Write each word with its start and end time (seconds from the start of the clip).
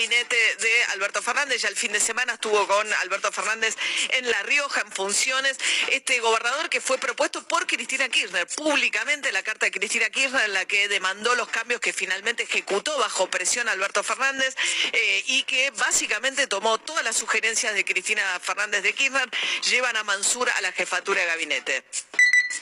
Gabinete 0.00 0.36
de 0.60 0.84
Alberto 0.94 1.20
Fernández. 1.20 1.60
Ya 1.60 1.68
el 1.68 1.76
fin 1.76 1.92
de 1.92 2.00
semana 2.00 2.32
estuvo 2.32 2.66
con 2.66 2.90
Alberto 3.02 3.30
Fernández 3.32 3.76
en 4.10 4.30
La 4.30 4.42
Rioja 4.44 4.80
en 4.80 4.90
funciones. 4.90 5.58
Este 5.90 6.20
gobernador 6.20 6.70
que 6.70 6.80
fue 6.80 6.96
propuesto 6.96 7.46
por 7.46 7.66
Cristina 7.66 8.08
Kirchner, 8.08 8.46
públicamente 8.56 9.30
la 9.30 9.42
carta 9.42 9.66
de 9.66 9.72
Cristina 9.72 10.08
Kirchner 10.08 10.46
en 10.46 10.54
la 10.54 10.64
que 10.64 10.88
demandó 10.88 11.34
los 11.34 11.48
cambios 11.48 11.82
que 11.82 11.92
finalmente 11.92 12.44
ejecutó 12.44 12.96
bajo 12.98 13.28
presión 13.28 13.68
Alberto 13.68 14.02
Fernández 14.02 14.56
eh, 14.92 15.22
y 15.26 15.42
que 15.42 15.70
básicamente 15.72 16.46
tomó 16.46 16.78
todas 16.78 17.04
las 17.04 17.16
sugerencias 17.16 17.74
de 17.74 17.84
Cristina 17.84 18.22
Fernández 18.40 18.82
de 18.82 18.94
Kirchner, 18.94 19.28
llevan 19.68 19.98
a 19.98 20.04
Mansur 20.04 20.48
a 20.48 20.60
la 20.62 20.72
jefatura 20.72 21.20
de 21.20 21.26
gabinete. 21.26 21.84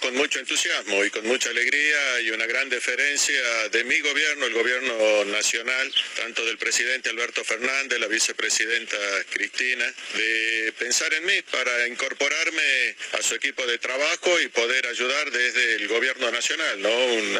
Con 0.03 0.14
mucho 0.17 0.39
entusiasmo 0.39 1.03
y 1.03 1.11
con 1.11 1.27
mucha 1.27 1.48
alegría 1.48 2.20
y 2.20 2.31
una 2.31 2.44
gran 2.47 2.69
deferencia 2.69 3.69
de 3.70 3.84
mi 3.84 3.98
gobierno, 4.00 4.45
el 4.45 4.53
gobierno 4.53 5.25
nacional, 5.25 5.95
tanto 6.17 6.45
del 6.45 6.58
presidente 6.58 7.08
Alberto 7.08 7.42
Fernández, 7.42 7.98
la 7.98 8.06
vicepresidenta 8.06 8.98
Cristina, 9.30 9.91
de 10.14 10.75
pensar 10.78 11.12
en 11.14 11.25
mí 11.25 11.41
para 11.50 11.89
incorporarme 11.89 12.97
a 13.12 13.22
su 13.22 13.34
equipo 13.34 13.67
de 13.67 13.78
trabajo 13.78 14.39
y 14.41 14.48
poder 14.48 14.86
ayudar 14.86 15.30
desde 15.30 15.77
el 15.77 15.89
gobierno 15.89 16.30
nacional. 16.30 16.84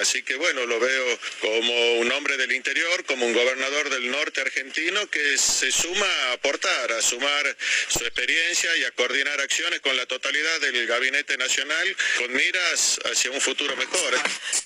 así 0.01 0.23
que 0.23 0.37
bueno, 0.37 0.65
lo 0.65 0.81
veo 0.81 1.19
como 1.41 1.95
un 1.99 2.11
hombre 2.13 2.39
del 2.39 2.53
interior, 2.53 3.05
como 3.05 3.27
un 3.27 3.35
gobernador 3.35 3.91
del 3.91 4.11
norte 4.11 4.41
argentino 4.41 5.09
que 5.11 5.37
se 5.37 5.71
suma 5.71 6.07
a 6.07 6.33
aportar, 6.33 6.93
a 6.93 7.03
sumar 7.03 7.57
su 7.89 8.05
experiencia 8.05 8.75
y 8.79 8.85
a 8.85 8.91
coordinar 8.93 9.39
acciones 9.43 9.81
con 9.81 9.97
la 9.99 10.07
totalidad 10.07 10.61
del 10.61 10.87
gabinete 10.87 11.37
nacional 11.37 11.97
miras 12.39 13.01
hacia 13.11 13.33
un 13.33 13.41
futuro 13.41 13.75
mejor. 13.77 14.15
¿eh? 14.15 14.19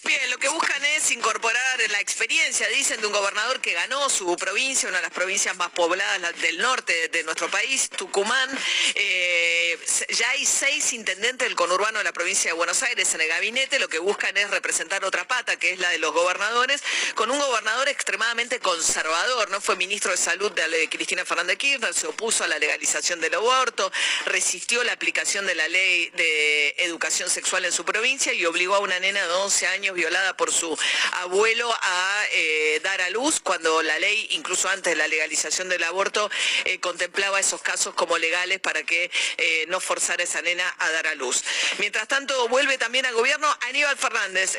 Bien, 0.04 0.30
lo 0.30 0.38
que 0.38 0.48
buscan 0.48 0.84
es 0.84 1.10
incorporar 1.10 1.80
la 1.90 2.00
experiencia, 2.00 2.68
dicen, 2.68 3.00
de 3.00 3.06
un 3.06 3.12
gobernador 3.14 3.60
que 3.62 3.72
ganó 3.72 4.10
su 4.10 4.36
provincia, 4.36 4.88
una 4.90 4.98
de 4.98 5.04
las 5.04 5.12
provincias 5.12 5.56
más 5.56 5.70
pobladas 5.70 6.20
la- 6.20 6.32
del 6.32 6.58
norte 6.58 7.08
de 7.08 7.22
nuestro 7.24 7.50
país, 7.50 7.88
Tucumán. 7.96 8.50
Eh, 8.94 9.78
ya 10.10 10.28
hay 10.30 10.44
seis 10.44 10.92
intendentes 10.92 11.48
del 11.48 11.56
conurbano 11.56 11.98
de 11.98 12.04
la 12.04 12.12
provincia 12.12 12.50
de 12.50 12.56
Buenos 12.56 12.82
Aires 12.82 13.14
en 13.14 13.22
el 13.22 13.28
gabinete. 13.28 13.78
Lo 13.78 13.88
que 13.88 13.98
buscan 13.98 14.36
es 14.36 14.50
representar 14.50 15.02
otra 15.04 15.26
pata, 15.26 15.58
que 15.58 15.72
es 15.72 15.78
la 15.78 15.88
de 15.88 15.98
los 15.98 16.12
gobernadores, 16.12 16.82
con 17.14 17.30
un 17.30 17.38
gobernador 17.38 17.88
extremadamente 17.88 18.60
conservador. 18.60 19.48
No 19.50 19.62
fue 19.62 19.76
ministro 19.76 20.10
de 20.10 20.18
Salud 20.18 20.52
de, 20.52 20.88
Cristina 20.90 21.24
Fernández 21.24 21.54
de 21.54 21.58
Kirchner, 21.58 21.94
se 21.94 22.06
opuso 22.06 22.44
a 22.44 22.48
la 22.48 22.58
legalización 22.58 23.20
del 23.20 23.34
aborto, 23.34 23.90
resistió 24.26 24.82
la 24.84 24.92
aplicación 24.92 25.46
de 25.46 25.54
la 25.54 25.68
ley 25.68 26.10
de 26.10 26.74
educación 26.78 27.30
sexual 27.30 27.61
en 27.64 27.72
su 27.72 27.84
provincia 27.84 28.32
y 28.32 28.44
obligó 28.44 28.74
a 28.74 28.80
una 28.80 28.98
nena 29.00 29.26
de 29.26 29.32
11 29.32 29.66
años 29.68 29.94
violada 29.94 30.36
por 30.36 30.52
su 30.52 30.76
abuelo 31.20 31.72
a 31.72 32.24
eh, 32.32 32.80
dar 32.82 33.00
a 33.02 33.10
luz 33.10 33.40
cuando 33.40 33.82
la 33.82 33.98
ley, 33.98 34.28
incluso 34.30 34.68
antes 34.68 34.92
de 34.92 34.96
la 34.96 35.08
legalización 35.08 35.68
del 35.68 35.82
aborto, 35.84 36.30
eh, 36.64 36.78
contemplaba 36.80 37.40
esos 37.40 37.62
casos 37.62 37.94
como 37.94 38.18
legales 38.18 38.60
para 38.60 38.82
que 38.82 39.10
eh, 39.36 39.64
no 39.68 39.80
forzara 39.80 40.22
a 40.22 40.24
esa 40.24 40.42
nena 40.42 40.74
a 40.78 40.90
dar 40.90 41.06
a 41.06 41.14
luz. 41.14 41.42
Mientras 41.78 42.08
tanto, 42.08 42.48
vuelve 42.48 42.78
también 42.78 43.06
al 43.06 43.14
gobierno 43.14 43.48
Aníbal 43.68 43.96
Fernández, 43.96 44.56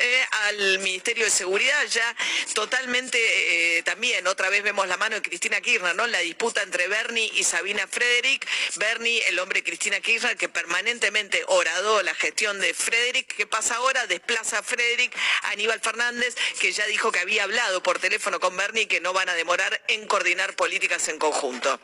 al 0.48 0.78
Ministerio 0.80 1.24
de 1.24 1.30
Seguridad, 1.30 1.84
ya 1.86 2.16
totalmente 2.54 3.82
también, 3.84 4.26
otra 4.26 4.48
vez 4.48 4.62
vemos 4.62 4.88
la 4.88 4.96
mano 4.96 5.16
de 5.16 5.22
Cristina 5.22 5.60
Kirchner, 5.60 5.94
¿no? 5.94 6.06
La 6.06 6.18
disputa 6.18 6.62
entre 6.62 6.88
Bernie 6.88 7.30
y 7.34 7.44
Sabina 7.44 7.86
Frederick. 7.86 8.46
Bernie, 8.76 9.22
el 9.28 9.38
hombre 9.38 9.62
Cristina 9.62 10.00
Kirchner, 10.00 10.36
que 10.36 10.48
permanentemente 10.48 11.42
oradó 11.48 12.02
la 12.02 12.14
gestión 12.14 12.60
de 12.60 12.74
Frederick. 12.74 12.93
¿Qué 13.36 13.46
pasa 13.46 13.76
ahora? 13.76 14.06
Desplaza 14.06 14.58
a 14.58 14.62
Frederick 14.62 15.12
a 15.42 15.50
Aníbal 15.50 15.80
Fernández, 15.80 16.36
que 16.60 16.70
ya 16.70 16.86
dijo 16.86 17.10
que 17.10 17.18
había 17.18 17.42
hablado 17.42 17.82
por 17.82 17.98
teléfono 17.98 18.38
con 18.38 18.56
Bernie 18.56 18.82
y 18.82 18.86
que 18.86 19.00
no 19.00 19.12
van 19.12 19.28
a 19.28 19.34
demorar 19.34 19.82
en 19.88 20.06
coordinar 20.06 20.54
políticas 20.54 21.08
en 21.08 21.18
conjunto. 21.18 21.80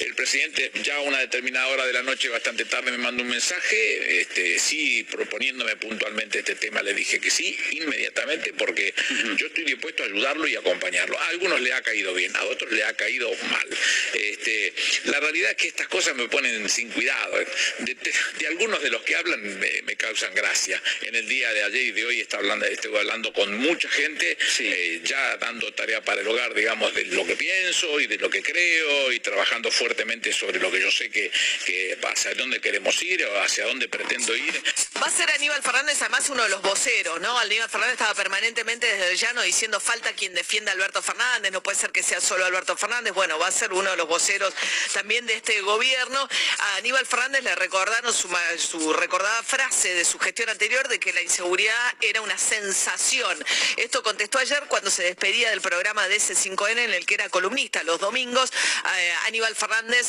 El 0.00 0.14
presidente 0.14 0.70
ya 0.82 0.96
a 0.96 1.00
una 1.00 1.18
determinada 1.20 1.68
hora 1.68 1.86
de 1.86 1.92
la 1.92 2.02
noche, 2.02 2.28
bastante 2.28 2.64
tarde, 2.64 2.90
me 2.90 2.98
mandó 2.98 3.22
un 3.22 3.30
mensaje, 3.30 4.20
este, 4.20 4.58
sí, 4.58 5.04
proponiéndome 5.10 5.76
puntualmente 5.76 6.40
este 6.40 6.54
tema, 6.56 6.82
le 6.82 6.92
dije 6.92 7.18
que 7.20 7.30
sí, 7.30 7.56
inmediatamente, 7.70 8.52
porque 8.52 8.92
yo 9.36 9.46
estoy 9.46 9.64
dispuesto 9.64 10.02
a 10.02 10.06
ayudarlo 10.06 10.46
y 10.48 10.56
acompañarlo. 10.56 11.18
A 11.18 11.28
algunos 11.28 11.60
le 11.60 11.72
ha 11.72 11.80
caído 11.82 12.12
bien, 12.14 12.34
a 12.36 12.44
otros 12.44 12.70
le 12.72 12.84
ha 12.84 12.92
caído 12.94 13.32
mal. 13.50 13.68
Este, 14.12 14.72
la 15.04 15.20
realidad 15.20 15.52
es 15.52 15.56
que 15.56 15.68
estas 15.68 15.88
cosas 15.88 16.14
me 16.16 16.28
ponen 16.28 16.68
sin 16.68 16.90
cuidado. 16.90 17.38
De, 17.78 17.94
de- 17.94 18.12
de 18.38 18.46
algunos 18.48 18.82
de 18.82 18.90
los 18.90 19.02
que 19.02 19.16
hablan 19.16 19.58
me, 19.58 19.82
me 19.82 19.96
causan 19.96 20.34
gracia. 20.34 20.82
En 21.02 21.14
el 21.14 21.26
día 21.28 21.52
de 21.52 21.62
ayer 21.62 21.82
y 21.82 21.92
de 21.92 22.04
hoy 22.04 22.20
está 22.20 22.36
hablando, 22.38 22.66
estoy 22.66 22.94
hablando 22.96 23.32
con 23.32 23.56
mucha 23.58 23.88
gente, 23.88 24.36
eh, 24.58 25.00
ya 25.04 25.36
dando 25.38 25.72
tarea 25.72 26.02
para 26.02 26.20
el 26.20 26.28
hogar, 26.28 26.52
digamos, 26.54 26.94
de 26.94 27.04
lo 27.06 27.26
que 27.26 27.36
pienso 27.36 27.98
y 28.00 28.06
de 28.06 28.18
lo 28.18 28.28
que 28.28 28.42
creo 28.42 29.12
y 29.12 29.20
trabajando 29.20 29.70
fuertemente 29.76 30.32
sobre 30.32 30.58
lo 30.58 30.70
que 30.70 30.80
yo 30.80 30.90
sé 30.90 31.10
que, 31.10 31.30
que 31.64 31.98
hacia 32.02 32.34
dónde 32.34 32.60
queremos 32.60 33.00
ir 33.02 33.24
o 33.24 33.42
hacia 33.42 33.66
dónde 33.66 33.88
pretendo 33.88 34.34
ir. 34.34 34.62
Va 35.00 35.06
a 35.06 35.10
ser 35.10 35.30
Aníbal 35.30 35.62
Fernández 35.62 36.00
además 36.00 36.28
uno 36.30 36.42
de 36.42 36.48
los 36.48 36.62
voceros, 36.62 37.20
¿no? 37.20 37.38
Aníbal 37.38 37.68
Fernández 37.68 37.94
estaba 37.94 38.14
permanentemente 38.14 38.86
desde 38.86 39.10
el 39.12 39.18
llano 39.18 39.42
diciendo 39.42 39.78
falta 39.80 40.12
quien 40.14 40.34
defienda 40.34 40.72
a 40.72 40.74
Alberto 40.74 41.02
Fernández, 41.02 41.52
no 41.52 41.62
puede 41.62 41.78
ser 41.78 41.92
que 41.92 42.02
sea 42.02 42.20
solo 42.20 42.44
Alberto 42.44 42.76
Fernández. 42.76 43.12
Bueno, 43.12 43.38
va 43.38 43.48
a 43.48 43.52
ser 43.52 43.72
uno 43.72 43.90
de 43.90 43.96
los 43.96 44.08
voceros 44.08 44.54
también 44.92 45.26
de 45.26 45.34
este 45.34 45.60
gobierno. 45.60 46.28
A 46.58 46.76
Aníbal 46.76 47.06
Fernández 47.06 47.42
le 47.42 47.54
recordaron 47.54 48.12
su, 48.12 48.28
su 48.58 48.92
recordada 48.92 49.42
frase 49.42 49.94
de 49.94 50.04
su 50.04 50.18
gestión 50.18 50.48
anterior 50.48 50.88
de 50.88 50.98
que 50.98 51.12
la 51.12 51.22
inseguridad 51.22 51.94
era 52.00 52.20
una 52.22 52.38
sensación. 52.38 53.44
Esto 53.76 54.02
contestó 54.02 54.38
ayer 54.38 54.64
cuando 54.68 54.90
se 54.90 55.02
despedía 55.04 55.50
del 55.50 55.60
programa 55.60 56.08
de 56.08 56.16
S5N 56.16 56.78
en 56.78 56.94
el 56.94 57.06
que 57.06 57.14
era 57.14 57.28
columnista 57.28 57.82
los 57.82 58.00
domingos. 58.00 58.50
Eh, 58.96 59.14
Aníbal 59.26 59.54
Fernández, 59.54 59.65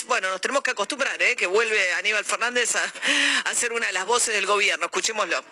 bueno, 0.08 0.30
nos 0.30 0.42
tenemos 0.42 0.64
que 0.64 0.72
acostumbrar, 0.72 1.22
¿eh? 1.22 1.36
que 1.36 1.48
vuelve 1.48 1.94
Aníbal 1.94 2.26
Fernández 2.26 2.76
a, 2.76 2.94
a 3.46 3.54
ser 3.54 3.74
una 3.74 3.88
de 3.88 3.94
las 3.94 4.06
voces 4.06 4.34
del 4.34 4.46
gobierno. 4.46 4.86
Escuchémoslo. 4.86 5.44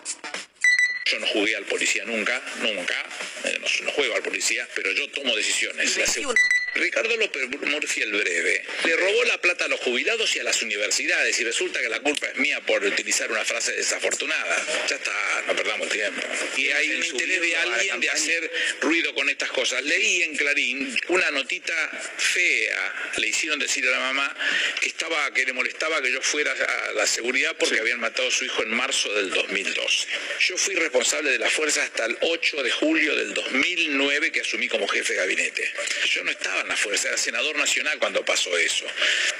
Yo 1.06 1.18
no 1.20 1.26
jugué 1.28 1.54
al 1.56 1.64
policía 1.64 2.04
nunca, 2.04 2.42
nunca, 2.60 3.06
eh, 3.44 3.58
no, 3.60 3.84
no 3.84 3.92
juego 3.92 4.16
al 4.16 4.22
policía, 4.22 4.68
pero 4.74 4.90
yo 4.92 5.08
tomo 5.10 5.34
decisiones. 5.36 5.96
La 5.96 6.04
seg- 6.04 6.14
21. 6.16 6.34
Ricardo 6.74 7.16
López 7.16 7.48
Murphy 7.70 8.02
el 8.02 8.12
breve 8.12 8.62
le 8.84 8.96
robó 8.96 9.24
la 9.24 9.40
plata 9.40 9.64
a 9.64 9.68
los 9.68 9.80
jubilados 9.80 10.36
y 10.36 10.40
a 10.40 10.44
las 10.44 10.60
universidades 10.60 11.40
y 11.40 11.44
resulta 11.44 11.80
que 11.80 11.88
la 11.88 12.00
culpa 12.00 12.26
es 12.26 12.36
mía 12.36 12.60
por 12.66 12.84
utilizar 12.84 13.30
una 13.32 13.42
frase 13.46 13.72
desafortunada. 13.72 14.62
Ya 14.86 14.96
está, 14.96 15.44
no 15.46 15.56
perdamos 15.56 15.88
tiempo. 15.88 16.20
Y 16.58 16.68
hay 16.68 16.90
un 16.90 17.02
interés 17.02 17.40
de 17.40 17.56
alguien 17.56 17.98
de 18.00 18.10
hacer 18.10 18.50
ruido 18.82 19.14
con 19.14 19.26
estas 19.30 19.50
cosas. 19.52 19.82
Leí 19.84 20.22
en 20.24 20.36
Clarín 20.36 20.94
una 21.08 21.30
notita 21.30 21.72
fea, 22.18 23.12
le 23.16 23.28
hicieron 23.28 23.58
decir 23.58 23.86
a 23.88 23.92
la 23.92 24.00
mamá 24.00 24.36
que 24.78 24.88
estaba 24.88 25.32
que 25.32 25.46
le 25.46 25.54
molestaba 25.54 26.02
que 26.02 26.12
yo 26.12 26.20
fuera 26.20 26.52
a 26.52 26.92
la 26.92 27.06
seguridad 27.06 27.56
porque 27.58 27.80
habían 27.80 28.00
matado 28.00 28.28
a 28.28 28.30
su 28.30 28.44
hijo 28.44 28.62
en 28.62 28.70
marzo 28.74 29.10
del 29.14 29.30
2012. 29.30 30.08
Yo 30.40 30.58
fui 30.58 30.74
responsable 30.74 30.95
de 30.96 31.38
la 31.38 31.50
fuerza 31.50 31.82
hasta 31.82 32.06
el 32.06 32.16
8 32.22 32.62
de 32.62 32.70
julio 32.70 33.14
del 33.14 33.34
2009 33.34 34.32
que 34.32 34.40
asumí 34.40 34.66
como 34.66 34.88
jefe 34.88 35.12
de 35.12 35.18
gabinete. 35.18 35.70
Yo 36.10 36.24
no 36.24 36.30
estaba 36.30 36.46
Ciudadana, 36.46 36.76
fue 36.76 36.96
ser 36.96 37.18
senador 37.18 37.56
nacional 37.56 37.98
cuando 37.98 38.24
pasó 38.24 38.56
eso. 38.56 38.86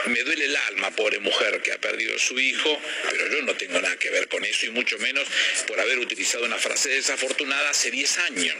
Me 0.06 0.22
duele 0.22 0.44
el 0.46 0.56
alma, 0.56 0.90
pobre 0.90 1.18
mujer 1.18 1.62
que 1.62 1.72
ha 1.72 1.78
perdido 1.78 2.18
su 2.18 2.38
hijo, 2.38 2.78
pero 3.10 3.28
yo 3.28 3.42
no 3.42 3.54
tengo 3.54 3.80
nada 3.80 3.96
que 3.96 4.10
ver 4.10 4.28
con 4.28 4.44
eso 4.44 4.66
y 4.66 4.70
mucho 4.70 4.98
menos 4.98 5.26
por 5.66 5.80
haber 5.80 5.98
utilizado 5.98 6.44
una 6.44 6.58
frase 6.58 6.90
desafortunada 6.90 7.70
hace 7.70 7.90
10 7.90 8.18
años. 8.18 8.54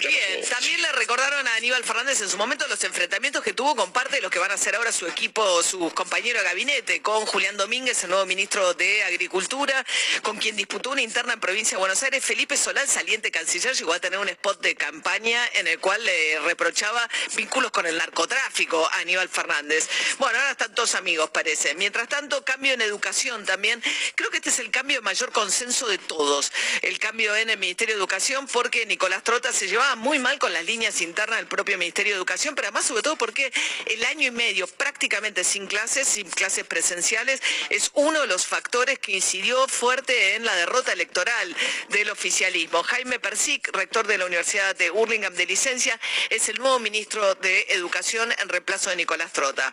Bien, 0.00 0.44
también 0.48 0.82
le 0.82 0.92
recordaron 0.92 1.46
a 1.46 1.54
Aníbal 1.56 1.84
Fernández 1.84 2.20
en 2.22 2.28
su 2.28 2.36
momento 2.36 2.66
los 2.68 2.82
enfrentamientos 2.82 3.44
que 3.44 3.52
tuvo 3.52 3.76
con 3.76 3.92
parte 3.92 4.16
de 4.16 4.22
los 4.22 4.30
que 4.30 4.40
van 4.40 4.50
a 4.50 4.56
ser 4.56 4.74
ahora 4.74 4.90
su 4.90 5.06
equipo, 5.06 5.62
sus 5.62 5.92
compañeros 5.92 6.42
de 6.42 6.48
gabinete, 6.48 7.02
con 7.02 7.26
Julián 7.26 7.56
Domínguez, 7.56 8.02
el 8.02 8.10
nuevo 8.10 8.26
ministro 8.26 8.74
de 8.74 9.04
Agricultura, 9.04 9.84
con 10.22 10.38
quien 10.38 10.56
disputó 10.56 10.90
una 10.90 11.02
interna 11.02 11.34
en 11.34 11.40
provincia 11.40 11.76
de 11.76 11.80
Buenos 11.80 12.02
Aires, 12.02 12.24
Felipe 12.40 12.56
Solán, 12.56 12.88
saliente 12.88 13.30
canciller, 13.30 13.76
llegó 13.76 13.92
a 13.92 14.00
tener 14.00 14.18
un 14.18 14.30
spot 14.30 14.62
de 14.62 14.74
campaña 14.74 15.46
en 15.56 15.66
el 15.66 15.78
cual 15.78 16.02
le 16.02 16.40
reprochaba 16.40 17.06
vínculos 17.36 17.70
con 17.70 17.84
el 17.84 17.98
narcotráfico 17.98 18.88
a 18.92 19.00
Aníbal 19.00 19.28
Fernández. 19.28 19.90
Bueno, 20.18 20.38
ahora 20.38 20.52
están 20.52 20.74
todos 20.74 20.94
amigos, 20.94 21.28
parece. 21.28 21.74
Mientras 21.74 22.08
tanto, 22.08 22.42
cambio 22.42 22.72
en 22.72 22.80
educación 22.80 23.44
también. 23.44 23.82
Creo 24.14 24.30
que 24.30 24.38
este 24.38 24.48
es 24.48 24.58
el 24.58 24.70
cambio 24.70 24.96
de 24.96 25.02
mayor 25.02 25.32
consenso 25.32 25.86
de 25.86 25.98
todos. 25.98 26.50
El 26.80 26.98
cambio 26.98 27.36
en 27.36 27.50
el 27.50 27.58
Ministerio 27.58 27.94
de 27.94 27.98
Educación 27.98 28.46
porque 28.46 28.86
Nicolás 28.86 29.22
Trota 29.22 29.52
se 29.52 29.68
llevaba 29.68 29.94
muy 29.96 30.18
mal 30.18 30.38
con 30.38 30.54
las 30.54 30.64
líneas 30.64 31.02
internas 31.02 31.40
del 31.40 31.46
propio 31.46 31.76
Ministerio 31.76 32.14
de 32.14 32.16
Educación, 32.16 32.54
pero 32.54 32.68
además 32.68 32.86
sobre 32.86 33.02
todo 33.02 33.16
porque 33.16 33.52
el 33.84 34.02
año 34.06 34.28
y 34.28 34.30
medio 34.30 34.66
prácticamente 34.66 35.44
sin 35.44 35.66
clases, 35.66 36.08
sin 36.08 36.30
clases 36.30 36.64
presenciales, 36.64 37.42
es 37.68 37.90
uno 37.92 38.22
de 38.22 38.28
los 38.28 38.46
factores 38.46 38.98
que 38.98 39.12
incidió 39.12 39.68
fuerte 39.68 40.36
en 40.36 40.46
la 40.46 40.56
derrota 40.56 40.94
electoral 40.94 41.54
del 41.90 42.08
Jaime 42.30 43.18
Persic, 43.18 43.68
rector 43.76 44.06
de 44.06 44.16
la 44.16 44.24
Universidad 44.24 44.76
de 44.76 44.90
Hurlingham 44.90 45.34
de 45.34 45.46
licencia, 45.46 45.98
es 46.30 46.48
el 46.48 46.58
nuevo 46.58 46.78
ministro 46.78 47.34
de 47.34 47.66
Educación 47.70 48.30
en 48.40 48.48
reemplazo 48.48 48.90
de 48.90 48.96
Nicolás 48.96 49.32
Trota. 49.32 49.72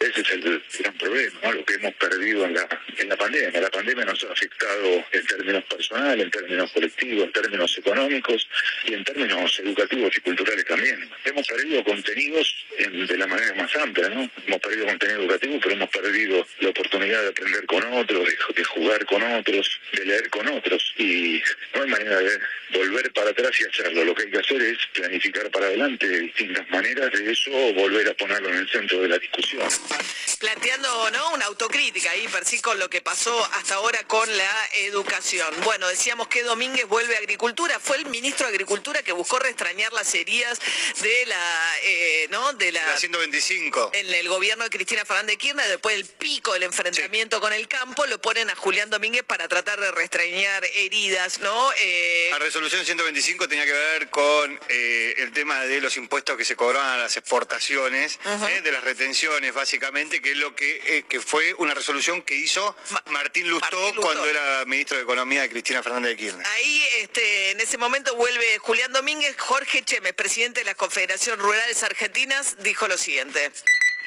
Ese 0.00 0.20
es 0.20 0.30
el 0.30 0.62
gran 0.78 0.94
problema, 0.98 1.52
lo 1.52 1.64
que 1.64 1.74
hemos 1.74 1.94
perdido 1.94 2.44
en 2.44 2.54
la, 2.54 2.68
en 2.98 3.08
la 3.08 3.16
pandemia. 3.16 3.60
La 3.60 3.70
pandemia 3.70 4.04
nos 4.04 4.22
ha 4.24 4.32
afectado 4.32 5.04
en 5.12 5.26
términos 5.26 5.64
personales, 5.64 6.24
en 6.24 6.30
términos 6.30 6.70
colectivos, 6.72 7.24
en 7.24 7.32
términos 7.32 7.78
económicos 7.78 8.48
y 8.84 8.94
en 8.94 9.04
términos 9.04 9.58
educativos 9.58 10.16
y 10.16 10.20
culturales 10.20 10.64
también. 10.66 11.10
Hemos 11.24 11.46
perdido 11.46 11.82
contenidos 11.84 12.54
de 12.78 13.16
la 13.16 13.26
manera 13.26 13.54
más 13.54 13.74
amplia, 13.76 14.08
¿no? 14.10 14.30
Hemos 14.46 14.60
perdido 14.60 14.86
contenido 14.86 15.20
educativo, 15.22 15.58
pero 15.62 15.74
hemos 15.74 15.90
perdido 15.90 16.46
la 16.60 16.68
oportunidad 16.68 17.22
de 17.22 17.28
aprender 17.28 17.66
con 17.66 17.92
otros, 17.92 18.28
de, 18.54 18.64
jugar 18.64 19.04
con 19.06 19.22
otros, 19.22 19.80
de 19.92 20.04
leer 20.04 20.30
con 20.30 20.48
otros. 20.48 20.94
Y 20.98 21.42
no 21.74 21.82
hay 21.82 21.90
manera 21.98 22.20
de 22.20 22.40
volver 22.72 23.12
para 23.12 23.30
atrás 23.30 23.50
y 23.60 23.64
hacerlo. 23.64 24.04
Lo 24.04 24.14
que 24.14 24.22
hay 24.22 24.30
que 24.30 24.38
hacer 24.38 24.60
es 24.62 24.78
planificar 24.94 25.50
para 25.50 25.66
adelante 25.66 26.06
de 26.06 26.20
distintas 26.20 26.68
maneras 26.70 27.10
de 27.12 27.32
eso 27.32 27.50
volver 27.74 28.08
a 28.08 28.14
ponerlo 28.14 28.48
en 28.50 28.58
el 28.58 28.68
centro 28.68 29.00
de 29.00 29.08
la 29.08 29.18
discusión. 29.18 29.68
Planteando 30.38 31.10
¿no? 31.10 31.30
una 31.34 31.46
autocrítica 31.46 32.10
ahí, 32.10 32.26
sí 32.44 32.60
con 32.60 32.78
lo 32.78 32.88
que 32.88 33.00
pasó 33.00 33.44
hasta 33.54 33.74
ahora 33.74 34.02
con 34.04 34.28
la 34.36 34.68
educación. 34.76 35.48
Bueno, 35.64 35.88
decíamos 35.88 36.28
que 36.28 36.42
Domínguez 36.42 36.86
vuelve 36.86 37.16
a 37.16 37.18
Agricultura. 37.18 37.78
Fue 37.80 37.96
el 37.96 38.06
ministro 38.06 38.46
de 38.46 38.52
Agricultura 38.52 39.02
que 39.02 39.12
buscó 39.12 39.38
restrañar 39.38 39.92
las 39.92 40.14
heridas 40.14 40.60
de 41.02 41.26
la, 41.26 41.76
eh, 41.82 42.28
¿no? 42.30 42.52
De 42.54 42.72
la, 42.72 42.96
125. 42.96 43.90
En 43.94 44.14
el 44.14 44.28
gobierno 44.28 44.64
de 44.64 44.70
Cristina 44.70 45.04
Fernández 45.04 45.36
Kirchner, 45.36 45.68
después 45.68 45.96
del 45.96 46.06
pico 46.06 46.52
del 46.52 46.62
enfrentamiento 46.64 47.40
con 47.40 47.52
el 47.52 47.66
campo, 47.66 48.06
lo 48.06 48.20
ponen 48.20 48.50
a 48.50 48.54
Julián 48.54 48.90
Domínguez 48.90 49.24
para 49.24 49.48
tratar 49.48 49.80
de 49.80 49.90
restrañar 49.90 50.64
heridas, 50.76 51.40
¿no? 51.40 51.72
Eh, 51.80 52.28
la 52.30 52.38
resolución 52.38 52.84
125 52.84 53.48
tenía 53.48 53.64
que 53.64 53.72
ver 53.72 54.10
con 54.10 54.58
eh, 54.68 55.14
el 55.18 55.32
tema 55.32 55.60
de 55.64 55.80
los 55.80 55.96
impuestos 55.96 56.36
que 56.36 56.44
se 56.44 56.56
cobraban 56.56 56.90
a 56.90 56.96
las 56.96 57.16
exportaciones, 57.16 58.18
de 58.62 58.72
las 58.72 58.82
retenciones, 58.82 59.54
básicamente 59.54 60.20
que 60.20 60.32
es 60.32 60.36
lo 60.36 60.54
que, 60.54 60.80
eh, 60.86 61.04
que 61.08 61.20
fue 61.20 61.54
una 61.54 61.74
resolución 61.74 62.22
que 62.22 62.34
hizo 62.34 62.76
Martín 63.06 63.48
Lustó, 63.48 63.94
cuando 64.00 64.26
era 64.26 64.64
ministro 64.64 64.96
de 64.96 65.04
Economía 65.04 65.42
de 65.42 65.50
Cristina 65.50 65.82
Fernández 65.82 66.10
de 66.10 66.16
Kirchner. 66.16 66.46
Ahí, 66.46 66.82
este, 67.00 67.50
en 67.52 67.60
ese 67.60 67.78
momento 67.78 68.14
vuelve 68.16 68.58
Julián 68.58 68.92
Domínguez, 68.92 69.36
Jorge 69.38 69.82
Chemes, 69.84 70.14
presidente 70.14 70.60
de 70.60 70.66
la 70.66 70.74
Confederación 70.74 71.38
Rurales 71.38 71.82
Argentinas, 71.82 72.56
dijo 72.62 72.88
lo 72.88 72.98
siguiente 72.98 73.50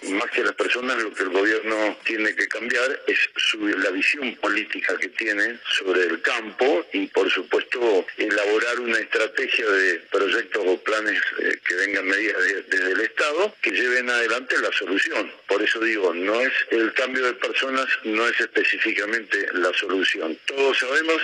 más 0.09 0.30
que 0.31 0.44
las 0.44 0.53
personas, 0.53 1.01
lo 1.01 1.13
que 1.13 1.24
el 1.24 1.30
gobierno 1.30 1.98
tiene 2.03 2.36
que 2.36 2.48
cambiar 2.48 3.01
es 3.07 3.19
la 3.59 3.92
visión 3.92 4.36
política 4.36 4.98
que 4.98 5.09
tiene 5.09 5.59
sobre 5.77 6.03
el 6.03 6.21
campo 6.21 6.86
y, 6.92 7.07
por 7.07 7.30
supuesto, 7.30 8.06
elaborar 8.18 8.80
una 8.80 8.98
estrategia 8.98 9.69
de 9.69 10.00
proyectos 10.12 10.63
o 10.65 10.77
planes 10.81 11.21
eh, 11.39 11.57
que 11.65 11.75
vengan 11.75 12.07
medidas 12.07 12.42
desde 12.68 12.92
el 12.92 13.01
Estado 13.01 13.56
que 13.62 13.71
lleven 13.71 14.09
adelante 14.09 14.56
la 14.59 14.71
solución. 14.71 15.31
Por 15.48 15.62
eso 15.62 15.80
digo, 15.80 16.13
no 16.13 16.42
es 16.42 16.53
el 16.71 16.94
cambio 16.94 17.25
de 17.25 17.33
personas, 17.33 17.88
no 18.03 18.27
es 18.27 18.39
específicamente 18.39 19.48
la 19.53 19.71
solución. 19.74 20.38
Todos 20.45 20.80
sabemos 20.80 21.21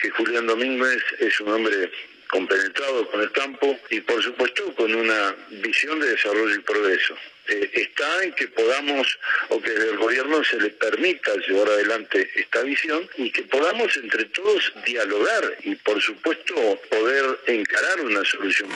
que 0.00 0.10
Julián 0.10 0.46
Domínguez 0.46 1.02
es 1.18 1.40
un 1.40 1.52
hombre 1.52 1.90
compenetrado 2.28 3.10
con 3.10 3.20
el 3.22 3.32
campo 3.32 3.78
y 3.90 4.00
por 4.00 4.22
supuesto 4.22 4.74
con 4.74 4.94
una 4.94 5.34
visión 5.48 5.98
de 5.98 6.10
desarrollo 6.10 6.54
y 6.54 6.60
progreso. 6.60 7.16
Eh, 7.48 7.70
está 7.72 8.24
en 8.24 8.32
que 8.34 8.46
podamos, 8.48 9.18
o 9.48 9.60
que 9.60 9.72
el 9.72 9.96
gobierno 9.96 10.44
se 10.44 10.56
le 10.60 10.68
permita 10.68 11.34
llevar 11.36 11.68
adelante 11.68 12.30
esta 12.34 12.60
visión 12.62 13.08
y 13.16 13.30
que 13.30 13.42
podamos 13.42 13.96
entre 13.96 14.26
todos 14.26 14.72
dialogar 14.84 15.56
y 15.64 15.74
por 15.76 16.00
supuesto 16.02 16.54
poder 16.90 17.40
encarar 17.46 18.02
una 18.02 18.22
solución. 18.24 18.68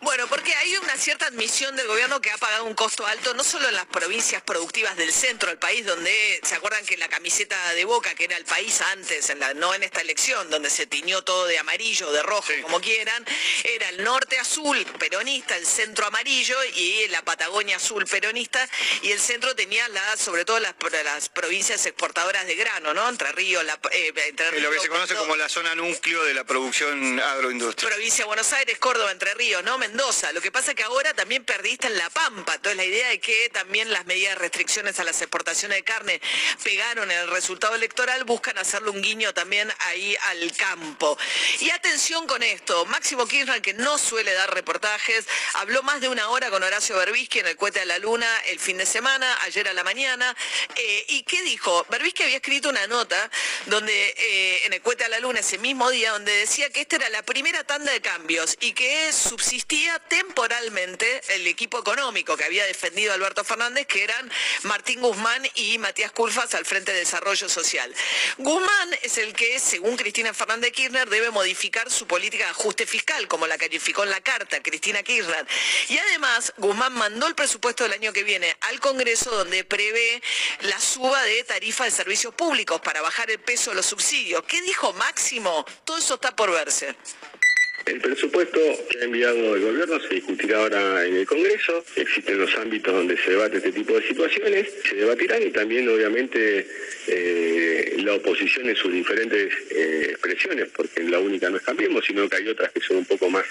Bueno, 0.00 0.26
porque 0.28 0.54
hay 0.54 0.76
una 0.76 0.96
cierta 0.96 1.26
admisión 1.26 1.74
del 1.74 1.88
gobierno 1.88 2.20
que 2.20 2.30
ha 2.30 2.38
pagado 2.38 2.64
un 2.64 2.74
costo 2.74 3.04
alto, 3.06 3.34
no 3.34 3.42
solo 3.42 3.68
en 3.68 3.74
las 3.74 3.86
provincias 3.86 4.40
productivas 4.42 4.96
del 4.96 5.12
centro 5.12 5.48
del 5.48 5.58
país, 5.58 5.84
donde 5.84 6.40
se 6.44 6.54
acuerdan 6.54 6.86
que 6.86 6.96
la 6.96 7.08
camiseta 7.08 7.74
de 7.74 7.84
Boca, 7.84 8.14
que 8.14 8.24
era 8.24 8.36
el 8.36 8.44
país 8.44 8.80
antes, 8.92 9.30
en 9.30 9.40
la, 9.40 9.52
no 9.54 9.74
en 9.74 9.82
esta 9.82 10.00
elección, 10.00 10.48
donde 10.50 10.70
se 10.70 10.86
tiñó 10.86 11.22
todo 11.22 11.46
de 11.46 11.58
amarillo, 11.58 12.12
de 12.12 12.22
rojo, 12.22 12.52
como 12.62 12.80
quieran, 12.80 13.24
era 13.64 13.88
el 13.88 14.04
norte 14.04 14.38
azul 14.38 14.78
peronista, 14.98 15.56
el 15.56 15.66
centro 15.66 16.06
amarillo 16.06 16.56
y 16.76 17.08
la 17.08 17.22
Patagonia 17.22 17.76
azul 17.76 17.95
peronista 18.04 18.68
y 19.02 19.12
el 19.12 19.20
centro 19.20 19.54
tenía 19.54 19.88
la, 19.88 20.16
sobre 20.16 20.44
todo 20.44 20.58
las, 20.60 20.74
las 21.04 21.28
provincias 21.28 21.86
exportadoras 21.86 22.46
de 22.46 22.54
grano, 22.54 22.92
¿no? 22.92 23.08
Entre 23.08 23.32
Ríos, 23.32 23.64
la, 23.64 23.78
eh, 23.92 24.12
entre 24.26 24.60
lo 24.60 24.70
que 24.70 24.80
se 24.80 24.88
conoce 24.88 25.14
como 25.14 25.36
la 25.36 25.48
zona 25.48 25.74
núcleo 25.74 26.24
de 26.24 26.34
la 26.34 26.44
producción 26.44 27.18
agroindustrial. 27.20 27.92
Provincia 27.92 28.24
de 28.24 28.26
Buenos 28.26 28.52
Aires, 28.52 28.78
Córdoba, 28.78 29.12
Entre 29.12 29.32
Ríos, 29.34 29.62
¿no? 29.64 29.78
Mendoza. 29.78 30.32
Lo 30.32 30.40
que 30.40 30.52
pasa 30.52 30.72
es 30.72 30.76
que 30.76 30.82
ahora 30.82 31.14
también 31.14 31.44
perdiste 31.44 31.86
en 31.86 31.96
La 31.96 32.10
Pampa. 32.10 32.54
Entonces 32.56 32.76
la 32.76 32.84
idea 32.84 33.08
de 33.08 33.20
que 33.20 33.48
también 33.50 33.90
las 33.92 34.06
medidas 34.06 34.34
de 34.34 34.40
restricciones 34.40 34.98
a 35.00 35.04
las 35.04 35.20
exportaciones 35.22 35.78
de 35.78 35.84
carne 35.84 36.20
pegaron 36.62 37.10
en 37.10 37.18
el 37.18 37.30
resultado 37.30 37.74
electoral, 37.74 38.24
buscan 38.24 38.58
hacerle 38.58 38.90
un 38.90 39.00
guiño 39.00 39.32
también 39.32 39.72
ahí 39.80 40.16
al 40.22 40.52
campo. 40.56 41.18
Y 41.60 41.70
atención 41.70 42.26
con 42.26 42.42
esto, 42.42 42.84
Máximo 42.86 43.26
Kirchner, 43.26 43.62
que 43.62 43.74
no 43.74 43.98
suele 43.98 44.32
dar 44.32 44.52
reportajes, 44.52 45.26
habló 45.54 45.82
más 45.82 46.00
de 46.00 46.08
una 46.08 46.28
hora 46.28 46.50
con 46.50 46.62
Horacio 46.62 46.96
Berbisky 46.96 47.40
en 47.40 47.46
el 47.46 47.56
cuete 47.56 47.85
la 47.86 47.98
Luna 47.98 48.28
el 48.46 48.58
fin 48.58 48.78
de 48.78 48.86
semana, 48.86 49.38
ayer 49.42 49.68
a 49.68 49.72
la 49.72 49.84
mañana. 49.84 50.36
Eh, 50.74 51.04
¿Y 51.08 51.22
qué 51.22 51.42
dijo? 51.42 51.86
que 52.16 52.24
había 52.24 52.36
escrito 52.36 52.68
una 52.70 52.86
nota 52.86 53.30
donde 53.66 54.14
eh, 54.16 54.66
en 54.66 54.72
el 54.72 54.80
Cuete 54.80 55.04
a 55.04 55.08
la 55.08 55.20
Luna 55.20 55.40
ese 55.40 55.58
mismo 55.58 55.90
día, 55.90 56.12
donde 56.12 56.32
decía 56.32 56.70
que 56.70 56.80
esta 56.80 56.96
era 56.96 57.10
la 57.10 57.22
primera 57.22 57.64
tanda 57.64 57.92
de 57.92 58.00
cambios 58.00 58.56
y 58.60 58.72
que 58.72 59.12
subsistía 59.12 59.98
temporalmente 59.98 61.20
el 61.34 61.46
equipo 61.46 61.78
económico 61.78 62.36
que 62.36 62.44
había 62.44 62.64
defendido 62.64 63.12
Alberto 63.12 63.44
Fernández, 63.44 63.86
que 63.86 64.04
eran 64.04 64.30
Martín 64.62 65.00
Guzmán 65.00 65.42
y 65.54 65.78
Matías 65.78 66.12
Culfas 66.12 66.54
al 66.54 66.64
Frente 66.64 66.92
de 66.92 67.00
Desarrollo 67.00 67.48
Social. 67.48 67.94
Guzmán 68.38 68.98
es 69.02 69.18
el 69.18 69.34
que, 69.34 69.58
según 69.58 69.96
Cristina 69.96 70.32
Fernández 70.32 70.72
Kirchner, 70.72 71.08
debe 71.08 71.30
modificar 71.30 71.90
su 71.90 72.06
política 72.06 72.44
de 72.44 72.50
ajuste 72.50 72.86
fiscal, 72.86 73.28
como 73.28 73.46
la 73.46 73.58
calificó 73.58 74.04
en 74.04 74.10
la 74.10 74.20
carta 74.20 74.62
Cristina 74.62 75.02
Kirchner. 75.02 75.46
Y 75.88 75.98
además, 75.98 76.52
Guzmán 76.56 76.92
mandó 76.94 77.26
el 77.26 77.34
presupuesto 77.34 77.75
el 77.84 77.92
año 77.92 78.12
que 78.12 78.24
viene 78.24 78.56
al 78.62 78.80
Congreso 78.80 79.30
donde 79.30 79.64
prevé 79.64 80.22
la 80.62 80.80
suba 80.80 81.22
de 81.24 81.44
tarifas 81.44 81.88
de 81.88 81.90
servicios 81.90 82.34
públicos 82.34 82.80
para 82.80 83.02
bajar 83.02 83.30
el 83.30 83.38
peso 83.38 83.70
de 83.70 83.76
los 83.76 83.86
subsidios. 83.86 84.42
¿Qué 84.44 84.62
dijo 84.62 84.92
Máximo? 84.94 85.66
Todo 85.84 85.98
eso 85.98 86.14
está 86.14 86.34
por 86.34 86.50
verse. 86.50 86.94
El 87.84 88.00
presupuesto 88.00 88.58
que 88.90 88.98
ha 88.98 89.04
enviado 89.04 89.54
el 89.54 89.62
gobierno 89.62 90.00
se 90.00 90.14
discutirá 90.14 90.58
ahora 90.58 91.06
en 91.06 91.16
el 91.16 91.26
Congreso. 91.26 91.84
Existen 91.94 92.38
los 92.38 92.52
ámbitos 92.56 92.92
donde 92.92 93.16
se 93.16 93.30
debate 93.30 93.58
este 93.58 93.70
tipo 93.70 93.94
de 93.94 94.08
situaciones. 94.08 94.68
Se 94.88 94.96
debatirán 94.96 95.42
y 95.42 95.50
también, 95.50 95.88
obviamente, 95.88 96.66
eh, 97.06 97.96
la 97.98 98.14
oposición 98.14 98.68
en 98.68 98.74
sus 98.74 98.92
diferentes 98.92 99.52
eh, 99.70 100.08
expresiones, 100.10 100.68
porque 100.74 101.04
la 101.04 101.20
única 101.20 101.48
no 101.48 101.58
es 101.58 101.62
Cambiemos, 101.62 102.04
sino 102.04 102.28
que 102.28 102.36
hay 102.36 102.48
otras 102.48 102.72
que 102.72 102.80
son 102.80 102.96
un 102.96 103.04
poco 103.04 103.30
más 103.30 103.44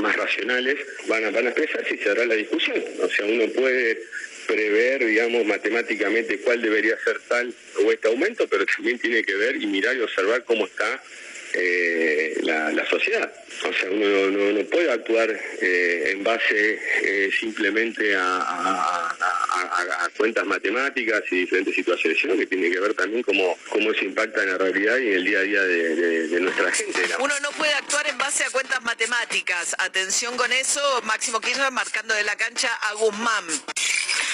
más 0.00 0.16
racionales 0.16 0.76
van 1.06 1.24
a, 1.24 1.30
van 1.30 1.46
a 1.46 1.50
expresarse 1.50 1.94
y 1.94 1.98
se 1.98 2.10
hará 2.10 2.26
la 2.26 2.34
discusión. 2.34 2.82
O 3.00 3.08
sea, 3.08 3.26
uno 3.26 3.46
puede 3.52 3.98
prever, 4.46 5.04
digamos, 5.04 5.44
matemáticamente 5.44 6.40
cuál 6.40 6.62
debería 6.62 6.96
ser 7.04 7.18
tal 7.28 7.52
o 7.84 7.92
este 7.92 8.08
aumento, 8.08 8.48
pero 8.48 8.64
también 8.66 8.98
tiene 8.98 9.22
que 9.22 9.34
ver 9.34 9.56
y 9.56 9.66
mirar 9.66 9.96
y 9.96 10.00
observar 10.00 10.44
cómo 10.44 10.66
está 10.66 11.02
eh, 11.58 12.34
la, 12.42 12.88
sociedad. 12.88 13.30
O 13.64 13.72
sea, 13.72 13.90
uno 13.90 14.52
no, 14.52 14.64
puede 14.66 14.90
actuar 14.90 15.30
eh, 15.30 16.10
en 16.12 16.24
base 16.24 16.80
eh, 17.02 17.30
simplemente 17.38 18.14
a, 18.16 19.14
cuentas 20.16 20.46
matemáticas 20.46 21.22
y 21.30 21.40
diferentes 21.40 21.74
situaciones, 21.74 22.18
sino 22.20 22.36
que 22.36 22.46
tiene 22.46 22.70
que 22.70 22.80
ver 22.80 22.94
también 22.94 23.22
cómo, 23.22 23.56
cómo 23.68 23.92
se 23.94 24.04
impacta 24.04 24.42
en 24.42 24.50
la 24.50 24.58
realidad 24.58 24.96
y 24.98 25.08
en 25.08 25.14
el 25.14 25.24
día 25.24 25.38
a 25.38 25.42
día 25.42 25.62
de, 25.62 26.40
nuestra 26.40 26.72
gente. 26.72 27.00
Uno 27.20 27.34
no 27.40 27.50
puede 27.52 27.72
actuar 27.74 28.08
en 28.08 28.18
base 28.18 28.44
a 28.44 28.50
cuentas 28.50 28.82
matemáticas. 28.82 29.76
Atención 29.78 30.36
con 30.36 30.52
eso, 30.52 30.80
Máximo 31.04 31.40
Kirchner 31.40 31.70
marcando 31.70 32.14
de 32.14 32.24
la 32.24 32.36
cancha 32.36 32.68
a 32.74 32.94
Guzmán. 32.94 33.44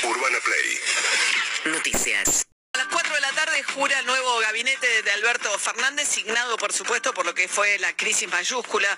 Urbana 0.04 0.38
Play. 0.44 1.74
Noticias. 1.74 2.46
A 2.74 2.78
las 2.78 2.88
4 2.88 3.14
de 3.14 3.20
la 3.20 3.30
tarde 3.30 3.62
jura 3.62 4.00
el 4.00 4.06
nuevo 4.06 4.36
gabinete 4.40 5.02
de 5.02 5.10
Alberto 5.12 5.48
Fernández, 5.60 6.08
signado 6.08 6.56
por 6.56 6.72
supuesto 6.72 7.14
por 7.14 7.24
lo 7.24 7.32
que 7.32 7.46
fue 7.46 7.78
la 7.78 7.94
crisis 7.94 8.28
mayúscula 8.28 8.88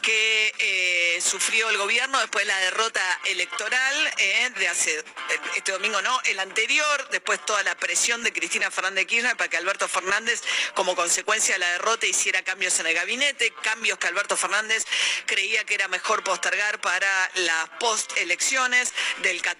que 0.00 0.54
eh, 0.58 1.20
sufrió 1.20 1.68
el 1.68 1.76
gobierno 1.76 2.18
después 2.18 2.46
de 2.46 2.52
la 2.52 2.58
derrota 2.60 3.02
electoral 3.26 4.14
eh, 4.16 4.50
de 4.56 4.68
hace, 4.68 5.04
este 5.54 5.70
domingo 5.70 6.00
no, 6.00 6.18
el 6.24 6.40
anterior, 6.40 7.08
después 7.10 7.44
toda 7.44 7.62
la 7.62 7.74
presión 7.74 8.22
de 8.22 8.32
Cristina 8.32 8.70
Fernández 8.70 9.06
Kirchner 9.06 9.36
para 9.36 9.50
que 9.50 9.58
Alberto 9.58 9.86
Fernández, 9.86 10.42
como 10.74 10.96
consecuencia 10.96 11.56
de 11.56 11.58
la 11.58 11.72
derrota, 11.72 12.06
hiciera 12.06 12.42
cambios 12.42 12.80
en 12.80 12.86
el 12.86 12.94
gabinete, 12.94 13.52
cambios 13.62 13.98
que 13.98 14.06
Alberto 14.06 14.38
Fernández 14.38 14.86
creía 15.26 15.62
que 15.64 15.74
era 15.74 15.88
mejor 15.88 16.24
postergar 16.24 16.80
para 16.80 17.30
las 17.34 17.68
post-elecciones, 17.80 18.94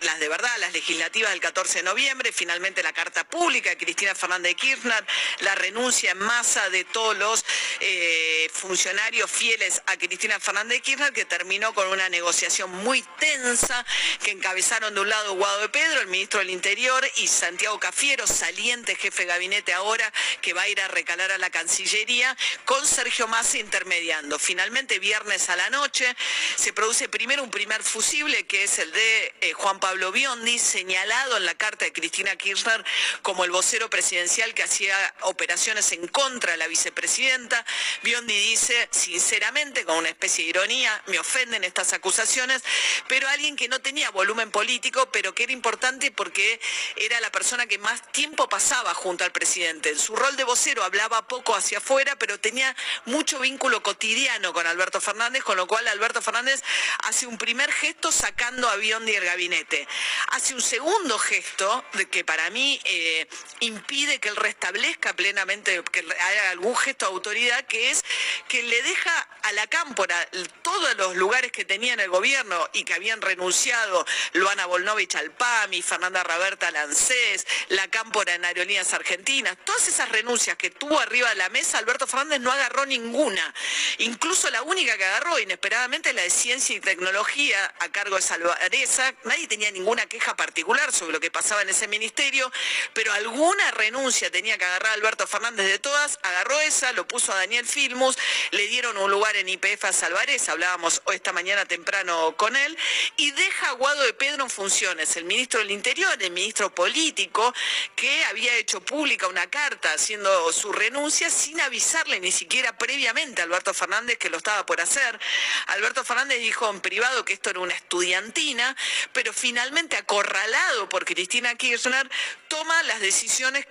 las 0.00 0.18
de 0.18 0.28
verdad, 0.30 0.50
las 0.60 0.72
legislativas 0.72 1.30
del 1.32 1.40
14 1.40 1.80
de 1.80 1.82
noviembre, 1.82 2.32
finalmente 2.32 2.82
la 2.82 2.94
carta 2.94 3.28
pública 3.28 3.65
Cristina 3.74 4.14
Fernández 4.14 4.50
de 4.50 4.54
Kirchner, 4.54 5.04
la 5.40 5.54
renuncia 5.56 6.12
en 6.12 6.18
masa 6.18 6.70
de 6.70 6.84
todos 6.84 7.16
los 7.16 7.44
eh, 7.80 8.48
funcionarios 8.52 9.30
fieles 9.30 9.82
a 9.86 9.96
Cristina 9.96 10.38
Fernández 10.38 10.78
de 10.78 10.82
Kirchner, 10.82 11.12
que 11.12 11.24
terminó 11.24 11.74
con 11.74 11.88
una 11.88 12.08
negociación 12.08 12.70
muy 12.70 13.02
tensa 13.18 13.84
que 14.22 14.30
encabezaron 14.30 14.94
de 14.94 15.00
un 15.00 15.08
lado 15.08 15.34
Guado 15.34 15.62
de 15.62 15.68
Pedro, 15.68 16.00
el 16.00 16.06
ministro 16.06 16.40
del 16.40 16.50
Interior, 16.50 17.04
y 17.16 17.26
Santiago 17.26 17.80
Cafiero, 17.80 18.26
saliente 18.26 18.94
jefe 18.94 19.22
de 19.22 19.28
gabinete 19.28 19.72
ahora, 19.72 20.12
que 20.40 20.52
va 20.52 20.62
a 20.62 20.68
ir 20.68 20.80
a 20.80 20.88
recalar 20.88 21.32
a 21.32 21.38
la 21.38 21.50
Cancillería, 21.50 22.36
con 22.64 22.86
Sergio 22.86 23.26
Massa 23.26 23.58
intermediando. 23.58 24.38
Finalmente, 24.38 24.98
viernes 24.98 25.48
a 25.48 25.56
la 25.56 25.70
noche, 25.70 26.14
se 26.56 26.72
produce 26.72 27.08
primero 27.08 27.42
un 27.42 27.50
primer 27.50 27.82
fusible, 27.82 28.46
que 28.46 28.64
es 28.64 28.78
el 28.78 28.92
de 28.92 29.34
eh, 29.40 29.52
Juan 29.54 29.80
Pablo 29.80 30.12
Biondi, 30.12 30.58
señalado 30.58 31.36
en 31.36 31.46
la 31.46 31.54
carta 31.54 31.84
de 31.84 31.92
Cristina 31.92 32.36
Kirchner 32.36 32.84
como 33.22 33.44
el 33.44 33.50
vocero 33.56 33.88
presidencial 33.88 34.52
que 34.52 34.62
hacía 34.62 34.94
operaciones 35.22 35.90
en 35.92 36.06
contra 36.08 36.52
de 36.52 36.58
la 36.58 36.66
vicepresidenta. 36.66 37.64
Biondi 38.02 38.38
dice, 38.38 38.86
sinceramente, 38.92 39.86
con 39.86 39.96
una 39.96 40.10
especie 40.10 40.44
de 40.44 40.50
ironía, 40.50 41.02
me 41.06 41.18
ofenden 41.18 41.64
estas 41.64 41.94
acusaciones, 41.94 42.62
pero 43.08 43.26
alguien 43.28 43.56
que 43.56 43.68
no 43.68 43.80
tenía 43.80 44.10
volumen 44.10 44.50
político, 44.50 45.10
pero 45.10 45.34
que 45.34 45.44
era 45.44 45.54
importante 45.54 46.10
porque 46.10 46.60
era 46.96 47.18
la 47.20 47.32
persona 47.32 47.64
que 47.64 47.78
más 47.78 48.12
tiempo 48.12 48.46
pasaba 48.46 48.92
junto 48.92 49.24
al 49.24 49.32
presidente. 49.32 49.88
En 49.88 49.98
su 49.98 50.14
rol 50.14 50.36
de 50.36 50.44
vocero 50.44 50.84
hablaba 50.84 51.26
poco 51.26 51.54
hacia 51.54 51.78
afuera, 51.78 52.14
pero 52.16 52.38
tenía 52.38 52.76
mucho 53.06 53.38
vínculo 53.38 53.82
cotidiano 53.82 54.52
con 54.52 54.66
Alberto 54.66 55.00
Fernández, 55.00 55.42
con 55.44 55.56
lo 55.56 55.66
cual 55.66 55.88
Alberto 55.88 56.20
Fernández 56.20 56.62
hace 57.04 57.26
un 57.26 57.38
primer 57.38 57.72
gesto 57.72 58.12
sacando 58.12 58.68
a 58.68 58.76
Biondi 58.76 59.12
del 59.12 59.24
gabinete. 59.24 59.88
Hace 60.32 60.52
un 60.52 60.60
segundo 60.60 61.18
gesto, 61.18 61.82
que 62.10 62.22
para 62.22 62.50
mí 62.50 62.78
eh, 62.84 63.26
impide 63.60 64.18
que 64.18 64.28
él 64.28 64.36
restablezca 64.36 65.14
plenamente, 65.14 65.82
que 65.92 66.00
haya 66.00 66.50
algún 66.50 66.76
gesto 66.76 67.06
de 67.06 67.12
autoridad, 67.12 67.64
que 67.66 67.90
es 67.90 68.04
que 68.48 68.62
le 68.62 68.82
deja 68.82 69.28
a 69.42 69.52
la 69.52 69.66
cámpora 69.66 70.28
todos 70.62 70.96
los 70.96 71.16
lugares 71.16 71.52
que 71.52 71.64
tenía 71.64 71.94
en 71.94 72.00
el 72.00 72.10
gobierno 72.10 72.68
y 72.72 72.84
que 72.84 72.94
habían 72.94 73.20
renunciado 73.20 74.04
Luana 74.32 74.66
Volnovich 74.66 75.14
al 75.16 75.30
PAMI, 75.30 75.82
Fernanda 75.82 76.22
Raberta 76.22 76.68
al 76.68 76.76
ANSES, 76.76 77.46
la 77.68 77.88
cámpora 77.88 78.34
en 78.34 78.44
Aerolíneas 78.44 78.92
Argentinas, 78.92 79.56
todas 79.64 79.88
esas 79.88 80.08
renuncias 80.10 80.56
que 80.56 80.70
tuvo 80.70 80.98
arriba 80.98 81.28
de 81.30 81.36
la 81.36 81.48
mesa, 81.48 81.78
Alberto 81.78 82.06
Fernández 82.06 82.40
no 82.40 82.52
agarró 82.52 82.86
ninguna. 82.86 83.54
Incluso 83.98 84.50
la 84.50 84.62
única 84.62 84.96
que 84.96 85.04
agarró 85.04 85.38
inesperadamente 85.38 86.12
la 86.12 86.22
de 86.22 86.30
Ciencia 86.30 86.76
y 86.76 86.80
Tecnología 86.80 87.74
a 87.80 87.88
cargo 87.90 88.16
de 88.16 88.22
Salvareza. 88.22 89.14
Nadie 89.24 89.46
tenía 89.46 89.70
ninguna 89.70 90.06
queja 90.06 90.36
particular 90.36 90.92
sobre 90.92 91.12
lo 91.12 91.20
que 91.20 91.30
pasaba 91.30 91.62
en 91.62 91.68
ese 91.68 91.88
ministerio, 91.88 92.50
pero 92.92 93.12
algún 93.12 93.35
una 93.42 93.70
renuncia 93.72 94.30
tenía 94.30 94.56
que 94.56 94.64
agarrar 94.64 94.92
a 94.92 94.94
Alberto 94.94 95.26
Fernández 95.26 95.66
de 95.66 95.78
todas, 95.78 96.18
agarró 96.22 96.58
esa, 96.60 96.92
lo 96.92 97.06
puso 97.06 97.32
a 97.32 97.36
Daniel 97.36 97.66
Filmus, 97.66 98.16
le 98.52 98.66
dieron 98.68 98.96
un 98.96 99.10
lugar 99.10 99.36
en 99.36 99.48
IPF 99.48 99.84
a 99.84 99.92
Salvarez, 99.92 100.48
hablábamos 100.48 101.02
esta 101.12 101.32
mañana 101.32 101.66
temprano 101.66 102.34
con 102.36 102.56
él, 102.56 102.76
y 103.16 103.30
deja 103.32 103.70
a 103.70 103.72
Guado 103.72 104.02
de 104.04 104.14
Pedro 104.14 104.44
en 104.44 104.50
funciones, 104.50 105.16
el 105.16 105.24
ministro 105.24 105.60
del 105.60 105.70
Interior, 105.70 106.16
el 106.20 106.30
ministro 106.30 106.74
político, 106.74 107.52
que 107.94 108.24
había 108.24 108.54
hecho 108.56 108.80
pública 108.80 109.28
una 109.28 109.48
carta 109.48 109.92
haciendo 109.92 110.52
su 110.52 110.72
renuncia 110.72 111.28
sin 111.28 111.60
avisarle 111.60 112.20
ni 112.20 112.32
siquiera 112.32 112.78
previamente 112.78 113.42
a 113.42 113.44
Alberto 113.44 113.74
Fernández 113.74 114.18
que 114.18 114.30
lo 114.30 114.38
estaba 114.38 114.64
por 114.64 114.80
hacer. 114.80 115.18
Alberto 115.66 116.04
Fernández 116.04 116.38
dijo 116.38 116.70
en 116.70 116.80
privado 116.80 117.24
que 117.24 117.34
esto 117.34 117.50
era 117.50 117.60
una 117.60 117.74
estudiantina, 117.74 118.74
pero 119.12 119.32
finalmente 119.32 119.96
acorralado 119.96 120.88
por 120.88 121.04
Cristina 121.04 121.54
Kirchner, 121.54 122.08
toma 122.48 122.82
las 122.84 123.00
decisiones 123.00 123.25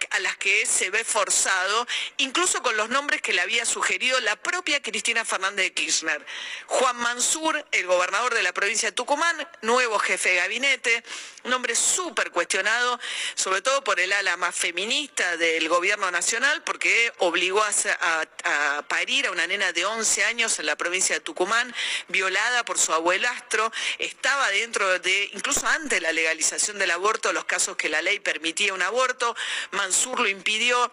a 0.09 0.19
las 0.19 0.35
que 0.35 0.65
se 0.65 0.89
ve 0.89 1.05
forzado, 1.05 1.87
incluso 2.17 2.61
con 2.61 2.75
los 2.75 2.89
nombres 2.89 3.21
que 3.21 3.31
le 3.31 3.39
había 3.39 3.65
sugerido 3.65 4.19
la 4.19 4.35
propia 4.35 4.81
Cristina 4.81 5.23
Fernández 5.23 5.65
de 5.67 5.73
Kirchner. 5.73 6.25
Juan 6.65 6.97
Mansur, 6.97 7.65
el 7.71 7.87
gobernador 7.87 8.33
de 8.33 8.43
la 8.43 8.53
provincia 8.53 8.89
de 8.89 8.95
Tucumán, 8.95 9.47
nuevo 9.61 9.97
jefe 9.99 10.29
de 10.29 10.35
gabinete, 10.35 11.03
un 11.45 11.53
hombre 11.53 11.75
súper 11.75 12.31
cuestionado, 12.31 12.99
sobre 13.35 13.61
todo 13.61 13.83
por 13.83 13.99
el 13.99 14.11
ala 14.11 14.35
más 14.37 14.55
feminista 14.55 15.37
del 15.37 15.69
gobierno 15.69 16.09
nacional, 16.11 16.63
porque 16.63 17.13
obligó 17.19 17.63
a, 17.63 18.83
parir 18.87 19.27
a 19.27 19.31
una 19.31 19.47
nena 19.47 19.71
de 19.71 19.85
11 19.85 20.25
años 20.25 20.59
en 20.59 20.65
la 20.65 20.75
provincia 20.75 21.15
de 21.15 21.21
Tucumán, 21.21 21.73
violada 22.07 22.65
por 22.65 22.79
su 22.79 22.93
abuelastro, 22.93 23.71
estaba 23.99 24.49
dentro 24.49 24.99
de, 24.99 25.29
incluso 25.33 25.65
antes 25.67 25.89
de 25.91 26.01
la 26.01 26.11
legalización 26.11 26.79
del 26.79 26.91
aborto, 26.91 27.31
los 27.31 27.45
casos 27.45 27.77
que 27.77 27.89
la 27.89 28.01
ley 28.01 28.19
permitía 28.19 28.73
un 28.73 28.81
aborto, 28.81 29.35
Mansur 29.71 30.19
lo 30.19 30.27
impidió 30.27 30.91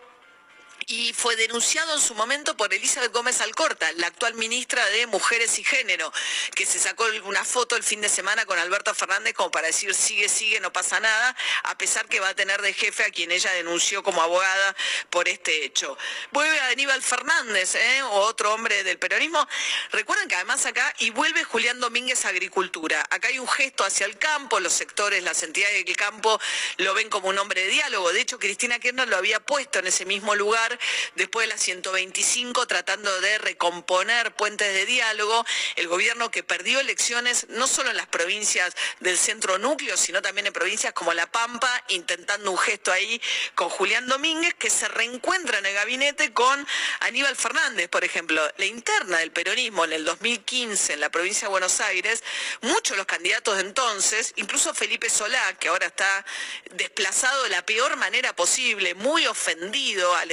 y 0.87 1.12
fue 1.12 1.37
denunciado 1.37 1.95
en 1.95 2.01
su 2.01 2.15
momento 2.15 2.57
por 2.57 2.73
Elizabeth 2.73 3.12
Gómez 3.12 3.41
Alcorta, 3.41 3.91
la 3.93 4.09
actual 4.09 4.35
ministra 4.35 4.85
de 4.87 5.07
Mujeres 5.07 5.59
y 5.59 5.65
Género, 5.65 6.12
que 6.55 6.67
se 6.67 6.79
sacó 6.79 7.05
una 7.25 7.45
foto 7.45 7.77
el 7.77 7.83
fin 7.83 8.01
de 8.01 8.09
semana 8.09 8.47
con 8.47 8.59
Alberto 8.59 8.95
Fernández 8.95 9.35
como 9.35 9.51
para 9.51 9.69
decir 9.69 9.95
sigue, 9.95 10.29
sigue, 10.29 10.61
no 10.61 10.73
pasa 10.73 11.01
nada, 11.01 11.37
a 11.65 11.79
pesar 11.79 12.07
que 12.09 12.21
va 12.21 12.29
a 12.29 12.35
tener 12.35 12.61
de 12.62 12.73
jefe 12.73 13.05
a 13.05 13.11
quien 13.11 13.31
ella 13.31 13.51
denunció 13.53 14.03
como 14.03 14.23
abogada 14.23 14.77
por 15.11 15.29
este 15.29 15.65
hecho. 15.65 15.97
Vuelve 16.31 16.59
a 16.61 16.69
Aníbal 16.69 17.03
Fernández, 17.03 17.75
¿eh? 17.75 18.03
otro 18.03 18.55
hombre 18.55 18.85
del 18.85 18.99
peronismo. 18.99 19.47
Recuerden 19.91 20.29
que 20.29 20.37
además 20.37 20.65
acá, 20.67 20.95
y 20.99 21.11
vuelve 21.11 21.45
Julián 21.45 21.81
Domínguez 21.81 22.25
Agricultura. 22.25 23.05
Acá 23.11 23.29
hay 23.29 23.39
un 23.39 23.49
gesto 23.49 23.85
hacia 23.85 24.07
el 24.07 24.19
campo, 24.19 24.61
los 24.61 24.73
sectores, 24.73 25.23
las 25.23 25.43
entidades 25.43 25.85
del 25.85 25.97
campo 25.97 26.41
lo 26.79 26.95
ven 26.95 27.09
como 27.09 27.29
un 27.29 27.39
hombre 27.39 27.62
de 27.62 27.69
diálogo. 27.69 28.12
De 28.12 28.21
hecho, 28.21 28.39
Cristina 28.39 28.79
Kirchner 28.79 29.09
lo 29.09 29.17
había 29.17 29.41
puesto 29.41 29.79
en 29.79 29.87
ese 29.87 30.05
mismo 30.05 30.35
lugar 30.35 30.72
después 31.14 31.47
de 31.47 31.55
la 31.55 31.59
125 31.59 32.67
tratando 32.67 33.21
de 33.21 33.38
recomponer 33.38 34.35
puentes 34.35 34.73
de 34.73 34.87
diálogo, 34.87 35.45
el 35.76 35.88
gobierno 35.88 36.31
que 36.31 36.43
perdió 36.43 36.81
elecciones 36.81 37.47
no 37.49 37.67
solo 37.67 37.91
en 37.91 37.97
las 37.97 38.07
provincias 38.07 38.75
del 39.00 39.19
centro 39.19 39.59
núcleo, 39.59 39.97
sino 39.97 40.23
también 40.23 40.47
en 40.47 40.52
provincias 40.52 40.93
como 40.93 41.12
La 41.14 41.31
Pampa, 41.31 41.85
intentando 41.88 42.50
un 42.50 42.59
gesto 42.59 42.93
ahí 42.93 43.21
con 43.55 43.69
Julián 43.69 44.07
Domínguez, 44.07 44.55
que 44.55 44.71
se 44.71 44.88
reencuentra 44.88 45.59
en 45.59 45.67
el 45.67 45.75
gabinete 45.75 46.33
con 46.33 46.67
Aníbal 47.00 47.37
Fernández, 47.37 47.88
por 47.88 48.05
ejemplo. 48.05 48.43
La 48.57 48.67
interna 48.67 49.19
del 49.19 49.33
peronismo 49.33 49.85
en 49.85 49.93
el 49.93 50.05
2015 50.05 50.93
en 50.93 51.00
la 51.00 51.11
provincia 51.11 51.49
de 51.49 51.50
Buenos 51.50 51.81
Aires, 51.81 52.23
muchos 52.61 52.91
de 52.91 52.97
los 52.97 53.07
candidatos 53.07 53.57
de 53.57 53.62
entonces, 53.62 54.33
incluso 54.37 54.75
Felipe 54.75 55.09
Solá, 55.11 55.52
que 55.59 55.69
ahora 55.69 55.87
está 55.87 56.25
desplazado 56.73 57.43
de 57.45 57.50
la 57.50 57.64
peor 57.64 57.97
manera 57.97 58.35
posible, 58.35 58.95
muy 58.95 59.26
ofendido 59.26 60.14
al 60.17 60.31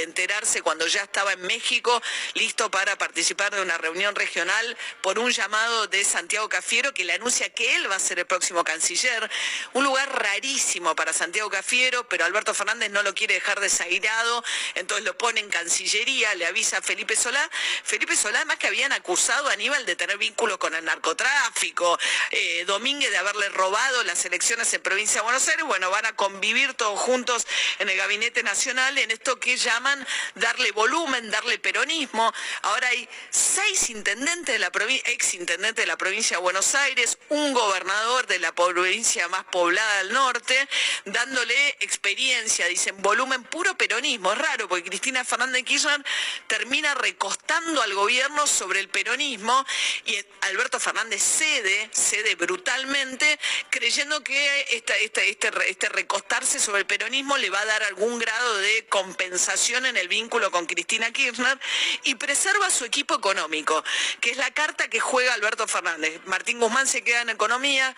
cuando 0.62 0.86
ya 0.86 1.02
estaba 1.02 1.32
en 1.32 1.42
México, 1.42 2.00
listo 2.34 2.70
para 2.70 2.96
participar 2.96 3.52
de 3.52 3.62
una 3.62 3.76
reunión 3.78 4.14
regional 4.14 4.76
por 5.02 5.18
un 5.18 5.30
llamado 5.32 5.88
de 5.88 6.04
Santiago 6.04 6.48
Cafiero 6.48 6.94
que 6.94 7.04
le 7.04 7.14
anuncia 7.14 7.48
que 7.50 7.74
él 7.74 7.90
va 7.90 7.96
a 7.96 7.98
ser 7.98 8.20
el 8.20 8.26
próximo 8.26 8.62
canciller. 8.62 9.28
Un 9.72 9.84
lugar 9.84 10.08
rarísimo 10.22 10.94
para 10.94 11.12
Santiago 11.12 11.50
Cafiero, 11.50 12.08
pero 12.08 12.24
Alberto 12.24 12.54
Fernández 12.54 12.90
no 12.90 13.02
lo 13.02 13.12
quiere 13.12 13.34
dejar 13.34 13.58
desairado, 13.58 14.44
entonces 14.76 15.04
lo 15.04 15.18
pone 15.18 15.40
en 15.40 15.50
Cancillería, 15.50 16.32
le 16.36 16.46
avisa 16.46 16.78
a 16.78 16.82
Felipe 16.82 17.16
Solá. 17.16 17.50
Felipe 17.82 18.16
Solá, 18.16 18.38
además 18.38 18.58
que 18.58 18.68
habían 18.68 18.92
acusado 18.92 19.48
a 19.48 19.52
Aníbal 19.52 19.84
de 19.84 19.96
tener 19.96 20.16
vínculo 20.16 20.60
con 20.60 20.74
el 20.76 20.84
narcotráfico, 20.84 21.98
eh, 22.30 22.64
Domínguez 22.66 23.10
de 23.10 23.18
haberle 23.18 23.48
robado 23.48 24.04
las 24.04 24.24
elecciones 24.24 24.72
en 24.74 24.80
provincia 24.80 25.20
de 25.20 25.24
Buenos 25.24 25.46
Aires. 25.48 25.64
Bueno, 25.64 25.90
van 25.90 26.06
a 26.06 26.14
convivir 26.14 26.74
todos 26.74 27.00
juntos 27.00 27.46
en 27.80 27.88
el 27.88 27.96
Gabinete 27.96 28.44
Nacional 28.44 28.96
en 28.96 29.10
esto 29.10 29.40
que 29.40 29.56
llaman 29.56 30.06
darle 30.34 30.72
volumen, 30.72 31.30
darle 31.30 31.58
peronismo. 31.58 32.32
Ahora 32.62 32.88
hay 32.88 33.08
seis 33.30 33.90
intendentes 33.90 34.54
de 34.54 34.58
la 34.58 34.70
provincia, 34.70 35.10
ex 35.10 35.34
intendentes 35.34 35.84
de 35.84 35.86
la 35.86 35.96
provincia 35.96 36.36
de 36.36 36.42
Buenos 36.42 36.74
Aires, 36.74 37.18
un 37.28 37.52
gobernador 37.52 38.26
de 38.26 38.38
la 38.38 38.52
provincia 38.52 39.28
más 39.28 39.44
poblada 39.44 39.98
del 39.98 40.12
norte, 40.12 40.68
dándole 41.04 41.76
experiencia, 41.80 42.66
dicen 42.66 43.00
volumen 43.02 43.42
puro 43.44 43.76
peronismo. 43.76 44.32
Es 44.32 44.38
raro 44.38 44.68
porque 44.68 44.88
Cristina 44.88 45.24
Fernández 45.24 45.64
Kirchner 45.64 46.04
termina 46.46 46.94
recostando 46.94 47.82
al 47.82 47.94
gobierno 47.94 48.46
sobre 48.46 48.80
el 48.80 48.88
peronismo 48.88 49.64
y 50.06 50.18
Alberto 50.42 50.80
Fernández 50.80 51.22
cede, 51.22 51.90
cede 51.92 52.34
brutalmente, 52.34 53.38
creyendo 53.70 54.22
que 54.22 54.66
este, 54.70 55.04
este 55.04 55.88
recostarse 55.88 56.58
sobre 56.58 56.80
el 56.80 56.86
peronismo 56.86 57.36
le 57.38 57.50
va 57.50 57.60
a 57.60 57.64
dar 57.64 57.82
algún 57.84 58.18
grado 58.18 58.58
de 58.58 58.86
compensación 58.86 59.86
en 59.86 59.96
el 59.96 60.08
vínculo 60.10 60.50
con 60.50 60.66
Cristina 60.66 61.10
Kirchner 61.10 61.58
y 62.04 62.16
preserva 62.16 62.68
su 62.68 62.84
equipo 62.84 63.14
económico, 63.14 63.82
que 64.20 64.32
es 64.32 64.36
la 64.36 64.50
carta 64.50 64.88
que 64.88 65.00
juega 65.00 65.32
Alberto 65.32 65.66
Fernández. 65.66 66.20
Martín 66.26 66.60
Guzmán 66.60 66.86
se 66.86 67.02
queda 67.02 67.22
en 67.22 67.30
economía, 67.30 67.96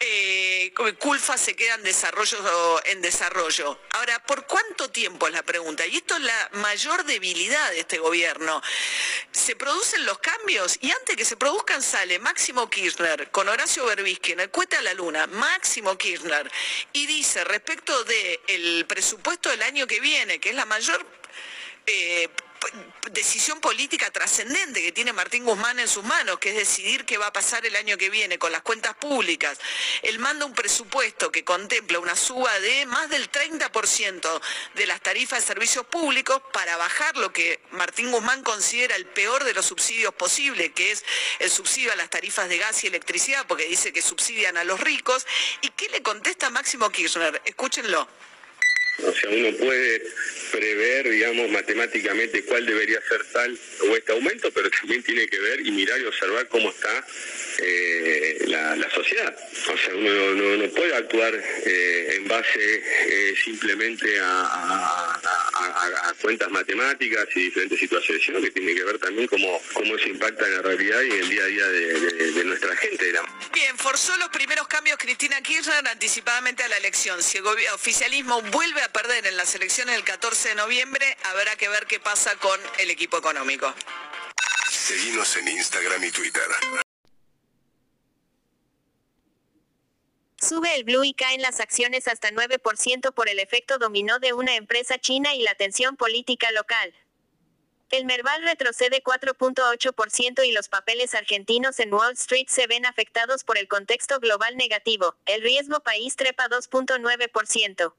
eh, 0.00 0.72
Culfa 0.98 1.36
se 1.36 1.54
queda 1.54 1.74
en 1.74 1.82
desarrollo, 1.82 2.38
en 2.86 3.02
desarrollo. 3.02 3.78
Ahora, 3.90 4.24
¿por 4.24 4.46
cuánto 4.46 4.88
tiempo 4.90 5.26
es 5.26 5.34
la 5.34 5.42
pregunta? 5.42 5.84
Y 5.86 5.96
esto 5.96 6.16
es 6.16 6.22
la 6.22 6.50
mayor 6.52 7.04
debilidad 7.04 7.70
de 7.72 7.80
este 7.80 7.98
gobierno. 7.98 8.62
Se 9.32 9.56
producen 9.56 10.06
los 10.06 10.18
cambios 10.18 10.78
y 10.80 10.90
antes 10.90 11.16
que 11.16 11.24
se 11.24 11.36
produzcan 11.36 11.82
sale 11.82 12.18
Máximo 12.20 12.70
Kirchner 12.70 13.30
con 13.30 13.48
Horacio 13.48 13.84
Berbisky 13.84 14.32
en 14.32 14.40
el 14.40 14.50
Cuete 14.50 14.76
a 14.76 14.82
la 14.82 14.94
Luna, 14.94 15.26
Máximo 15.26 15.98
Kirchner, 15.98 16.50
y 16.92 17.06
dice 17.06 17.42
respecto 17.44 18.04
del 18.04 18.86
presupuesto 18.86 19.50
del 19.50 19.62
año 19.62 19.86
que 19.86 19.98
viene, 20.00 20.38
que 20.38 20.50
es 20.50 20.54
la 20.54 20.64
mayor 20.64 21.17
eh, 21.88 22.30
decisión 23.12 23.60
política 23.60 24.10
trascendente 24.10 24.82
que 24.82 24.92
tiene 24.92 25.12
Martín 25.12 25.44
Guzmán 25.44 25.78
en 25.78 25.88
sus 25.88 26.04
manos, 26.04 26.38
que 26.38 26.50
es 26.50 26.56
decidir 26.56 27.04
qué 27.04 27.16
va 27.16 27.28
a 27.28 27.32
pasar 27.32 27.64
el 27.64 27.74
año 27.76 27.96
que 27.96 28.10
viene 28.10 28.38
con 28.38 28.52
las 28.52 28.62
cuentas 28.62 28.94
públicas. 28.94 29.58
Él 30.02 30.18
manda 30.18 30.44
un 30.44 30.52
presupuesto 30.52 31.32
que 31.32 31.44
contempla 31.44 31.98
una 31.98 32.16
suba 32.16 32.58
de 32.60 32.86
más 32.86 33.08
del 33.08 33.30
30% 33.30 34.40
de 34.74 34.86
las 34.86 35.00
tarifas 35.00 35.40
de 35.40 35.46
servicios 35.46 35.86
públicos 35.86 36.42
para 36.52 36.76
bajar 36.76 37.16
lo 37.16 37.32
que 37.32 37.60
Martín 37.70 38.10
Guzmán 38.10 38.42
considera 38.42 38.96
el 38.96 39.06
peor 39.06 39.44
de 39.44 39.54
los 39.54 39.66
subsidios 39.66 40.14
posibles, 40.14 40.72
que 40.74 40.92
es 40.92 41.04
el 41.38 41.50
subsidio 41.50 41.92
a 41.92 41.96
las 41.96 42.10
tarifas 42.10 42.48
de 42.48 42.58
gas 42.58 42.84
y 42.84 42.88
electricidad, 42.88 43.46
porque 43.46 43.64
dice 43.66 43.92
que 43.92 44.02
subsidian 44.02 44.56
a 44.56 44.64
los 44.64 44.80
ricos. 44.80 45.26
¿Y 45.62 45.70
qué 45.70 45.88
le 45.88 46.02
contesta 46.02 46.50
Máximo 46.50 46.90
Kirchner? 46.90 47.40
Escúchenlo. 47.44 48.06
O 49.04 49.12
sea, 49.12 49.30
uno 49.30 49.56
puede 49.56 50.02
prever, 50.50 51.08
digamos, 51.10 51.50
matemáticamente 51.50 52.42
cuál 52.44 52.66
debería 52.66 53.00
ser 53.08 53.24
tal 53.32 53.58
o 53.88 53.96
este 53.96 54.12
aumento, 54.12 54.50
pero 54.50 54.70
también 54.70 55.02
tiene 55.02 55.26
que 55.28 55.38
ver 55.38 55.64
y 55.64 55.70
mirar 55.70 56.00
y 56.00 56.04
observar 56.04 56.48
cómo 56.48 56.70
está 56.70 57.06
eh, 57.58 58.44
la, 58.46 58.88
sociedad. 58.90 59.36
O 59.72 59.78
sea, 59.78 59.94
uno 59.94 60.56
no, 60.56 60.68
puede 60.70 60.96
actuar 60.96 61.34
eh, 61.34 62.14
en 62.16 62.26
base 62.26 62.82
eh, 63.08 63.34
simplemente 63.44 64.18
a, 64.20 65.20
cuentas 66.20 66.50
matemáticas 66.50 67.26
y 67.36 67.44
diferentes 67.44 67.78
situaciones, 67.78 68.24
sino 68.24 68.40
que 68.40 68.50
tiene 68.50 68.74
que 68.74 68.84
ver 68.84 68.98
también 68.98 69.28
cómo, 69.28 69.60
cómo 69.72 69.96
eso 69.96 70.08
impacta 70.08 70.46
en 70.46 70.56
la 70.56 70.62
realidad 70.62 71.00
y 71.02 71.10
en 71.10 71.18
el 71.18 71.28
día 71.28 71.42
a 71.42 71.46
día 71.46 71.68
de, 71.68 72.44
nuestra 72.44 72.76
gente. 72.76 73.12
Bien, 73.52 73.76
forzó 73.76 74.16
los 74.16 74.28
primeros 74.28 74.66
cambios 74.66 74.98
Cristina 74.98 75.40
Kirchner 75.42 75.86
anticipadamente 75.86 76.62
a 76.62 76.68
la 76.68 76.76
elección. 76.76 77.22
Si 77.22 77.38
el 77.38 77.44
oficialismo 77.72 78.42
vuelve 78.42 78.80
a 78.82 78.87
perder 78.88 79.26
en 79.26 79.36
las 79.36 79.54
elecciones 79.54 79.94
del 79.94 80.04
14 80.04 80.50
de 80.50 80.54
noviembre, 80.54 81.16
habrá 81.24 81.56
que 81.56 81.68
ver 81.68 81.86
qué 81.86 82.00
pasa 82.00 82.34
con 82.36 82.60
el 82.78 82.90
equipo 82.90 83.18
económico. 83.18 83.72
Seguimos 84.70 85.36
en 85.36 85.48
Instagram 85.48 86.04
y 86.04 86.10
Twitter. 86.10 86.48
Sube 90.40 90.76
el 90.76 90.84
blue 90.84 91.04
y 91.04 91.14
caen 91.14 91.42
las 91.42 91.60
acciones 91.60 92.06
hasta 92.06 92.30
9% 92.30 93.12
por 93.12 93.28
el 93.28 93.38
efecto 93.38 93.78
dominó 93.78 94.18
de 94.18 94.32
una 94.32 94.54
empresa 94.54 94.98
china 94.98 95.34
y 95.34 95.42
la 95.42 95.54
tensión 95.54 95.96
política 95.96 96.50
local. 96.52 96.94
El 97.90 98.04
Merval 98.04 98.42
retrocede 98.42 99.02
4.8% 99.02 100.46
y 100.46 100.52
los 100.52 100.68
papeles 100.68 101.14
argentinos 101.14 101.80
en 101.80 101.92
Wall 101.92 102.12
Street 102.12 102.46
se 102.48 102.66
ven 102.66 102.84
afectados 102.84 103.44
por 103.44 103.58
el 103.58 103.66
contexto 103.66 104.20
global 104.20 104.56
negativo. 104.56 105.16
El 105.24 105.42
riesgo 105.42 105.80
país 105.80 106.14
trepa 106.14 106.48
2.9%. 106.48 107.94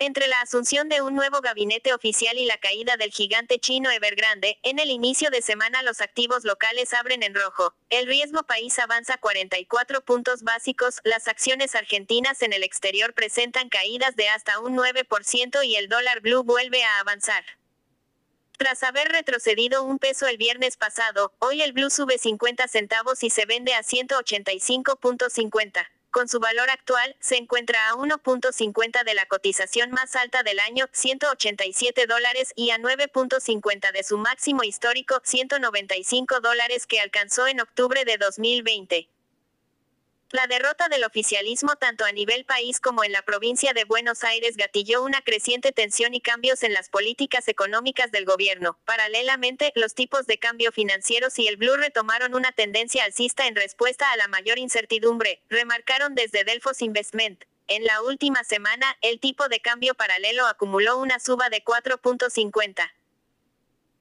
Entre 0.00 0.28
la 0.28 0.40
asunción 0.40 0.88
de 0.88 1.02
un 1.02 1.16
nuevo 1.16 1.40
gabinete 1.40 1.92
oficial 1.92 2.38
y 2.38 2.46
la 2.46 2.56
caída 2.58 2.96
del 2.96 3.10
gigante 3.10 3.58
chino 3.58 3.90
Evergrande, 3.90 4.60
en 4.62 4.78
el 4.78 4.90
inicio 4.90 5.28
de 5.30 5.42
semana 5.42 5.82
los 5.82 6.00
activos 6.00 6.44
locales 6.44 6.94
abren 6.94 7.24
en 7.24 7.34
rojo. 7.34 7.74
El 7.90 8.06
riesgo 8.06 8.44
país 8.44 8.78
avanza 8.78 9.18
44 9.18 10.04
puntos 10.04 10.44
básicos, 10.44 11.00
las 11.02 11.26
acciones 11.26 11.74
argentinas 11.74 12.42
en 12.42 12.52
el 12.52 12.62
exterior 12.62 13.12
presentan 13.12 13.68
caídas 13.68 14.14
de 14.14 14.28
hasta 14.28 14.60
un 14.60 14.76
9% 14.76 15.66
y 15.66 15.74
el 15.74 15.88
dólar 15.88 16.20
blue 16.20 16.44
vuelve 16.44 16.84
a 16.84 17.00
avanzar. 17.00 17.44
Tras 18.56 18.84
haber 18.84 19.08
retrocedido 19.08 19.82
un 19.82 19.98
peso 19.98 20.28
el 20.28 20.36
viernes 20.36 20.76
pasado, 20.76 21.34
hoy 21.40 21.62
el 21.62 21.72
blue 21.72 21.90
sube 21.90 22.18
50 22.18 22.68
centavos 22.68 23.24
y 23.24 23.30
se 23.30 23.46
vende 23.46 23.74
a 23.74 23.82
185.50. 23.82 25.88
Con 26.10 26.26
su 26.26 26.40
valor 26.40 26.70
actual, 26.70 27.16
se 27.20 27.36
encuentra 27.36 27.90
a 27.90 27.94
1.50 27.94 29.04
de 29.04 29.14
la 29.14 29.26
cotización 29.26 29.90
más 29.90 30.16
alta 30.16 30.42
del 30.42 30.58
año, 30.58 30.86
187 30.92 32.06
dólares, 32.06 32.52
y 32.56 32.70
a 32.70 32.78
9.50 32.78 33.92
de 33.92 34.02
su 34.02 34.16
máximo 34.16 34.62
histórico, 34.62 35.20
195 35.22 36.40
dólares 36.40 36.86
que 36.86 37.00
alcanzó 37.00 37.46
en 37.46 37.60
octubre 37.60 38.04
de 38.06 38.16
2020. 38.16 39.08
La 40.30 40.46
derrota 40.46 40.88
del 40.88 41.04
oficialismo 41.04 41.76
tanto 41.76 42.04
a 42.04 42.12
nivel 42.12 42.44
país 42.44 42.80
como 42.80 43.02
en 43.02 43.12
la 43.12 43.22
provincia 43.22 43.72
de 43.72 43.84
Buenos 43.84 44.24
Aires 44.24 44.58
gatilló 44.58 45.02
una 45.02 45.22
creciente 45.22 45.72
tensión 45.72 46.12
y 46.12 46.20
cambios 46.20 46.62
en 46.64 46.74
las 46.74 46.90
políticas 46.90 47.48
económicas 47.48 48.12
del 48.12 48.26
gobierno. 48.26 48.78
Paralelamente, 48.84 49.72
los 49.74 49.94
tipos 49.94 50.26
de 50.26 50.38
cambio 50.38 50.70
financieros 50.70 51.38
y 51.38 51.48
el 51.48 51.56
blue 51.56 51.76
retomaron 51.76 52.34
una 52.34 52.52
tendencia 52.52 53.04
alcista 53.04 53.46
en 53.46 53.56
respuesta 53.56 54.12
a 54.12 54.18
la 54.18 54.28
mayor 54.28 54.58
incertidumbre, 54.58 55.40
remarcaron 55.48 56.14
desde 56.14 56.44
Delfos 56.44 56.82
Investment. 56.82 57.46
En 57.66 57.84
la 57.84 58.02
última 58.02 58.44
semana, 58.44 58.98
el 59.00 59.20
tipo 59.20 59.48
de 59.48 59.60
cambio 59.60 59.94
paralelo 59.94 60.46
acumuló 60.46 60.98
una 60.98 61.20
suba 61.20 61.48
de 61.48 61.64
4.50. 61.64 62.90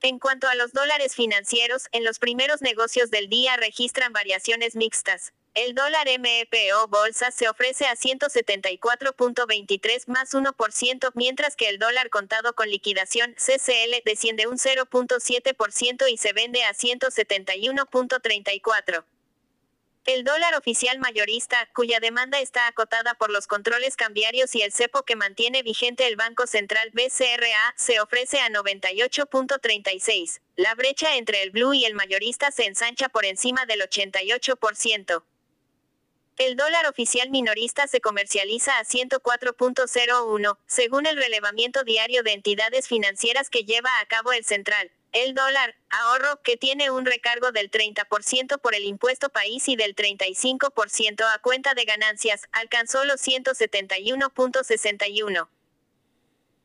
En 0.01 0.19
cuanto 0.19 0.49
a 0.49 0.55
los 0.55 0.73
dólares 0.73 1.15
financieros, 1.15 1.87
en 1.93 2.03
los 2.03 2.19
primeros 2.19 2.61
negocios 2.61 3.11
del 3.11 3.29
día 3.29 3.55
registran 3.55 4.11
variaciones 4.11 4.75
mixtas. 4.75 5.31
El 5.57 5.73
dólar 5.73 6.07
MEPO 6.19 6.87
Bolsa 6.87 7.31
se 7.31 7.49
ofrece 7.49 7.87
a 7.87 7.95
174.23 7.95 10.05
más 10.05 10.35
1%, 10.35 11.11
mientras 11.15 11.55
que 11.55 11.67
el 11.67 11.79
dólar 11.79 12.11
contado 12.11 12.53
con 12.53 12.69
liquidación 12.69 13.33
CCL 13.33 14.03
desciende 14.05 14.45
un 14.45 14.59
0.7% 14.59 16.11
y 16.11 16.17
se 16.17 16.33
vende 16.33 16.63
a 16.63 16.75
171.34. 16.75 19.03
El 20.05 20.23
dólar 20.23 20.53
oficial 20.53 20.99
mayorista, 20.99 21.67
cuya 21.73 21.99
demanda 21.99 22.39
está 22.39 22.67
acotada 22.67 23.15
por 23.15 23.31
los 23.31 23.47
controles 23.47 23.95
cambiarios 23.95 24.53
y 24.53 24.61
el 24.61 24.71
cepo 24.71 25.05
que 25.05 25.15
mantiene 25.15 25.63
vigente 25.63 26.05
el 26.05 26.17
Banco 26.17 26.45
Central 26.45 26.91
BCRA, 26.91 27.73
se 27.75 27.99
ofrece 27.99 28.41
a 28.41 28.49
98.36. 28.49 30.39
La 30.55 30.75
brecha 30.75 31.15
entre 31.15 31.41
el 31.41 31.49
blue 31.49 31.73
y 31.73 31.85
el 31.85 31.95
mayorista 31.95 32.51
se 32.51 32.65
ensancha 32.65 33.09
por 33.09 33.25
encima 33.25 33.65
del 33.65 33.81
88%. 33.81 35.23
El 36.37 36.55
dólar 36.55 36.85
oficial 36.85 37.29
minorista 37.31 37.87
se 37.87 37.99
comercializa 37.99 38.77
a 38.77 38.83
104.01, 38.83 40.57
según 40.67 41.07
el 41.07 41.17
relevamiento 41.17 41.83
diario 41.83 42.21
de 42.21 42.33
entidades 42.33 42.87
financieras 42.87 43.49
que 43.49 43.63
lleva 43.63 43.89
a 43.99 44.05
cabo 44.05 44.33
el 44.33 44.45
central. 44.45 44.91
El 45.13 45.33
dólar, 45.33 45.73
ahorro, 45.89 46.43
que 46.43 46.55
tiene 46.55 46.91
un 46.91 47.07
recargo 47.07 47.51
del 47.51 47.71
30% 47.71 48.61
por 48.61 48.75
el 48.75 48.83
impuesto 48.83 49.29
país 49.29 49.67
y 49.67 49.75
del 49.75 49.95
35% 49.95 51.25
a 51.25 51.39
cuenta 51.39 51.73
de 51.73 51.85
ganancias, 51.85 52.43
alcanzó 52.51 53.03
los 53.03 53.19
171.61. 53.19 55.47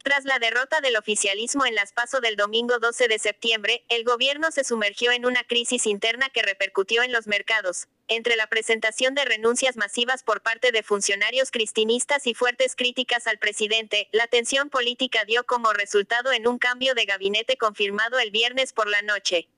Tras 0.02 0.24
la 0.24 0.40
derrota 0.40 0.80
del 0.80 0.96
oficialismo 0.96 1.64
en 1.64 1.76
las 1.76 1.92
PASO 1.92 2.20
del 2.20 2.34
domingo 2.34 2.80
12 2.80 3.06
de 3.06 3.20
septiembre, 3.20 3.84
el 3.88 4.02
gobierno 4.02 4.50
se 4.50 4.64
sumergió 4.64 5.12
en 5.12 5.24
una 5.24 5.44
crisis 5.44 5.86
interna 5.86 6.28
que 6.28 6.42
repercutió 6.42 7.04
en 7.04 7.12
los 7.12 7.28
mercados. 7.28 7.86
Entre 8.08 8.34
la 8.34 8.48
presentación 8.48 9.14
de 9.14 9.24
renuncias 9.24 9.76
masivas 9.76 10.24
por 10.24 10.42
parte 10.42 10.72
de 10.72 10.82
funcionarios 10.82 11.52
cristinistas 11.52 12.26
y 12.26 12.34
fuertes 12.34 12.74
críticas 12.74 13.28
al 13.28 13.38
presidente, 13.38 14.08
la 14.10 14.26
tensión 14.26 14.70
política 14.70 15.24
dio 15.24 15.44
como 15.44 15.72
resultado 15.72 16.32
en 16.32 16.48
un 16.48 16.58
cambio 16.58 16.94
de 16.94 17.04
gabinete 17.04 17.56
confirmado 17.56 18.18
el 18.18 18.32
viernes 18.32 18.72
por 18.72 18.88
la 18.88 19.02
noche. 19.02 19.48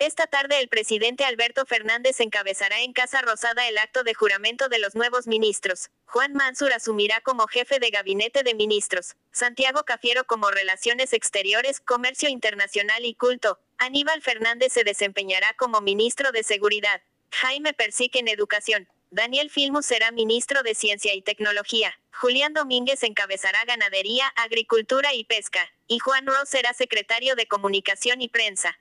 Esta 0.00 0.26
tarde 0.26 0.58
el 0.60 0.68
presidente 0.68 1.26
Alberto 1.26 1.66
Fernández 1.66 2.20
encabezará 2.20 2.80
en 2.80 2.94
Casa 2.94 3.20
Rosada 3.20 3.68
el 3.68 3.76
acto 3.76 4.02
de 4.02 4.14
juramento 4.14 4.70
de 4.70 4.78
los 4.78 4.94
nuevos 4.94 5.26
ministros. 5.26 5.90
Juan 6.06 6.32
Mansur 6.32 6.72
asumirá 6.72 7.20
como 7.20 7.46
jefe 7.46 7.78
de 7.80 7.90
gabinete 7.90 8.42
de 8.42 8.54
ministros. 8.54 9.16
Santiago 9.30 9.84
Cafiero 9.84 10.24
como 10.24 10.50
Relaciones 10.50 11.12
Exteriores, 11.12 11.80
Comercio 11.80 12.30
Internacional 12.30 13.04
y 13.04 13.12
Culto. 13.12 13.58
Aníbal 13.76 14.22
Fernández 14.22 14.72
se 14.72 14.84
desempeñará 14.84 15.52
como 15.58 15.82
ministro 15.82 16.32
de 16.32 16.44
Seguridad. 16.44 17.02
Jaime 17.30 17.74
Persique 17.74 18.20
en 18.20 18.28
Educación. 18.28 18.88
Daniel 19.10 19.50
Filmus 19.50 19.84
será 19.84 20.12
ministro 20.12 20.62
de 20.62 20.74
Ciencia 20.74 21.12
y 21.12 21.20
Tecnología. 21.20 21.94
Julián 22.14 22.54
Domínguez 22.54 23.02
encabezará 23.02 23.66
Ganadería, 23.66 24.32
Agricultura 24.36 25.12
y 25.12 25.24
Pesca. 25.24 25.70
Y 25.88 25.98
Juan 25.98 26.24
Ross 26.24 26.48
será 26.48 26.72
secretario 26.72 27.36
de 27.36 27.46
Comunicación 27.46 28.22
y 28.22 28.28
Prensa. 28.28 28.78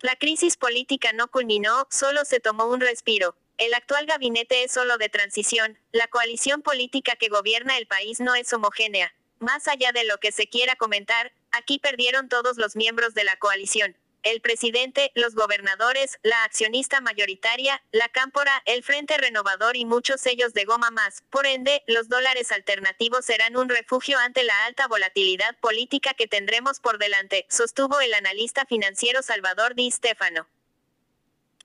La 0.00 0.14
crisis 0.16 0.56
política 0.56 1.12
no 1.14 1.28
culminó, 1.28 1.86
solo 1.90 2.24
se 2.24 2.38
tomó 2.38 2.66
un 2.66 2.80
respiro. 2.80 3.34
El 3.56 3.72
actual 3.72 4.04
gabinete 4.04 4.62
es 4.62 4.72
solo 4.72 4.98
de 4.98 5.08
transición, 5.08 5.78
la 5.92 6.06
coalición 6.08 6.60
política 6.60 7.16
que 7.16 7.28
gobierna 7.28 7.78
el 7.78 7.86
país 7.86 8.20
no 8.20 8.34
es 8.34 8.52
homogénea. 8.52 9.14
Más 9.38 9.68
allá 9.68 9.92
de 9.92 10.04
lo 10.04 10.18
que 10.18 10.32
se 10.32 10.48
quiera 10.48 10.76
comentar, 10.76 11.32
aquí 11.50 11.78
perdieron 11.78 12.28
todos 12.28 12.58
los 12.58 12.76
miembros 12.76 13.14
de 13.14 13.24
la 13.24 13.36
coalición 13.38 13.96
el 14.22 14.40
presidente, 14.40 15.12
los 15.14 15.34
gobernadores, 15.34 16.18
la 16.22 16.44
accionista 16.44 17.00
mayoritaria, 17.00 17.82
la 17.92 18.08
cámpora, 18.08 18.62
el 18.66 18.82
Frente 18.82 19.16
Renovador 19.18 19.76
y 19.76 19.84
muchos 19.84 20.20
sellos 20.20 20.52
de 20.52 20.64
goma 20.64 20.90
más. 20.90 21.22
Por 21.30 21.46
ende, 21.46 21.82
los 21.86 22.08
dólares 22.08 22.52
alternativos 22.52 23.24
serán 23.24 23.56
un 23.56 23.68
refugio 23.68 24.18
ante 24.18 24.44
la 24.44 24.64
alta 24.64 24.88
volatilidad 24.88 25.56
política 25.60 26.14
que 26.14 26.26
tendremos 26.26 26.80
por 26.80 26.98
delante, 26.98 27.46
sostuvo 27.48 28.00
el 28.00 28.14
analista 28.14 28.64
financiero 28.66 29.22
Salvador 29.22 29.74
Di 29.74 29.90
Stefano. 29.90 30.46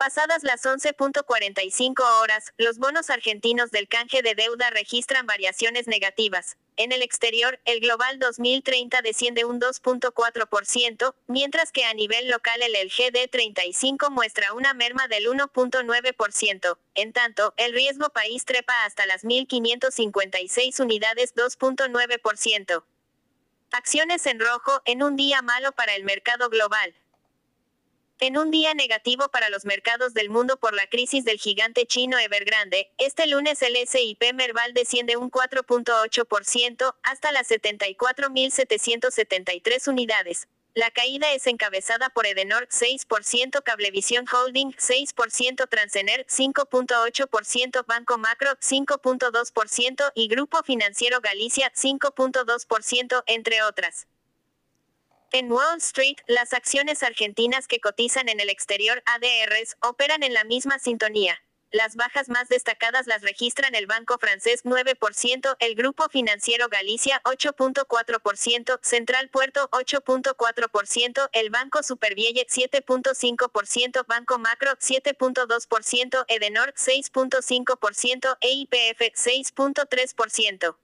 Pasadas 0.01 0.41
las 0.41 0.63
11.45 0.63 2.01
horas, 2.23 2.53
los 2.57 2.79
bonos 2.79 3.11
argentinos 3.11 3.69
del 3.69 3.87
canje 3.87 4.23
de 4.23 4.33
deuda 4.33 4.71
registran 4.71 5.27
variaciones 5.27 5.85
negativas. 5.85 6.57
En 6.75 6.91
el 6.91 7.03
exterior, 7.03 7.59
el 7.65 7.81
global 7.81 8.17
2030 8.17 9.03
desciende 9.03 9.45
un 9.45 9.61
2.4%, 9.61 11.13
mientras 11.27 11.71
que 11.71 11.85
a 11.85 11.93
nivel 11.93 12.29
local 12.31 12.63
el, 12.63 12.75
el 12.77 12.89
GD35 12.89 14.09
muestra 14.09 14.53
una 14.53 14.73
merma 14.73 15.07
del 15.07 15.27
1.9%. 15.27 16.79
En 16.95 17.13
tanto, 17.13 17.53
el 17.57 17.71
riesgo 17.71 18.09
país 18.09 18.43
trepa 18.45 18.85
hasta 18.85 19.05
las 19.05 19.23
1.556 19.23 20.79
unidades 20.79 21.35
2.9%. 21.35 22.83
Acciones 23.71 24.25
en 24.25 24.39
rojo, 24.39 24.81
en 24.85 25.03
un 25.03 25.15
día 25.15 25.43
malo 25.43 25.73
para 25.73 25.93
el 25.93 26.05
mercado 26.05 26.49
global. 26.49 26.95
En 28.23 28.37
un 28.37 28.51
día 28.51 28.75
negativo 28.75 29.29
para 29.29 29.49
los 29.49 29.65
mercados 29.65 30.13
del 30.13 30.29
mundo 30.29 30.57
por 30.57 30.75
la 30.75 30.85
crisis 30.85 31.25
del 31.25 31.39
gigante 31.39 31.87
chino 31.87 32.19
Evergrande, 32.19 32.91
este 32.99 33.25
lunes 33.25 33.63
el 33.63 33.75
SIP 33.87 34.21
Merval 34.35 34.75
desciende 34.75 35.17
un 35.17 35.31
4.8% 35.31 36.95
hasta 37.01 37.31
las 37.31 37.49
74.773 37.49 39.87
unidades. 39.87 40.47
La 40.75 40.91
caída 40.91 41.33
es 41.33 41.47
encabezada 41.47 42.11
por 42.11 42.27
Edenor 42.27 42.67
6%, 42.67 43.63
Cablevisión 43.63 44.25
Holding 44.31 44.73
6%, 44.73 45.67
Transener 45.67 46.27
5.8%, 46.27 47.85
Banco 47.87 48.19
Macro 48.19 48.51
5.2% 48.51 50.11
y 50.13 50.27
Grupo 50.27 50.61
Financiero 50.61 51.21
Galicia 51.21 51.73
5.2%, 51.73 53.23
entre 53.25 53.63
otras. 53.63 54.05
En 55.33 55.49
Wall 55.49 55.77
Street, 55.77 56.17
las 56.27 56.51
acciones 56.51 57.03
argentinas 57.03 57.65
que 57.65 57.79
cotizan 57.79 58.27
en 58.27 58.41
el 58.41 58.49
exterior 58.49 59.01
ADRs 59.05 59.77
operan 59.79 60.23
en 60.23 60.33
la 60.33 60.43
misma 60.43 60.77
sintonía. 60.77 61.41
Las 61.71 61.95
bajas 61.95 62.27
más 62.27 62.49
destacadas 62.49 63.07
las 63.07 63.21
registran 63.21 63.73
el 63.73 63.87
Banco 63.87 64.17
Francés 64.19 64.65
9%, 64.65 65.55
el 65.59 65.75
Grupo 65.75 66.09
Financiero 66.09 66.67
Galicia 66.67 67.21
8.4%, 67.23 68.79
Central 68.81 69.29
Puerto 69.29 69.69
8.4%, 69.71 71.29
el 71.31 71.49
Banco 71.49 71.81
Supervielle 71.81 72.45
7.5%, 72.45 74.05
Banco 74.05 74.37
Macro 74.37 74.71
7.2%, 74.71 76.25
Edenor 76.27 76.73
6.5% 76.73 78.37
e 78.41 78.51
IPF 78.51 79.01
6.3%. 79.15 80.75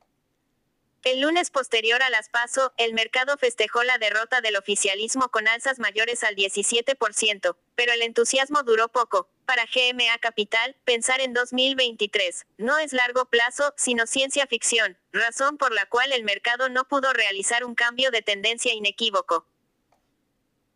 El 1.03 1.21
lunes 1.21 1.51
posterior 1.51 2.01
a 2.01 2.09
las 2.09 2.27
PASO, 2.29 2.73
el 2.77 2.93
mercado 2.93 3.37
festejó 3.37 3.83
la 3.83 3.97
derrota 3.97 4.41
del 4.41 4.57
oficialismo 4.57 5.29
con 5.29 5.47
alzas 5.47 5.79
mayores 5.79 6.23
al 6.23 6.35
17%, 6.35 7.55
pero 7.75 7.93
el 7.93 8.01
entusiasmo 8.01 8.63
duró 8.63 8.89
poco. 8.89 9.29
Para 9.45 9.65
GMA 9.65 10.17
Capital, 10.19 10.75
pensar 10.83 11.21
en 11.21 11.33
2023 11.33 12.47
no 12.57 12.77
es 12.79 12.91
largo 12.91 13.25
plazo, 13.25 13.73
sino 13.77 14.05
ciencia 14.05 14.47
ficción, 14.47 14.97
razón 15.13 15.57
por 15.57 15.71
la 15.71 15.85
cual 15.85 16.11
el 16.11 16.23
mercado 16.25 16.67
no 16.67 16.85
pudo 16.85 17.13
realizar 17.13 17.63
un 17.63 17.75
cambio 17.75 18.11
de 18.11 18.21
tendencia 18.21 18.73
inequívoco. 18.73 19.45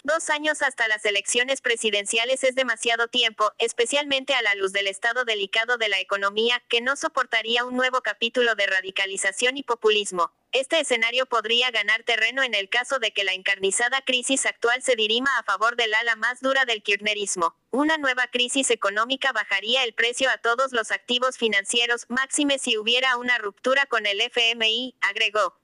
Dos 0.03 0.31
años 0.31 0.63
hasta 0.63 0.87
las 0.87 1.05
elecciones 1.05 1.61
presidenciales 1.61 2.43
es 2.43 2.55
demasiado 2.55 3.07
tiempo, 3.07 3.51
especialmente 3.59 4.33
a 4.33 4.41
la 4.41 4.55
luz 4.55 4.73
del 4.73 4.87
estado 4.87 5.25
delicado 5.25 5.77
de 5.77 5.89
la 5.89 5.99
economía, 5.99 6.63
que 6.69 6.81
no 6.81 6.95
soportaría 6.95 7.65
un 7.65 7.75
nuevo 7.75 8.01
capítulo 8.01 8.55
de 8.55 8.65
radicalización 8.65 9.57
y 9.57 9.63
populismo. 9.63 10.31
Este 10.53 10.79
escenario 10.79 11.27
podría 11.27 11.69
ganar 11.69 12.01
terreno 12.01 12.41
en 12.41 12.55
el 12.55 12.67
caso 12.67 12.97
de 12.97 13.13
que 13.13 13.23
la 13.23 13.33
encarnizada 13.33 14.01
crisis 14.01 14.47
actual 14.47 14.81
se 14.81 14.95
dirima 14.95 15.29
a 15.37 15.43
favor 15.43 15.75
del 15.75 15.93
ala 15.93 16.15
más 16.15 16.41
dura 16.41 16.65
del 16.65 16.81
kirchnerismo. 16.81 17.55
Una 17.69 17.97
nueva 17.97 18.25
crisis 18.25 18.71
económica 18.71 19.31
bajaría 19.33 19.83
el 19.83 19.93
precio 19.93 20.31
a 20.31 20.39
todos 20.39 20.71
los 20.71 20.89
activos 20.89 21.37
financieros, 21.37 22.07
máxime 22.09 22.57
si 22.57 22.75
hubiera 22.75 23.17
una 23.17 23.37
ruptura 23.37 23.85
con 23.85 24.07
el 24.07 24.19
FMI, 24.19 24.95
agregó. 24.99 25.60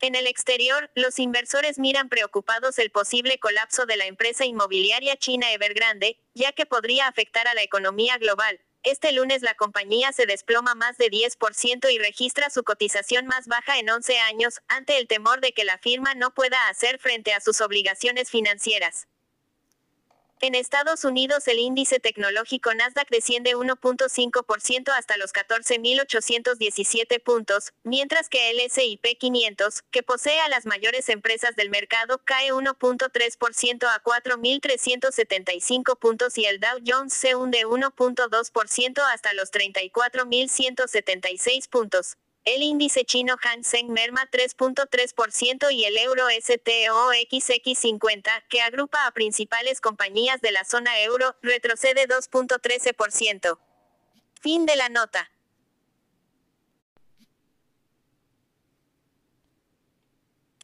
En 0.00 0.14
el 0.14 0.28
exterior, 0.28 0.90
los 0.94 1.18
inversores 1.18 1.78
miran 1.78 2.08
preocupados 2.08 2.78
el 2.78 2.90
posible 2.90 3.38
colapso 3.40 3.84
de 3.84 3.96
la 3.96 4.06
empresa 4.06 4.44
inmobiliaria 4.44 5.16
china 5.16 5.52
Evergrande, 5.52 6.20
ya 6.34 6.52
que 6.52 6.66
podría 6.66 7.08
afectar 7.08 7.48
a 7.48 7.54
la 7.54 7.62
economía 7.62 8.16
global. 8.16 8.60
Este 8.84 9.10
lunes 9.10 9.42
la 9.42 9.54
compañía 9.54 10.12
se 10.12 10.26
desploma 10.26 10.76
más 10.76 10.98
de 10.98 11.10
10% 11.10 11.92
y 11.92 11.98
registra 11.98 12.48
su 12.48 12.62
cotización 12.62 13.26
más 13.26 13.48
baja 13.48 13.80
en 13.80 13.90
11 13.90 14.20
años, 14.20 14.60
ante 14.68 14.98
el 14.98 15.08
temor 15.08 15.40
de 15.40 15.52
que 15.52 15.64
la 15.64 15.78
firma 15.78 16.14
no 16.14 16.32
pueda 16.32 16.68
hacer 16.68 17.00
frente 17.00 17.32
a 17.32 17.40
sus 17.40 17.60
obligaciones 17.60 18.30
financieras. 18.30 19.08
En 20.40 20.54
Estados 20.54 21.04
Unidos 21.04 21.48
el 21.48 21.58
índice 21.58 21.98
tecnológico 21.98 22.72
Nasdaq 22.72 23.08
desciende 23.10 23.56
1.5% 23.56 24.92
hasta 24.96 25.16
los 25.16 25.32
14.817 25.32 27.20
puntos, 27.20 27.72
mientras 27.82 28.28
que 28.28 28.50
el 28.50 28.60
S&P 28.60 29.16
500, 29.16 29.82
que 29.90 30.04
posee 30.04 30.38
a 30.38 30.48
las 30.48 30.64
mayores 30.64 31.08
empresas 31.08 31.56
del 31.56 31.70
mercado, 31.70 32.20
cae 32.24 32.52
1.3% 32.52 33.88
a 33.88 34.00
4.375 34.00 35.98
puntos 35.98 36.38
y 36.38 36.44
el 36.44 36.60
Dow 36.60 36.78
Jones 36.86 37.14
se 37.14 37.34
hunde 37.34 37.66
1.2% 37.66 39.02
hasta 39.12 39.32
los 39.32 39.50
34.176 39.50 41.68
puntos. 41.68 42.16
El 42.48 42.62
índice 42.62 43.04
chino 43.04 43.36
Hang 43.42 43.62
Seng 43.62 43.92
merma 43.92 44.26
3.3% 44.30 45.70
y 45.70 45.84
el 45.84 45.98
euro 45.98 46.30
STOXX50, 46.30 48.44
que 48.48 48.62
agrupa 48.62 49.04
a 49.04 49.12
principales 49.12 49.82
compañías 49.82 50.40
de 50.40 50.52
la 50.52 50.64
zona 50.64 50.98
euro, 51.02 51.36
retrocede 51.42 52.08
2.13%. 52.08 53.58
Fin 54.40 54.64
de 54.64 54.76
la 54.76 54.88
nota. 54.88 55.30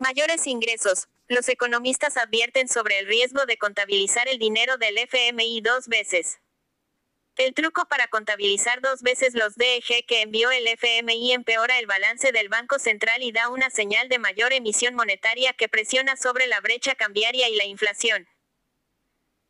Mayores 0.00 0.46
ingresos. 0.46 1.08
Los 1.28 1.50
economistas 1.50 2.16
advierten 2.16 2.66
sobre 2.66 3.00
el 3.00 3.06
riesgo 3.06 3.44
de 3.44 3.58
contabilizar 3.58 4.26
el 4.26 4.38
dinero 4.38 4.78
del 4.78 4.96
FMI 4.96 5.60
dos 5.60 5.88
veces. 5.88 6.38
El 7.36 7.52
truco 7.52 7.86
para 7.88 8.06
contabilizar 8.06 8.80
dos 8.80 9.02
veces 9.02 9.34
los 9.34 9.56
DEG 9.56 10.06
que 10.06 10.22
envió 10.22 10.52
el 10.52 10.68
FMI 10.68 11.32
empeora 11.32 11.80
el 11.80 11.86
balance 11.86 12.30
del 12.30 12.48
Banco 12.48 12.78
Central 12.78 13.24
y 13.24 13.32
da 13.32 13.48
una 13.48 13.70
señal 13.70 14.08
de 14.08 14.20
mayor 14.20 14.52
emisión 14.52 14.94
monetaria 14.94 15.52
que 15.52 15.68
presiona 15.68 16.16
sobre 16.16 16.46
la 16.46 16.60
brecha 16.60 16.94
cambiaria 16.94 17.48
y 17.48 17.56
la 17.56 17.64
inflación. 17.64 18.28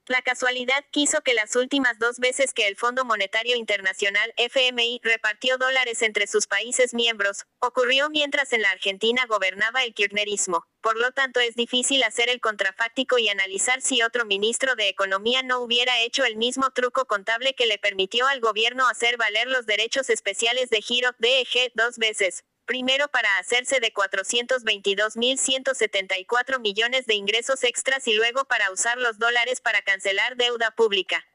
La 0.06 0.20
casualidad 0.20 0.84
quiso 0.90 1.22
que 1.22 1.32
las 1.32 1.56
últimas 1.56 1.98
dos 1.98 2.18
veces 2.18 2.52
que 2.52 2.68
el 2.68 2.76
Fondo 2.76 3.06
Monetario 3.06 3.56
Internacional 3.56 4.34
FMI 4.36 5.00
repartió 5.02 5.56
dólares 5.56 6.02
entre 6.02 6.26
sus 6.26 6.46
países 6.46 6.92
miembros, 6.92 7.46
ocurrió 7.58 8.10
mientras 8.10 8.52
en 8.52 8.60
la 8.60 8.70
Argentina 8.70 9.24
gobernaba 9.26 9.82
el 9.82 9.94
kirchnerismo. 9.94 10.66
Por 10.82 10.98
lo 10.98 11.12
tanto 11.12 11.40
es 11.40 11.54
difícil 11.54 12.02
hacer 12.02 12.28
el 12.28 12.42
contrafáctico 12.42 13.16
y 13.16 13.30
analizar 13.30 13.80
si 13.80 14.02
otro 14.02 14.26
ministro 14.26 14.76
de 14.76 14.90
Economía 14.90 15.42
no 15.42 15.60
hubiera 15.60 15.98
hecho 16.02 16.26
el 16.26 16.36
mismo 16.36 16.70
truco 16.72 17.06
contable 17.06 17.54
que 17.54 17.64
le 17.64 17.78
permitió 17.78 18.26
al 18.26 18.40
gobierno 18.40 18.86
hacer 18.86 19.16
valer 19.16 19.46
los 19.48 19.64
derechos 19.64 20.10
especiales 20.10 20.68
de 20.68 20.82
giro 20.82 21.12
DEG 21.18 21.72
dos 21.74 21.96
veces. 21.96 22.44
Primero 22.64 23.08
para 23.08 23.36
hacerse 23.38 23.80
de 23.80 23.92
422.174 23.92 26.60
millones 26.60 27.06
de 27.06 27.14
ingresos 27.14 27.64
extras 27.64 28.06
y 28.08 28.14
luego 28.14 28.44
para 28.44 28.70
usar 28.70 28.96
los 28.98 29.18
dólares 29.18 29.60
para 29.60 29.82
cancelar 29.82 30.36
deuda 30.36 30.70
pública. 30.70 31.26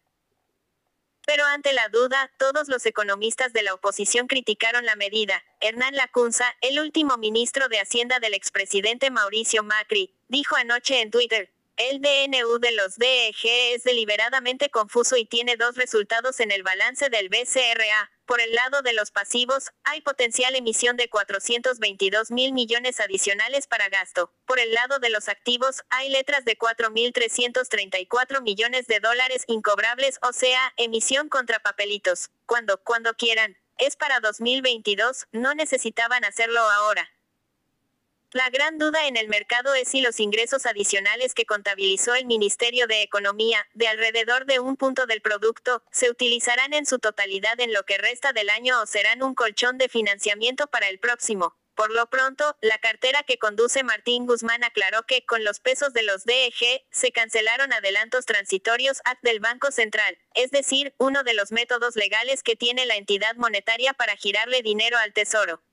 Pero 1.25 1.45
ante 1.45 1.73
la 1.73 1.89
duda, 1.89 2.31
todos 2.39 2.69
los 2.69 2.87
economistas 2.87 3.53
de 3.53 3.61
la 3.61 3.75
oposición 3.75 4.25
criticaron 4.27 4.83
la 4.85 4.95
medida. 4.95 5.43
Hernán 5.59 5.95
Lacunza, 5.95 6.55
el 6.61 6.79
último 6.79 7.17
ministro 7.17 7.69
de 7.69 7.79
Hacienda 7.79 8.17
del 8.19 8.33
expresidente 8.33 9.11
Mauricio 9.11 9.61
Macri, 9.61 10.11
dijo 10.27 10.55
anoche 10.55 11.01
en 11.01 11.11
Twitter, 11.11 11.51
el 11.79 12.01
DNU 12.01 12.59
de 12.59 12.73
los 12.73 12.97
DEG 12.97 13.35
es 13.43 13.83
deliberadamente 13.83 14.69
confuso 14.69 15.15
y 15.15 15.25
tiene 15.25 15.55
dos 15.55 15.75
resultados 15.75 16.41
en 16.41 16.51
el 16.51 16.61
balance 16.61 17.09
del 17.09 17.29
BCRA. 17.29 18.11
Por 18.29 18.41
el 18.41 18.53
lado 18.53 18.83
de 18.83 18.93
los 18.93 19.09
pasivos, 19.09 19.71
hay 19.83 20.01
potencial 20.01 20.55
emisión 20.55 20.97
de 20.97 21.09
422 21.09 22.29
mil 22.29 22.53
millones 22.53 22.99
adicionales 22.99 23.65
para 23.65 23.89
gasto. 23.89 24.31
Por 24.45 24.59
el 24.59 24.71
lado 24.71 24.99
de 24.99 25.09
los 25.09 25.29
activos, 25.29 25.81
hay 25.89 26.09
letras 26.09 26.45
de 26.45 26.55
4.334 26.55 28.43
millones 28.43 28.85
de 28.85 28.99
dólares 28.99 29.45
incobrables, 29.47 30.19
o 30.21 30.31
sea, 30.31 30.75
emisión 30.77 31.27
contra 31.27 31.57
papelitos. 31.57 32.29
Cuando, 32.45 32.77
cuando 32.83 33.15
quieran. 33.15 33.57
Es 33.79 33.95
para 33.95 34.19
2022, 34.19 35.25
no 35.31 35.55
necesitaban 35.55 36.23
hacerlo 36.23 36.59
ahora. 36.59 37.09
La 38.31 38.51
gran 38.51 38.77
duda 38.77 39.07
en 39.07 39.17
el 39.17 39.27
mercado 39.27 39.73
es 39.73 39.87
si 39.87 40.01
los 40.01 40.19
ingresos 40.19 40.67
adicionales 40.67 41.33
que 41.33 41.47
contabilizó 41.47 42.13
el 42.13 42.27
Ministerio 42.27 42.85
de 42.85 43.01
Economía, 43.01 43.67
de 43.73 43.87
alrededor 43.87 44.45
de 44.45 44.59
un 44.59 44.77
punto 44.77 45.07
del 45.07 45.23
producto, 45.23 45.81
se 45.91 46.11
utilizarán 46.11 46.73
en 46.73 46.85
su 46.85 46.99
totalidad 46.99 47.59
en 47.59 47.73
lo 47.73 47.85
que 47.85 47.97
resta 47.97 48.31
del 48.31 48.51
año 48.51 48.79
o 48.81 48.85
serán 48.85 49.23
un 49.23 49.33
colchón 49.33 49.79
de 49.79 49.89
financiamiento 49.89 50.67
para 50.67 50.89
el 50.89 50.99
próximo. 50.99 51.55
Por 51.73 51.89
lo 51.89 52.07
pronto, 52.11 52.55
la 52.61 52.77
cartera 52.77 53.23
que 53.23 53.39
conduce 53.39 53.81
Martín 53.83 54.27
Guzmán 54.27 54.63
aclaró 54.63 55.07
que, 55.07 55.25
con 55.25 55.43
los 55.43 55.59
pesos 55.59 55.93
de 55.93 56.03
los 56.03 56.23
DEG, 56.25 56.85
se 56.91 57.11
cancelaron 57.11 57.73
adelantos 57.73 58.27
transitorios 58.27 59.01
ACT 59.05 59.23
del 59.23 59.39
Banco 59.39 59.71
Central, 59.71 60.19
es 60.35 60.51
decir, 60.51 60.93
uno 60.99 61.23
de 61.23 61.33
los 61.33 61.51
métodos 61.51 61.95
legales 61.95 62.43
que 62.43 62.55
tiene 62.55 62.85
la 62.85 62.97
entidad 62.97 63.37
monetaria 63.37 63.93
para 63.93 64.17
girarle 64.17 64.61
dinero 64.61 64.99
al 64.99 65.13
Tesoro. 65.13 65.63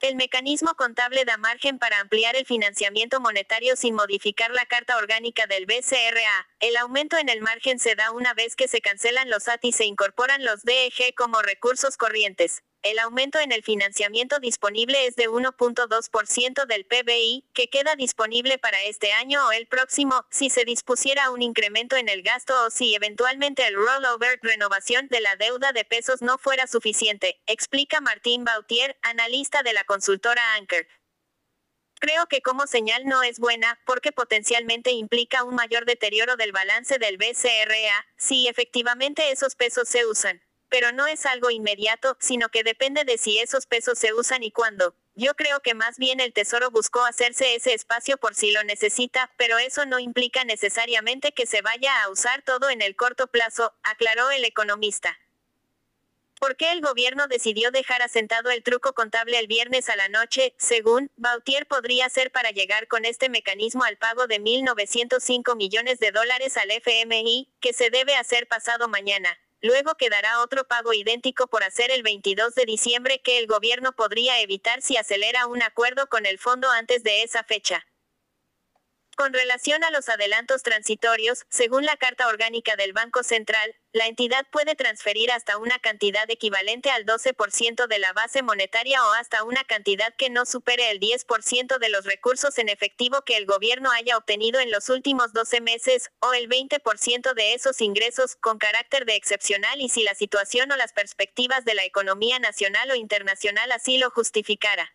El 0.00 0.16
mecanismo 0.16 0.74
contable 0.74 1.24
da 1.24 1.36
margen 1.36 1.78
para 1.78 2.00
ampliar 2.00 2.36
el 2.36 2.44
financiamiento 2.44 3.20
monetario 3.20 3.76
sin 3.76 3.94
modificar 3.94 4.50
la 4.50 4.66
carta 4.66 4.96
orgánica 4.96 5.46
del 5.46 5.66
BCRA. 5.66 6.48
El 6.60 6.76
aumento 6.76 7.16
en 7.16 7.28
el 7.28 7.40
margen 7.40 7.78
se 7.78 7.94
da 7.94 8.10
una 8.10 8.34
vez 8.34 8.56
que 8.56 8.68
se 8.68 8.80
cancelan 8.80 9.30
los 9.30 9.48
AT 9.48 9.64
y 9.64 9.72
se 9.72 9.86
incorporan 9.86 10.44
los 10.44 10.62
DEG 10.62 11.14
como 11.16 11.40
recursos 11.42 11.96
corrientes. 11.96 12.62
El 12.84 12.98
aumento 12.98 13.38
en 13.38 13.50
el 13.50 13.62
financiamiento 13.62 14.40
disponible 14.40 15.06
es 15.06 15.16
de 15.16 15.30
1.2% 15.30 16.66
del 16.66 16.84
PBI, 16.84 17.48
que 17.54 17.70
queda 17.70 17.96
disponible 17.96 18.58
para 18.58 18.82
este 18.82 19.10
año 19.14 19.48
o 19.48 19.52
el 19.52 19.66
próximo, 19.66 20.26
si 20.30 20.50
se 20.50 20.66
dispusiera 20.66 21.30
un 21.30 21.40
incremento 21.40 21.96
en 21.96 22.10
el 22.10 22.22
gasto 22.22 22.52
o 22.66 22.68
si 22.68 22.94
eventualmente 22.94 23.66
el 23.66 23.74
rollover 23.74 24.38
renovación 24.42 25.08
de 25.08 25.22
la 25.22 25.34
deuda 25.36 25.72
de 25.72 25.86
pesos 25.86 26.20
no 26.20 26.36
fuera 26.36 26.66
suficiente, 26.66 27.40
explica 27.46 28.02
Martín 28.02 28.44
Bautier, 28.44 28.98
analista 29.00 29.62
de 29.62 29.72
la 29.72 29.84
consultora 29.84 30.42
Anchor. 30.56 30.86
Creo 32.00 32.26
que 32.26 32.42
como 32.42 32.66
señal 32.66 33.06
no 33.06 33.22
es 33.22 33.38
buena, 33.38 33.80
porque 33.86 34.12
potencialmente 34.12 34.90
implica 34.90 35.42
un 35.44 35.54
mayor 35.54 35.86
deterioro 35.86 36.36
del 36.36 36.52
balance 36.52 36.98
del 36.98 37.16
BCRA, 37.16 38.06
si 38.18 38.46
efectivamente 38.46 39.30
esos 39.30 39.54
pesos 39.54 39.88
se 39.88 40.04
usan 40.04 40.42
pero 40.68 40.92
no 40.92 41.06
es 41.06 41.26
algo 41.26 41.50
inmediato, 41.50 42.16
sino 42.20 42.48
que 42.48 42.64
depende 42.64 43.04
de 43.04 43.18
si 43.18 43.38
esos 43.38 43.66
pesos 43.66 43.98
se 43.98 44.12
usan 44.12 44.42
y 44.42 44.50
cuándo. 44.50 44.94
Yo 45.16 45.34
creo 45.34 45.60
que 45.60 45.74
más 45.74 45.96
bien 45.96 46.18
el 46.18 46.32
Tesoro 46.32 46.70
buscó 46.70 47.04
hacerse 47.04 47.54
ese 47.54 47.72
espacio 47.72 48.16
por 48.16 48.34
si 48.34 48.50
lo 48.50 48.64
necesita, 48.64 49.32
pero 49.36 49.58
eso 49.58 49.86
no 49.86 50.00
implica 50.00 50.44
necesariamente 50.44 51.32
que 51.32 51.46
se 51.46 51.62
vaya 51.62 52.02
a 52.02 52.10
usar 52.10 52.42
todo 52.42 52.68
en 52.68 52.82
el 52.82 52.96
corto 52.96 53.28
plazo, 53.28 53.74
aclaró 53.84 54.30
el 54.32 54.44
economista. 54.44 55.16
¿Por 56.40 56.56
qué 56.56 56.72
el 56.72 56.80
gobierno 56.80 57.26
decidió 57.28 57.70
dejar 57.70 58.02
asentado 58.02 58.50
el 58.50 58.62
truco 58.62 58.92
contable 58.92 59.38
el 59.38 59.46
viernes 59.46 59.88
a 59.88 59.96
la 59.96 60.08
noche? 60.08 60.54
Según 60.58 61.10
Bautier, 61.16 61.66
podría 61.66 62.08
ser 62.08 62.32
para 62.32 62.50
llegar 62.50 62.88
con 62.88 63.04
este 63.04 63.28
mecanismo 63.28 63.84
al 63.84 63.96
pago 63.96 64.26
de 64.26 64.40
1.905 64.40 65.56
millones 65.56 66.00
de 66.00 66.10
dólares 66.10 66.56
al 66.56 66.70
FMI, 66.70 67.48
que 67.60 67.72
se 67.72 67.88
debe 67.88 68.16
hacer 68.16 68.46
pasado 68.48 68.88
mañana. 68.88 69.38
Luego 69.64 69.94
quedará 69.94 70.40
otro 70.42 70.64
pago 70.68 70.92
idéntico 70.92 71.46
por 71.46 71.64
hacer 71.64 71.90
el 71.90 72.02
22 72.02 72.54
de 72.54 72.66
diciembre 72.66 73.22
que 73.24 73.38
el 73.38 73.46
gobierno 73.46 73.92
podría 73.92 74.38
evitar 74.42 74.82
si 74.82 74.98
acelera 74.98 75.46
un 75.46 75.62
acuerdo 75.62 76.06
con 76.06 76.26
el 76.26 76.38
fondo 76.38 76.70
antes 76.70 77.02
de 77.02 77.22
esa 77.22 77.44
fecha. 77.44 77.82
Con 79.16 79.32
relación 79.32 79.84
a 79.84 79.92
los 79.92 80.08
adelantos 80.08 80.64
transitorios, 80.64 81.44
según 81.48 81.84
la 81.84 81.96
Carta 81.96 82.26
Orgánica 82.26 82.74
del 82.74 82.92
Banco 82.92 83.22
Central, 83.22 83.76
la 83.92 84.06
entidad 84.06 84.44
puede 84.50 84.74
transferir 84.74 85.30
hasta 85.30 85.56
una 85.56 85.78
cantidad 85.78 86.28
equivalente 86.28 86.90
al 86.90 87.06
12% 87.06 87.86
de 87.86 87.98
la 88.00 88.12
base 88.12 88.42
monetaria 88.42 89.06
o 89.06 89.12
hasta 89.12 89.44
una 89.44 89.62
cantidad 89.62 90.12
que 90.16 90.30
no 90.30 90.44
supere 90.46 90.90
el 90.90 90.98
10% 90.98 91.78
de 91.78 91.88
los 91.90 92.04
recursos 92.04 92.58
en 92.58 92.68
efectivo 92.68 93.22
que 93.22 93.36
el 93.36 93.46
gobierno 93.46 93.92
haya 93.92 94.16
obtenido 94.16 94.58
en 94.58 94.72
los 94.72 94.88
últimos 94.88 95.32
12 95.32 95.60
meses, 95.60 96.10
o 96.18 96.32
el 96.32 96.48
20% 96.48 97.34
de 97.34 97.54
esos 97.54 97.80
ingresos 97.82 98.34
con 98.34 98.58
carácter 98.58 99.04
de 99.04 99.14
excepcional 99.14 99.80
y 99.80 99.90
si 99.90 100.02
la 100.02 100.16
situación 100.16 100.72
o 100.72 100.76
las 100.76 100.92
perspectivas 100.92 101.64
de 101.64 101.74
la 101.74 101.84
economía 101.84 102.40
nacional 102.40 102.90
o 102.90 102.96
internacional 102.96 103.70
así 103.70 103.96
lo 103.98 104.10
justificara. 104.10 104.92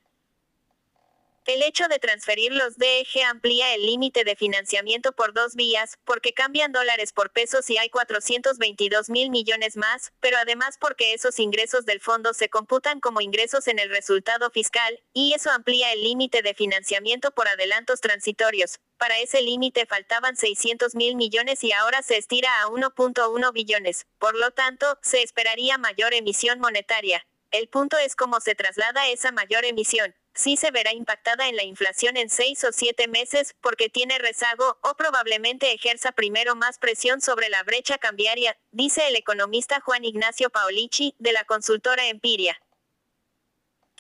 El 1.46 1.64
hecho 1.64 1.88
de 1.88 2.00
transferir 2.00 2.52
los 2.52 2.78
DEG 2.78 3.24
amplía 3.26 3.74
el 3.74 3.86
límite 3.86 4.24
de 4.24 4.36
financiamiento 4.36 5.14
por 5.14 5.34
dos 5.34 5.56
vías, 5.56 5.98
porque 6.06 6.34
cambian 6.34 6.72
dólares 6.72 7.12
por 7.14 7.32
pesos 7.32 7.70
y 7.70 7.78
hay 7.78 7.90
422 7.90 9.10
mil 9.10 9.30
millones 9.32 9.78
más, 9.78 10.12
pero 10.20 10.38
además 10.38 10.78
porque 10.80 11.14
esos 11.14 11.40
ingresos 11.40 11.86
del 11.86 12.02
fondo 12.02 12.34
se 12.34 12.50
computan 12.50 13.00
como 13.00 13.22
ingresos 13.22 13.68
en 13.68 13.80
el 13.80 13.90
resultado 13.90 14.52
fiscal, 14.52 15.02
y 15.14 15.34
eso 15.34 15.50
amplía 15.50 15.92
el 15.94 16.04
límite 16.04 16.42
de 16.42 16.54
financiamiento 16.54 17.32
por 17.32 17.48
adelantos 17.48 18.02
transitorios. 18.02 18.80
Para 18.98 19.18
ese 19.20 19.42
límite 19.42 19.86
faltaban 19.86 20.36
600 20.36 20.94
mil 20.94 21.16
millones 21.16 21.64
y 21.64 21.72
ahora 21.72 22.04
se 22.04 22.18
estira 22.18 22.62
a 22.62 22.68
1.1 22.68 23.54
billones. 23.54 24.06
Por 24.20 24.36
lo 24.36 24.52
tanto, 24.52 25.00
se 25.02 25.24
esperaría 25.24 25.78
mayor 25.78 26.14
emisión 26.14 26.60
monetaria. 26.60 27.26
El 27.52 27.70
punto 27.70 27.98
es 27.98 28.16
cómo 28.16 28.42
se 28.42 28.56
traslada 28.56 29.08
esa 29.08 29.32
mayor 29.32 29.66
emisión 29.66 30.14
sí 30.34 30.58
se 30.58 30.72
verá 30.72 30.94
impactada 30.94 31.48
en 31.48 31.56
la 31.56 31.64
inflación 31.64 32.18
en 32.18 32.30
seis 32.30 32.64
o 32.64 32.72
siete 32.72 33.08
meses, 33.08 33.56
porque 33.62 33.90
tiene 33.90 34.18
rezago, 34.18 34.78
o 34.82 34.96
probablemente 34.96 35.74
ejerza 35.74 36.12
primero 36.12 36.56
más 36.56 36.80
presión 36.80 37.22
sobre 37.22 37.50
la 37.50 37.64
brecha 37.64 37.98
cambiaria, 37.98 38.58
dice 38.72 39.08
el 39.08 39.16
economista 39.16 39.80
Juan 39.82 40.06
Ignacio 40.06 40.50
Paolici, 40.50 41.16
de 41.20 41.34
la 41.34 41.44
consultora 41.44 42.08
Empiria. 42.08 42.60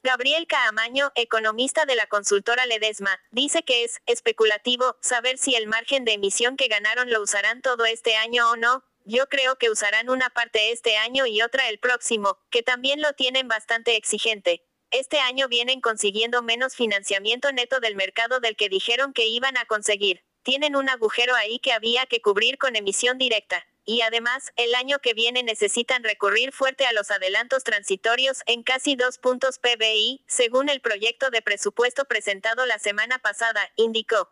Gabriel 0.01 0.47
Caamaño, 0.47 1.11
economista 1.15 1.85
de 1.85 1.95
la 1.95 2.07
consultora 2.07 2.65
Ledesma, 2.65 3.19
dice 3.31 3.63
que 3.63 3.83
es 3.83 3.99
especulativo 4.05 4.95
saber 5.01 5.37
si 5.37 5.55
el 5.55 5.67
margen 5.67 6.05
de 6.05 6.13
emisión 6.13 6.55
que 6.55 6.69
ganaron 6.69 7.09
lo 7.09 7.21
usarán 7.21 7.61
todo 7.61 7.85
este 7.85 8.15
año 8.15 8.49
o 8.49 8.55
no. 8.55 8.85
Yo 9.03 9.27
creo 9.27 9.57
que 9.57 9.69
usarán 9.69 10.09
una 10.09 10.29
parte 10.29 10.71
este 10.71 10.95
año 10.95 11.25
y 11.25 11.41
otra 11.41 11.67
el 11.67 11.79
próximo, 11.79 12.37
que 12.49 12.63
también 12.63 13.01
lo 13.01 13.11
tienen 13.13 13.49
bastante 13.49 13.97
exigente. 13.97 14.68
Este 14.91 15.19
año 15.19 15.47
vienen 15.47 15.81
consiguiendo 15.81 16.41
menos 16.41 16.75
financiamiento 16.75 17.51
neto 17.51 17.79
del 17.79 17.95
mercado 17.95 18.39
del 18.39 18.55
que 18.55 18.69
dijeron 18.69 19.13
que 19.13 19.27
iban 19.27 19.55
a 19.57 19.65
conseguir. 19.65 20.23
Tienen 20.41 20.75
un 20.75 20.89
agujero 20.89 21.35
ahí 21.35 21.59
que 21.59 21.73
había 21.73 22.07
que 22.07 22.21
cubrir 22.21 22.57
con 22.57 22.75
emisión 22.75 23.19
directa. 23.19 23.67
Y 23.85 24.01
además, 24.01 24.51
el 24.55 24.73
año 24.73 24.99
que 24.99 25.13
viene 25.13 25.43
necesitan 25.43 26.03
recurrir 26.03 26.51
fuerte 26.51 26.85
a 26.85 26.93
los 26.93 27.11
adelantos 27.11 27.63
transitorios 27.63 28.41
en 28.47 28.63
casi 28.63 28.95
dos 28.95 29.19
puntos 29.19 29.59
PBI, 29.59 30.23
según 30.27 30.69
el 30.69 30.81
proyecto 30.81 31.29
de 31.29 31.43
presupuesto 31.43 32.05
presentado 32.05 32.65
la 32.65 32.79
semana 32.79 33.19
pasada, 33.19 33.71
indicó. 33.75 34.31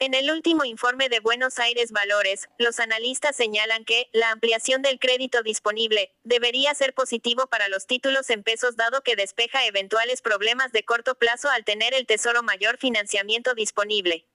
En 0.00 0.12
el 0.12 0.28
último 0.32 0.64
informe 0.64 1.08
de 1.08 1.20
Buenos 1.20 1.60
Aires 1.60 1.92
Valores, 1.92 2.48
los 2.58 2.80
analistas 2.80 3.36
señalan 3.36 3.84
que 3.84 4.08
la 4.12 4.30
ampliación 4.30 4.82
del 4.82 4.98
crédito 4.98 5.44
disponible 5.44 6.12
debería 6.24 6.74
ser 6.74 6.94
positivo 6.94 7.46
para 7.46 7.68
los 7.68 7.86
títulos 7.86 8.28
en 8.30 8.42
pesos 8.42 8.74
dado 8.74 9.02
que 9.02 9.14
despeja 9.14 9.64
eventuales 9.66 10.20
problemas 10.20 10.72
de 10.72 10.84
corto 10.84 11.14
plazo 11.14 11.48
al 11.48 11.64
tener 11.64 11.94
el 11.94 12.06
Tesoro 12.06 12.42
mayor 12.42 12.76
financiamiento 12.76 13.54
disponible. 13.54 14.26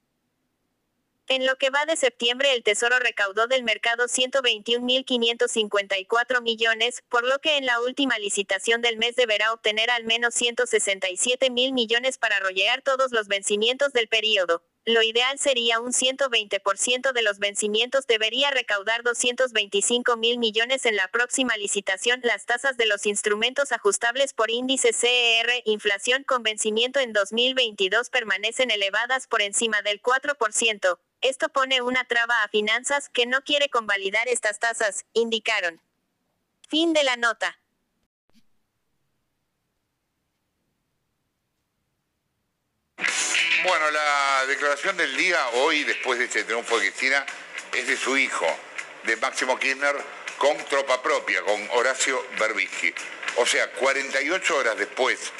En 1.27 1.45
lo 1.45 1.57
que 1.57 1.71
va 1.71 1.85
de 1.85 1.97
septiembre 1.97 2.53
el 2.53 2.63
Tesoro 2.63 2.97
recaudó 2.97 3.47
del 3.47 3.63
mercado 3.63 4.05
121.554 4.05 6.41
millones, 6.41 7.03
por 7.09 7.27
lo 7.27 7.39
que 7.39 7.57
en 7.57 7.65
la 7.65 7.81
última 7.81 8.17
licitación 8.17 8.81
del 8.81 8.95
mes 8.95 9.17
deberá 9.17 9.51
obtener 9.51 9.91
al 9.91 10.05
menos 10.05 10.35
167 10.35 11.49
mil 11.49 11.73
millones 11.73 12.17
para 12.17 12.39
rollear 12.39 12.81
todos 12.81 13.11
los 13.11 13.27
vencimientos 13.27 13.91
del 13.91 14.07
periodo. 14.07 14.63
Lo 14.85 15.03
ideal 15.03 15.37
sería 15.37 15.79
un 15.79 15.91
120% 15.91 17.11
de 17.11 17.21
los 17.21 17.37
vencimientos 17.37 18.07
debería 18.07 18.49
recaudar 18.49 19.03
225 19.03 20.17
mil 20.17 20.39
millones 20.39 20.85
en 20.85 20.95
la 20.95 21.07
próxima 21.09 21.57
licitación. 21.57 22.21
Las 22.23 22.45
tasas 22.45 22.77
de 22.77 22.85
los 22.85 23.05
instrumentos 23.05 23.71
ajustables 23.71 24.33
por 24.33 24.49
índice 24.49 24.93
CER, 24.93 25.61
inflación 25.65 26.23
con 26.23 26.43
vencimiento 26.43 26.99
en 26.99 27.13
2022 27.13 28.09
permanecen 28.09 28.71
elevadas 28.71 29.27
por 29.27 29.41
encima 29.41 29.81
del 29.81 30.01
4%. 30.01 30.99
Esto 31.21 31.49
pone 31.49 31.81
una 31.81 32.05
traba 32.05 32.43
a 32.43 32.47
finanzas 32.47 33.09
que 33.09 33.25
no 33.25 33.43
quiere 33.43 33.69
convalidar 33.69 34.27
estas 34.27 34.59
tasas, 34.59 35.05
indicaron. 35.13 35.81
Fin 36.69 36.93
de 36.93 37.03
la 37.03 37.17
nota. 37.17 37.59
Bueno, 43.63 43.91
la 43.91 44.45
declaración 44.47 44.95
del 44.95 45.17
día 45.17 45.37
hoy, 45.55 45.83
después 45.83 46.17
de 46.17 46.25
este 46.25 46.45
triunfo 46.45 46.79
de 46.79 46.87
Cristina, 46.87 47.25
es 47.73 47.87
de 47.87 47.97
su 47.97 48.17
hijo, 48.17 48.45
de 49.03 49.17
Máximo 49.17 49.59
Kirchner, 49.59 49.95
con 50.37 50.55
tropa 50.69 51.01
propia, 51.03 51.41
con 51.41 51.67
Horacio 51.71 52.25
Berbisky. 52.39 52.93
O 53.35 53.45
sea, 53.45 53.69
48 53.71 54.55
horas 54.55 54.77
después 54.77 55.33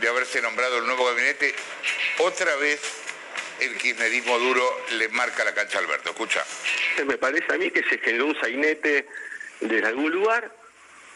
de 0.00 0.08
haberse 0.08 0.40
nombrado 0.40 0.78
el 0.78 0.86
nuevo 0.86 1.04
gabinete, 1.04 1.54
otra 2.18 2.56
vez 2.56 2.80
el 3.60 3.76
kirchnerismo 3.76 4.38
duro 4.38 4.64
le 4.92 5.08
marca 5.08 5.44
la 5.44 5.52
cancha 5.52 5.78
a 5.78 5.82
Alberto. 5.82 6.10
Escucha. 6.10 6.42
Me 7.04 7.18
parece 7.18 7.52
a 7.52 7.58
mí 7.58 7.70
que 7.70 7.82
se 7.82 7.98
generó 7.98 8.26
un 8.26 8.40
sainete 8.40 9.06
desde 9.60 9.86
algún 9.86 10.10
lugar, 10.10 10.50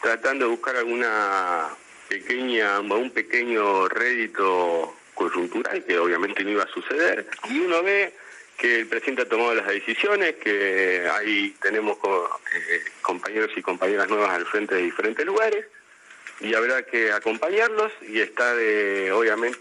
tratando 0.03 0.45
de 0.45 0.51
buscar 0.51 0.77
alguna 0.77 1.71
pequeña, 2.09 2.81
un 2.81 3.11
pequeño 3.11 3.89
rédito 3.89 4.99
coyuntural 5.29 5.85
que 5.85 5.99
obviamente 5.99 6.45
no 6.45 6.51
iba 6.51 6.65
a 6.65 6.69
suceder. 6.69 7.27
Y 7.51 7.61
uno 7.61 7.83
ve 7.83 8.15
que 8.59 8.81
el 8.81 8.87
presidente 8.87 9.23
ha 9.23 9.29
tomado 9.29 9.55
las 9.55 9.67
decisiones, 9.67 10.37
que 10.37 11.09
ahí 11.13 11.55
tenemos 11.61 11.99
eh, 11.99 12.85
compañeros 13.01 13.51
y 13.57 13.63
compañeras 13.63 14.09
nuevas 14.09 14.31
al 14.31 14.47
frente 14.47 14.75
de 14.75 14.83
diferentes 14.83 15.25
lugares 15.27 15.67
y 16.41 16.55
habrá 16.55 16.83
que 16.85 17.13
acompañarlos 17.13 17.93
y 18.03 18.21
estar 18.21 18.55
obviamente 19.13 19.59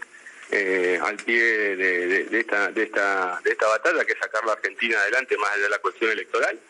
eh, 0.54 1.00
al 1.02 1.16
pie 1.16 1.76
de, 1.76 2.38
esta, 2.38 2.70
de, 2.70 2.82
esta, 2.82 3.40
de 3.42 3.52
esta 3.52 3.66
batalla 3.68 4.04
que 4.04 4.12
es 4.12 4.18
sacar 4.18 4.44
la 4.44 4.52
Argentina 4.52 4.98
adelante 5.00 5.36
más 5.38 5.50
allá 5.52 5.62
de 5.62 5.70
la 5.70 5.78
cuestión 5.78 6.10
electoral 6.10 6.60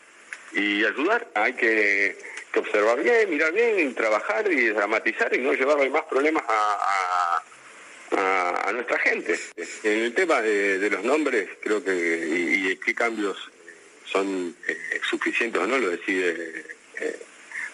y 0.53 0.85
ayudar. 0.85 1.27
Hay 1.35 1.53
que, 1.53 2.17
observar 2.55 3.03
bien, 3.03 3.29
mirar 3.29 3.51
bien, 3.51 3.93
trabajar 3.93 4.49
y 4.49 4.69
dramatizar 4.69 5.33
y 5.35 5.39
no 5.39 5.53
llevarle 5.53 5.89
más 5.89 6.03
problemas 6.03 6.43
a, 6.47 7.43
nuestra 8.73 8.99
gente. 8.99 9.39
En 9.83 9.99
el 9.99 10.13
tema 10.13 10.41
de, 10.41 10.89
los 10.89 11.03
nombres, 11.03 11.49
creo 11.61 11.83
que 11.83 11.93
y, 11.93 12.75
qué 12.77 12.93
cambios 12.93 13.37
son 14.05 14.55
eh, 14.67 15.01
suficientes 15.09 15.61
o 15.61 15.67
no, 15.67 15.77
lo 15.77 15.89
decide 15.89 16.65
eh, 16.99 17.19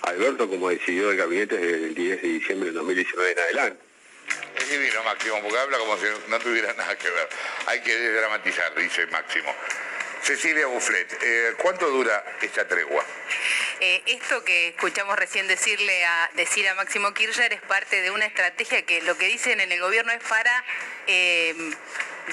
Alberto 0.03 0.47
como 0.49 0.69
decidió 0.69 1.11
el 1.11 1.17
gabinete 1.17 1.57
desde 1.57 1.87
el 1.87 1.95
10 1.95 2.21
de 2.21 2.27
diciembre 2.27 2.69
de 2.69 2.75
2019 2.75 3.31
en 3.31 3.39
adelante. 3.39 3.83
Es 4.55 4.69
divino, 4.69 5.03
Máximo, 5.03 5.41
porque 5.41 5.57
habla 5.57 5.77
como 5.79 5.97
si 5.97 6.05
no 6.27 6.39
tuviera 6.39 6.71
nada 6.73 6.95
que 6.97 7.09
ver. 7.09 7.27
Hay 7.65 7.81
que 7.81 7.95
desdramatizar, 7.95 8.75
dice 8.75 9.07
Máximo. 9.07 9.53
Cecilia 10.21 10.67
Bufflet, 10.67 11.17
eh, 11.21 11.53
¿cuánto 11.57 11.89
dura 11.89 12.23
esta 12.41 12.67
tregua? 12.67 13.03
Eh, 13.79 14.01
esto 14.07 14.43
que 14.43 14.69
escuchamos 14.69 15.15
recién 15.17 15.47
decirle 15.47 16.05
a, 16.05 16.29
decir 16.35 16.67
a 16.67 16.75
Máximo 16.75 17.13
Kirchner 17.13 17.53
es 17.53 17.61
parte 17.61 18.01
de 18.01 18.11
una 18.11 18.25
estrategia 18.25 18.81
que 18.83 19.01
lo 19.01 19.17
que 19.17 19.27
dicen 19.27 19.59
en 19.59 19.71
el 19.71 19.79
gobierno 19.79 20.11
es 20.11 20.23
para 20.23 20.63
eh, 21.07 21.55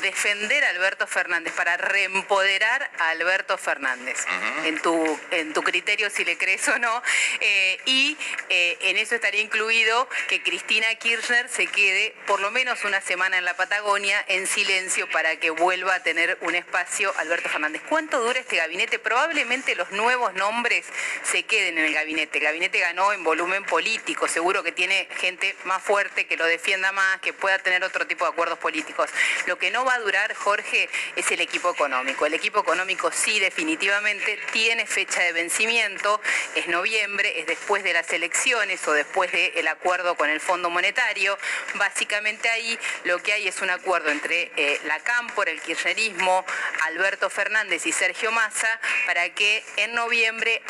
defender 0.00 0.64
a 0.64 0.70
Alberto 0.70 1.06
Fernández, 1.06 1.52
para 1.54 1.76
reempoderar 1.76 2.90
a 2.98 3.10
Alberto 3.10 3.58
Fernández, 3.58 4.24
en, 4.64 4.80
tu, 4.80 5.20
en 5.30 5.52
tu 5.52 5.62
criterio 5.62 6.10
si 6.10 6.24
le 6.24 6.36
crees 6.36 6.66
o 6.68 6.78
no. 6.78 7.02
Eh, 7.40 7.78
y 7.86 8.16
eh, 8.48 8.76
en 8.82 8.96
eso 8.96 9.14
estaría 9.14 9.40
incluido 9.40 10.08
que 10.28 10.42
Cristina 10.42 10.94
Kirchner 10.96 11.48
se 11.48 11.66
quede 11.66 12.14
por 12.26 12.40
lo 12.40 12.50
menos 12.50 12.84
una 12.84 13.00
semana 13.00 13.38
en 13.38 13.44
la 13.44 13.56
Patagonia 13.56 14.24
en 14.28 14.46
silencio 14.46 15.08
para 15.10 15.36
que 15.36 15.50
vuelva 15.50 15.94
a 15.94 16.02
tener 16.02 16.38
un 16.42 16.54
espacio 16.54 17.12
Alberto 17.18 17.48
Fernández. 17.48 17.82
¿Cuánto 17.88 18.20
dura 18.20 18.38
este 18.38 18.56
gabinete? 18.56 18.98
Probablemente 18.98 19.74
los 19.74 19.90
nuevos 19.92 20.34
nombres 20.34 20.84
se 21.22 21.44
queden 21.44 21.78
en 21.78 21.86
el 21.86 21.94
gabinete. 21.94 22.38
El 22.38 22.44
gabinete 22.44 22.80
ganó 22.80 23.12
en 23.12 23.24
volumen 23.24 23.64
político, 23.64 24.28
seguro 24.28 24.62
que 24.62 24.72
tiene 24.72 25.08
gente 25.18 25.56
más 25.64 25.82
fuerte 25.82 26.26
que 26.26 26.36
lo 26.36 26.44
defienda 26.44 26.92
más, 26.92 27.20
que 27.20 27.32
pueda 27.32 27.58
tener 27.58 27.82
otro 27.84 28.06
tipo 28.06 28.24
de 28.24 28.32
acuerdos 28.32 28.58
políticos. 28.58 29.10
Lo 29.46 29.58
que 29.58 29.70
no 29.70 29.84
va 29.86 29.94
a 29.94 30.00
durar, 30.00 30.34
Jorge, 30.34 30.88
es 31.14 31.30
el 31.30 31.40
equipo 31.40 31.70
económico. 31.70 32.26
El 32.26 32.34
equipo 32.34 32.60
económico 32.60 33.10
sí 33.12 33.38
definitivamente 33.38 34.38
tiene 34.52 34.86
fecha 34.86 35.22
de 35.22 35.32
vencimiento, 35.32 36.20
es 36.54 36.66
noviembre, 36.68 37.40
es 37.40 37.46
después 37.46 37.84
de 37.84 37.92
las 37.92 38.10
elecciones 38.12 38.86
o 38.88 38.92
después 38.92 39.30
del 39.32 39.68
acuerdo 39.68 40.16
con 40.16 40.28
el 40.28 40.40
Fondo 40.40 40.70
Monetario. 40.70 41.38
Básicamente 41.74 42.48
ahí 42.48 42.78
lo 43.04 43.22
que 43.22 43.32
hay 43.32 43.48
es 43.48 43.60
un 43.60 43.70
acuerdo 43.70 44.10
entre 44.10 44.50
eh, 44.56 44.80
la 44.84 44.98
Cámpora, 45.00 45.50
el 45.50 45.60
kirchnerismo, 45.60 46.44
Alberto 46.82 47.30
Fernández 47.30 47.86
y 47.86 47.92
Sergio 47.92 48.32
Massa 48.32 48.80
para 49.06 49.28
que 49.30 49.64
en 49.76 49.94
noviembre 49.94 50.62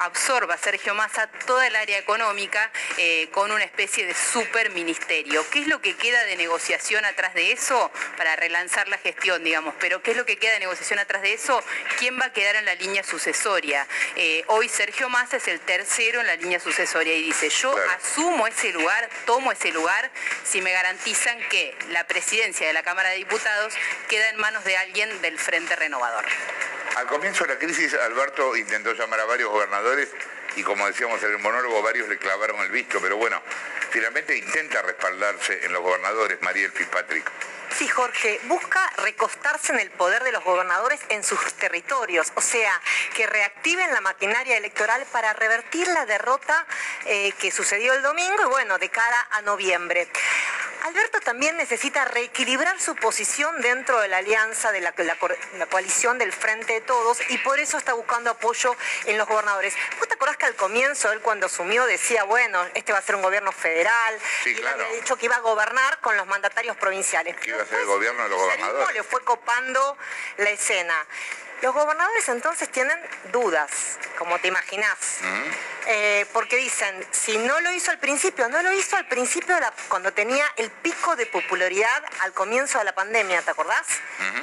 absorba 0.00 0.56
Sergio 0.56 0.94
Massa 0.94 1.26
toda 1.46 1.66
el 1.66 1.76
área 1.76 1.98
económica 1.98 2.70
eh, 2.96 3.28
con 3.32 3.50
una 3.50 3.64
especie 3.64 4.06
de 4.06 4.14
superministerio. 4.14 5.44
¿Qué 5.50 5.60
es 5.60 5.66
lo 5.66 5.80
que 5.80 5.96
queda 5.96 6.24
de 6.24 6.36
negociación 6.36 7.04
atrás 7.04 7.34
de 7.34 7.52
eso 7.52 7.90
para 8.16 8.36
relanzar 8.38 8.88
la 8.88 8.98
gestión, 8.98 9.42
digamos. 9.44 9.74
Pero 9.80 10.02
¿qué 10.02 10.12
es 10.12 10.16
lo 10.16 10.24
que 10.24 10.36
queda 10.36 10.52
de 10.52 10.60
negociación 10.60 10.98
atrás 10.98 11.22
de 11.22 11.34
eso? 11.34 11.62
¿Quién 11.98 12.18
va 12.18 12.26
a 12.26 12.32
quedar 12.32 12.56
en 12.56 12.64
la 12.64 12.74
línea 12.74 13.02
sucesoria? 13.02 13.86
Eh, 14.16 14.44
hoy 14.48 14.68
Sergio 14.68 15.08
Massa 15.08 15.36
es 15.36 15.48
el 15.48 15.60
tercero 15.60 16.20
en 16.20 16.26
la 16.26 16.36
línea 16.36 16.60
sucesoria 16.60 17.14
y 17.14 17.22
dice, 17.22 17.48
yo 17.48 17.74
asumo 17.96 18.46
ese 18.46 18.72
lugar, 18.72 19.08
tomo 19.26 19.52
ese 19.52 19.70
lugar, 19.72 20.10
si 20.44 20.60
me 20.60 20.72
garantizan 20.72 21.38
que 21.48 21.76
la 21.90 22.06
presidencia 22.06 22.66
de 22.66 22.72
la 22.72 22.82
Cámara 22.82 23.10
de 23.10 23.16
Diputados 23.16 23.74
queda 24.08 24.28
en 24.30 24.36
manos 24.36 24.64
de 24.64 24.76
alguien 24.76 25.20
del 25.22 25.38
Frente 25.38 25.76
Renovador. 25.76 26.24
Al 26.96 27.06
comienzo 27.06 27.44
de 27.44 27.54
la 27.54 27.58
crisis, 27.58 27.94
Alberto 27.94 28.56
intentó 28.56 28.92
llamar 28.92 29.20
a 29.20 29.24
varios 29.24 29.50
gobernadores 29.50 30.08
y 30.56 30.62
como 30.62 30.86
decíamos 30.86 31.22
en 31.22 31.30
el 31.30 31.38
monólogo, 31.38 31.82
varios 31.82 32.08
le 32.08 32.18
clavaron 32.18 32.58
el 32.60 32.70
visto, 32.70 33.00
pero 33.00 33.16
bueno, 33.16 33.40
finalmente 33.90 34.36
intenta 34.36 34.82
respaldarse 34.82 35.64
en 35.64 35.72
los 35.72 35.82
gobernadores, 35.82 36.40
Mariel 36.42 36.72
Fitzpatrick. 36.72 37.30
Sí, 37.76 37.86
Jorge, 37.86 38.40
busca 38.44 38.80
recostarse 38.98 39.72
en 39.72 39.80
el 39.80 39.90
poder 39.90 40.24
de 40.24 40.32
los 40.32 40.42
gobernadores 40.42 41.00
en 41.10 41.22
sus 41.22 41.40
territorios, 41.54 42.32
o 42.34 42.40
sea, 42.40 42.80
que 43.14 43.26
reactiven 43.26 43.92
la 43.92 44.00
maquinaria 44.00 44.56
electoral 44.56 45.04
para 45.12 45.32
revertir 45.32 45.86
la 45.88 46.06
derrota 46.06 46.66
eh, 47.06 47.32
que 47.38 47.50
sucedió 47.50 47.92
el 47.92 48.02
domingo 48.02 48.42
y 48.42 48.46
bueno, 48.46 48.78
de 48.78 48.88
cara 48.88 49.28
a 49.30 49.42
noviembre. 49.42 50.08
Alberto 50.84 51.20
también 51.20 51.56
necesita 51.56 52.04
reequilibrar 52.04 52.80
su 52.80 52.94
posición 52.94 53.60
dentro 53.60 54.00
de 54.00 54.08
la 54.08 54.18
alianza 54.18 54.70
de 54.72 54.80
la, 54.80 54.94
coalición 55.66 56.18
del 56.18 56.32
Frente 56.32 56.74
de 56.74 56.80
Todos 56.80 57.18
y 57.30 57.38
por 57.38 57.58
eso 57.58 57.78
está 57.78 57.94
buscando 57.94 58.30
apoyo 58.30 58.74
en 59.06 59.18
los 59.18 59.26
gobernadores. 59.26 59.74
¿Vos 59.98 60.08
te 60.08 60.14
acordás 60.14 60.36
que 60.36 60.46
al 60.46 60.54
comienzo 60.54 61.10
él 61.12 61.20
cuando 61.20 61.46
asumió 61.46 61.84
decía, 61.86 62.24
bueno, 62.24 62.64
este 62.74 62.92
va 62.92 62.98
a 62.98 63.02
ser 63.02 63.16
un 63.16 63.22
gobierno 63.22 63.52
federal 63.52 64.18
y 64.46 64.50
él 64.50 64.66
había 64.66 64.88
dicho 64.92 65.16
que 65.16 65.26
iba 65.26 65.36
a 65.36 65.40
gobernar 65.40 65.98
con 66.00 66.16
los 66.16 66.26
mandatarios 66.26 66.76
provinciales? 66.76 67.36
Iba 67.58 67.64
a 67.64 67.66
ser 67.66 67.80
el 67.80 67.86
gobierno 67.86 68.22
de 68.22 68.28
los 68.28 68.38
gobernadores. 68.38 68.94
Le 68.94 69.02
fue 69.02 69.20
copando 69.22 69.96
la 70.38 70.50
escena. 70.50 70.94
Los 71.62 71.74
gobernadores 71.74 72.28
entonces 72.28 72.70
tienen 72.70 72.96
dudas, 73.32 73.98
como 74.16 74.38
te 74.38 74.46
imaginás, 74.46 74.96
eh, 75.86 76.24
porque 76.32 76.56
dicen, 76.56 77.04
si 77.10 77.36
no 77.38 77.60
lo 77.60 77.72
hizo 77.72 77.90
al 77.90 77.98
principio, 77.98 78.48
no 78.48 78.62
lo 78.62 78.72
hizo 78.72 78.96
al 78.96 79.06
principio 79.08 79.56
cuando 79.88 80.12
tenía 80.12 80.44
el 80.56 80.70
pico 80.70 81.16
de 81.16 81.26
popularidad 81.26 82.04
al 82.20 82.32
comienzo 82.32 82.78
de 82.78 82.84
la 82.84 82.94
pandemia, 82.94 83.42
¿te 83.42 83.50
acordás? 83.50 83.86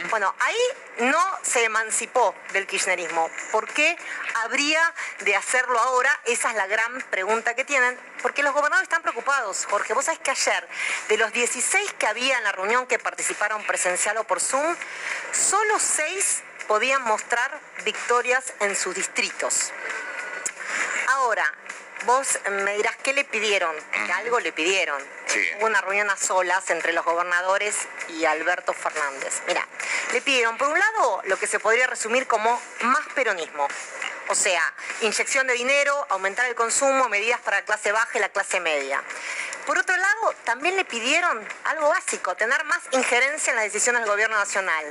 Bueno, 0.09 0.35
ahí 0.39 1.07
no 1.09 1.21
se 1.41 1.63
emancipó 1.63 2.35
del 2.51 2.67
kirchnerismo. 2.67 3.29
¿Por 3.51 3.67
qué 3.71 3.97
habría 4.43 4.93
de 5.19 5.35
hacerlo 5.35 5.79
ahora? 5.79 6.19
Esa 6.25 6.49
es 6.49 6.55
la 6.55 6.67
gran 6.67 7.01
pregunta 7.09 7.53
que 7.55 7.63
tienen, 7.63 7.97
porque 8.21 8.43
los 8.43 8.53
gobernadores 8.53 8.89
están 8.89 9.01
preocupados. 9.01 9.65
Jorge, 9.65 9.93
vos 9.93 10.05
sabés 10.05 10.19
que 10.19 10.31
ayer, 10.31 10.67
de 11.07 11.17
los 11.17 11.31
16 11.31 11.93
que 11.93 12.07
había 12.07 12.37
en 12.37 12.43
la 12.43 12.51
reunión 12.51 12.87
que 12.87 12.99
participaron 12.99 13.63
presencial 13.63 14.17
o 14.17 14.25
por 14.25 14.41
Zoom, 14.41 14.75
solo 15.31 15.79
6 15.79 16.43
podían 16.67 17.01
mostrar 17.03 17.59
victorias 17.83 18.53
en 18.59 18.75
sus 18.75 18.95
distritos. 18.95 19.71
Ahora, 21.07 21.51
vos 22.05 22.39
me 22.63 22.75
dirás, 22.77 22.95
¿qué 22.97 23.13
le 23.13 23.23
pidieron? 23.23 23.75
Que 24.05 24.11
algo 24.11 24.39
le 24.39 24.51
pidieron. 24.51 25.01
Hubo 25.57 25.65
una 25.65 25.81
reunión 25.81 26.09
a 26.09 26.17
solas 26.17 26.69
entre 26.69 26.93
los 26.93 27.03
gobernadores 27.03 27.75
y 28.09 28.25
Alberto 28.25 28.73
Fernández. 28.73 29.41
Mira, 29.47 29.67
le 30.13 30.21
pidieron, 30.21 30.57
por 30.57 30.69
un 30.69 30.79
lado, 30.79 31.21
lo 31.25 31.37
que 31.37 31.47
se 31.47 31.59
podría 31.59 31.87
resumir 31.87 32.27
como 32.27 32.61
más 32.81 33.05
peronismo. 33.15 33.67
O 34.29 34.35
sea, 34.35 34.73
inyección 35.01 35.45
de 35.45 35.53
dinero, 35.53 36.05
aumentar 36.09 36.45
el 36.47 36.55
consumo, 36.55 37.09
medidas 37.09 37.39
para 37.41 37.59
la 37.59 37.65
clase 37.65 37.91
baja 37.91 38.17
y 38.17 38.21
la 38.21 38.29
clase 38.29 38.59
media. 38.59 39.03
Por 39.65 39.77
otro 39.77 39.95
lado, 39.95 40.33
también 40.43 40.75
le 40.75 40.85
pidieron 40.85 41.47
algo 41.65 41.89
básico, 41.89 42.35
tener 42.35 42.63
más 42.65 42.81
injerencia 42.91 43.51
en 43.51 43.57
las 43.57 43.65
decisiones 43.65 44.01
del 44.01 44.09
gobierno 44.09 44.37
nacional. 44.37 44.85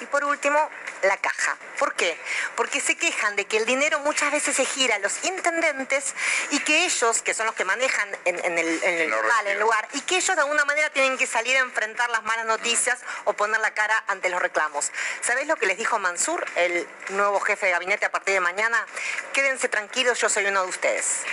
Y 0.00 0.06
por 0.06 0.24
último, 0.24 0.70
la 1.02 1.16
caja. 1.16 1.56
¿Por 1.78 1.94
qué? 1.94 2.16
Porque 2.56 2.80
se 2.80 2.96
quejan 2.96 3.36
de 3.36 3.44
que 3.44 3.56
el 3.56 3.66
dinero 3.66 3.98
muchas 4.00 4.30
veces 4.30 4.56
se 4.56 4.64
gira 4.64 4.96
a 4.96 4.98
los 4.98 5.24
intendentes 5.24 6.14
y 6.50 6.60
que 6.60 6.84
ellos, 6.84 7.22
que 7.22 7.34
son 7.34 7.46
los 7.46 7.54
que 7.54 7.64
manejan 7.64 8.08
en, 8.24 8.58
el, 8.58 9.10
lugar, 9.58 9.88
y 9.92 10.00
que 10.02 10.16
ellos 10.16 10.34
de 10.36 10.42
alguna 10.42 10.64
manera 10.64 10.90
tienen 10.90 11.18
que 11.18 11.26
salir 11.26 11.56
a 11.56 11.60
enfrentar 11.60 12.10
las 12.10 12.22
malas 12.22 12.46
noticias 12.46 12.98
o 13.24 13.32
poner 13.32 13.60
la 13.60 13.74
cara 13.74 14.02
ante 14.06 14.28
los 14.28 14.40
reclamos. 14.40 14.92
¿Sabéis 15.20 15.48
lo 15.48 15.56
que 15.56 15.66
les 15.66 15.78
dijo 15.78 15.98
Mansur, 15.98 16.44
el 16.56 16.86
nuevo 17.10 17.40
jefe 17.40 17.66
de 17.66 17.72
gabinete 17.72 18.06
a 18.06 18.10
partir 18.10 18.34
de 18.34 18.40
mañana? 18.40 18.84
Quédense 19.32 19.68
tranquilos, 19.68 20.20
yo 20.20 20.28
soy 20.28 20.46
uno 20.46 20.62
de 20.62 20.68
ustedes. 20.68 21.24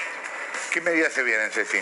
¿Qué 0.72 0.82
medidas 0.82 1.14
se 1.14 1.24
vienen, 1.24 1.50
Ceci? 1.52 1.80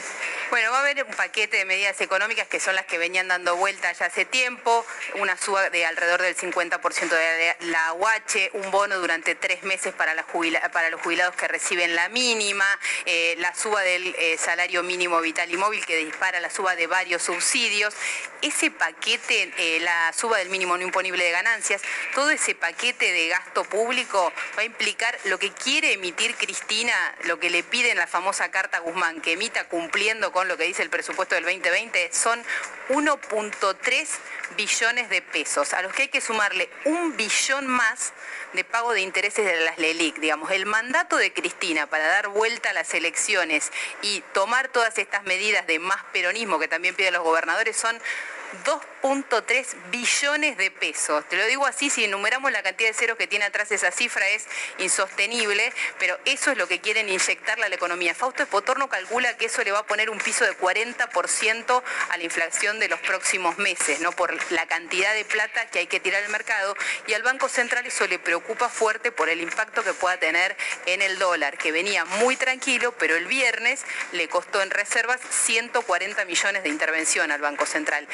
Bueno, 0.49 0.71
va 0.71 0.77
a 0.77 0.81
haber 0.81 1.03
un 1.03 1.13
paquete 1.13 1.57
de 1.57 1.65
medidas 1.65 1.99
económicas 1.99 2.47
que 2.47 2.61
son 2.61 2.73
las 2.73 2.85
que 2.85 2.97
venían 2.97 3.27
dando 3.27 3.57
vuelta 3.57 3.91
ya 3.91 4.05
hace 4.05 4.23
tiempo, 4.23 4.85
una 5.15 5.37
suba 5.37 5.69
de 5.69 5.85
alrededor 5.85 6.21
del 6.21 6.37
50% 6.37 7.09
de 7.09 7.55
la 7.65 7.91
UH, 7.93 8.51
un 8.53 8.71
bono 8.71 8.97
durante 8.97 9.35
tres 9.35 9.63
meses 9.63 9.93
para, 9.93 10.13
los 10.15 10.25
jubilados 10.25 11.35
que 11.35 11.49
reciben 11.49 11.95
la 11.95 12.07
mínima, 12.07 12.65
eh, 13.05 13.35
la 13.39 13.53
suba 13.53 13.81
del 13.81 14.15
eh, 14.17 14.37
salario 14.37 14.83
mínimo 14.83 15.19
vital 15.19 15.51
y 15.51 15.57
móvil 15.57 15.85
que 15.85 15.97
dispara 15.97 16.39
la 16.39 16.49
suba 16.49 16.77
de 16.77 16.87
varios 16.87 17.23
subsidios. 17.23 17.93
Ese 18.41 18.71
paquete, 18.71 19.51
eh, 19.57 19.79
la 19.81 20.13
suba 20.13 20.37
del 20.37 20.49
mínimo 20.49 20.77
no 20.77 20.83
imponible 20.83 21.25
de 21.25 21.31
ganancias, 21.31 21.81
todo 22.15 22.29
ese 22.29 22.55
paquete 22.55 23.11
de 23.11 23.27
gasto 23.27 23.65
público 23.65 24.31
va 24.57 24.61
a 24.61 24.65
implicar 24.65 25.17
lo 25.25 25.39
que 25.39 25.51
quiere 25.51 25.93
emitir 25.93 26.35
Cristina, 26.35 26.93
lo 27.23 27.37
que 27.37 27.49
le 27.49 27.63
pide 27.63 27.91
en 27.91 27.97
la 27.97 28.07
famosa 28.07 28.49
carta 28.49 28.76
Guzmán, 28.79 29.21
que 29.21 29.33
emita 29.33 29.67
cumpliendo 29.67 30.31
con 30.31 30.47
lo 30.47 30.57
que 30.57 30.65
dice 30.65 30.83
el 30.83 30.89
presupuesto 30.89 31.35
del 31.35 31.43
2020, 31.43 32.09
son 32.11 32.43
1.3 32.89 34.07
billones 34.55 35.09
de 35.09 35.21
pesos, 35.21 35.73
a 35.73 35.81
los 35.81 35.93
que 35.93 36.03
hay 36.03 36.07
que 36.07 36.21
sumarle 36.21 36.69
un 36.85 37.17
billón 37.17 37.67
más 37.67 38.13
de 38.53 38.63
pago 38.63 38.93
de 38.93 39.01
intereses 39.01 39.45
de 39.45 39.59
las 39.61 39.77
LELIC. 39.77 40.17
Digamos, 40.19 40.51
el 40.51 40.65
mandato 40.65 41.17
de 41.17 41.33
Cristina 41.33 41.87
para 41.87 42.07
dar 42.07 42.29
vuelta 42.29 42.69
a 42.69 42.73
las 42.73 42.93
elecciones 42.93 43.71
y 44.01 44.21
tomar 44.33 44.69
todas 44.69 44.97
estas 44.97 45.23
medidas 45.23 45.67
de 45.67 45.79
más 45.79 46.03
peronismo 46.13 46.59
que 46.59 46.67
también 46.67 46.95
piden 46.95 47.13
los 47.13 47.23
gobernadores 47.23 47.75
son 47.75 47.99
2.3 48.65 49.65
billones 49.91 50.57
de 50.57 50.71
pesos. 50.71 51.27
Te 51.29 51.35
lo 51.35 51.45
digo 51.45 51.65
así, 51.65 51.89
si 51.89 52.05
enumeramos 52.05 52.51
la 52.51 52.63
cantidad 52.63 52.89
de 52.89 52.93
ceros 52.93 53.17
que 53.17 53.27
tiene 53.27 53.45
atrás 53.45 53.71
esa 53.71 53.91
cifra 53.91 54.27
es 54.29 54.45
insostenible, 54.79 55.71
pero 55.99 56.17
eso 56.25 56.51
es 56.51 56.57
lo 56.57 56.67
que 56.67 56.79
quieren 56.79 57.09
inyectarle 57.09 57.65
a 57.65 57.69
la 57.69 57.75
economía. 57.75 58.15
Fausto 58.15 58.43
Espotorno 58.43 58.89
calcula 58.89 59.37
que 59.37 59.45
eso 59.45 59.63
le 59.63 59.71
va 59.71 59.79
a 59.79 59.85
poner 59.85 60.09
un 60.09 60.17
piso 60.19 60.45
de 60.45 60.57
40% 60.57 61.83
a 62.09 62.17
la 62.17 62.23
inflación 62.23 62.79
de 62.79 62.89
los 62.89 62.99
próximos 63.01 63.57
meses, 63.57 63.99
¿no? 63.99 64.11
Por 64.11 64.37
la 64.51 64.65
cantidad 64.65 65.13
de 65.13 65.25
plata 65.25 65.65
que 65.67 65.79
hay 65.79 65.87
que 65.87 65.99
tirar 65.99 66.23
al 66.23 66.29
mercado 66.29 66.75
y 67.07 67.13
al 67.13 67.23
Banco 67.23 67.49
Central 67.49 67.85
eso 67.85 68.07
le 68.07 68.19
preocupa 68.19 68.69
fuerte 68.69 69.11
por 69.11 69.29
el 69.29 69.41
impacto 69.41 69.83
que 69.83 69.93
pueda 69.93 70.17
tener 70.17 70.55
en 70.85 71.01
el 71.01 71.19
dólar, 71.19 71.57
que 71.57 71.71
venía 71.71 72.05
muy 72.05 72.35
tranquilo, 72.35 72.93
pero 72.97 73.15
el 73.15 73.25
viernes 73.25 73.83
le 74.11 74.27
costó 74.27 74.61
en 74.61 74.69
reservas 74.69 75.19
140 75.29 76.25
millones 76.25 76.63
de 76.63 76.69
intervención 76.69 77.31
al 77.31 77.41
Banco 77.41 77.65
Central. 77.65 78.07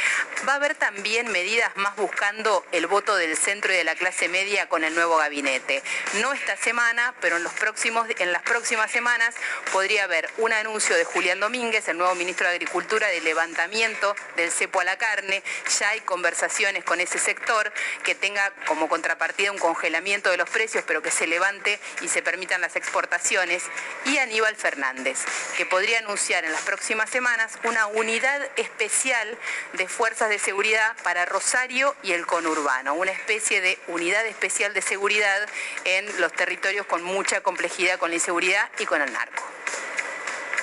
Va 0.48 0.54
a 0.54 0.56
haber 0.58 0.76
también 0.76 1.32
medidas 1.32 1.76
más 1.78 1.96
buscando 1.96 2.66
el 2.74 2.88
voto 2.88 3.16
del 3.16 3.38
centro 3.38 3.72
y 3.72 3.78
de 3.78 3.84
la 3.86 3.96
clase 3.96 4.28
media 4.28 4.68
con 4.68 4.84
el 4.84 4.94
nuevo 4.94 5.16
gabinete. 5.18 5.82
No 6.22 6.34
esta 6.34 6.58
semana, 6.58 7.14
pero 7.22 7.38
en, 7.38 7.44
los 7.44 7.54
próximos, 7.54 8.08
en 8.20 8.34
las 8.34 8.42
próximas 8.42 8.92
semanas 8.92 9.36
podría 9.72 10.04
haber 10.04 10.30
un 10.38 10.52
anuncio 10.52 10.98
de 10.98 11.06
Julián 11.06 11.40
Domínguez, 11.40 11.88
el 11.88 11.98
nuevo 11.98 12.14
ministro 12.16 12.48
de 12.48 12.56
Agricultura, 12.56 13.08
de 13.08 13.22
levantamiento 13.22 14.16
del 14.36 14.52
cepo 14.52 14.82
a 14.82 14.84
la 14.84 14.98
carne. 14.98 15.44
Ya 15.80 15.90
hay 15.90 16.02
conversaciones 16.02 16.84
con 16.84 17.00
ese 17.00 17.20
sector 17.20 17.72
que 18.04 18.14
tenga 18.14 18.52
como 18.68 18.90
contrapartida 18.90 19.52
un 19.52 19.60
congelamiento 19.60 20.30
de 20.30 20.38
los 20.38 20.50
precios, 20.50 20.84
pero 20.86 21.02
que 21.02 21.12
se 21.12 21.26
levante 21.26 21.80
y 22.02 22.10
se 22.10 22.22
permitan 22.22 22.60
las 22.60 22.76
exportaciones. 22.76 23.64
Y 24.06 24.18
Aníbal 24.18 24.58
Fernández, 24.58 25.20
que 25.56 25.66
podría 25.66 26.00
anunciar 26.00 26.44
en 26.44 26.52
las 26.52 26.64
próximas 26.64 27.10
semanas 27.10 27.54
una 27.64 27.88
unidad 27.88 28.46
especial 28.58 29.38
de 29.74 29.88
fuerzas 30.14 30.30
de 30.30 30.38
seguridad 30.38 30.96
para 31.04 31.26
Rosario 31.26 31.96
y 32.04 32.12
el 32.12 32.28
conurbano, 32.28 32.94
una 32.94 33.10
especie 33.10 33.62
de 33.62 33.80
unidad 33.88 34.24
especial 34.28 34.72
de 34.72 34.84
seguridad 34.84 35.50
en 35.86 36.22
los 36.22 36.32
territorios 36.34 36.86
con 36.86 37.02
mucha 37.02 37.42
complejidad 37.42 37.98
con 37.98 38.12
la 38.12 38.18
inseguridad 38.18 38.70
y 38.78 38.86
con 38.86 39.02
el 39.02 39.12
narco. 39.12 39.44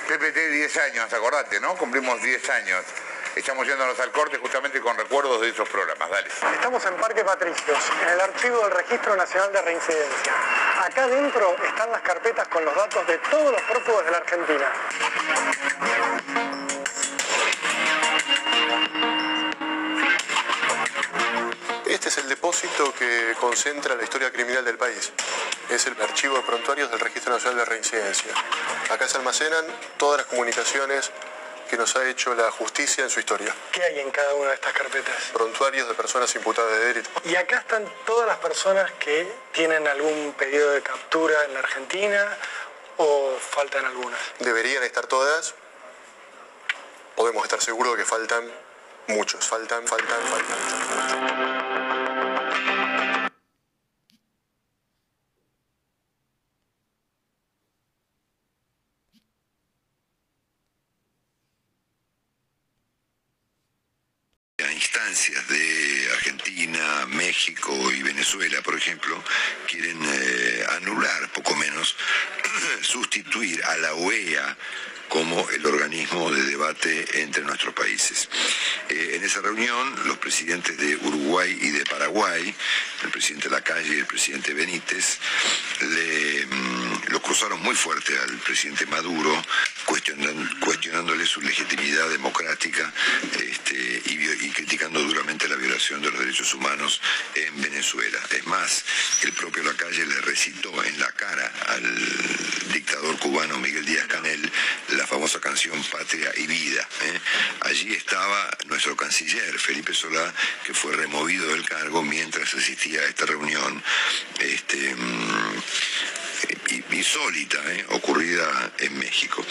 PPT 0.07 0.37
10 0.37 0.77
años, 0.77 1.11
acordate, 1.11 1.59
¿no? 1.59 1.75
Cumplimos 1.75 2.21
10 2.21 2.49
años. 2.49 2.85
Estamos 3.35 3.67
yéndonos 3.67 3.99
al 3.99 4.13
corte 4.13 4.37
justamente 4.37 4.79
con 4.79 4.95
recuerdos 4.95 5.41
de 5.41 5.49
esos 5.49 5.67
programas. 5.67 6.09
Dale. 6.09 6.29
Estamos 6.53 6.85
en 6.85 6.95
Parque 6.95 7.25
Patricios, 7.25 7.77
en 8.03 8.07
el 8.07 8.21
archivo 8.21 8.57
del 8.63 8.71
Registro 8.71 9.17
Nacional 9.17 9.51
de 9.51 9.61
Reincidencia. 9.63 10.33
Acá 10.81 11.07
dentro 11.07 11.57
están 11.61 11.91
las 11.91 12.01
carpetas 12.03 12.47
con 12.47 12.63
los 12.63 12.73
datos 12.73 13.05
de 13.05 13.17
todos 13.17 13.51
los 13.51 13.61
prófugos 13.63 14.05
de 14.05 14.11
la 14.11 14.17
Argentina. 14.17 14.71
Este 22.01 22.09
es 22.09 22.17
el 22.17 22.29
depósito 22.29 22.91
que 22.95 23.35
concentra 23.39 23.93
la 23.93 24.01
historia 24.01 24.31
criminal 24.31 24.65
del 24.65 24.75
país. 24.75 25.11
Es 25.69 25.85
el 25.85 26.01
archivo 26.01 26.35
de 26.35 26.41
prontuarios 26.41 26.89
del 26.89 26.99
Registro 26.99 27.31
Nacional 27.31 27.59
de 27.59 27.65
Reincidencia. 27.65 28.33
Acá 28.89 29.07
se 29.07 29.17
almacenan 29.17 29.63
todas 29.97 30.21
las 30.21 30.25
comunicaciones 30.25 31.11
que 31.69 31.77
nos 31.77 31.95
ha 31.95 32.09
hecho 32.09 32.33
la 32.33 32.49
justicia 32.49 33.03
en 33.03 33.11
su 33.11 33.19
historia. 33.19 33.55
¿Qué 33.71 33.83
hay 33.83 33.99
en 33.99 34.09
cada 34.09 34.33
una 34.33 34.49
de 34.49 34.55
estas 34.55 34.73
carpetas? 34.73 35.15
Prontuarios 35.31 35.87
de 35.87 35.93
personas 35.93 36.33
imputadas 36.33 36.71
de 36.71 36.85
delito. 36.85 37.09
Y 37.23 37.35
acá 37.35 37.59
están 37.59 37.85
todas 38.03 38.25
las 38.25 38.37
personas 38.37 38.91
que 38.93 39.31
tienen 39.51 39.87
algún 39.87 40.33
pedido 40.35 40.71
de 40.71 40.81
captura 40.81 41.35
en 41.45 41.53
la 41.53 41.59
Argentina 41.59 42.35
o 42.97 43.37
faltan 43.39 43.85
algunas. 43.85 44.19
Deberían 44.39 44.81
estar 44.81 45.05
todas. 45.05 45.53
Podemos 47.15 47.43
estar 47.43 47.61
seguros 47.61 47.95
de 47.95 47.99
que 47.99 48.09
faltan 48.09 48.51
muchos. 49.05 49.47
Faltan, 49.47 49.85
faltan, 49.85 50.19
faltan. 50.23 51.60
Instancias 64.93 65.47
de 65.47 66.09
Argentina, 66.15 67.05
México 67.07 67.73
y 67.93 68.03
Venezuela, 68.03 68.61
por 68.61 68.75
ejemplo, 68.75 69.23
quieren 69.65 69.97
eh, 70.03 70.65
anular, 70.71 71.31
poco 71.31 71.55
menos, 71.55 71.95
sustituir 72.81 73.63
a 73.63 73.77
la 73.77 73.93
OEA 73.93 74.57
como 75.07 75.49
el 75.51 75.65
organismo 75.65 76.29
de 76.31 76.43
debate 76.43 77.21
entre 77.21 77.43
nuestros 77.43 77.73
países. 77.73 78.27
Eh, 78.89 79.13
en 79.15 79.23
esa 79.23 79.39
reunión, 79.39 79.95
los 80.05 80.17
presidentes 80.17 80.77
de 80.77 80.97
Uruguay 80.97 81.57
y 81.61 81.69
de 81.69 81.85
Paraguay, 81.85 82.53
el 83.03 83.11
presidente 83.11 83.49
Lacalle 83.49 83.95
y 83.95 83.99
el 83.99 84.05
presidente 84.05 84.53
Benítez, 84.53 85.19
le, 85.81 86.45
mm, 86.47 86.80
lo 87.07 87.21
cruzaron 87.21 87.61
muy 87.61 87.75
fuerte 87.75 88.17
al 88.17 88.37
presidente 88.39 88.85
Maduro, 88.85 89.41
cuestionándole 89.85 91.25
su 91.25 91.41
legitimidad 91.41 92.09
democrática 92.09 92.91
este, 93.39 94.01
y, 94.05 94.49
criticando 94.51 95.01
duramente 95.01 95.47
la 95.47 95.55
violación 95.55 96.01
de 96.01 96.11
los 96.11 96.19
derechos 96.19 96.53
humanos 96.53 97.01
en 97.35 97.61
Venezuela. 97.61 98.19
Es 98.31 98.45
más, 98.47 98.83
el 99.23 99.33
propio 99.33 99.63
Lacalle 99.63 100.05
le 100.05 100.21
recitó 100.21 100.83
en 100.83 100.99
la 100.99 101.11
cara 101.13 101.51
al 101.67 102.73
dictador 102.73 103.17
cubano 103.19 103.57
Miguel 103.57 103.85
Díaz 103.85 104.07
Canel 104.07 104.51
la 104.89 105.07
famosa 105.07 105.39
canción 105.39 105.81
Patria 105.91 106.31
y 106.35 106.47
Vida. 106.47 106.87
¿eh? 107.03 107.19
Allí 107.61 107.93
estaba 107.93 108.49
nuestro 108.67 108.95
canciller, 108.95 109.57
Felipe 109.59 109.93
Solá, 109.93 110.33
que 110.65 110.73
fue 110.73 110.95
removido 110.95 111.47
del 111.49 111.65
cargo 111.65 112.03
mientras 112.03 112.53
asistía 112.53 113.01
a 113.01 113.05
esta 113.05 113.25
reunión. 113.25 113.83
Este, 114.39 114.95
mm, 114.95 115.61
insólita 116.91 117.59
¿eh? 117.73 117.85
ocurrida 117.89 118.73
en 118.79 118.97
México. 118.99 119.45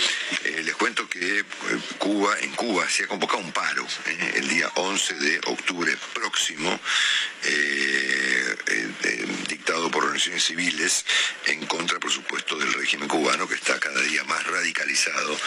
Eh, 0.44 0.62
les 0.64 0.74
cuento 0.76 1.08
que 1.08 1.44
Cuba, 1.98 2.38
en 2.40 2.50
Cuba 2.52 2.88
se 2.88 3.04
ha 3.04 3.08
convocado 3.08 3.42
un 3.42 3.52
paro 3.52 3.86
el 4.34 4.48
día 4.48 4.70
11 4.74 5.14
de 5.14 5.40
octubre 5.46 5.96
próximo 6.14 6.80
dictado 9.48 9.90
por 9.90 10.04
organizaciones 10.04 10.44
civiles 10.44 11.04
en 11.46 11.66
contra, 11.66 11.98
por 11.98 12.10
supuesto, 12.10 12.56
del 12.56 12.72
régimen 12.72 13.08
cubano 13.08 13.48
que 13.48 13.54
está 13.54 13.78
cada 13.78 14.00
día 14.02 14.22
más 14.24 14.46
radicalizado 14.46 15.38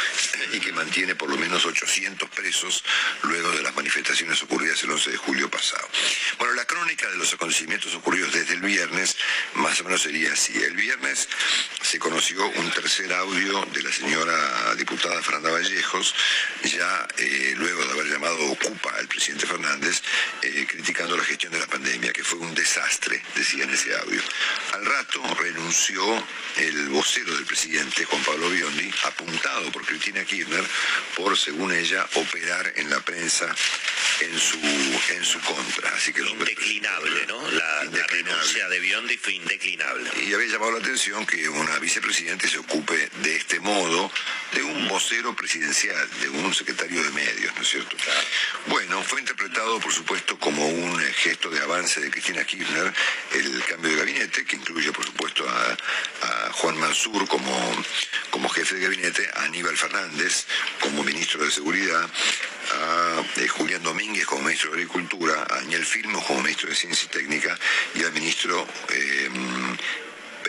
y 0.51 0.59
que 0.59 0.71
mantiene 0.74 1.15
por 1.15 1.30
lo 1.30 1.38
menos 1.38 1.65
800 1.65 2.30
presos 2.30 2.84
luego 3.24 3.51
de 3.51 3.63
las 3.63 3.76
manifestaciones 3.76 4.41
ocurridas 4.43 4.84
el 4.84 4.91
11 4.91 5.11
de 5.11 5.17
julio 5.17 5.49
pasado. 5.49 5.88
Bueno, 6.38 6.53
la 6.53 6.65
crónica 6.65 7.09
de 7.09 7.17
los 7.17 7.34
acontecimientos 7.34 7.93
ocurridos 7.95 8.34
desde 8.34 8.53
el 8.53 8.61
viernes 8.61 9.17
más 9.55 9.80
o 9.82 9.84
menos 9.84 10.01
sería 10.01 10.34
así. 10.34 10.53
El 10.61 10.76
viernes 10.76 11.28
se 11.82 11.99
conoció 11.99 12.45
un 12.47 12.72
tercer 12.72 13.11
audio 13.14 13.66
de 13.74 13.84
la 13.84 13.91
señora 13.91 14.76
diputada 14.76 15.22
Fernanda 15.22 15.51
Vallejos, 15.51 16.16
ya 16.64 17.07
eh, 17.18 17.53
luego 17.57 17.86
de 17.86 17.91
haber 17.91 18.05
llamado 18.07 18.51
Ocupa 18.51 18.89
al 18.97 19.07
presidente 19.07 19.45
Fernández, 19.45 20.01
eh, 20.41 20.66
criticando 20.68 21.18
la 21.18 21.24
gestión 21.24 21.51
de 21.53 21.59
la 21.59 21.68
pandemia, 21.68 22.14
que 22.14 22.24
fue 22.24 22.39
un 22.39 22.53
desastre, 22.55 23.22
decía 23.36 23.64
en 23.64 23.72
ese 23.72 23.95
audio. 23.97 24.22
Al 24.74 24.86
rato 24.86 25.22
renunció 25.36 26.03
el 26.57 26.89
vocero 26.89 27.34
del 27.36 27.45
presidente, 27.45 28.05
Juan 28.05 28.24
Pablo 28.24 28.49
Biondi, 28.49 28.91
apuntado 29.03 29.72
por 29.72 29.86
Cristina 29.86 30.24
Kirchner, 30.24 30.64
por, 31.16 31.38
según 31.38 31.74
ella, 31.74 32.07
operar 32.16 32.74
en 32.76 32.89
la 32.89 32.99
prensa 32.99 33.53
en 34.22 34.39
su, 34.39 34.57
en 34.57 35.26
su 35.26 35.39
contra. 35.41 35.89
Así 35.95 36.14
que 36.14 36.22
Indeclinable, 36.22 37.26
¿no? 37.28 37.51
La, 37.51 37.84
la 37.86 38.07
renuncia 38.07 38.68
de 38.70 38.80
Biondi 38.80 39.18
fue 39.18 39.34
indeclinable. 39.34 40.09
y 40.26 40.34
había 40.34 40.47
llamado 40.47 40.72
la 40.74 40.80
atención 40.80 41.26
que 41.26 41.38
una 41.59 41.77
vicepresidente 41.79 42.47
se 42.47 42.59
ocupe 42.59 43.09
de 43.21 43.35
este 43.35 43.59
modo 43.59 44.11
de 44.53 44.63
un 44.63 44.87
vocero 44.87 45.35
presidencial, 45.35 46.09
de 46.21 46.29
un 46.29 46.53
secretario 46.53 47.03
de 47.03 47.09
medios, 47.11 47.55
¿no 47.55 47.61
es 47.61 47.69
cierto? 47.69 47.95
Bueno, 48.67 49.01
fue 49.03 49.19
interpretado, 49.19 49.79
por 49.79 49.91
supuesto, 49.91 50.37
como 50.39 50.67
un 50.67 50.99
gesto 50.99 51.49
de 51.49 51.59
avance 51.61 51.99
de 52.01 52.11
Cristina 52.11 52.43
Kirchner, 52.43 52.93
el 53.33 53.63
cambio 53.65 53.91
de 53.91 53.97
gabinete, 53.97 54.45
que 54.45 54.55
incluye, 54.55 54.91
por 54.91 55.05
supuesto, 55.05 55.47
a, 55.49 55.77
a 56.21 56.53
Juan 56.53 56.77
Mansur 56.77 57.27
como, 57.27 57.83
como 58.29 58.49
jefe 58.49 58.75
de 58.75 58.81
gabinete, 58.81 59.29
a 59.35 59.43
Aníbal 59.43 59.77
Fernández 59.77 60.45
como 60.79 61.03
ministro 61.03 61.43
de 61.43 61.51
Seguridad, 61.51 62.09
a 62.71 63.23
eh, 63.37 63.47
Julián 63.47 63.83
Domínguez 63.83 64.25
como 64.25 64.43
ministro 64.43 64.71
de 64.71 64.77
Agricultura, 64.77 65.45
a 65.49 65.55
Daniel 65.55 65.85
Filmo 65.85 66.23
como 66.23 66.41
ministro 66.41 66.69
de 66.69 66.75
Ciencia 66.75 67.05
y 67.05 67.09
Técnica 67.09 67.57
y 67.95 68.03
al 68.03 68.13
ministro 68.13 68.67
eh, 68.89 69.29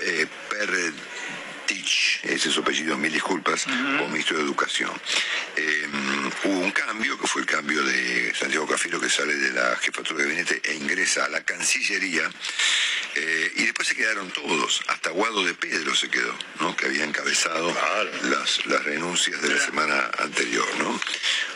eh, 0.05 0.27
Pertich, 0.51 2.21
ese 2.25 2.49
es 2.49 2.55
su 2.55 2.61
apellido, 2.61 2.97
mil 2.99 3.13
disculpas, 3.13 3.65
como 3.65 4.09
ministro 4.09 4.37
de 4.37 4.45
Educación. 4.45 4.91
Eh, 5.57 5.89
hubo 6.45 6.59
un 6.59 6.73
cambio, 6.73 7.19
que 7.19 7.27
fue 7.27 7.43
el 7.43 7.47
cambio 7.47 7.83
de 7.83 8.35
Santiago 8.35 8.67
Cafiero, 8.67 9.01
que 9.01 9.09
sale 9.09 9.35
de 9.35 9.53
la 9.53 9.77
jefatura 9.77 10.19
de 10.19 10.25
gabinete 10.25 10.61
e 10.65 10.75
ingresa 10.75 11.25
a 11.25 11.29
la 11.29 11.43
Cancillería, 11.43 12.31
eh, 13.17 13.53
y 13.57 13.63
después 13.65 13.89
se 13.89 13.95
quedaron 13.95 14.31
todos, 14.31 14.83
hasta 14.89 15.11
Guado 15.11 15.45
de 15.45 15.55
Pedro 15.55 15.95
se 15.95 16.11
quedó, 16.11 16.35
¿no? 16.61 16.77
que 16.77 16.87
había 16.87 17.05
encabezado 17.05 17.75
las, 18.25 18.67
las 18.67 18.85
renuncias 18.85 19.41
de 19.41 19.55
la 19.55 19.61
semana 19.61 20.11
anterior. 20.19 20.67
¿no? 20.79 21.01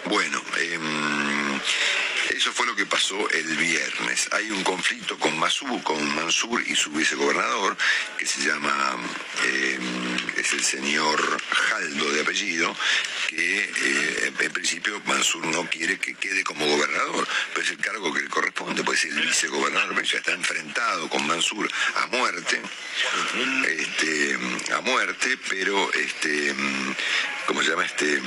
Bueno, 0.05 0.41
em, 0.59 1.61
eso 2.39 2.53
fue 2.53 2.67
lo 2.67 2.77
que 2.77 2.87
pasó 2.87 3.29
el 3.31 3.57
viernes. 3.57 4.29
Hay 4.31 4.49
un 4.53 4.63
conflicto 4.63 5.19
con 5.19 5.37
Masú, 5.41 5.83
con 5.83 6.15
Mansur 6.15 6.63
y 6.69 6.77
su 6.77 6.91
vicegobernador, 6.91 7.77
que 8.17 8.27
se 8.27 8.43
llama, 8.43 8.97
eh, 9.45 9.79
es 10.37 10.53
el 10.53 10.63
señor 10.63 11.21
Jaldo 11.51 12.13
de 12.13 12.21
apellido, 12.21 12.77
que 13.29 13.65
eh, 13.65 14.33
en 14.39 14.53
principio 14.53 15.03
Mansur 15.07 15.47
no 15.47 15.69
quiere 15.69 15.99
que 15.99 16.15
quede 16.15 16.45
como 16.45 16.65
gobernador, 16.65 17.27
pero 17.53 17.67
es 17.67 17.73
el 17.73 17.79
cargo 17.79 18.15
que 18.15 18.21
le 18.21 18.29
corresponde, 18.29 18.85
pues 18.85 19.03
el 19.03 19.21
vicegobernador 19.21 19.93
pero 19.97 20.07
ya 20.07 20.19
está 20.19 20.33
enfrentado 20.33 21.09
con 21.09 21.27
Mansur 21.27 21.69
a 21.97 22.07
muerte, 22.07 22.63
este, 23.67 24.39
a 24.75 24.81
muerte, 24.83 25.37
pero 25.49 25.93
este, 25.93 26.55
¿cómo 27.47 27.65
se 27.65 27.71
llama 27.71 27.85
este? 27.85 28.23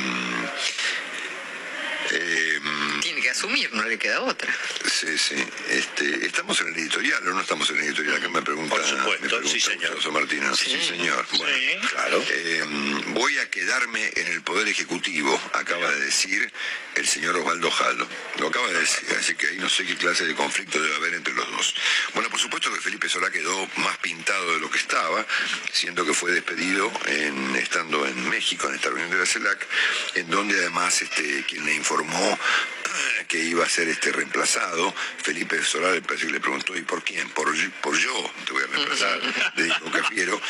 Eh, 2.14 2.60
Tiene 3.02 3.22
que 3.22 3.30
asumir, 3.30 3.72
no 3.74 3.84
le 3.84 3.98
queda 3.98 4.22
otra. 4.22 4.54
Sí, 4.86 5.18
sí. 5.18 5.36
Este, 5.70 6.26
¿Estamos 6.26 6.60
en 6.62 6.68
el 6.68 6.78
editorial 6.78 7.26
o 7.28 7.34
no 7.34 7.42
estamos 7.42 7.70
en 7.70 7.78
el 7.78 7.84
editorial? 7.86 8.18
Acá 8.18 8.28
me 8.30 8.42
pregunta, 8.42 8.76
Por 8.76 8.84
supuesto, 8.86 9.22
me 9.24 9.30
pregunta 9.30 9.50
sí, 9.50 9.60
señor. 9.62 9.96
Gustavo 9.96 10.20
Martínez. 10.20 10.58
Sí, 10.58 10.78
señor. 10.82 11.26
Bueno, 11.38 11.88
claro. 11.90 12.24
eh, 12.30 12.64
voy 13.08 13.38
a 13.40 13.50
quedarme 13.50 14.12
en 14.16 14.28
el 14.28 14.42
Poder 14.42 14.68
Ejecutivo, 14.68 15.40
acaba 15.54 15.90
de 15.92 16.00
decir 16.06 16.52
el 16.96 17.08
señor 17.08 17.36
Osvaldo 17.38 17.72
Jaldo. 17.72 18.08
Lo 18.40 18.48
acaba 18.48 18.68
de 18.68 18.80
decir, 18.80 19.08
así 19.18 19.36
que 19.36 19.48
ahí 19.48 19.58
no 19.58 19.70
sé 19.70 19.86
qué 19.86 19.96
clase 19.96 20.26
de 20.26 20.36
conflicto 20.36 20.82
debe 20.82 20.96
haber 20.96 21.14
entre 21.14 21.34
los 21.34 21.50
dos. 21.52 21.76
Bueno, 22.14 22.30
por 22.30 22.40
supuesto 22.40 22.74
que 22.74 22.82
Felipe 22.82 23.10
Solá 23.10 23.30
quedó 23.32 23.68
más 23.78 23.98
pintado 23.98 24.54
de 24.54 24.60
lo 24.60 24.70
que 24.70 24.78
estaba, 24.78 25.26
siendo 25.72 26.06
que 26.06 26.14
fue 26.14 26.32
despedido 26.32 26.92
en, 27.06 27.56
estando 27.56 28.06
en 28.06 28.30
México, 28.30 28.68
en 28.68 28.76
esta 28.76 28.90
reunión 28.90 29.12
de 29.12 29.18
la 29.18 29.26
CELAC, 29.26 29.68
en 30.16 30.30
donde 30.30 30.56
además 30.60 31.02
este, 31.02 31.44
quien 31.46 31.66
le 31.66 31.76
informó 31.76 32.40
que 33.28 33.38
iba 33.38 33.66
a 33.66 33.70
ser 33.70 33.88
este 33.88 34.12
reemplazado, 34.12 34.94
Felipe 35.24 35.64
Solá 35.64 35.92
le 35.92 36.02
le 36.02 36.40
preguntó, 36.40 36.76
¿y 36.76 36.82
por 36.82 37.04
quién? 37.04 37.30
Por, 37.30 37.50
por 37.82 37.98
yo, 37.98 38.34
te 38.46 38.52
voy 38.52 38.64
a 38.64 38.68
reemplazar, 38.68 39.22
le 39.56 39.64
dijo 39.64 39.92
Cafiero, 39.92 40.42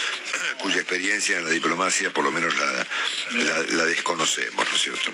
cuya 0.59 0.77
experiencia 0.77 1.37
en 1.37 1.45
la 1.45 1.51
diplomacia 1.51 2.11
por 2.11 2.23
lo 2.23 2.31
menos 2.31 2.55
la, 2.57 2.87
la, 3.31 3.59
la 3.59 3.85
desconocemos, 3.85 4.67
¿no 4.67 4.75
es 4.75 4.81
cierto? 4.81 5.11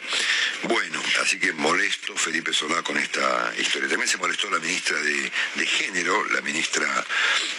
Bueno, 0.64 1.02
así 1.22 1.40
que 1.40 1.54
molesto 1.54 2.16
Felipe 2.16 2.54
Solá 2.54 2.82
con 2.84 2.98
esta 2.98 3.54
historia. 3.58 3.90
También 3.90 4.10
se 4.10 4.18
molestó 4.18 4.50
la 4.50 4.60
ministra 4.60 4.98
de, 5.02 5.32
de 5.56 5.66
Género, 5.66 6.26
la 6.30 6.42
ministra 6.42 6.88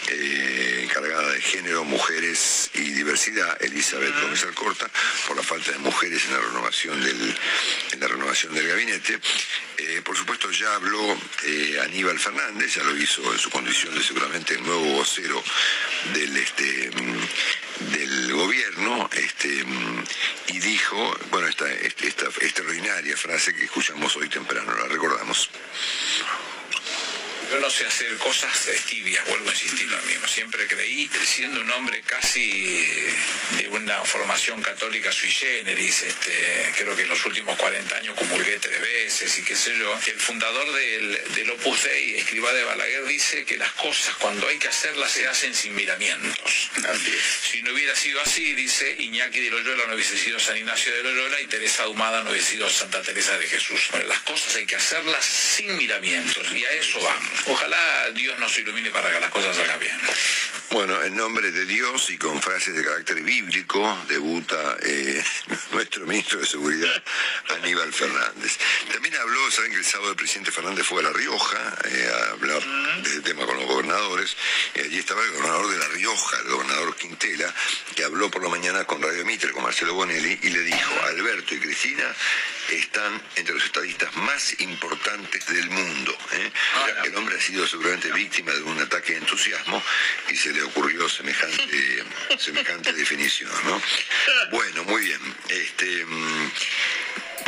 eh, 0.08 0.80
encargada 0.84 1.30
de 1.32 1.40
Género, 1.40 1.84
Mujeres 1.84 2.70
y 2.74 2.90
Diversidad, 2.90 3.62
Elizabeth 3.62 4.14
Gómez 4.20 4.44
Alcorta, 4.44 4.90
por 5.26 5.36
la 5.36 5.42
falta 5.42 5.72
de 5.72 5.78
mujeres 5.78 6.24
en 6.26 6.32
la 6.32 6.40
renovación 6.40 7.00
del, 7.02 7.36
en 7.92 8.00
la 8.00 8.08
renovación 8.08 8.54
del 8.54 8.68
gabinete. 8.68 9.18
Eh, 9.78 10.02
por 10.04 10.16
supuesto 10.16 10.50
ya 10.50 10.74
habló 10.74 11.18
eh, 11.44 11.78
Aníbal 11.82 12.18
Fernández, 12.18 12.74
ya 12.74 12.82
lo 12.82 12.96
hizo 12.96 13.32
en 13.32 13.38
su 13.38 13.50
condición 13.50 13.94
de 13.94 14.02
seguramente 14.02 14.54
el 14.54 14.62
nuevo 14.62 14.84
vocero 14.94 15.42
del 16.12 16.36
este 16.36 16.90
del 17.80 18.32
gobierno, 18.32 19.08
este 19.12 19.64
y 20.48 20.58
dijo, 20.58 21.16
bueno, 21.30 21.46
esta, 21.48 21.70
este- 21.72 22.08
esta 22.08 22.26
extraordinaria 22.26 23.16
frase 23.16 23.54
que 23.54 23.64
escuchamos 23.64 24.16
hoy 24.16 24.28
temprano, 24.28 24.74
la 24.74 24.86
recordamos. 24.88 25.50
Yo 27.50 27.58
no 27.60 27.70
sé 27.70 27.86
hacer 27.86 28.14
cosas 28.18 28.68
tibias, 28.86 29.24
vuelvo 29.26 29.48
a 29.48 29.52
insistir 29.52 29.88
lo 29.88 30.00
mismo. 30.02 30.28
Siempre 30.28 30.66
creí, 30.66 31.08
siendo 31.24 31.60
un 31.60 31.70
hombre 31.70 32.02
casi 32.02 32.76
de 33.56 33.68
una 33.70 34.04
formación 34.04 34.60
católica 34.60 35.10
sui 35.12 35.30
generis, 35.30 36.02
este, 36.02 36.72
creo 36.76 36.94
que 36.94 37.02
en 37.02 37.08
los 37.08 37.24
últimos 37.24 37.56
40 37.56 37.96
años 37.96 38.14
comulgué 38.18 38.58
tres 38.58 38.80
veces 38.80 39.38
y 39.38 39.44
qué 39.44 39.56
sé 39.56 39.76
yo, 39.78 39.98
el 40.06 40.20
fundador 40.20 40.72
del, 40.72 41.20
del 41.34 41.50
Opus 41.52 41.84
Dei, 41.84 42.16
escriba 42.16 42.52
de 42.52 42.64
Balaguer, 42.64 43.06
dice 43.06 43.44
que 43.44 43.56
las 43.56 43.72
cosas 43.72 44.14
cuando 44.16 44.46
hay 44.46 44.58
que 44.58 44.68
hacerlas 44.68 45.10
se 45.10 45.26
hacen 45.26 45.54
sin 45.54 45.74
miramientos. 45.74 46.70
Si 47.50 47.62
no 47.62 47.72
hubiera 47.72 47.96
sido 47.96 48.20
así, 48.20 48.54
dice, 48.54 48.94
Iñaki 48.98 49.40
de 49.40 49.50
Loyola 49.50 49.86
no 49.86 49.94
hubiese 49.94 50.18
sido 50.18 50.38
San 50.38 50.56
Ignacio 50.56 50.94
de 50.94 51.02
Loyola 51.02 51.40
y 51.40 51.46
Teresa 51.46 51.84
Ahumada 51.84 52.22
no 52.22 52.30
hubiese 52.30 52.52
sido 52.52 52.68
Santa 52.68 53.02
Teresa 53.02 53.38
de 53.38 53.46
Jesús. 53.46 53.80
Bueno, 53.90 54.06
las 54.06 54.20
cosas 54.20 54.54
hay 54.56 54.66
que 54.66 54.76
hacerlas 54.76 55.24
sin 55.24 55.76
miramientos 55.76 56.46
y 56.52 56.64
a 56.64 56.72
eso 56.72 57.00
vamos. 57.00 57.37
Ojalá 57.46 58.10
Dios 58.14 58.38
nos 58.38 58.56
ilumine 58.58 58.90
para 58.90 59.10
que 59.10 59.20
las 59.20 59.30
cosas 59.30 59.56
salgan 59.56 59.78
bien. 59.78 59.98
Bueno, 60.70 61.02
en 61.02 61.16
nombre 61.16 61.50
de 61.50 61.64
Dios 61.64 62.10
y 62.10 62.18
con 62.18 62.42
frases 62.42 62.74
de 62.74 62.84
carácter 62.84 63.22
bíblico, 63.22 63.98
debuta 64.06 64.76
eh, 64.82 65.24
nuestro 65.72 66.04
ministro 66.04 66.40
de 66.40 66.46
Seguridad, 66.46 67.02
Aníbal 67.62 67.90
Fernández. 67.90 68.58
También 68.92 69.16
habló, 69.16 69.50
saben 69.50 69.72
que 69.72 69.78
el 69.78 69.84
sábado 69.84 70.10
el 70.10 70.16
presidente 70.16 70.52
Fernández 70.52 70.86
fue 70.86 71.00
a 71.00 71.04
La 71.04 71.12
Rioja 71.12 71.74
eh, 71.86 72.10
a 72.12 72.32
hablar 72.32 72.62
de 73.02 73.08
este 73.08 73.22
tema 73.22 73.46
con 73.46 73.56
los 73.56 73.64
gobernadores. 73.64 74.36
y 74.74 74.80
allí 74.80 74.98
estaba 74.98 75.24
el 75.24 75.30
gobernador 75.30 75.70
de 75.70 75.78
La 75.78 75.88
Rioja, 75.88 76.36
el 76.38 76.52
gobernador 76.52 76.96
Quintela, 76.96 77.54
que 77.96 78.04
habló 78.04 78.30
por 78.30 78.42
la 78.42 78.50
mañana 78.50 78.84
con 78.84 79.00
Radio 79.00 79.24
Mitre, 79.24 79.52
con 79.52 79.62
Marcelo 79.62 79.94
Bonelli, 79.94 80.38
y 80.42 80.50
le 80.50 80.60
dijo, 80.60 80.92
Alberto 81.06 81.54
y 81.54 81.60
Cristina 81.60 82.14
están 82.76 83.22
entre 83.36 83.54
los 83.54 83.64
estadistas 83.64 84.14
más 84.16 84.60
importantes 84.60 85.46
del 85.46 85.70
mundo. 85.70 86.16
¿eh? 86.32 86.52
El 87.04 87.16
hombre 87.16 87.36
ha 87.36 87.40
sido 87.40 87.66
seguramente 87.66 88.12
víctima 88.12 88.52
de 88.52 88.62
un 88.62 88.78
ataque 88.80 89.12
de 89.12 89.18
entusiasmo 89.20 89.82
y 90.28 90.36
se 90.36 90.52
ocurrió 90.62 91.08
semejante, 91.08 92.04
semejante 92.38 92.92
definición. 92.92 93.50
¿no? 93.64 93.80
Bueno, 94.50 94.84
muy 94.84 95.02
bien. 95.04 95.20
Este, 95.48 96.04
mm, 96.04 96.50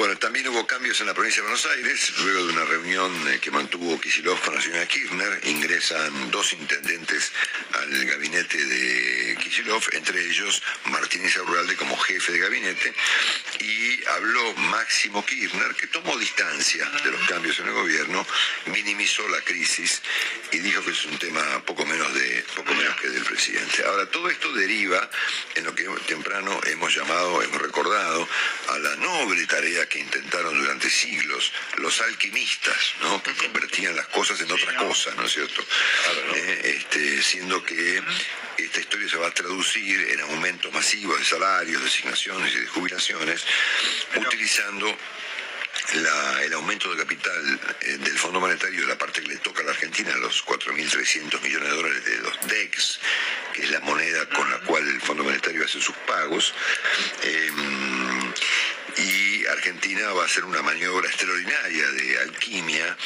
bueno, 0.00 0.16
también 0.16 0.48
hubo 0.48 0.66
cambios 0.66 0.98
en 1.02 1.08
la 1.08 1.12
provincia 1.12 1.42
de 1.42 1.48
Buenos 1.48 1.66
Aires. 1.66 2.14
Luego 2.20 2.46
de 2.46 2.52
una 2.54 2.64
reunión 2.64 3.28
eh, 3.28 3.38
que 3.38 3.50
mantuvo 3.50 4.00
Kicillof 4.00 4.40
con 4.42 4.54
la 4.54 4.62
señora 4.62 4.88
Kirchner, 4.88 5.40
ingresan 5.44 6.30
dos 6.30 6.54
intendentes 6.54 7.30
al 7.74 8.06
gabinete 8.06 8.64
de 8.64 9.36
Kicillof, 9.36 9.92
entre 9.92 10.18
ellos 10.26 10.62
Martínez 10.86 11.36
Aurralde 11.36 11.76
como 11.76 11.98
jefe 11.98 12.32
de 12.32 12.38
gabinete, 12.38 12.94
y 13.58 14.02
habló 14.06 14.54
Máximo 14.54 15.22
Kirchner, 15.22 15.74
que 15.74 15.88
tomó 15.88 16.16
distancia 16.16 16.88
de 17.04 17.10
los 17.10 17.20
cambios 17.28 17.58
en 17.58 17.66
el 17.66 17.74
gobierno, 17.74 18.26
minimizó 18.72 19.28
la 19.28 19.42
crisis 19.42 20.00
y 20.50 20.60
dijo 20.60 20.82
que 20.82 20.92
es 20.92 21.04
un 21.04 21.18
tema 21.18 21.62
poco 21.66 21.84
menos, 21.84 22.14
de, 22.14 22.42
poco 22.56 22.74
menos 22.74 22.98
que 23.02 23.10
del 23.10 23.24
presidente. 23.24 23.84
Ahora, 23.84 24.06
todo 24.06 24.30
esto 24.30 24.50
deriva 24.54 25.10
en 25.56 25.64
lo 25.64 25.74
que 25.74 25.84
temprano 26.06 26.58
hemos 26.68 26.94
llamado, 26.94 27.42
hemos 27.42 27.60
recordado, 27.60 28.26
a 28.70 28.78
la 28.78 28.96
noble 28.96 29.46
tarea 29.46 29.89
que 29.90 29.98
intentaron 29.98 30.56
durante 30.56 30.88
siglos 30.88 31.52
los 31.76 32.00
alquimistas, 32.00 32.94
¿no? 33.02 33.22
Que 33.22 33.34
convertían 33.34 33.94
las 33.94 34.06
cosas 34.06 34.40
en 34.40 34.50
otra 34.50 34.74
cosa, 34.76 35.12
¿no 35.16 35.24
es 35.24 35.32
cierto? 35.32 35.62
Eh, 36.34 36.76
este, 36.78 37.22
siendo 37.22 37.62
que 37.62 38.02
esta 38.56 38.80
historia 38.80 39.08
se 39.08 39.18
va 39.18 39.26
a 39.26 39.34
traducir 39.34 40.00
en 40.12 40.20
aumentos 40.20 40.72
masivos 40.72 41.18
de 41.18 41.24
salarios, 41.24 41.82
de 41.82 41.88
asignaciones 41.88 42.54
y 42.54 42.60
de 42.60 42.66
jubilaciones, 42.68 43.44
utilizando 44.16 44.96
el 46.42 46.52
aumento 46.52 46.90
de 46.90 46.98
capital 46.98 47.60
eh, 47.80 47.98
del 47.98 48.16
Fondo 48.16 48.38
Monetario, 48.38 48.86
la 48.86 48.96
parte 48.96 49.22
que 49.22 49.28
le 49.28 49.36
toca 49.38 49.62
a 49.62 49.64
la 49.64 49.72
Argentina, 49.72 50.14
los 50.16 50.44
4.300 50.44 51.40
millones 51.40 51.68
de 51.68 51.76
dólares 51.76 52.04
de 52.04 52.18
los 52.18 52.40
DEX, 52.46 53.00
que 53.52 53.62
es 53.62 53.70
la 53.70 53.80
moneda 53.80 54.28
con 54.28 54.48
la 54.50 54.58
cual 54.60 54.86
el 54.86 55.00
Fondo 55.00 55.24
Monetario 55.24 55.64
hace 55.64 55.80
sus 55.80 55.96
pagos, 56.06 56.54
em, 57.22 58.29
y 58.96 59.46
Argentina 59.46 60.12
va 60.12 60.22
a 60.22 60.26
hacer 60.26 60.44
una 60.44 60.62
maniobra 60.62 61.08
extraordinaria 61.08 61.90
de 61.92 62.18
alquimia, 62.20 62.96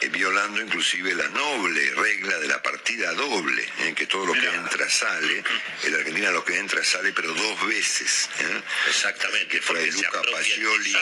eh, 0.00 0.08
violando 0.08 0.60
inclusive 0.60 1.14
la 1.14 1.28
noble 1.28 1.94
regla 1.94 2.38
de 2.38 2.48
la 2.48 2.62
partida 2.62 3.12
doble, 3.14 3.66
en 3.78 3.88
eh, 3.88 3.94
que 3.94 4.06
todo 4.06 4.26
lo 4.26 4.32
que 4.34 4.46
entra 4.46 4.88
sale, 4.88 5.42
en 5.82 5.92
la 5.92 5.98
Argentina 5.98 6.30
lo 6.30 6.44
que 6.44 6.58
entra 6.58 6.82
sale 6.84 7.12
pero 7.12 7.32
dos 7.32 7.66
veces. 7.66 8.28
¿eh? 8.40 8.62
Exactamente. 8.88 9.60
Fue 9.60 9.86
Luca 9.86 10.22
Pacioli, 10.32 10.96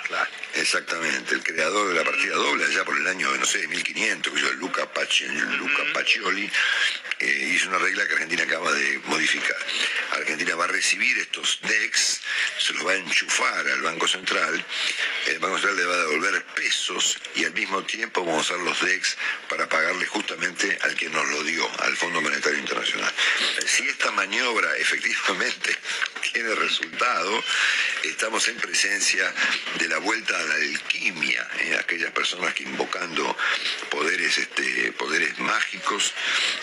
exactamente, 0.54 1.34
el 1.34 1.42
creador 1.42 1.88
de 1.88 1.94
la 1.94 2.04
partida 2.04 2.34
doble 2.34 2.64
allá 2.64 2.84
por 2.84 2.96
el 2.98 3.06
año, 3.06 3.34
no 3.36 3.46
sé, 3.46 3.66
1500, 3.68 4.32
que 4.32 4.40
yo, 4.40 4.52
Luca, 4.54 4.88
Luca 5.58 5.82
Pacioli 5.92 6.50
hizo 7.20 7.68
una 7.68 7.78
regla 7.78 8.06
que 8.06 8.14
Argentina 8.14 8.42
acaba 8.42 8.72
de 8.72 8.98
modificar. 9.06 9.56
Argentina 10.12 10.56
va 10.56 10.64
a 10.64 10.68
recibir 10.68 11.16
estos 11.18 11.60
DEX, 11.62 12.20
se 12.58 12.72
los 12.74 12.86
va 12.86 12.92
a 12.92 12.96
enchufar 12.96 13.68
al 13.72 13.82
Banco 13.82 14.06
Central, 14.06 14.64
el 15.26 15.38
Banco 15.38 15.56
Central 15.56 15.76
le 15.76 15.84
va 15.84 15.94
a 15.94 15.98
devolver 15.98 16.44
pesos 16.54 17.18
y 17.34 17.44
al 17.44 17.52
mismo 17.52 17.82
tiempo 17.84 18.24
vamos 18.24 18.50
a 18.50 18.54
usar 18.54 18.64
los 18.64 18.80
DEX 18.80 19.16
para 19.48 19.68
pagarle 19.68 20.06
justamente 20.06 20.78
al 20.82 20.94
que 20.94 21.08
nos 21.08 21.28
lo 21.30 21.42
dio, 21.42 21.68
al 21.80 21.96
Fondo 21.96 22.20
Monetario 22.20 22.58
Internacional. 22.58 23.12
Si 23.66 23.86
esta 23.88 24.10
maniobra 24.12 24.76
efectivamente 24.78 25.76
tiene 26.32 26.54
resultado, 26.54 27.44
estamos 28.04 28.46
en 28.48 28.56
presencia 28.56 29.32
de 29.78 29.88
la 29.88 29.98
vuelta 29.98 30.36
a 30.38 30.42
la 30.42 30.54
alquimia, 30.54 31.48
en 31.60 31.72
¿eh? 31.72 31.76
aquellas 31.78 32.10
personas 32.12 32.54
que 32.54 32.62
invocando 32.62 33.36
poderes, 33.90 34.38
este, 34.38 34.92
poderes 34.92 35.38
mágicos 35.38 36.12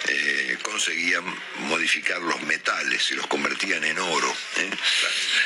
eh, 0.08 0.58
conseguían 0.64 1.24
modificar 1.60 2.20
los 2.22 2.42
metales 2.44 3.12
y 3.12 3.16
los 3.16 3.28
convertían 3.28 3.84
en 3.84 4.00
oro. 4.00 4.36
¿eh? 4.58 4.70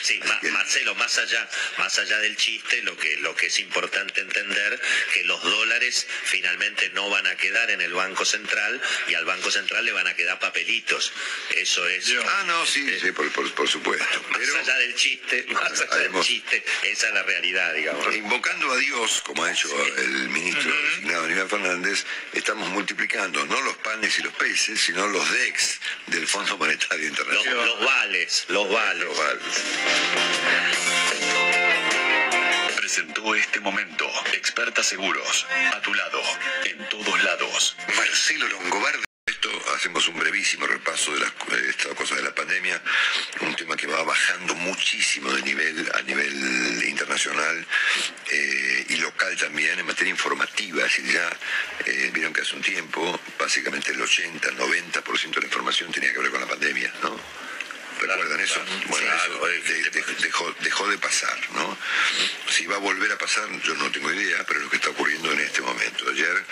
Sí, 0.01 0.19
Marcelo, 0.51 0.95
más 0.95 1.17
allá, 1.17 1.49
más 1.77 1.97
allá 1.99 2.17
del 2.19 2.35
chiste, 2.35 2.81
lo 2.83 2.97
que, 2.97 3.17
lo 3.17 3.35
que 3.35 3.47
es 3.47 3.59
importante 3.59 4.21
entender 4.21 4.79
que 5.13 5.23
los 5.25 5.41
dólares 5.41 6.07
finalmente 6.23 6.89
no 6.91 7.09
van 7.09 7.27
a 7.27 7.35
quedar 7.35 7.69
en 7.71 7.81
el 7.81 7.93
Banco 7.93 8.25
Central 8.25 8.81
y 9.07 9.15
al 9.15 9.25
Banco 9.25 9.51
Central 9.51 9.85
le 9.85 9.91
van 9.91 10.07
a 10.07 10.15
quedar 10.15 10.39
papelitos. 10.39 11.11
Eso 11.55 11.87
es. 11.87 12.13
Ah, 12.25 12.43
no, 12.47 12.65
sí, 12.65 12.99
sí 12.99 13.11
por, 13.11 13.29
supuesto. 13.67 14.21
Más 14.29 14.67
allá 14.67 14.77
del 14.77 14.95
chiste, 14.95 15.45
más 15.49 15.81
allá 15.81 16.09
del 16.09 16.21
chiste, 16.21 16.63
esa 16.83 17.07
es 17.07 17.13
la 17.13 17.23
realidad, 17.23 17.73
digamos. 17.73 18.15
Invocando 18.15 18.71
a 18.71 18.77
Dios, 18.77 19.21
como 19.25 19.43
ha 19.43 19.51
hecho 19.51 19.69
el 19.97 20.29
ministro 20.29 20.73
designado 20.89 21.25
Aníbal 21.25 21.49
Fernández, 21.49 22.05
estamos 22.33 22.69
multiplicando 22.69 23.45
no 23.45 23.61
los 23.61 23.75
panes 23.77 24.19
y 24.19 24.23
los 24.23 24.33
peces, 24.33 24.81
sino 24.81 25.07
los 25.07 25.31
DEX 25.31 25.79
del 26.07 26.27
Fondo 26.27 26.57
Monetario 26.57 27.07
Internacional. 27.07 27.65
Los, 27.65 27.85
vales, 27.85 28.45
los 28.49 28.69
vales. 28.69 29.05
Los 29.05 29.17
vales 29.17 31.42
presentó 32.83 33.33
este 33.33 33.61
momento. 33.61 34.05
Experta 34.33 34.83
Seguros. 34.83 35.47
A 35.73 35.79
tu 35.79 35.93
lado. 35.93 36.21
En 36.65 36.89
todos 36.89 37.23
lados. 37.23 37.77
Marcelo 37.95 38.45
Longobardi. 38.49 39.03
Esto 39.25 39.49
hacemos 39.73 40.05
un 40.09 40.19
brevísimo 40.19 40.67
repaso 40.67 41.13
de, 41.13 41.21
las, 41.21 41.31
esta 41.69 41.95
cosa 41.95 42.15
de 42.15 42.23
la 42.23 42.35
pandemia, 42.35 42.81
un 43.39 43.55
tema 43.55 43.77
que 43.77 43.87
va 43.87 44.03
bajando 44.03 44.53
muchísimo 44.55 45.31
de 45.31 45.41
nivel 45.43 45.89
a 45.95 46.01
nivel 46.01 46.83
internacional 46.89 47.65
eh, 48.29 48.85
y 48.89 48.97
local 48.97 49.33
también 49.37 49.79
en 49.79 49.85
materia 49.85 50.11
informativa. 50.11 50.85
Es 50.85 50.97
ya 50.97 51.29
eh, 51.85 52.11
vieron 52.13 52.33
que 52.33 52.41
hace 52.41 52.53
un 52.53 52.61
tiempo 52.61 53.17
básicamente 53.39 53.93
el 53.93 54.01
80, 54.01 54.51
90% 54.51 55.35
de 55.35 55.39
la 55.39 55.47
información 55.47 55.89
tenía 55.93 56.11
que 56.11 56.19
ver 56.19 56.31
con 56.31 56.41
la 56.41 56.47
pandemia, 56.47 56.93
¿no? 57.01 57.17
¿Recuerdan 58.07 58.39
eso? 58.41 58.59
Bueno, 58.89 59.07
eso 59.15 60.53
dejó, 60.59 60.87
de 60.89 60.97
pasar, 60.97 61.37
¿no? 61.53 61.77
Si 62.49 62.65
va 62.65 62.75
a 62.75 62.79
volver 62.79 63.09
a 63.13 63.17
pasar, 63.17 63.49
yo 63.61 63.73
no 63.75 63.89
tengo 63.91 64.11
idea, 64.11 64.43
pero 64.45 64.59
es 64.59 64.65
lo 64.65 64.69
que 64.69 64.75
está 64.75 64.89
ocurriendo 64.89 65.31
en 65.31 65.39
este 65.39 65.61
momento. 65.61 66.09
Ayer, 66.09 66.45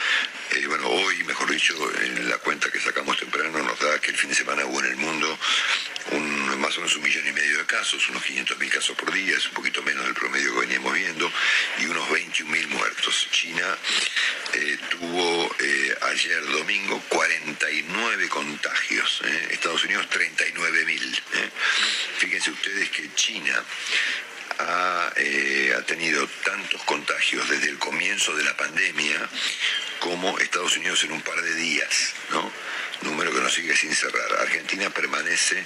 eh, 0.51 0.65
bueno, 0.67 0.87
hoy, 0.87 1.23
mejor 1.25 1.51
dicho, 1.51 1.75
en 2.01 2.29
la 2.29 2.37
cuenta 2.37 2.71
que 2.71 2.79
sacamos 2.79 3.17
temprano 3.17 3.59
nos 3.59 3.77
da 3.79 3.99
que 3.99 4.11
el 4.11 4.17
fin 4.17 4.29
de 4.29 4.35
semana 4.35 4.65
hubo 4.65 4.79
en 4.79 4.91
el 4.91 4.95
mundo 4.95 5.37
más 6.57 6.77
o 6.77 6.81
menos 6.81 6.95
un 6.95 7.03
millón 7.03 7.27
y 7.27 7.31
medio 7.31 7.57
de 7.57 7.65
casos, 7.65 8.09
unos 8.09 8.23
500 8.23 8.57
mil 8.59 8.69
casos 8.69 8.95
por 8.95 9.11
día, 9.11 9.37
es 9.37 9.47
un 9.47 9.53
poquito 9.53 9.81
menos 9.83 10.05
del 10.05 10.13
promedio 10.13 10.53
que 10.53 10.59
veníamos 10.61 10.93
viendo, 10.93 11.31
y 11.79 11.85
unos 11.85 12.09
21 12.09 12.51
mil 12.51 12.67
muertos. 12.69 13.27
China 13.31 13.77
eh, 14.53 14.77
tuvo 14.89 15.55
eh, 15.59 15.97
ayer 16.11 16.45
domingo 16.47 17.01
49 17.09 18.29
contagios, 18.29 19.21
Estados 19.49 19.83
Unidos 19.83 20.09
39 20.09 20.85
mil. 20.85 21.21
Fíjense 22.17 22.51
ustedes 22.51 22.89
que 22.89 23.13
China 23.15 23.63
ha, 24.59 25.11
tenido 25.85 26.27
tantos 26.45 26.81
contagios 26.83 27.49
desde 27.49 27.69
el 27.69 27.77
comienzo 27.77 28.35
de 28.35 28.43
la 28.43 28.55
pandemia 28.55 29.29
como 29.99 30.37
Estados 30.39 30.77
Unidos 30.77 31.03
en 31.03 31.11
un 31.11 31.21
par 31.21 31.41
de 31.41 31.53
días, 31.55 32.13
¿no? 32.29 32.51
Número 33.31 33.39
que 33.39 33.43
no 33.43 33.49
sigue 33.49 33.75
sin 33.75 33.95
cerrar. 33.95 34.41
Argentina 34.41 34.89
permanece 34.89 35.63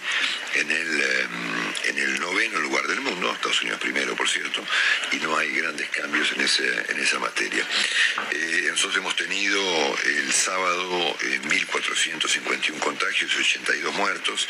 en 0.53 0.71
el, 0.71 1.01
em, 1.01 1.73
en 1.85 1.97
el 1.97 2.19
noveno 2.19 2.59
lugar 2.59 2.85
del 2.87 3.01
mundo, 3.01 3.31
Estados 3.33 3.61
Unidos 3.61 3.79
primero, 3.79 4.15
por 4.15 4.29
cierto, 4.29 4.63
y 5.11 5.17
no 5.17 5.35
hay 5.37 5.51
grandes 5.51 5.89
cambios 5.89 6.31
en, 6.33 6.41
ese, 6.41 6.67
en 6.91 6.99
esa 6.99 7.19
materia. 7.19 7.65
Eh, 8.31 8.67
nosotros 8.69 8.97
hemos 8.97 9.15
tenido 9.15 9.61
el 10.05 10.31
sábado 10.31 11.17
1.451 11.19 12.75
eh, 12.75 12.79
contagios 12.79 13.31
y 13.33 13.39
82 13.39 13.93
muertos, 13.95 14.47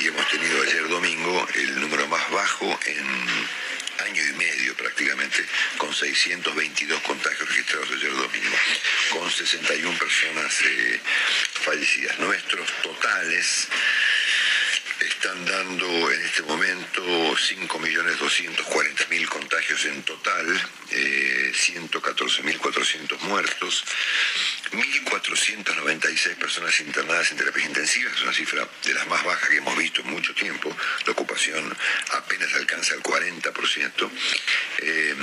y 0.00 0.08
hemos 0.08 0.28
tenido 0.28 0.62
ayer 0.62 0.88
domingo 0.88 1.46
el 1.54 1.80
número 1.80 2.06
más 2.08 2.30
bajo 2.30 2.78
en 2.86 3.67
año 4.04 4.22
y 4.22 4.32
medio 4.34 4.74
prácticamente, 4.76 5.44
con 5.76 5.94
622 5.94 7.00
contagios 7.02 7.48
registrados 7.48 7.90
ayer 7.90 8.12
domingo, 8.12 8.56
con 9.12 9.30
61 9.30 9.98
personas 9.98 10.60
eh, 10.62 11.00
fallecidas. 11.64 12.18
Nuestros 12.18 12.70
totales 12.82 13.68
están 15.00 15.44
dando 15.44 16.12
en 16.12 16.22
este 16.22 16.42
momento 16.42 17.02
5.240.000 17.02 19.28
contagios 19.28 19.84
en 19.84 20.02
total, 20.02 20.60
114.400 20.90 23.12
eh, 23.12 23.18
muertos, 23.22 23.84
1.496 24.72 26.34
personas 26.36 26.80
internadas 26.80 27.30
en 27.30 27.36
terapias 27.38 27.66
intensivas, 27.66 28.14
es 28.14 28.22
una 28.22 28.32
cifra 28.32 28.68
de 28.84 28.94
las 28.94 29.06
más 29.06 29.22
bajas 29.24 29.48
que 29.48 29.58
hemos 29.58 29.76
visto 29.76 30.00
en 30.00 30.10
mucho 30.10 30.34
tiempo, 30.34 30.76
la 31.06 31.12
ocupación 31.12 31.76
apenas 32.14 32.52
alcanza 32.54 32.94
el 32.94 33.02
40%, 33.02 34.10
eh, 34.78 35.14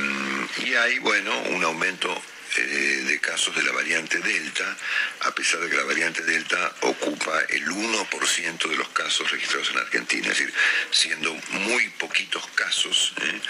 y 0.65 0.73
hay, 0.73 0.99
bueno, 0.99 1.37
un 1.49 1.61
aumento 1.63 2.23
eh, 2.57 3.03
de 3.05 3.19
casos 3.19 3.55
de 3.55 3.63
la 3.63 3.71
variante 3.71 4.19
Delta, 4.19 4.77
a 5.21 5.35
pesar 5.35 5.59
de 5.59 5.69
que 5.69 5.75
la 5.75 5.83
variante 5.83 6.23
Delta 6.23 6.73
ocupa 6.81 7.41
el 7.49 7.65
1% 7.65 8.69
de 8.69 8.75
los 8.75 8.89
casos 8.89 9.29
registrados 9.31 9.69
en 9.71 9.77
Argentina, 9.77 10.29
es 10.31 10.37
decir, 10.37 10.53
siendo 10.91 11.33
muy 11.51 11.89
poquitos 11.91 12.45
casos, 12.55 13.13
¿eh? 13.21 13.41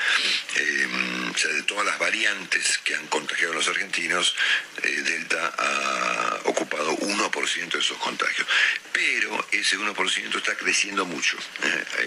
Eh, 0.55 0.87
sea, 1.35 1.51
de 1.51 1.63
todas 1.63 1.85
las 1.85 1.99
variantes 1.99 2.77
que 2.79 2.95
han 2.95 3.05
contagiado 3.07 3.53
a 3.53 3.55
los 3.55 3.67
argentinos, 3.67 4.35
Delta 4.81 5.53
ha 5.57 6.39
ocupado 6.45 6.95
1% 6.97 7.69
de 7.69 7.79
esos 7.79 7.97
contagios. 7.97 8.47
Pero 8.93 9.47
ese 9.51 9.77
1% 9.77 10.37
está 10.37 10.55
creciendo 10.55 11.05
mucho, 11.05 11.37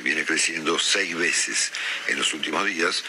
viene 0.03 0.24
creciendo 0.24 0.78
seis 0.78 1.14
veces 1.14 1.72
en 2.07 2.18
los 2.18 2.32
últimos 2.32 2.64
días, 2.64 3.05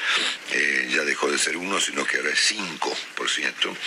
ya 0.90 1.04
dejó 1.04 1.32
de 1.32 1.38
ser 1.38 1.56
1, 1.56 1.80
sino 1.80 2.06
que 2.06 2.18
ahora 2.18 2.32
es 2.32 2.52
5%. 2.52 3.78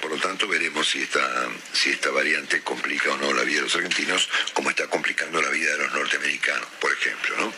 Por 0.00 0.10
lo 0.10 0.18
tanto, 0.18 0.46
veremos 0.48 0.88
si 0.88 1.02
esta, 1.02 1.48
si 1.72 1.90
esta 1.90 2.10
variante 2.10 2.62
complica 2.62 3.12
o 3.12 3.16
no 3.18 3.32
la 3.32 3.42
vida 3.42 3.58
de 3.58 3.64
los 3.64 3.76
argentinos, 3.76 4.28
como 4.52 4.70
está 4.70 4.86
complicando 4.88 5.40
la 5.42 5.50
vida 5.50 5.72
de 5.72 5.78
los 5.78 5.92
norteamericanos, 5.92 6.68
por 6.80 6.92
ejemplo. 6.92 7.36
¿no? 7.38 7.52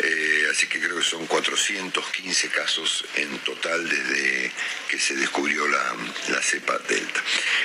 Eh, 0.00 0.48
así 0.50 0.66
que 0.66 0.80
creo 0.80 0.96
que 0.96 1.04
son 1.04 1.26
400 1.26 1.74
215 1.94 2.48
casos 2.50 3.04
en 3.16 3.38
total 3.38 3.88
desde 3.88 4.52
que 4.88 4.98
se 4.98 5.14
descubrió 5.16 5.66
la, 5.68 5.96
la 6.28 6.42
cepa 6.42 6.78
Delta. 6.78 7.22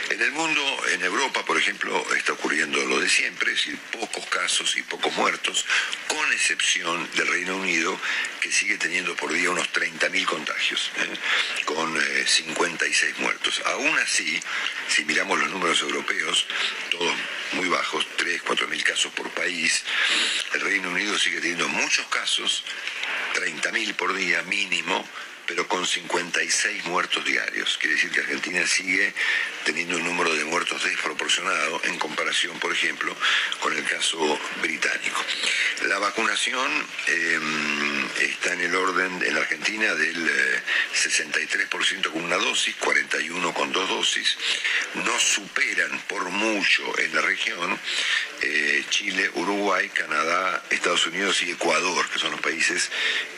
En 0.09 0.21
el 0.21 0.31
mundo, 0.31 0.61
en 0.93 1.03
Europa, 1.03 1.43
por 1.45 1.57
ejemplo, 1.57 2.05
está 2.15 2.33
ocurriendo 2.33 2.83
lo 2.85 2.99
de 2.99 3.09
siempre, 3.09 3.51
es 3.51 3.57
decir, 3.57 3.77
pocos 3.91 4.25
casos 4.27 4.77
y 4.77 4.83
pocos 4.83 5.13
muertos, 5.15 5.65
con 6.07 6.31
excepción 6.33 7.09
del 7.15 7.27
Reino 7.27 7.57
Unido, 7.57 7.99
que 8.39 8.51
sigue 8.51 8.77
teniendo 8.77 9.15
por 9.15 9.31
día 9.33 9.49
unos 9.49 9.71
30.000 9.73 10.25
contagios, 10.25 10.91
¿eh? 10.97 11.63
con 11.65 11.99
56 12.25 13.03
eh, 13.03 13.21
muertos. 13.21 13.61
Aún 13.65 13.97
así, 13.99 14.39
si 14.87 15.05
miramos 15.05 15.39
los 15.39 15.49
números 15.49 15.81
europeos, 15.81 16.45
todos 16.89 17.13
muy 17.53 17.67
bajos, 17.69 18.07
3, 18.17 18.43
4.000 18.43 18.83
casos 18.83 19.11
por 19.13 19.29
país, 19.31 19.83
el 20.53 20.61
Reino 20.61 20.89
Unido 20.89 21.17
sigue 21.17 21.41
teniendo 21.41 21.67
muchos 21.69 22.05
casos, 22.07 22.63
30.000 23.35 23.95
por 23.95 24.15
día 24.15 24.41
mínimo, 24.43 25.05
pero 25.49 25.67
con 25.67 25.83
56 25.83 26.85
muertos 26.85 27.25
diarios. 27.25 27.79
Quiere 27.79 27.95
decir 27.95 28.11
que 28.11 28.19
Argentina 28.19 28.65
sigue 28.67 29.11
teniendo 29.65 29.97
un 29.97 30.03
número 30.03 30.31
de 30.35 30.45
muertos 30.45 30.83
desproporcionado 30.83 31.81
en 31.85 31.97
comparación, 31.97 32.59
por 32.59 32.71
ejemplo, 32.71 33.15
con 33.59 33.75
el 33.75 33.83
caso 33.83 34.39
británico. 34.61 35.25
La 35.87 35.97
vacunación 35.97 36.69
em, 37.07 38.05
está 38.19 38.53
en 38.53 38.61
el 38.61 38.75
orden 38.75 39.23
en 39.23 39.33
la 39.33 39.41
Argentina 39.41 39.95
del 39.95 40.29
63% 40.93 42.05
eh, 42.05 42.09
con 42.11 42.23
una 42.23 42.37
dosis, 42.37 42.75
41% 42.79 43.53
con 43.53 43.71
dos 43.71 43.89
dosis. 43.89 44.37
No 44.93 45.19
superan 45.19 45.99
por 46.07 46.29
mucho 46.29 46.83
en 46.99 47.15
la 47.15 47.21
región 47.21 47.79
eh, 48.41 48.85
Chile, 48.89 49.29
Uruguay, 49.35 49.89
Canadá, 49.89 50.63
Estados 50.69 51.05
Unidos 51.07 51.41
y 51.43 51.51
Ecuador, 51.51 52.09
que 52.09 52.19
son 52.19 52.31
los 52.31 52.41
países 52.41 52.89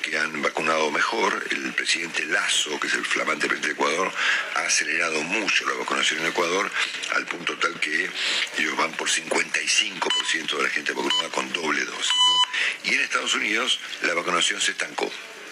que 0.01 0.17
han 0.17 0.41
vacunado 0.41 0.91
mejor. 0.91 1.43
El 1.51 1.73
presidente 1.73 2.25
Lazo, 2.25 2.79
que 2.79 2.87
es 2.87 2.93
el 2.93 3.05
flamante 3.05 3.47
presidente 3.47 3.67
de 3.67 3.73
Ecuador, 3.73 4.11
ha 4.55 4.61
acelerado 4.61 5.21
mucho 5.23 5.65
la 5.65 5.73
vacunación 5.73 6.21
en 6.21 6.27
Ecuador, 6.27 6.69
al 7.15 7.25
punto 7.25 7.57
tal 7.57 7.79
que 7.79 8.09
ellos 8.57 8.77
van 8.77 8.91
por 8.93 9.09
55% 9.09 10.57
de 10.57 10.63
la 10.63 10.69
gente 10.69 10.93
vacunada 10.93 11.29
con 11.29 11.51
doble 11.53 11.83
dosis. 11.85 12.11
Y 12.83 12.93
en 12.93 13.01
Estados 13.01 13.35
Unidos 13.35 13.79
la 14.03 14.13
vacunación 14.13 14.61
se 14.61 14.71
estancó 14.71 15.11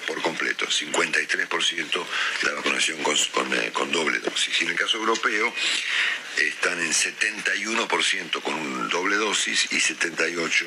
por 0.09 0.21
completo, 0.23 0.65
53% 0.65 2.05
la 2.41 2.53
vacunación 2.53 2.97
con, 3.03 3.53
eh, 3.53 3.71
con, 3.71 3.91
doble 3.91 4.17
dosis. 4.19 4.59
Y 4.59 4.63
en 4.63 4.71
el 4.71 4.75
caso 4.75 4.97
europeo 4.97 5.53
están 6.35 6.79
en 6.79 6.91
71% 6.91 8.41
con 8.41 8.89
doble 8.89 9.15
dosis 9.17 9.67
y 9.71 9.77
78% 9.77 10.65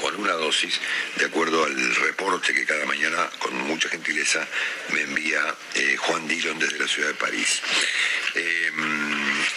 con 0.00 0.14
una 0.16 0.32
dosis, 0.32 0.80
de 1.16 1.26
acuerdo 1.26 1.64
al 1.64 1.94
reporte 1.96 2.54
que 2.54 2.64
cada 2.64 2.84
mañana, 2.86 3.28
con 3.38 3.54
mucha 3.54 3.88
gentileza, 3.88 4.46
me 4.92 5.02
envía 5.02 5.42
eh, 5.74 5.96
Juan 5.96 6.26
Dillon 6.28 6.58
desde 6.58 6.78
la 6.78 6.88
ciudad 6.88 7.08
de 7.08 7.14
París. 7.14 7.60
Eh, 8.34 8.70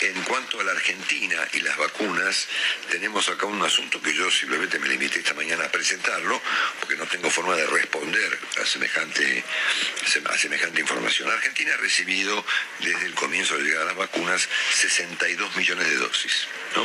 en 0.01 0.23
cuanto 0.23 0.59
a 0.59 0.63
la 0.63 0.71
Argentina 0.71 1.37
y 1.53 1.59
las 1.59 1.77
vacunas, 1.77 2.47
tenemos 2.89 3.29
acá 3.29 3.45
un 3.45 3.61
asunto 3.61 4.01
que 4.01 4.13
yo 4.13 4.31
simplemente 4.31 4.79
me 4.79 4.87
limité 4.87 5.19
esta 5.19 5.33
mañana 5.33 5.65
a 5.65 5.71
presentarlo, 5.71 6.41
porque 6.79 6.95
no 6.95 7.05
tengo 7.05 7.29
forma 7.29 7.55
de 7.55 7.67
responder 7.67 8.39
a 8.61 8.65
semejante, 8.65 9.43
a 10.25 10.37
semejante 10.37 10.81
información. 10.81 11.29
Argentina 11.29 11.73
ha 11.73 11.77
recibido 11.77 12.43
desde 12.79 13.05
el 13.05 13.13
comienzo 13.13 13.57
de 13.57 13.63
llegar 13.63 13.83
a 13.83 13.85
las 13.85 13.95
vacunas 13.95 14.47
62 14.73 15.55
millones 15.55 15.87
de 15.87 15.95
dosis. 15.97 16.47
¿no? 16.75 16.83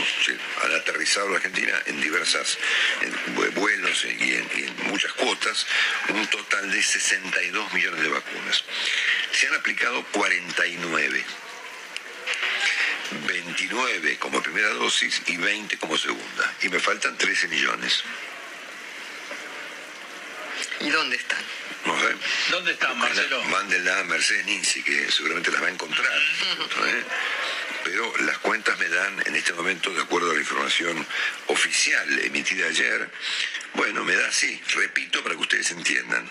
han 0.65 0.75
aterrizado 0.75 1.29
la 1.29 1.37
Argentina 1.37 1.81
en 1.87 2.01
diversas 2.01 2.59
vuelos 3.51 4.05
y 4.05 4.35
en 4.35 4.77
muchas 4.89 5.13
cuotas, 5.13 5.67
un 6.09 6.27
total 6.29 6.71
de 6.71 6.83
62 6.83 7.73
millones 7.73 8.03
de 8.03 8.09
vacunas. 8.09 8.65
Se 9.33 9.47
han 9.49 9.55
aplicado 9.55 10.05
49 10.13 11.25
29 13.27 14.19
como 14.19 14.43
primera 14.43 14.69
dosis 14.71 15.23
y 15.27 15.37
20 15.37 15.79
como 15.79 15.97
segunda. 15.97 16.55
Y 16.63 16.69
me 16.69 16.81
faltan 16.81 17.17
13 17.17 17.49
millones. 17.49 18.03
¿Y 20.81 20.91
dónde 20.91 21.17
están? 21.17 21.43
No 21.85 21.99
sé. 22.01 22.17
¿Dónde 22.51 22.73
están, 22.73 22.99
Marcelo? 22.99 23.43
Mándenla 23.45 24.01
a 24.01 24.05
Mercedes 24.05 24.47
Ninzi, 24.47 24.83
que 24.83 25.11
seguramente 25.11 25.51
las 25.53 25.63
va 25.63 25.67
a 25.69 25.71
encontrar. 25.71 26.07
¿eh? 26.07 27.05
Pero 27.87 28.13
las 28.23 28.39
cuentas 28.39 28.77
me 28.81 28.89
dan 28.89 29.23
en 29.27 29.37
este 29.37 29.53
momento, 29.53 29.91
de 29.91 30.03
acuerdo 30.03 30.33
a 30.33 30.35
la 30.35 30.41
información 30.41 31.07
oficial 31.47 32.19
emitida 32.25 32.67
ayer, 32.67 33.09
bueno, 33.75 34.03
me 34.03 34.17
da 34.17 34.27
así, 34.27 34.61
repito 34.75 35.23
para 35.23 35.37
que 35.37 35.43
ustedes 35.43 35.71
entiendan, 35.71 36.29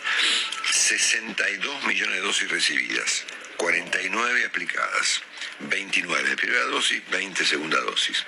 62 0.69 1.85
millones 1.85 2.15
de 2.17 2.21
dosis 2.21 2.51
recibidas, 2.51 3.25
49 3.55 4.45
aplicadas. 4.45 5.21
29 5.61 6.29
de 6.29 6.35
primera 6.35 6.63
dosis, 6.65 7.01
20 7.09 7.45
segunda 7.45 7.79
dosis. 7.79 8.25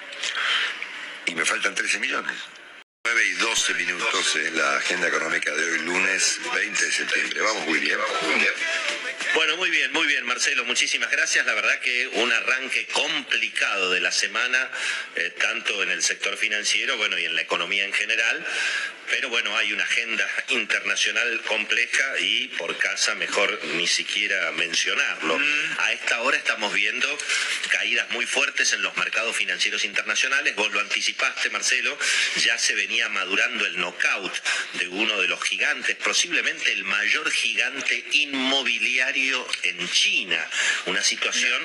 Y 1.25 1.35
me 1.35 1.43
faltan 1.43 1.75
13 1.75 1.99
millones. 1.99 2.37
9 3.03 3.25
y 3.25 3.33
12 3.33 3.73
minutos 3.73 4.35
en 4.37 4.57
la 4.57 4.77
agenda 4.77 5.09
económica 5.09 5.53
de 5.53 5.69
hoy, 5.69 5.79
lunes 5.79 6.39
20 6.55 6.85
de 6.85 6.91
septiembre. 6.93 7.41
Vamos, 7.41 7.67
muy 7.67 7.79
bien. 7.79 7.97
Bueno, 9.33 9.57
muy 9.57 9.69
bien, 9.69 9.91
muy 9.93 10.07
bien, 10.07 10.25
Marcelo, 10.25 10.65
muchísimas 10.65 11.11
gracias. 11.11 11.45
La 11.45 11.53
verdad 11.53 11.79
que 11.79 12.07
un 12.07 12.31
arranque 12.31 12.85
complicado 12.87 13.91
de 13.91 13.99
la 13.99 14.11
semana, 14.11 14.69
eh, 15.15 15.33
tanto 15.39 15.83
en 15.83 15.91
el 15.91 16.01
sector 16.01 16.37
financiero, 16.37 16.97
bueno, 16.97 17.17
y 17.17 17.25
en 17.25 17.35
la 17.35 17.41
economía 17.41 17.85
en 17.85 17.93
general. 17.93 18.45
Pero 19.09 19.29
bueno, 19.29 19.55
hay 19.55 19.71
una 19.71 19.83
agenda 19.83 20.27
internacional 20.49 21.41
compleja 21.43 22.19
y 22.19 22.49
por 22.49 22.77
casa 22.77 23.15
mejor 23.15 23.57
ni 23.75 23.87
siquiera 23.87 24.51
mencionarlo. 24.51 25.39
Mm. 25.39 25.79
A 25.79 25.93
esta 25.93 26.21
hora 26.21 26.35
estamos 26.35 26.73
viendo 26.73 27.17
caídas 27.69 28.09
muy 28.11 28.25
fuertes 28.25 28.73
en 28.73 28.81
los 28.81 28.97
mercados 28.97 29.35
financieros 29.35 29.85
internacionales. 29.85 30.55
Vos 30.55 30.73
lo 30.73 30.81
anticipaste, 30.81 31.49
Marcelo, 31.51 31.97
ya 32.43 32.57
se 32.57 32.75
venía 32.75 33.07
madurando 33.07 33.65
el 33.65 33.77
knockout 33.79 34.33
de 34.73 34.89
uno 34.89 35.21
de 35.21 35.29
los 35.29 35.41
gigantes, 35.41 35.95
posiblemente 35.95 36.73
el 36.73 36.83
mayor 36.83 37.31
gigante 37.31 38.03
inmobiliario 38.11 39.16
en 39.17 39.89
China. 39.89 40.47
Una 40.85 41.01
situación 41.01 41.59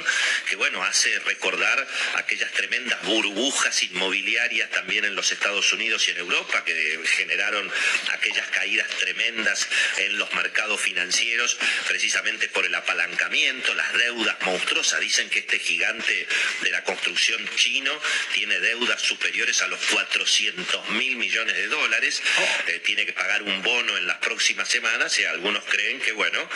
que, 0.48 0.56
bueno, 0.56 0.82
hace 0.82 1.18
recordar 1.20 1.86
aquellas 2.14 2.50
tremendas 2.52 3.02
burbujas 3.02 3.82
inmobiliarias 3.82 4.70
también 4.70 5.04
en 5.04 5.14
los 5.14 5.30
Estados 5.32 5.70
Unidos 5.74 6.08
y 6.08 6.12
en 6.12 6.18
Europa 6.18 6.64
que 6.64 6.98
generaron 7.04 7.70
aquellas 8.12 8.48
caídas 8.48 8.88
tremendas 8.98 9.68
en 9.98 10.16
los 10.16 10.32
mercados 10.32 10.80
financieros 10.80 11.58
precisamente 11.88 12.48
por 12.48 12.64
el 12.64 12.74
apalancamiento, 12.74 13.74
las 13.74 13.92
deudas 13.92 14.36
monstruosas. 14.46 15.00
Dicen 15.00 15.28
que 15.28 15.40
este 15.40 15.58
gigante 15.58 16.26
de 16.62 16.70
la 16.70 16.82
construcción 16.84 17.46
chino 17.56 17.92
tiene 18.32 18.60
deudas 18.60 19.02
superiores 19.02 19.60
a 19.60 19.66
los 19.66 19.80
400 19.92 20.88
mil 20.90 21.16
millones 21.16 21.54
de 21.54 21.66
dólares, 21.66 22.22
eh, 22.68 22.80
tiene 22.82 23.04
que 23.04 23.12
pagar 23.12 23.42
un 23.42 23.62
bono 23.62 23.98
en 23.98 24.06
las 24.06 24.18
próximas 24.18 24.68
semanas 24.68 25.18
y 25.18 25.24
algunos 25.24 25.62
creen 25.64 26.00
que, 26.00 26.12
bueno, 26.12 26.48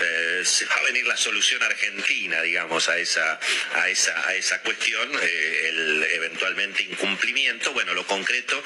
eh, 0.00 0.31
se 0.44 0.66
va 0.66 0.74
a 0.74 0.82
venir 0.82 1.06
la 1.06 1.16
solución 1.16 1.62
argentina, 1.62 2.40
digamos, 2.42 2.88
a 2.88 2.98
esa, 2.98 3.38
a 3.74 3.88
esa, 3.88 4.28
a 4.28 4.34
esa 4.34 4.60
cuestión, 4.62 5.10
eh, 5.22 5.68
el 5.68 6.06
eventualmente 6.12 6.82
incumplimiento. 6.82 7.72
Bueno, 7.72 7.94
lo 7.94 8.06
concreto 8.06 8.62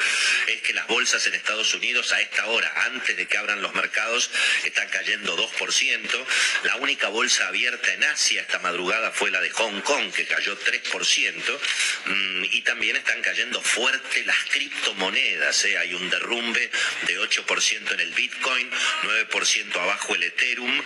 es 0.47 0.61
que 0.63 0.73
las 0.73 0.87
bolsas 0.87 1.27
en 1.27 1.35
Estados 1.35 1.75
Unidos 1.75 2.13
a 2.13 2.21
esta 2.21 2.47
hora, 2.47 2.73
antes 2.87 3.17
de 3.17 3.27
que 3.27 3.39
abran 3.39 3.63
los 3.63 3.75
mercados, 3.75 4.31
están 4.65 4.89
cayendo 4.89 5.37
2%. 5.37 6.27
La 6.65 6.77
única 6.77 7.09
bolsa 7.09 7.49
abierta 7.49 7.93
en 7.93 8.05
Asia 8.05 8.43
esta 8.43 8.59
madrugada 8.61 9.11
fue 9.13 9.31
la 9.31 9.41
de 9.41 9.51
Hong 9.51 9.81
Kong, 9.81 10.13
que 10.13 10.27
cayó 10.27 10.59
3%. 10.59 11.61
Mm, 12.07 12.45
y 12.53 12.63
también 12.63 12.97
están 12.97 13.21
cayendo 13.23 13.61
fuerte 13.61 14.25
las 14.25 14.43
criptomonedas. 14.51 15.65
¿eh? 15.65 15.79
Hay 15.79 15.95
un 15.95 16.09
derrumbe 16.11 16.71
de 17.07 17.19
8% 17.19 17.93
en 17.93 18.01
el 18.01 18.13
Bitcoin, 18.13 18.71
9% 19.03 19.77
abajo 19.77 20.15
el 20.15 20.23
Ethereum, 20.23 20.83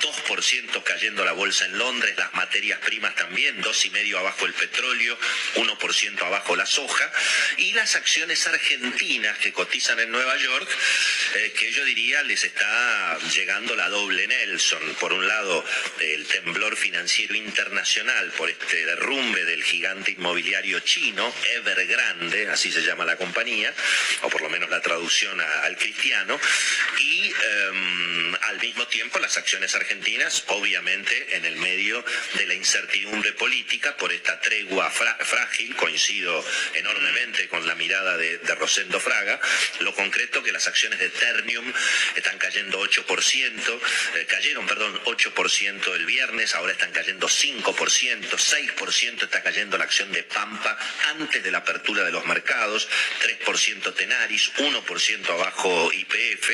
2% 0.00 0.23
cayendo 0.84 1.24
la 1.24 1.32
bolsa 1.32 1.64
en 1.66 1.78
Londres, 1.78 2.14
las 2.16 2.32
materias 2.34 2.78
primas 2.80 3.14
también, 3.14 3.62
2,5% 3.62 4.18
abajo 4.18 4.46
el 4.46 4.54
petróleo, 4.54 5.18
1% 5.56 6.22
abajo 6.22 6.56
la 6.56 6.66
soja. 6.66 7.10
Y 7.58 7.72
las 7.72 7.96
acciones 7.96 8.46
argentinas 8.46 9.38
que 9.38 9.52
cotizan 9.52 10.00
en 10.00 10.10
Nueva 10.10 10.36
York, 10.36 10.68
eh, 11.36 11.52
que 11.58 11.72
yo 11.72 11.84
diría 11.84 12.22
les 12.22 12.44
está 12.44 13.18
llegando 13.34 13.74
la 13.76 13.88
doble 13.88 14.26
Nelson. 14.26 14.94
Por 15.00 15.12
un 15.12 15.26
lado, 15.26 15.64
el 16.00 16.26
temblor 16.26 16.76
financiero 16.76 17.34
internacional 17.34 18.30
por 18.32 18.50
este 18.50 18.84
derrumbe 18.86 19.44
del 19.44 19.62
gigante 19.62 20.12
inmobiliario 20.12 20.80
chino, 20.80 21.32
Evergrande, 21.54 22.48
así 22.48 22.70
se 22.72 22.82
llama 22.82 23.04
la 23.04 23.16
compañía, 23.16 23.72
o 24.22 24.28
por 24.28 24.42
lo 24.42 24.48
menos 24.48 24.70
la 24.70 24.80
traducción 24.80 25.40
al 25.40 25.76
cristiano, 25.76 26.38
y 26.98 27.32
em, 27.32 28.34
al 28.34 28.60
mismo 28.60 28.86
tiempo 28.86 29.18
las 29.18 29.36
acciones 29.36 29.74
argentinas 29.74 30.13
obviamente 30.48 31.36
en 31.36 31.44
el 31.44 31.56
medio 31.56 32.04
de 32.34 32.46
la 32.46 32.54
incertidumbre 32.54 33.32
política 33.32 33.96
por 33.96 34.12
esta 34.12 34.40
tregua 34.40 34.88
frágil, 34.90 35.74
coincido 35.74 36.44
enormemente 36.74 37.48
con 37.48 37.66
la 37.66 37.74
mirada 37.74 38.16
de, 38.16 38.38
Rosendo 38.54 39.00
Fraga, 39.00 39.40
lo 39.80 39.92
concreto 39.94 40.42
que 40.42 40.52
las 40.52 40.68
acciones 40.68 41.00
de 41.00 41.10
Ternium 41.10 41.72
están 42.14 42.38
cayendo 42.38 42.80
8%, 42.80 43.80
eh, 44.14 44.26
cayeron, 44.26 44.66
perdón, 44.66 44.98
8% 45.04 45.94
el 45.94 46.06
viernes, 46.06 46.54
ahora 46.54 46.72
están 46.72 46.92
cayendo 46.92 47.28
5%, 47.28 47.64
6% 47.64 49.22
está 49.24 49.42
cayendo 49.42 49.76
la 49.76 49.84
acción 49.84 50.12
de 50.12 50.22
Pampa 50.22 50.78
antes 51.10 51.42
de 51.42 51.50
la 51.50 51.58
apertura 51.58 52.04
de 52.04 52.12
los 52.12 52.24
mercados, 52.26 52.88
3% 53.44 53.94
Tenaris, 53.94 54.52
1% 54.58 55.28
abajo 55.30 55.90
IPF. 55.92 56.50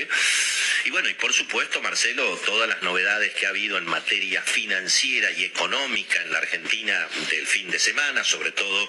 Y 0.87 0.91
bueno, 0.91 1.09
y 1.11 1.15
por 1.15 1.33
supuesto, 1.33 1.83
Marcelo, 1.83 2.37
todas 2.47 2.69
las 2.69 2.83
novedades 2.83 3.35
que 3.35 3.47
ha 3.47 3.50
habido 3.51 3.79
en 3.79 3.85
materia 3.85 4.43
financiera 4.43 5.31
y 5.33 5.45
económica 5.45 6.23
en 6.23 6.33
la 6.33 6.39
Argentina 6.39 7.09
del 7.31 7.47
fin 7.47 7.69
de 7.69 7.81
semana, 7.81 8.23
sobre 8.23 8.53
todo, 8.53 8.89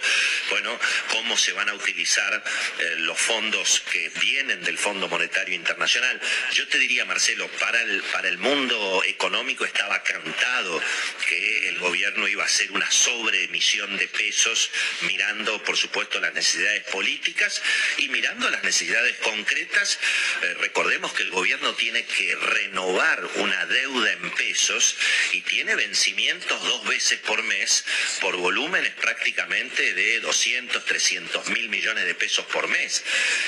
bueno, 0.52 0.80
cómo 1.10 1.36
se 1.36 1.52
van 1.52 1.68
a 1.70 1.74
utilizar 1.74 2.44
eh, 2.80 2.96
los 3.00 3.20
fondos 3.20 3.82
que 3.92 4.10
vienen 4.22 4.64
del 4.64 4.78
Fondo 4.78 5.10
Monetario 5.10 5.56
Internacional. 5.56 6.22
Yo 6.54 6.68
te 6.68 6.78
diría, 6.78 7.06
Marcelo, 7.06 7.48
para 7.60 7.82
el, 7.82 8.04
para 8.14 8.30
el 8.30 8.38
mundo 8.38 9.04
económico 9.08 9.66
estaba 9.66 10.04
cantado 10.04 10.80
que 11.28 11.70
el 11.70 11.80
gobierno 11.80 12.28
iba 12.28 12.44
a 12.44 12.46
hacer 12.46 12.72
una 12.72 12.90
sobreemisión 12.92 13.98
de 13.98 14.08
pesos, 14.08 14.70
mirando, 15.02 15.64
por 15.64 15.76
supuesto, 15.76 16.20
las 16.20 16.36
necesidades 16.36 16.84
políticas 16.84 17.62
y 17.98 18.10
mirando 18.10 18.48
las 18.52 18.64
necesidades 18.64 19.18
concretas. 19.18 20.00
Eh, 20.44 20.54
recordemos 20.60 21.14
que 21.14 21.24
el 21.24 21.32
gobierno 21.32 21.74
tiene 21.74 22.06
que 22.06 22.36
renovar 22.36 23.28
una 23.38 23.66
deuda 23.66 24.12
en 24.12 24.30
pesos 24.32 24.51
y 25.34 25.42
tiene 25.42 25.76
vencimientos 25.76 26.62
dos 26.64 26.86
veces 26.86 27.20
por 27.20 27.42
mes 27.44 27.86
por 28.20 28.36
volúmenes 28.38 28.94
prácticamente 28.94 29.94
de 29.94 30.20
200, 30.20 30.84
300 30.86 31.48
mil 31.50 31.70
millones 31.70 32.06
de 32.06 32.16
pesos 32.16 32.46
por 32.48 32.68
mes. 32.68 33.04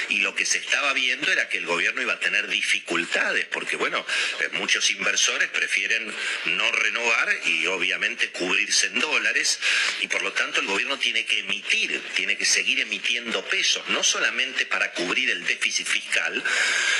Y 0.09 0.19
lo 0.19 0.33
que 0.35 0.45
se 0.45 0.57
estaba 0.57 0.93
viendo 0.93 1.31
era 1.31 1.49
que 1.49 1.57
el 1.57 1.65
gobierno 1.65 2.01
iba 2.01 2.13
a 2.13 2.19
tener 2.19 2.47
dificultades, 2.47 3.45
porque 3.45 3.75
bueno, 3.75 4.05
eh, 4.39 4.49
muchos 4.53 4.89
inversores 4.91 5.49
prefieren 5.49 6.13
no 6.45 6.71
renovar 6.71 7.37
y 7.45 7.65
obviamente 7.67 8.29
cubrirse 8.29 8.87
en 8.87 8.99
dólares, 8.99 9.59
y 10.01 10.07
por 10.07 10.21
lo 10.21 10.31
tanto 10.33 10.61
el 10.61 10.67
gobierno 10.67 10.97
tiene 10.97 11.25
que 11.25 11.39
emitir, 11.39 12.01
tiene 12.15 12.37
que 12.37 12.45
seguir 12.45 12.79
emitiendo 12.79 13.45
pesos, 13.45 13.87
no 13.89 14.03
solamente 14.03 14.65
para 14.65 14.91
cubrir 14.91 15.29
el 15.29 15.45
déficit 15.45 15.87
fiscal, 15.87 16.43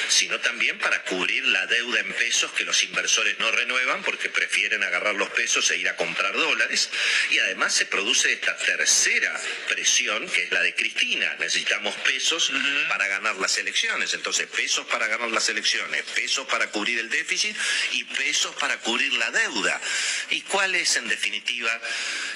sino 0.09 0.39
también 0.39 0.77
para 0.79 1.03
cubrir 1.03 1.45
la 1.47 1.65
deuda 1.67 1.99
en 1.99 2.13
pesos 2.13 2.51
que 2.51 2.65
los 2.65 2.83
inversores 2.83 3.37
no 3.39 3.51
renuevan 3.51 3.92
porque 4.01 4.29
prefieren 4.29 4.81
agarrar 4.83 5.15
los 5.15 5.29
pesos 5.29 5.69
e 5.71 5.77
ir 5.77 5.87
a 5.89 5.95
comprar 5.95 6.33
dólares. 6.33 6.89
Y 7.29 7.39
además 7.39 7.73
se 7.73 7.85
produce 7.85 8.33
esta 8.33 8.55
tercera 8.57 9.39
presión, 9.67 10.27
que 10.27 10.43
es 10.43 10.51
la 10.51 10.61
de 10.61 10.73
Cristina. 10.73 11.35
Necesitamos 11.39 11.95
pesos 11.97 12.51
para 12.89 13.07
ganar 13.07 13.35
las 13.35 13.57
elecciones. 13.57 14.13
Entonces, 14.13 14.47
pesos 14.47 14.85
para 14.87 15.07
ganar 15.07 15.29
las 15.29 15.49
elecciones, 15.49 16.03
pesos 16.15 16.47
para 16.47 16.69
cubrir 16.71 16.99
el 16.99 17.09
déficit 17.09 17.55
y 17.91 18.03
pesos 18.05 18.55
para 18.55 18.79
cubrir 18.79 19.13
la 19.13 19.29
deuda. 19.31 19.79
¿Y 20.29 20.41
cuál 20.41 20.75
es, 20.75 20.95
en 20.95 21.07
definitiva, 21.07 21.79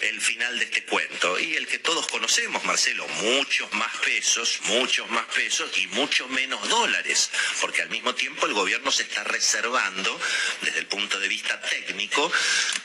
el 0.01 0.22
final 0.22 0.60
de 0.60 0.66
este 0.66 0.84
cuento? 0.84 1.39
Y 1.39 1.55
el 1.55 1.68
que 1.68 1.80
todos 1.80 2.08
conocemos, 2.08 2.64
Marcelo, 2.64 3.08
muchos 3.08 3.72
más 3.74 3.95
pesos, 3.97 4.60
muchos 4.64 5.10
más 5.10 5.26
pesos 5.28 5.72
y 5.78 5.88
mucho 5.88 6.28
menos 6.28 6.68
dólares, 6.70 7.30
porque 7.62 7.82
al 7.82 7.89
mismo 7.89 8.14
tiempo 8.16 8.45
el 8.45 8.53
gobierno 8.53 8.91
se 8.91 9.03
está 9.03 9.24
reservando, 9.24 10.20
desde 10.62 10.80
el 10.80 10.88
punto 10.88 11.20
de 11.20 11.28
vista 11.28 11.47
técnico, 11.56 12.32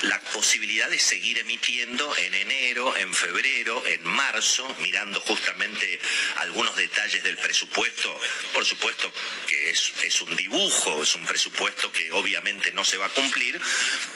la 0.03 0.21
posibilidad 0.21 0.89
de 0.89 0.99
seguir 0.99 1.39
emitiendo 1.39 2.17
en 2.19 2.35
enero, 2.35 2.97
en 2.97 3.13
febrero, 3.13 3.83
en 3.87 4.05
marzo, 4.05 4.75
mirando 4.81 5.21
justamente 5.21 6.01
algunos 6.37 6.77
detalles 6.77 7.23
del 7.23 7.37
presupuesto, 7.37 8.19
por 8.53 8.65
supuesto 8.65 9.13
que 9.47 9.71
es, 9.71 9.93
es 10.05 10.21
un 10.23 10.35
dibujo, 10.37 11.03
es 11.03 11.15
un 11.15 11.27
presupuesto 11.27 11.91
que 11.93 12.11
obviamente 12.13 12.73
no 12.73 12.85
se 12.85 12.97
va 12.97 13.07
a 13.07 13.11
cumplir, 13.11 13.61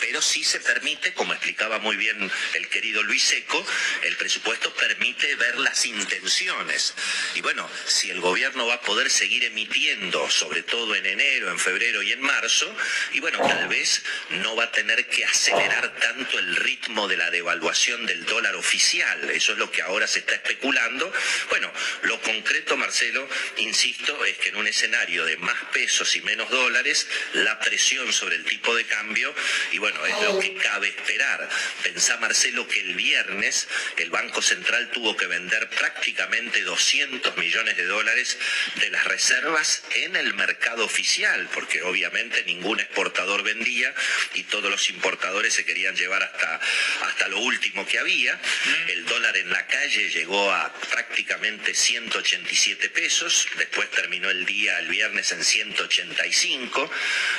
pero 0.01 0.23
sí 0.23 0.45
se 0.45 0.61
permite, 0.61 1.13
como 1.15 1.33
explicaba 1.33 1.79
muy 1.79 1.97
bien 1.97 2.31
el 2.55 2.69
querido 2.69 3.03
Luis 3.03 3.23
Seco, 3.23 3.65
el 4.03 4.17
presupuesto 4.17 4.73
permite 4.75 5.35
ver 5.37 5.59
las 5.59 5.85
intenciones. 5.87 6.95
Y 7.35 7.41
bueno, 7.41 7.69
si 7.87 8.11
el 8.11 8.21
gobierno 8.21 8.67
va 8.67 8.75
a 8.75 8.81
poder 8.81 9.11
seguir 9.11 9.45
emitiendo, 9.45 10.31
sobre 10.31 10.63
todo 10.63 10.95
en 10.95 11.07
enero, 11.07 11.51
en 11.51 11.59
febrero 11.59 12.03
y 12.03 12.13
en 12.13 12.21
marzo, 12.21 12.75
y 13.13 13.21
bueno, 13.21 13.39
tal 13.41 13.69
vez 13.69 14.03
no 14.31 14.57
va 14.57 14.65
a 14.65 14.73
tener 14.73 15.07
que 15.07 15.25
acelerar 15.25 15.95
tanto 15.97 16.39
el 16.39 16.57
ritmo 16.57 17.09
de 17.09 17.17
la 17.17 17.31
devaluación 17.31 18.07
del 18.07 18.25
dólar 18.25 18.57
oficial. 18.57 19.31
Eso 19.31 19.53
es 19.53 19.59
lo 19.59 19.71
que 19.71 19.83
ahora 19.83 20.07
se 20.07 20.21
está 20.21 20.35
especulando. 20.35 21.13
Bueno, 21.51 21.73
lo 22.03 22.21
concreto, 22.23 22.77
Marcelo, 22.77 23.29
insisto, 23.59 24.25
es 24.25 24.37
que 24.39 24.49
en 24.49 24.57
un 24.57 24.67
escenario 24.67 25.25
de 25.25 25.37
más 25.39 25.57
pesos 25.73 26.15
y 26.17 26.21
menos 26.23 26.51
dólares, 26.51 27.09
la 27.35 27.59
presión 27.61 28.13
sobre 28.13 28.37
el 28.37 28.45
tipo 28.45 28.75
de 28.75 28.85
cambio, 28.85 29.35
y 29.73 29.79
bueno, 29.79 30.05
es 30.07 30.21
lo 30.23 30.39
que 30.39 30.55
cabe 30.57 30.89
esperar. 30.89 31.49
Pensá, 31.83 32.17
Marcelo, 32.19 32.67
que 32.67 32.81
el 32.81 32.95
viernes 32.95 33.69
el 33.97 34.11
Banco 34.11 34.43
Central 34.43 34.91
tuvo 34.91 35.17
que 35.17 35.27
vender 35.27 35.69
prácticamente 35.71 36.63
200 36.63 37.37
millones 37.37 37.77
de 37.77 37.87
dólares 37.87 38.39
de 38.77 38.91
las 38.91 39.05
reservas 39.05 39.83
en 39.95 40.17
el 40.17 40.35
mercado 40.35 40.85
oficial, 40.85 41.49
porque 41.55 41.83
obviamente 41.83 42.43
ningún 42.45 42.81
exportador 42.81 43.43
vendía 43.43 43.95
y 44.35 44.45
todos 44.45 44.71
los 44.71 44.89
importadores 44.91 45.55
se 45.55 45.65
querían 45.65 45.97
llevar 45.97 46.23
hasta, 46.23 46.61
hasta 47.03 47.29
lo 47.29 47.39
último 47.41 47.87
que 47.87 47.99
había. 47.99 48.35
Mm. 48.35 48.91
El 48.91 49.05
dólar 49.07 49.37
en 49.37 49.51
la 49.51 49.67
calle 49.67 50.11
llegó 50.11 50.51
a 50.51 50.73
prácticamente 50.91 51.75
187 51.75 52.91
pesos, 52.91 53.47
después 53.59 53.91
terminó 53.91 54.31
el 54.31 54.45
día 54.45 54.79
el 54.79 54.89
viernes 54.89 55.33
en 55.33 55.45
185, 55.45 56.91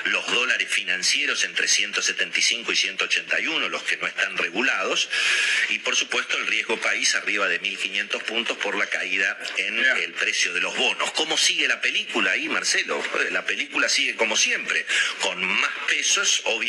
los 0.05 0.27
dólares 0.27 0.69
financieros 0.69 1.43
entre 1.43 1.67
175 1.67 2.71
y 2.71 2.75
181, 2.75 3.69
los 3.69 3.83
que 3.83 3.97
no 3.97 4.07
están 4.07 4.37
regulados, 4.37 5.09
y 5.69 5.79
por 5.79 5.95
supuesto 5.95 6.37
el 6.37 6.47
riesgo 6.47 6.79
país 6.79 7.15
arriba 7.15 7.47
de 7.47 7.61
1.500 7.61 8.23
puntos 8.23 8.57
por 8.57 8.75
la 8.75 8.87
caída 8.87 9.37
en 9.57 9.79
el 9.79 10.13
precio 10.13 10.53
de 10.53 10.61
los 10.61 10.75
bonos. 10.75 11.11
¿Cómo 11.11 11.37
sigue 11.37 11.67
la 11.67 11.81
película 11.81 12.31
ahí, 12.31 12.49
Marcelo? 12.49 13.03
La 13.31 13.45
película 13.45 13.89
sigue 13.89 14.15
como 14.15 14.35
siempre, 14.35 14.85
con 15.21 15.43
más 15.43 15.71
pesos, 15.87 16.41
obviamente, 16.45 16.66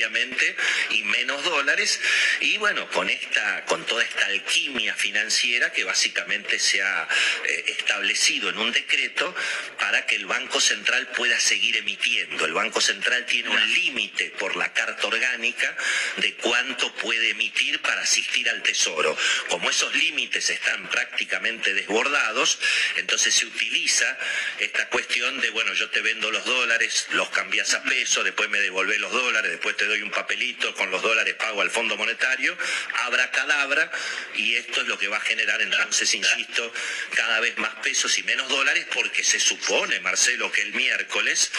y 0.90 1.02
menos 1.04 1.44
dólares, 1.44 2.00
y 2.40 2.56
bueno, 2.58 2.88
con 2.90 3.10
esta, 3.10 3.64
con 3.64 3.84
toda 3.84 4.02
esta 4.02 4.26
alquimia 4.26 4.94
financiera 4.94 5.72
que 5.72 5.84
básicamente 5.84 6.58
se 6.58 6.82
ha 6.82 7.08
eh, 7.44 7.64
establecido 7.78 8.50
en 8.50 8.58
un 8.58 8.72
decreto 8.72 9.34
para 9.78 10.06
que 10.06 10.16
el 10.16 10.26
Banco 10.26 10.60
Central 10.60 11.08
pueda 11.08 11.38
seguir 11.40 11.76
emitiendo. 11.76 12.44
El 12.44 12.52
Banco 12.52 12.80
Central 12.80 13.26
tiene 13.26 13.50
un 13.50 13.72
límite 13.74 14.30
por 14.38 14.56
la 14.56 14.72
carta 14.72 15.06
orgánica 15.06 15.76
de 16.18 16.34
cuánto 16.34 16.92
puede 16.94 17.30
emitir 17.30 17.80
para 17.80 18.02
asistir 18.02 18.48
al 18.48 18.62
Tesoro. 18.62 19.16
Como 19.48 19.70
esos 19.70 19.94
límites 19.94 20.50
están 20.50 20.88
prácticamente 20.90 21.74
desbordados, 21.74 22.58
entonces 22.96 23.34
se 23.34 23.46
utiliza 23.46 24.18
esta 24.58 24.88
cuestión 24.88 25.40
de, 25.40 25.50
bueno, 25.50 25.72
yo 25.74 25.90
te 25.90 26.00
vendo 26.00 26.30
los 26.30 26.44
dólares, 26.44 27.08
los 27.12 27.28
cambias 27.30 27.74
a 27.74 27.82
peso, 27.82 28.22
después 28.22 28.48
me 28.48 28.60
devolvés 28.60 29.00
los 29.00 29.12
dólares, 29.12 29.50
después 29.50 29.76
te 29.76 29.87
doy 29.88 30.02
un 30.02 30.10
papelito, 30.10 30.74
con 30.74 30.90
los 30.90 31.02
dólares 31.02 31.34
pago 31.34 31.62
al 31.62 31.70
Fondo 31.70 31.96
Monetario, 31.96 32.56
abra 33.06 33.30
cadabra, 33.30 33.90
y 34.34 34.54
esto 34.54 34.82
es 34.82 34.88
lo 34.88 34.98
que 34.98 35.08
va 35.08 35.16
a 35.16 35.20
generar 35.20 35.60
entonces, 35.60 36.14
insisto, 36.14 36.72
cada 37.14 37.40
vez 37.40 37.56
más 37.58 37.74
pesos 37.76 38.16
y 38.18 38.22
menos 38.22 38.48
dólares, 38.48 38.86
porque 38.92 39.24
se 39.24 39.40
supone, 39.40 40.00
Marcelo, 40.00 40.52
que 40.52 40.62
el 40.62 40.72
miércoles 40.74 41.50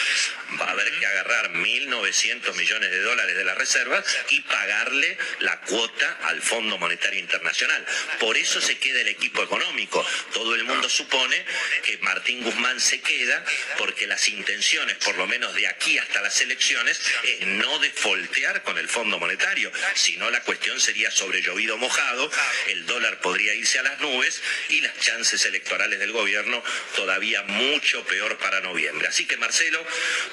va 0.60 0.66
a 0.66 0.70
haber 0.70 0.90
que 0.98 1.06
agarrar 1.06 1.52
1.900 1.52 2.54
millones 2.54 2.90
de 2.90 3.00
dólares 3.00 3.36
de 3.36 3.44
la 3.44 3.54
reserva 3.54 4.02
y 4.30 4.40
pagarle 4.40 5.18
la 5.40 5.60
cuota 5.60 6.18
al 6.24 6.40
Fondo 6.40 6.78
Monetario 6.78 7.20
Internacional. 7.20 7.84
Por 8.18 8.36
eso 8.36 8.60
se 8.60 8.78
queda 8.78 9.00
el 9.00 9.08
equipo 9.08 9.42
económico. 9.42 10.04
Todo 10.32 10.54
el 10.54 10.64
mundo 10.64 10.88
supone 10.88 11.44
que 11.84 11.98
Martín 11.98 12.42
Guzmán 12.42 12.80
se 12.80 13.00
queda 13.00 13.44
porque 13.78 14.06
las 14.06 14.28
intenciones, 14.28 14.96
por 14.96 15.16
lo 15.16 15.26
menos 15.26 15.54
de 15.54 15.66
aquí 15.68 15.98
hasta 15.98 16.20
las 16.20 16.40
elecciones, 16.40 17.00
es 17.22 17.46
no 17.46 17.78
defoltear 18.20 18.62
con 18.62 18.76
el 18.76 18.88
Fondo 18.88 19.18
Monetario. 19.18 19.72
Si 19.94 20.16
no, 20.18 20.30
la 20.30 20.42
cuestión 20.42 20.78
sería 20.78 21.10
sobre 21.10 21.40
llovido 21.40 21.78
mojado, 21.78 22.30
el 22.68 22.84
dólar 22.84 23.18
podría 23.20 23.54
irse 23.54 23.78
a 23.78 23.82
las 23.82 23.98
nubes 24.00 24.42
y 24.68 24.82
las 24.82 24.98
chances 24.98 25.44
electorales 25.46 25.98
del 25.98 26.12
gobierno 26.12 26.62
todavía 26.96 27.42
mucho 27.44 28.04
peor 28.04 28.36
para 28.36 28.60
noviembre. 28.60 29.08
Así 29.08 29.24
que 29.26 29.38
Marcelo, 29.38 29.82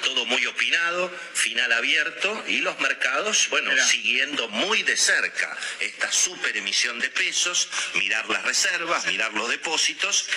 todo 0.02 0.26
muy 0.26 0.44
opinado, 0.46 1.10
final 1.32 1.72
abierto 1.72 2.44
y 2.46 2.58
los 2.58 2.78
mercados, 2.80 3.48
bueno, 3.48 3.70
siguiendo 3.82 4.48
muy 4.48 4.82
de 4.82 4.96
cerca 4.96 5.56
esta 5.80 6.12
super 6.12 6.54
emisión 6.56 6.98
de 7.00 7.08
pesos, 7.08 7.68
mirar 7.94 8.28
las 8.28 8.44
reservas, 8.44 9.06
mirar 9.06 9.32
los 9.32 9.48
depósitos 9.48 10.28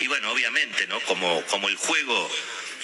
y 0.00 0.06
bueno, 0.06 0.32
obviamente, 0.32 0.86
¿no? 0.86 1.00
Como, 1.00 1.44
como 1.46 1.68
el 1.68 1.76
juego 1.76 2.30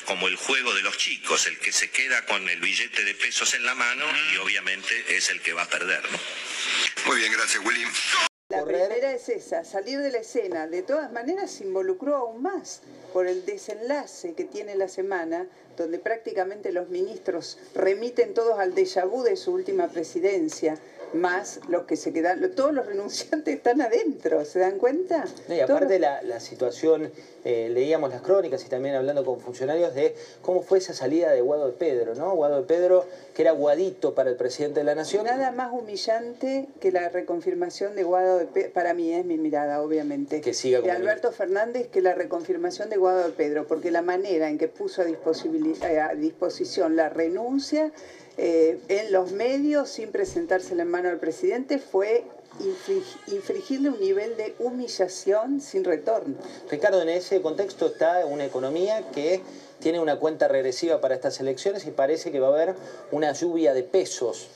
como 0.07 0.28
el 0.28 0.36
juego 0.36 0.74
de 0.74 0.82
los 0.82 0.96
chicos, 0.96 1.46
el 1.46 1.59
que 1.59 1.72
se 1.72 1.90
queda 1.90 2.24
con 2.26 2.48
el 2.48 2.61
billete 2.61 3.05
de 3.05 3.14
pesos 3.14 3.55
en 3.55 3.64
la 3.64 3.74
mano 3.74 4.05
y 4.32 4.36
obviamente 4.38 5.16
es 5.16 5.30
el 5.30 5.40
que 5.40 5.53
va 5.53 5.62
a 5.62 5.68
perder. 5.68 6.03
¿no? 6.11 6.18
Muy 7.07 7.18
bien, 7.18 7.32
gracias, 7.32 7.64
Willy. 7.64 7.84
La 8.48 8.64
primera 8.66 9.12
es 9.12 9.30
esa, 9.30 9.64
salir 9.64 9.98
de 10.00 10.11
la 10.11 10.18
escena. 10.18 10.66
De 10.66 10.82
todas 10.82 11.11
maneras 11.11 11.50
se 11.53 11.64
involucró 11.64 12.16
aún 12.16 12.42
más 12.42 12.82
por 13.14 13.26
el 13.26 13.46
desenlace 13.46 14.34
que 14.34 14.44
tiene 14.44 14.76
la 14.76 14.88
semana, 14.88 15.46
donde 15.78 15.98
prácticamente 15.98 16.70
los 16.70 16.90
ministros 16.90 17.59
remiten 17.74 18.34
todos 18.34 18.59
al 18.59 18.74
déjà 18.74 19.09
vu 19.09 19.22
de 19.22 19.36
su 19.36 19.53
última 19.53 19.88
presidencia 19.88 20.78
más 21.15 21.61
los 21.69 21.85
que 21.85 21.97
se 21.97 22.13
quedan, 22.13 22.51
todos 22.55 22.73
los 22.73 22.87
renunciantes 22.87 23.57
están 23.57 23.81
adentro, 23.81 24.45
¿se 24.45 24.59
dan 24.59 24.79
cuenta? 24.79 25.25
y 25.49 25.61
aparte 25.61 25.99
la, 25.99 26.23
la, 26.23 26.41
situación, 26.41 27.11
eh, 27.45 27.69
leíamos 27.71 28.11
las 28.11 28.23
crónicas 28.23 28.65
y 28.65 28.69
también 28.69 28.95
hablando 28.95 29.25
con 29.25 29.41
funcionarios 29.41 29.95
de 29.95 30.15
cómo 30.43 30.63
fue 30.63 30.79
esa 30.79 30.95
salida 30.95 31.31
de 31.31 31.41
Guado 31.41 31.67
de 31.67 31.73
Pedro, 31.73 32.15
¿no? 32.15 32.35
Guado 32.35 32.57
de 32.57 32.67
Pedro, 32.67 33.05
que 33.35 33.43
era 33.43 33.53
guadito 33.53 34.15
para 34.15 34.31
el 34.31 34.37
presidente 34.37 34.81
de 34.81 34.85
la 34.85 34.95
Nación. 34.95 35.25
Nada 35.25 35.51
más 35.53 35.73
humillante 35.73 36.69
que 36.81 36.93
la 36.93 37.09
reconfirmación 37.09 37.95
de 37.95 38.05
Guado 38.05 38.39
de 38.39 38.47
Pedro, 38.47 38.73
para 38.73 38.95
mí 38.95 39.13
es 39.13 39.25
mi 39.25 39.39
mirada, 39.39 39.83
obviamente. 39.83 40.41
Que 40.41 40.55
siga 40.55 40.81
De 40.81 40.91
Alberto 40.91 41.33
Fernández, 41.33 41.89
que 41.89 42.01
la 42.01 42.15
reconfirmación 42.15 42.91
de 42.91 42.97
Guado 42.97 43.25
de 43.27 43.33
Pedro, 43.33 43.67
porque 43.67 43.91
la 43.91 44.03
manera 44.03 44.49
en 44.49 44.59
que 44.59 44.69
puso 44.69 45.03
a, 45.03 45.07
eh, 45.09 46.01
a 46.01 46.15
disposición 46.15 46.97
la 46.97 47.09
renuncia 47.09 47.93
eh, 48.37 48.78
en 48.89 49.12
los 49.12 49.33
medios 49.33 49.91
sin 49.91 50.11
presentársela 50.11 50.83
en 50.83 50.91
mano 50.91 51.09
al 51.09 51.18
presidente 51.18 51.78
fue 51.78 52.24
infringirle 53.28 53.91
un 53.91 54.01
nivel 54.01 54.37
de 54.37 54.55
humillación 54.59 55.61
sin 55.61 55.85
retorno. 55.85 56.37
Ricardo, 56.70 57.01
en 57.01 57.09
ese 57.09 57.41
contexto 57.41 57.87
está 57.87 58.26
una 58.26 58.45
economía 58.45 59.11
que 59.11 59.41
tiene 59.80 60.01
una 60.01 60.16
cuenta 60.16 60.49
regresiva 60.49 61.01
para 61.01 61.14
estas 61.14 61.41
elecciones 61.41 61.87
y 61.87 61.91
parece 61.91 62.30
que 62.30 62.41
va 62.41 62.49
a 62.49 62.51
haber 62.51 62.74
una 63.11 63.33
lluvia 63.33 63.74
de 63.74 63.83
pesos 63.83 64.49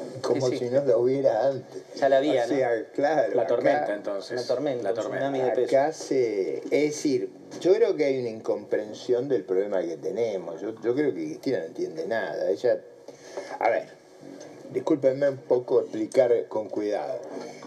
como 0.22 0.48
si 0.48 0.68
no 0.70 0.84
la 0.84 0.96
hubiera 0.96 1.48
antes. 1.48 1.82
Ya 1.96 2.08
la 2.08 2.18
había, 2.18 2.46
Claro. 2.92 3.34
La 3.34 3.46
tormenta, 3.46 3.94
entonces. 3.94 4.40
La 4.40 4.46
tormenta, 4.46 4.92
la 4.92 4.94
tormenta. 4.94 5.30
De 5.30 5.64
acá 5.64 5.92
se... 5.92 6.58
Es 6.58 6.70
decir, 6.70 7.30
yo 7.60 7.74
creo 7.74 7.96
que 7.96 8.04
hay 8.04 8.20
una 8.20 8.30
incomprensión 8.30 9.28
del 9.28 9.44
problema 9.44 9.80
que 9.80 9.96
tenemos. 9.96 10.60
Yo, 10.60 10.74
yo 10.82 10.94
creo 10.94 11.14
que 11.14 11.24
Cristina 11.24 11.58
no 11.58 11.64
entiende 11.64 12.06
nada. 12.06 12.50
Ella... 12.50 12.80
A 13.60 13.70
ver, 13.70 13.88
discúlpenme 14.72 15.28
un 15.28 15.38
poco 15.38 15.80
explicar 15.80 16.46
con 16.48 16.68
cuidado. 16.68 17.18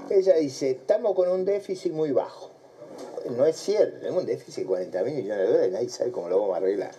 Ella 0.10 0.36
dice, 0.36 0.72
estamos 0.72 1.16
con 1.16 1.30
un 1.30 1.46
déficit 1.46 1.94
muy 1.94 2.12
bajo. 2.12 2.52
No 3.38 3.46
es 3.46 3.56
cierto, 3.56 4.00
tenemos 4.00 4.22
un 4.22 4.28
déficit 4.28 4.64
de 4.64 4.66
40 4.66 5.04
mil 5.04 5.14
millones 5.16 5.38
de 5.38 5.48
dólares 5.48 5.72
nadie 5.72 5.90
sabe 5.90 6.12
cómo 6.12 6.28
lo 6.28 6.40
vamos 6.40 6.56
a 6.56 6.58
arreglar. 6.58 6.92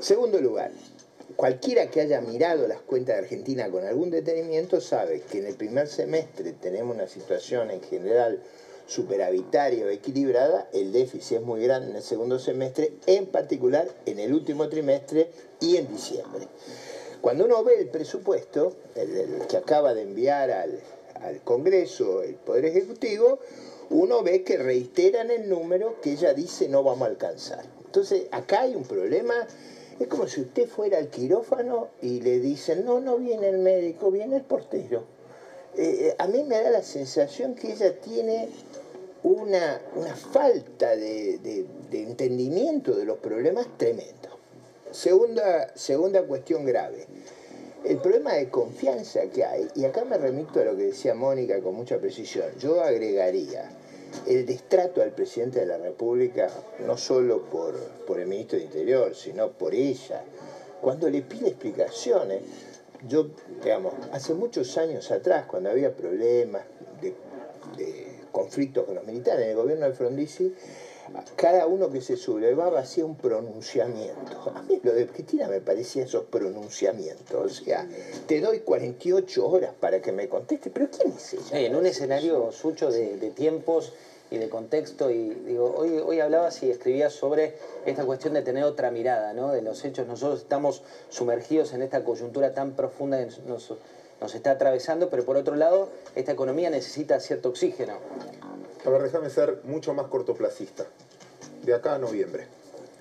Segundo 0.00 0.40
lugar, 0.40 0.70
cualquiera 1.34 1.90
que 1.90 2.00
haya 2.00 2.20
mirado 2.20 2.68
las 2.68 2.80
cuentas 2.80 3.16
de 3.16 3.22
Argentina 3.22 3.68
con 3.70 3.84
algún 3.84 4.10
detenimiento 4.10 4.80
sabe 4.80 5.22
que 5.22 5.38
en 5.38 5.46
el 5.46 5.56
primer 5.56 5.88
semestre 5.88 6.52
tenemos 6.52 6.94
una 6.94 7.08
situación 7.08 7.70
en 7.70 7.82
general 7.82 8.40
superavitaria 8.86 9.84
o 9.84 9.88
equilibrada, 9.88 10.68
el 10.72 10.92
déficit 10.92 11.38
es 11.38 11.42
muy 11.42 11.62
grande 11.62 11.90
en 11.90 11.96
el 11.96 12.02
segundo 12.02 12.38
semestre, 12.38 12.92
en 13.06 13.26
particular 13.26 13.88
en 14.06 14.20
el 14.20 14.32
último 14.32 14.68
trimestre 14.68 15.30
y 15.60 15.76
en 15.76 15.88
diciembre. 15.88 16.46
Cuando 17.20 17.46
uno 17.46 17.64
ve 17.64 17.80
el 17.80 17.88
presupuesto, 17.88 18.76
el, 18.94 19.46
que 19.48 19.56
acaba 19.56 19.94
de 19.94 20.02
enviar 20.02 20.52
al, 20.52 20.80
al 21.14 21.40
Congreso 21.42 22.22
el 22.22 22.34
Poder 22.36 22.66
Ejecutivo, 22.66 23.40
uno 23.90 24.22
ve 24.22 24.44
que 24.44 24.56
reiteran 24.56 25.30
el 25.30 25.48
número 25.48 26.00
que 26.00 26.12
ella 26.12 26.34
dice 26.34 26.68
no 26.68 26.84
vamos 26.84 27.08
a 27.08 27.10
alcanzar. 27.10 27.64
Entonces, 27.84 28.26
acá 28.30 28.62
hay 28.62 28.74
un 28.74 28.84
problema 28.84 29.34
es 29.98 30.08
como 30.08 30.26
si 30.26 30.42
usted 30.42 30.68
fuera 30.68 30.98
al 30.98 31.08
quirófano 31.08 31.88
y 32.02 32.20
le 32.20 32.38
dicen, 32.40 32.84
no, 32.84 33.00
no 33.00 33.16
viene 33.16 33.48
el 33.48 33.58
médico, 33.58 34.10
viene 34.10 34.36
el 34.36 34.42
portero. 34.42 35.04
Eh, 35.76 36.14
a 36.18 36.26
mí 36.26 36.42
me 36.44 36.60
da 36.60 36.70
la 36.70 36.82
sensación 36.82 37.54
que 37.54 37.72
ella 37.72 37.98
tiene 38.00 38.48
una, 39.22 39.80
falta 40.32 40.94
de, 40.96 41.66
entendimiento 41.92 42.94
de 42.96 43.04
los 43.04 43.18
problemas 43.18 43.66
tremendo. 43.76 44.28
Segunda, 44.90 45.76
segunda 45.76 46.22
cuestión 46.22 46.64
grave, 46.64 47.06
el 47.84 47.98
problema 47.98 48.34
de 48.34 48.48
confianza 48.48 49.22
que 49.26 49.44
hay, 49.44 49.68
y 49.74 49.84
acá 49.84 50.04
me 50.04 50.16
remito 50.16 50.60
a 50.60 50.64
lo 50.64 50.76
que 50.76 50.84
decía 50.84 51.14
Mónica 51.14 51.60
con 51.60 51.74
mucha 51.74 51.98
precisión, 51.98 52.46
yo 52.58 52.80
agregaría 52.80 53.68
el 54.26 54.46
destrato 54.46 55.02
al 55.02 55.12
presidente 55.12 55.60
de 55.60 55.66
la 55.66 55.78
República, 55.78 56.48
no 56.86 56.96
solo 56.96 57.42
por, 57.44 57.74
por 58.06 58.20
el 58.20 58.26
ministro 58.26 58.58
de 58.58 58.64
Interior, 58.64 59.14
sino 59.14 59.50
por 59.52 59.74
ella, 59.74 60.22
cuando 60.80 61.08
le 61.08 61.22
pide 61.22 61.48
explicaciones. 61.48 62.42
Yo, 63.08 63.28
digamos, 63.62 63.94
hace 64.12 64.34
muchos 64.34 64.76
años 64.78 65.10
atrás, 65.10 65.44
cuando 65.46 65.70
había 65.70 65.94
problemas 65.94 66.62
de, 67.00 67.14
de 67.76 68.06
conflictos 68.32 68.84
con 68.84 68.94
los 68.94 69.04
militares 69.04 69.44
en 69.44 69.50
el 69.50 69.56
gobierno 69.56 69.86
de 69.86 69.92
Frondizi, 69.92 70.54
cada 71.36 71.66
uno 71.66 71.90
que 71.90 72.00
se 72.00 72.16
sublevaba 72.16 72.80
hacía 72.80 73.04
un 73.04 73.16
pronunciamiento. 73.16 74.52
A 74.54 74.62
mí 74.62 74.80
lo 74.82 74.92
de 74.92 75.06
Cristina 75.06 75.48
me 75.48 75.60
parecía 75.60 76.04
esos 76.04 76.24
pronunciamientos. 76.24 77.34
O 77.60 77.64
sea, 77.64 77.86
te 78.26 78.40
doy 78.40 78.60
48 78.60 79.48
horas 79.48 79.74
para 79.78 80.00
que 80.00 80.12
me 80.12 80.28
conteste, 80.28 80.70
pero 80.70 80.88
¿quién 80.90 81.12
es 81.12 81.34
ella? 81.34 81.58
en 81.60 81.76
un 81.76 81.86
escenario 81.86 82.50
sucho 82.52 82.90
de, 82.90 83.16
tiempos 83.34 83.92
y 84.30 84.38
de 84.38 84.48
contexto, 84.48 85.10
y 85.10 85.30
digo, 85.30 85.74
hoy, 85.76 85.98
hoy 85.98 86.20
hablabas 86.20 86.62
y 86.62 86.70
escribías 86.70 87.12
sobre 87.12 87.54
esta 87.84 88.04
cuestión 88.04 88.34
de 88.34 88.42
tener 88.42 88.64
otra 88.64 88.90
mirada, 88.90 89.32
¿no? 89.34 89.52
De 89.52 89.62
los 89.62 89.84
hechos. 89.84 90.06
Nosotros 90.06 90.40
estamos 90.40 90.82
sumergidos 91.10 91.72
en 91.74 91.82
esta 91.82 92.02
coyuntura 92.02 92.52
tan 92.52 92.72
profunda 92.72 93.18
que 93.18 93.26
nos, 93.46 93.72
nos 94.20 94.34
está 94.34 94.52
atravesando, 94.52 95.10
pero 95.10 95.24
por 95.24 95.36
otro 95.36 95.54
lado, 95.54 95.90
esta 96.14 96.32
economía 96.32 96.70
necesita 96.70 97.20
cierto 97.20 97.50
oxígeno. 97.50 97.98
A 98.86 98.90
ver, 98.90 99.02
déjame 99.02 99.30
ser 99.30 99.62
mucho 99.64 99.94
más 99.94 100.06
cortoplacista. 100.06 100.86
De 101.64 101.74
acá 101.74 101.96
a 101.96 101.98
noviembre. 101.98 102.46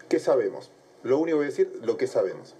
¿Qué 0.09 0.17
sabemos? 0.17 0.71
Lo 1.03 1.19
único 1.19 1.37
que 1.37 1.43
voy 1.43 1.45
a 1.45 1.49
decir, 1.49 1.79
lo 1.83 1.95
que 1.95 2.07
sabemos. 2.07 2.55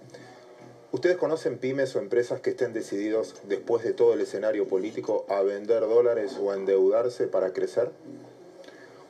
¿Ustedes 0.92 1.16
conocen 1.16 1.58
pymes 1.58 1.96
o 1.96 1.98
empresas 1.98 2.40
que 2.40 2.50
estén 2.50 2.72
decididos, 2.72 3.34
después 3.48 3.82
de 3.82 3.94
todo 3.94 4.14
el 4.14 4.20
escenario 4.20 4.68
político, 4.68 5.26
a 5.28 5.42
vender 5.42 5.80
dólares 5.80 6.38
o 6.40 6.52
a 6.52 6.54
endeudarse 6.54 7.26
para 7.26 7.52
crecer? 7.52 7.90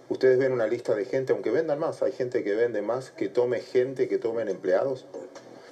¿Ustedes 0.09 0.39
ven 0.39 0.53
una 0.53 0.67
lista 0.67 0.95
de 0.95 1.05
gente, 1.05 1.35
aunque 1.35 1.51
vendan 1.51 1.79
más, 1.79 2.03
hay 2.03 2.13
gente 2.13 2.43
que 2.43 2.55
vende 2.55 2.81
más, 2.81 3.11
que 3.11 3.29
tome 3.29 3.61
gente, 3.61 4.09
que 4.09 4.17
tomen 4.17 4.49
empleados? 4.49 5.05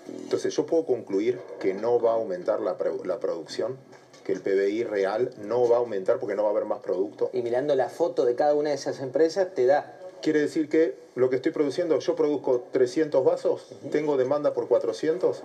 Entonces 0.07 0.55
yo 0.55 0.66
puedo 0.66 0.84
concluir 0.84 1.40
que 1.61 1.72
no 1.72 1.99
va 1.99 2.11
a 2.11 2.16
aumentar 2.16 2.61
la 2.61 2.76
producción, 2.76 3.78
que 4.25 4.33
el 4.33 4.41
PBI 4.41 4.85
real 4.85 5.31
no 5.39 5.68
va 5.68 5.77
a 5.77 5.79
aumentar 5.81 6.18
porque 6.18 6.35
no 6.35 6.43
va 6.43 6.49
a 6.49 6.53
haber 6.53 6.64
más 6.64 6.81
producto. 6.81 7.31
Y 7.33 7.43
mirando 7.43 7.75
la 7.75 7.89
foto 7.89 8.25
de 8.25 8.35
cada 8.35 8.55
una 8.55 8.70
de 8.70 8.77
esas 8.77 9.01
empresas 9.01 9.55
te 9.55 9.66
da... 9.66 9.99
Quiere 10.22 10.41
decir 10.41 10.70
que 10.70 10.97
lo 11.14 11.29
que 11.29 11.37
estoy 11.37 11.53
produciendo, 11.53 11.99
yo 11.99 12.16
produzco 12.16 12.64
300 12.72 13.22
vasos, 13.22 13.68
tengo 13.93 14.16
demanda 14.16 14.55
por 14.55 14.68
400, 14.68 15.43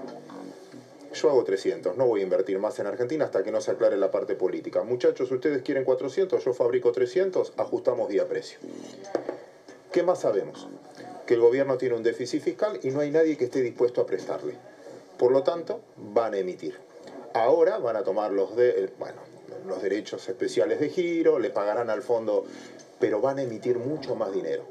yo 1.13 1.29
hago 1.29 1.43
300, 1.43 1.97
no 1.97 2.07
voy 2.07 2.21
a 2.21 2.23
invertir 2.23 2.59
más 2.59 2.79
en 2.79 2.87
Argentina 2.87 3.25
hasta 3.25 3.43
que 3.43 3.51
no 3.51 3.59
se 3.59 3.71
aclare 3.71 3.97
la 3.97 4.09
parte 4.09 4.35
política. 4.35 4.83
Muchachos, 4.83 5.29
ustedes 5.31 5.63
quieren 5.63 5.83
400, 5.83 6.43
yo 6.43 6.53
fabrico 6.53 6.93
300, 6.93 7.53
ajustamos 7.57 8.07
día 8.07 8.27
precio. 8.27 8.59
¿Qué 9.91 10.03
más 10.03 10.21
sabemos? 10.21 10.67
Que 11.25 11.33
el 11.33 11.41
gobierno 11.41 11.77
tiene 11.77 11.95
un 11.95 12.03
déficit 12.03 12.41
fiscal 12.41 12.79
y 12.81 12.91
no 12.91 13.01
hay 13.01 13.11
nadie 13.11 13.37
que 13.37 13.45
esté 13.45 13.61
dispuesto 13.61 13.99
a 13.99 14.05
prestarle. 14.05 14.53
Por 15.17 15.31
lo 15.31 15.43
tanto, 15.43 15.81
van 15.97 16.35
a 16.35 16.37
emitir. 16.37 16.88
Ahora 17.33 17.77
van 17.77 17.95
a 17.95 18.03
tomar 18.03 18.31
los, 18.31 18.55
de, 18.55 18.85
eh, 18.85 18.93
bueno, 18.97 19.21
los 19.67 19.81
derechos 19.81 20.27
especiales 20.29 20.79
de 20.79 20.89
giro, 20.89 21.39
le 21.39 21.49
pagarán 21.49 21.89
al 21.89 22.01
fondo, 22.01 22.45
pero 22.99 23.21
van 23.21 23.39
a 23.39 23.43
emitir 23.43 23.77
mucho 23.77 24.15
más 24.15 24.31
dinero 24.31 24.65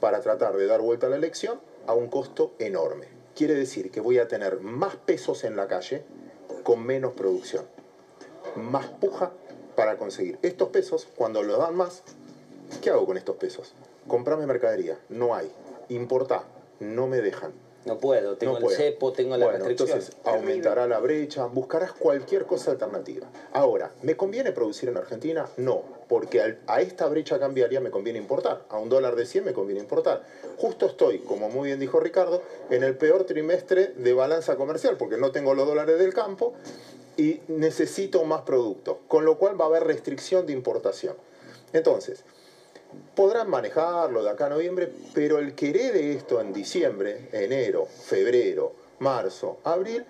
para 0.00 0.20
tratar 0.20 0.56
de 0.56 0.66
dar 0.66 0.80
vuelta 0.80 1.06
a 1.06 1.10
la 1.10 1.16
elección 1.16 1.60
a 1.86 1.94
un 1.94 2.08
costo 2.08 2.54
enorme. 2.58 3.08
Quiere 3.34 3.54
decir 3.54 3.90
que 3.90 4.00
voy 4.00 4.18
a 4.18 4.28
tener 4.28 4.60
más 4.60 4.96
pesos 4.96 5.44
en 5.44 5.56
la 5.56 5.66
calle 5.66 6.04
con 6.62 6.84
menos 6.84 7.12
producción, 7.14 7.64
más 8.56 8.86
puja 8.86 9.32
para 9.74 9.96
conseguir. 9.96 10.38
Estos 10.42 10.68
pesos, 10.68 11.08
cuando 11.16 11.42
los 11.42 11.58
dan 11.58 11.74
más, 11.74 12.02
¿qué 12.80 12.90
hago 12.90 13.06
con 13.06 13.16
estos 13.16 13.36
pesos? 13.36 13.74
Comprame 14.06 14.46
mercadería, 14.46 14.98
no 15.08 15.34
hay. 15.34 15.50
Importá, 15.88 16.44
no 16.80 17.06
me 17.06 17.20
dejan. 17.20 17.52
No 17.84 17.98
puedo, 17.98 18.36
tengo 18.36 18.58
el 18.58 18.76
cepo, 18.76 19.12
tengo 19.12 19.36
la 19.36 19.46
bueno, 19.46 19.66
Entonces 19.66 20.12
aumentará 20.24 20.86
la 20.86 21.00
brecha, 21.00 21.46
buscarás 21.46 21.92
cualquier 21.92 22.46
cosa 22.46 22.70
alternativa. 22.70 23.26
Ahora, 23.52 23.90
¿me 24.02 24.16
conviene 24.16 24.52
producir 24.52 24.88
en 24.88 24.96
Argentina? 24.96 25.48
No, 25.56 25.82
porque 26.08 26.56
a 26.66 26.80
esta 26.80 27.06
brecha 27.08 27.40
cambiaria 27.40 27.80
me 27.80 27.90
conviene 27.90 28.20
importar. 28.20 28.62
A 28.68 28.78
un 28.78 28.88
dólar 28.88 29.16
de 29.16 29.26
100 29.26 29.46
me 29.46 29.52
conviene 29.52 29.80
importar. 29.80 30.22
Justo 30.58 30.86
estoy, 30.86 31.18
como 31.20 31.48
muy 31.48 31.68
bien 31.68 31.80
dijo 31.80 31.98
Ricardo, 31.98 32.42
en 32.70 32.84
el 32.84 32.96
peor 32.96 33.24
trimestre 33.24 33.88
de 33.96 34.12
balanza 34.12 34.54
comercial, 34.54 34.96
porque 34.96 35.16
no 35.16 35.32
tengo 35.32 35.54
los 35.54 35.66
dólares 35.66 35.98
del 35.98 36.14
campo 36.14 36.54
y 37.16 37.40
necesito 37.48 38.22
más 38.24 38.42
producto, 38.42 39.00
con 39.08 39.24
lo 39.24 39.38
cual 39.38 39.60
va 39.60 39.64
a 39.64 39.68
haber 39.68 39.84
restricción 39.84 40.46
de 40.46 40.52
importación. 40.52 41.16
Entonces, 41.72 42.24
podrán 43.14 43.48
manejarlo 43.50 44.22
de 44.22 44.30
acá 44.30 44.46
a 44.46 44.50
noviembre, 44.50 44.92
pero 45.14 45.38
el 45.38 45.54
que 45.54 45.70
herede 45.70 46.12
esto 46.12 46.40
en 46.40 46.52
diciembre, 46.52 47.28
enero, 47.32 47.86
febrero, 47.86 48.72
marzo, 48.98 49.58
abril, 49.64 50.04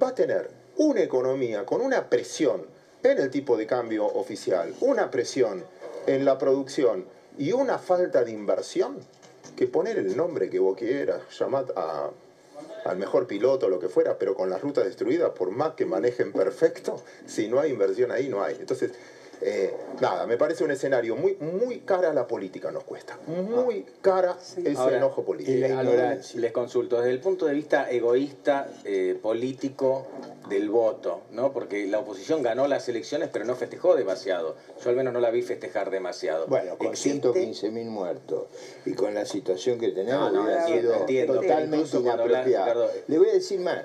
va 0.00 0.08
a 0.08 0.14
tener 0.14 0.50
una 0.76 1.02
economía 1.02 1.64
con 1.64 1.80
una 1.80 2.08
presión 2.08 2.66
en 3.02 3.18
el 3.18 3.30
tipo 3.30 3.56
de 3.56 3.66
cambio 3.66 4.06
oficial, 4.06 4.74
una 4.80 5.10
presión 5.10 5.64
en 6.06 6.24
la 6.24 6.38
producción 6.38 7.04
y 7.38 7.52
una 7.52 7.78
falta 7.78 8.24
de 8.24 8.30
inversión, 8.30 8.98
que 9.56 9.66
poner 9.66 9.98
el 9.98 10.16
nombre 10.16 10.50
que 10.50 10.58
vos 10.58 10.76
quieras, 10.76 11.22
llamar 11.38 11.66
a, 11.76 12.10
al 12.84 12.96
mejor 12.96 13.26
piloto, 13.26 13.68
lo 13.68 13.78
que 13.78 13.88
fuera, 13.88 14.18
pero 14.18 14.34
con 14.34 14.50
las 14.50 14.60
rutas 14.60 14.84
destruidas, 14.84 15.30
por 15.30 15.50
más 15.50 15.74
que 15.74 15.86
manejen 15.86 16.32
perfecto, 16.32 17.02
si 17.26 17.48
no 17.48 17.60
hay 17.60 17.70
inversión 17.70 18.12
ahí, 18.12 18.28
no 18.28 18.42
hay. 18.42 18.56
Entonces, 18.58 18.92
eh, 19.40 19.74
nada, 20.00 20.26
me 20.26 20.36
parece 20.36 20.64
un 20.64 20.70
escenario 20.70 21.16
muy, 21.16 21.36
muy 21.36 21.80
cara 21.80 22.10
a 22.10 22.14
la 22.14 22.26
política 22.26 22.70
nos 22.70 22.84
cuesta. 22.84 23.18
Muy 23.26 23.84
cara 24.00 24.36
ese 24.40 24.76
Ahora, 24.76 24.96
enojo 24.96 25.24
político. 25.24 25.58
Les 26.36 26.52
consulto, 26.52 26.98
desde 26.98 27.10
el 27.10 27.20
punto 27.20 27.46
de 27.46 27.54
vista 27.54 27.90
egoísta, 27.90 28.68
eh, 28.84 29.18
político 29.20 30.06
del 30.48 30.70
voto, 30.70 31.22
¿no? 31.32 31.52
Porque 31.52 31.86
la 31.86 31.98
oposición 31.98 32.42
ganó 32.42 32.66
las 32.66 32.88
elecciones, 32.88 33.28
pero 33.32 33.44
no 33.44 33.56
festejó 33.56 33.94
demasiado. 33.94 34.56
Yo 34.82 34.90
al 34.90 34.96
menos 34.96 35.12
no 35.12 35.20
la 35.20 35.30
vi 35.30 35.42
festejar 35.42 35.90
demasiado. 35.90 36.46
Bueno, 36.46 36.78
con 36.78 36.88
¿Existe? 36.88 37.28
115.000 37.28 37.84
muertos 37.86 38.44
y 38.84 38.92
con 38.94 39.14
la 39.14 39.26
situación 39.26 39.78
que 39.78 39.88
tenemos, 39.88 40.32
No, 40.32 40.38
no, 40.38 40.44
hubiera 40.44 40.60
entiendo, 40.62 40.90
sido 40.92 41.00
entiendo, 41.00 41.34
totalmente 41.34 41.96
hablas, 41.96 42.04
inapropiado. 42.04 42.44
Ricardo, 42.44 42.90
Le 43.06 43.18
voy 43.18 43.28
a 43.28 43.32
decir 43.32 43.60
más. 43.60 43.82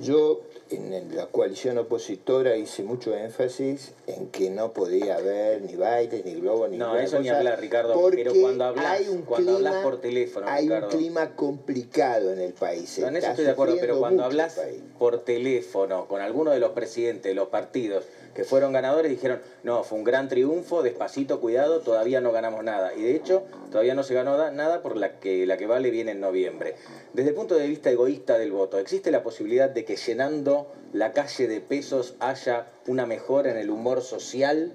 Yo 0.00 0.40
en 0.70 1.16
la 1.16 1.26
coalición 1.26 1.78
opositora 1.78 2.56
hice 2.56 2.82
mucho 2.82 3.14
énfasis 3.14 3.92
en 4.06 4.28
que 4.28 4.50
no 4.50 4.72
podía 4.72 5.16
haber 5.16 5.62
ni 5.62 5.74
bailes, 5.76 6.24
ni 6.24 6.34
globos, 6.34 6.70
ni 6.70 6.76
No, 6.76 6.96
eso 6.96 7.18
ni 7.20 7.28
hablar, 7.28 7.60
Ricardo, 7.60 7.94
porque 7.94 8.18
pero 8.24 8.34
cuando 8.40 8.64
hablas, 8.64 9.02
cuando 9.26 9.52
clima, 9.52 9.70
hablas 9.70 9.82
por 9.82 10.00
teléfono, 10.00 10.46
hay 10.48 10.64
Ricardo. 10.64 10.86
un 10.88 10.92
clima 10.92 11.36
complicado 11.36 12.32
en 12.32 12.40
el 12.40 12.52
país. 12.52 12.98
No, 12.98 13.08
en 13.08 13.16
eso 13.16 13.28
estoy 13.28 13.44
de 13.44 13.50
acuerdo, 13.50 13.76
pero 13.80 13.98
cuando 13.98 14.24
hablas 14.24 14.60
por 14.98 15.20
teléfono 15.24 16.06
con 16.06 16.20
alguno 16.20 16.50
de 16.50 16.60
los 16.60 16.70
presidentes 16.70 17.30
de 17.30 17.34
los 17.34 17.48
partidos 17.48 18.04
fueron 18.44 18.72
ganadores, 18.72 19.10
dijeron, 19.10 19.40
no, 19.62 19.82
fue 19.84 19.98
un 19.98 20.04
gran 20.04 20.28
triunfo, 20.28 20.82
despacito, 20.82 21.40
cuidado, 21.40 21.80
todavía 21.80 22.20
no 22.20 22.32
ganamos 22.32 22.62
nada. 22.64 22.94
Y 22.94 23.02
de 23.02 23.14
hecho, 23.16 23.42
todavía 23.70 23.94
no 23.94 24.02
se 24.02 24.14
ganó 24.14 24.36
da- 24.36 24.50
nada 24.50 24.82
por 24.82 24.96
la 24.96 25.18
que, 25.18 25.46
la 25.46 25.56
que 25.56 25.66
vale 25.66 25.90
viene 25.90 26.12
en 26.12 26.20
noviembre. 26.20 26.74
Desde 27.12 27.30
el 27.30 27.34
punto 27.34 27.54
de 27.54 27.66
vista 27.68 27.90
egoísta 27.90 28.38
del 28.38 28.52
voto, 28.52 28.78
¿existe 28.78 29.10
la 29.10 29.22
posibilidad 29.22 29.68
de 29.68 29.84
que 29.84 29.96
llenando 29.96 30.68
la 30.92 31.12
calle 31.12 31.46
de 31.48 31.60
pesos 31.60 32.14
haya 32.20 32.66
una 32.86 33.06
mejora 33.06 33.50
en 33.50 33.56
el 33.56 33.70
humor 33.70 34.02
social 34.02 34.72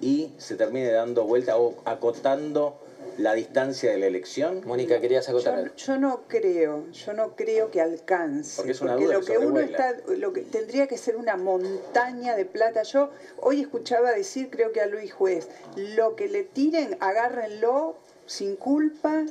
y 0.00 0.32
se 0.38 0.54
termine 0.56 0.90
dando 0.90 1.24
vuelta 1.24 1.58
o 1.58 1.74
acotando 1.84 2.78
la 3.18 3.34
distancia 3.34 3.90
de 3.90 3.98
la 3.98 4.06
elección? 4.06 4.62
Mónica, 4.64 5.00
querías 5.00 5.28
acotar. 5.28 5.74
Yo 5.74 5.98
no 5.98 6.22
creo, 6.28 6.90
yo 6.92 7.12
no 7.12 7.36
creo 7.36 7.70
que 7.70 7.80
alcance. 7.80 8.56
Porque 8.56 8.72
es 8.72 8.80
una 8.80 8.92
porque 8.92 9.06
duda 9.06 9.14
lo 9.14 9.24
que 9.24 9.32
que 9.32 9.38
uno 9.38 9.60
está, 9.60 9.96
lo 10.16 10.32
que 10.32 10.42
tendría 10.42 10.86
que 10.86 10.96
ser 10.96 11.16
una 11.16 11.36
montaña 11.36 12.36
de 12.36 12.44
plata. 12.44 12.82
Yo 12.84 13.10
hoy 13.40 13.60
escuchaba 13.60 14.12
decir, 14.12 14.48
creo 14.50 14.72
que 14.72 14.80
a 14.80 14.86
Luis 14.86 15.12
Juez, 15.12 15.48
lo 15.76 16.16
que 16.16 16.28
le 16.28 16.44
tiren, 16.44 16.96
agárrenlo 17.00 17.96
sin 18.26 18.56
culpa, 18.56 19.24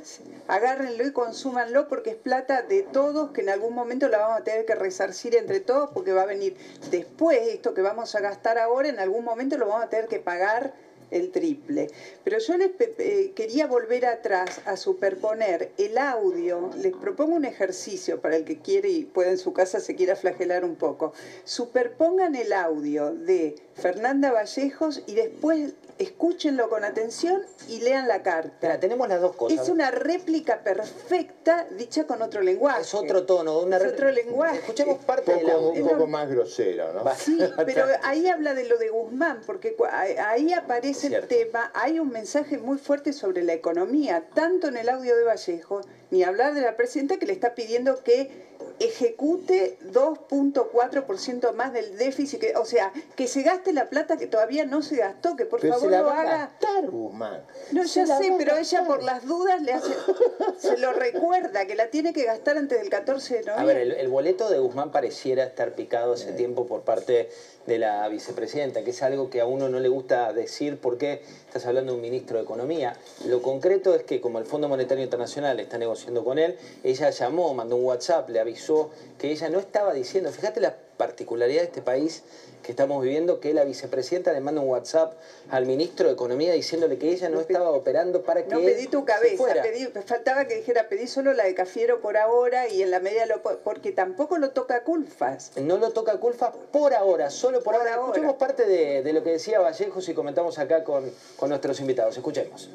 agárrenlo 0.47 1.05
y 1.05 1.11
consúmanlo 1.11 1.87
porque 1.87 2.09
es 2.09 2.15
plata 2.15 2.63
de 2.63 2.81
todos 2.81 3.29
que 3.29 3.41
en 3.41 3.49
algún 3.49 3.75
momento 3.75 4.07
la 4.09 4.17
vamos 4.17 4.41
a 4.41 4.43
tener 4.43 4.65
que 4.65 4.73
resarcir 4.73 5.35
entre 5.35 5.59
todos 5.59 5.91
porque 5.93 6.13
va 6.13 6.23
a 6.23 6.25
venir 6.25 6.57
después 6.89 7.39
esto 7.47 7.75
que 7.75 7.83
vamos 7.83 8.15
a 8.15 8.21
gastar 8.21 8.57
ahora, 8.57 8.89
en 8.89 8.99
algún 8.99 9.23
momento 9.23 9.55
lo 9.59 9.67
vamos 9.67 9.85
a 9.85 9.89
tener 9.89 10.07
que 10.07 10.19
pagar 10.19 10.73
el 11.11 11.31
triple. 11.31 11.87
Pero 12.23 12.39
yo 12.39 12.57
les 12.57 12.71
eh, 12.79 13.31
quería 13.35 13.67
volver 13.67 14.05
atrás 14.05 14.61
a 14.65 14.77
superponer 14.77 15.71
el 15.77 15.97
audio. 15.97 16.69
Les 16.77 16.93
propongo 16.93 17.35
un 17.35 17.45
ejercicio 17.45 18.21
para 18.21 18.35
el 18.35 18.45
que 18.45 18.59
quiere 18.59 18.89
y 18.89 19.05
puede 19.05 19.31
en 19.31 19.37
su 19.37 19.53
casa 19.53 19.79
se 19.79 19.95
quiera 19.95 20.15
flagelar 20.15 20.65
un 20.65 20.75
poco. 20.75 21.13
Superpongan 21.43 22.35
el 22.35 22.53
audio 22.53 23.13
de 23.13 23.55
Fernanda 23.75 24.31
Vallejos 24.31 25.03
y 25.07 25.15
después 25.15 25.73
escúchenlo 25.97 26.69
con 26.69 26.83
atención 26.83 27.41
y 27.67 27.81
lean 27.81 28.07
la 28.07 28.23
carta. 28.23 28.79
tenemos 28.79 29.07
las 29.07 29.21
dos 29.21 29.35
cosas. 29.35 29.61
Es 29.61 29.69
una 29.69 29.91
réplica 29.91 30.63
perfecta 30.63 31.67
dicha 31.77 32.05
con 32.05 32.21
otro 32.21 32.41
lenguaje. 32.41 32.81
Es 32.81 32.93
otro 32.93 33.25
tono, 33.25 33.59
una 33.59 33.77
Es 33.77 33.93
otro 33.93 34.11
lenguaje. 34.11 34.59
Escuchemos 34.59 35.03
parte 35.05 35.31
poco, 35.31 35.51
audio. 35.51 35.83
un 35.83 35.89
poco 35.89 36.07
más 36.07 36.29
grosero, 36.29 36.93
¿no? 36.93 37.03
Sí, 37.15 37.39
pero 37.65 37.85
ahí 38.03 38.27
habla 38.27 38.53
de 38.53 38.65
lo 38.65 38.77
de 38.77 38.89
Guzmán, 38.89 39.41
porque 39.45 39.75
ahí 39.91 40.53
aparece 40.53 41.07
el 41.07 41.27
tema, 41.27 41.71
hay 41.73 41.99
un 41.99 42.09
mensaje 42.09 42.57
muy 42.57 42.77
fuerte 42.77 43.13
sobre 43.13 43.43
la 43.43 43.53
economía, 43.53 44.27
tanto 44.33 44.67
en 44.67 44.77
el 44.77 44.89
audio 44.89 45.15
de 45.15 45.23
Vallejo, 45.23 45.81
ni 46.11 46.23
hablar 46.23 46.53
de 46.53 46.61
la 46.61 46.75
presidenta 46.75 47.17
que 47.17 47.25
le 47.25 47.33
está 47.33 47.55
pidiendo 47.55 48.03
que 48.03 48.56
ejecute 48.79 49.77
2.4% 49.91 51.53
más 51.53 51.73
del 51.73 51.97
déficit, 51.97 52.39
que, 52.39 52.55
o 52.55 52.65
sea, 52.65 52.91
que 53.15 53.27
se 53.27 53.41
gaste 53.43 53.73
la 53.73 53.89
plata 53.89 54.17
que 54.17 54.27
todavía 54.27 54.65
no 54.65 54.81
se 54.81 54.97
gastó, 54.97 55.35
que 55.35 55.45
por 55.45 55.59
Pero 55.61 55.73
favor 55.73 55.89
se 55.89 55.91
la 55.91 56.01
lo 56.01 56.07
va 56.07 56.17
a 56.17 56.21
haga. 56.21 56.37
gastar, 56.37 56.89
Guzmán. 56.89 57.43
No, 57.71 57.83
Se 57.87 58.01
ya 58.01 58.05
la 58.05 58.17
sé, 58.19 58.31
a 58.33 58.37
pero 58.37 58.57
ella 58.57 58.83
por 58.85 59.03
las 59.03 59.25
dudas 59.25 59.61
le 59.61 59.73
hace, 59.73 59.93
se 60.59 60.77
lo 60.77 60.93
recuerda, 60.93 61.65
que 61.65 61.75
la 61.75 61.87
tiene 61.89 62.13
que 62.13 62.23
gastar 62.23 62.57
antes 62.57 62.79
del 62.79 62.89
14 62.89 63.33
de 63.43 63.49
A 63.49 63.53
noviembre. 63.53 63.73
ver, 63.73 63.83
el, 63.83 63.91
el 63.93 64.07
boleto 64.09 64.49
de 64.49 64.59
Guzmán 64.59 64.91
pareciera 64.91 65.43
estar 65.43 65.73
picado 65.73 66.13
hace 66.13 66.31
tiempo 66.33 66.65
por 66.67 66.81
parte 66.81 67.29
de 67.67 67.77
la 67.77 68.07
vicepresidenta, 68.07 68.83
que 68.83 68.91
es 68.91 69.03
algo 69.03 69.29
que 69.29 69.41
a 69.41 69.45
uno 69.45 69.69
no 69.69 69.79
le 69.79 69.89
gusta 69.89 70.33
decir 70.33 70.79
porque 70.81 71.21
estás 71.45 71.65
hablando 71.65 71.91
de 71.91 71.97
un 71.97 72.01
ministro 72.01 72.37
de 72.37 72.43
Economía. 72.43 72.97
Lo 73.25 73.41
concreto 73.41 73.93
es 73.93 74.03
que 74.03 74.21
como 74.21 74.39
el 74.39 74.45
Fondo 74.45 74.69
Monetario 74.69 75.03
Internacional 75.03 75.59
está 75.59 75.77
negociando 75.77 76.23
con 76.23 76.39
él, 76.39 76.57
ella 76.83 77.09
llamó, 77.09 77.53
mandó 77.53 77.75
un 77.75 77.83
WhatsApp, 77.83 78.29
le 78.29 78.39
avisó 78.39 78.89
que 79.19 79.31
ella 79.31 79.49
no 79.49 79.59
estaba 79.59 79.93
diciendo, 79.93 80.31
fíjate 80.31 80.61
la 80.61 80.75
particularidad 80.95 81.61
de 81.61 81.67
este 81.67 81.81
país 81.81 82.23
que 82.63 82.71
estamos 82.71 83.01
viviendo, 83.01 83.39
que 83.39 83.53
la 83.53 83.63
vicepresidenta 83.63 84.33
le 84.33 84.41
manda 84.41 84.59
un 84.61 84.67
WhatsApp 84.69 85.13
al 85.49 85.65
ministro 85.65 86.07
de 86.07 86.13
Economía 86.13 86.53
diciéndole 86.53 86.97
que 86.97 87.09
ella 87.11 87.29
no 87.29 87.39
estaba 87.39 87.69
operando 87.71 88.23
para 88.23 88.43
que 88.43 88.53
No 88.53 88.59
pedí 88.59 88.87
tu 88.87 89.05
cabeza, 89.05 89.37
fuera. 89.37 89.61
pedí, 89.63 89.85
faltaba 90.05 90.45
que 90.45 90.55
dijera 90.55 90.89
pedí 90.89 91.07
solo 91.07 91.33
la 91.33 91.45
de 91.45 91.53
Cafiero 91.55 92.01
por 92.01 92.17
ahora 92.17 92.67
y 92.67 92.81
en 92.81 92.91
la 92.91 92.99
media 92.99 93.25
lo 93.25 93.41
po- 93.41 93.57
porque 93.63 93.91
tampoco 93.93 94.37
lo 94.37 94.49
toca 94.51 94.83
Culfas. 94.83 95.51
No 95.55 95.77
lo 95.77 95.91
toca 95.91 96.19
Culfa 96.19 96.51
por 96.51 96.93
ahora, 96.93 97.29
solo 97.29 97.63
por, 97.63 97.75
ahora. 97.75 97.91
Escuchemos 97.91 98.35
parte 98.35 98.65
de, 98.65 99.01
de 99.01 99.13
lo 99.13 99.23
que 99.23 99.31
decía 99.31 99.59
Vallejos 99.59 100.09
y 100.09 100.13
comentamos 100.13 100.59
acá 100.59 100.83
con, 100.83 101.09
con 101.37 101.49
nuestros 101.49 101.79
invitados. 101.79 102.17
Escuchemos. 102.17 102.69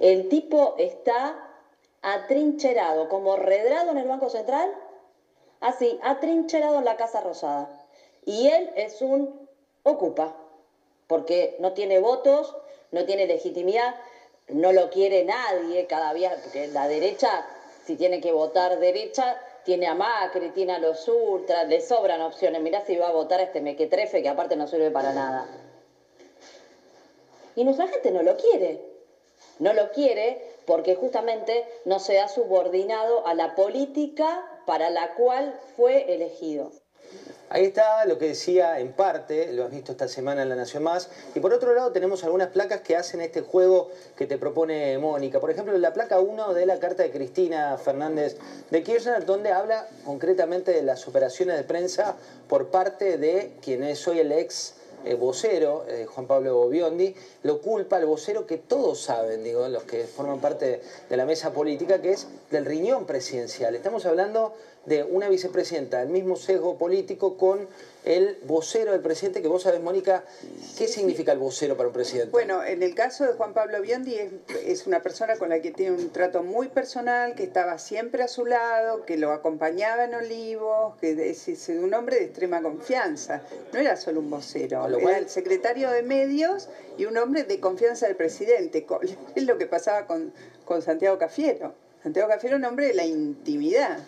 El 0.00 0.28
tipo 0.28 0.74
está 0.78 1.42
atrincherado, 2.02 3.08
como 3.08 3.36
redrado 3.36 3.90
en 3.92 3.98
el 3.98 4.06
Banco 4.08 4.28
Central, 4.28 4.70
así, 5.60 5.98
atrincherado 6.02 6.78
en 6.78 6.84
la 6.84 6.96
Casa 6.96 7.20
Rosada. 7.20 7.68
Y 8.26 8.48
él 8.48 8.70
es 8.76 9.00
un 9.00 9.48
ocupa, 9.84 10.36
porque 11.06 11.56
no 11.60 11.72
tiene 11.72 12.00
votos, 12.00 12.54
no 12.90 13.04
tiene 13.04 13.26
legitimidad, 13.26 13.94
no 14.48 14.72
lo 14.72 14.90
quiere 14.90 15.24
nadie 15.24 15.86
cada 15.86 16.12
día, 16.12 16.36
porque 16.42 16.66
la 16.68 16.88
derecha, 16.88 17.46
si 17.84 17.96
tiene 17.96 18.20
que 18.20 18.32
votar 18.32 18.78
derecha, 18.80 19.40
tiene 19.64 19.86
a 19.86 19.94
Macri, 19.94 20.50
tiene 20.50 20.74
a 20.74 20.78
los 20.78 21.06
ultras, 21.08 21.68
le 21.68 21.80
sobran 21.80 22.20
opciones. 22.20 22.60
Mirá 22.62 22.84
si 22.84 22.96
va 22.96 23.08
a 23.08 23.12
votar 23.12 23.40
a 23.40 23.44
este 23.44 23.60
mequetrefe 23.60 24.22
que 24.22 24.28
aparte 24.28 24.56
no 24.56 24.66
sirve 24.66 24.90
para 24.90 25.12
nada. 25.12 25.46
Y 27.54 27.64
nuestra 27.64 27.86
gente 27.86 28.10
no 28.10 28.22
lo 28.22 28.36
quiere. 28.36 28.80
No 29.58 29.72
lo 29.72 29.90
quiere 29.90 30.40
porque 30.66 30.94
justamente 30.94 31.64
no 31.84 32.00
se 32.00 32.20
ha 32.20 32.28
subordinado 32.28 33.26
a 33.26 33.34
la 33.34 33.54
política 33.54 34.44
para 34.66 34.90
la 34.90 35.14
cual 35.14 35.58
fue 35.76 36.12
elegido. 36.12 36.72
Ahí 37.48 37.66
está 37.66 38.04
lo 38.06 38.18
que 38.18 38.26
decía 38.26 38.80
en 38.80 38.92
parte, 38.92 39.52
lo 39.52 39.64
has 39.64 39.70
visto 39.70 39.92
esta 39.92 40.08
semana 40.08 40.42
en 40.42 40.48
La 40.48 40.56
Nación 40.56 40.82
Más. 40.82 41.08
Y 41.32 41.38
por 41.38 41.52
otro 41.52 41.74
lado 41.74 41.92
tenemos 41.92 42.24
algunas 42.24 42.48
placas 42.48 42.80
que 42.80 42.96
hacen 42.96 43.20
este 43.20 43.42
juego 43.42 43.88
que 44.16 44.26
te 44.26 44.36
propone 44.36 44.98
Mónica. 44.98 45.38
Por 45.38 45.52
ejemplo, 45.52 45.76
la 45.78 45.92
placa 45.92 46.18
1 46.18 46.54
de 46.54 46.66
la 46.66 46.80
carta 46.80 47.04
de 47.04 47.12
Cristina 47.12 47.78
Fernández 47.78 48.36
de 48.70 48.82
Kirchner, 48.82 49.24
donde 49.24 49.52
habla 49.52 49.86
concretamente 50.04 50.72
de 50.72 50.82
las 50.82 51.06
operaciones 51.06 51.56
de 51.56 51.62
prensa 51.62 52.16
por 52.48 52.66
parte 52.68 53.16
de 53.16 53.52
quien 53.62 53.84
es 53.84 54.08
hoy 54.08 54.18
el 54.18 54.32
ex 54.32 54.74
eh, 55.04 55.14
vocero, 55.14 55.84
eh, 55.88 56.04
Juan 56.04 56.26
Pablo 56.26 56.68
Biondi, 56.68 57.14
lo 57.44 57.60
culpa 57.60 57.96
al 57.96 58.06
vocero 58.06 58.44
que 58.44 58.58
todos 58.58 59.00
saben, 59.00 59.44
digo, 59.44 59.68
los 59.68 59.84
que 59.84 60.02
forman 60.02 60.40
parte 60.40 60.80
de 61.08 61.16
la 61.16 61.24
mesa 61.24 61.52
política, 61.52 62.02
que 62.02 62.10
es 62.10 62.26
del 62.50 62.64
riñón 62.64 63.06
presidencial. 63.06 63.76
Estamos 63.76 64.04
hablando 64.04 64.54
de 64.86 65.02
una 65.04 65.28
vicepresidenta, 65.28 66.00
el 66.02 66.08
mismo 66.08 66.36
sesgo 66.36 66.78
político 66.78 67.36
con 67.36 67.68
el 68.04 68.38
vocero 68.44 68.92
del 68.92 69.00
presidente, 69.00 69.42
que 69.42 69.48
vos 69.48 69.64
sabés, 69.64 69.80
Mónica, 69.80 70.24
¿qué 70.78 70.86
significa 70.86 71.32
el 71.32 71.38
vocero 71.40 71.76
para 71.76 71.88
un 71.88 71.92
presidente? 71.92 72.30
Bueno, 72.30 72.62
en 72.62 72.84
el 72.84 72.94
caso 72.94 73.24
de 73.24 73.32
Juan 73.32 73.52
Pablo 73.52 73.80
Biondi 73.82 74.14
es, 74.14 74.30
es 74.64 74.86
una 74.86 75.02
persona 75.02 75.36
con 75.36 75.48
la 75.48 75.60
que 75.60 75.72
tiene 75.72 75.96
un 75.96 76.10
trato 76.10 76.44
muy 76.44 76.68
personal, 76.68 77.34
que 77.34 77.42
estaba 77.42 77.78
siempre 77.78 78.22
a 78.22 78.28
su 78.28 78.46
lado, 78.46 79.04
que 79.04 79.16
lo 79.16 79.32
acompañaba 79.32 80.04
en 80.04 80.14
Olivos, 80.14 80.94
que 81.00 81.30
es, 81.30 81.48
es 81.48 81.68
un 81.68 81.92
hombre 81.94 82.16
de 82.20 82.24
extrema 82.26 82.62
confianza. 82.62 83.42
No 83.72 83.80
era 83.80 83.96
solo 83.96 84.20
un 84.20 84.30
vocero. 84.30 84.88
Lo 84.88 85.00
cual- 85.00 85.14
era 85.14 85.18
el 85.18 85.28
secretario 85.28 85.90
de 85.90 86.02
medios 86.04 86.68
y 86.96 87.06
un 87.06 87.16
hombre 87.16 87.42
de 87.42 87.58
confianza 87.58 88.06
del 88.06 88.14
presidente. 88.14 88.86
Es 89.34 89.44
lo 89.44 89.58
que 89.58 89.66
pasaba 89.66 90.06
con, 90.06 90.32
con 90.64 90.80
Santiago 90.80 91.18
Cafiero. 91.18 91.74
Santiago 92.04 92.28
Cafiero 92.28 92.56
un 92.56 92.64
hombre 92.64 92.86
de 92.86 92.94
la 92.94 93.04
intimidad, 93.04 93.98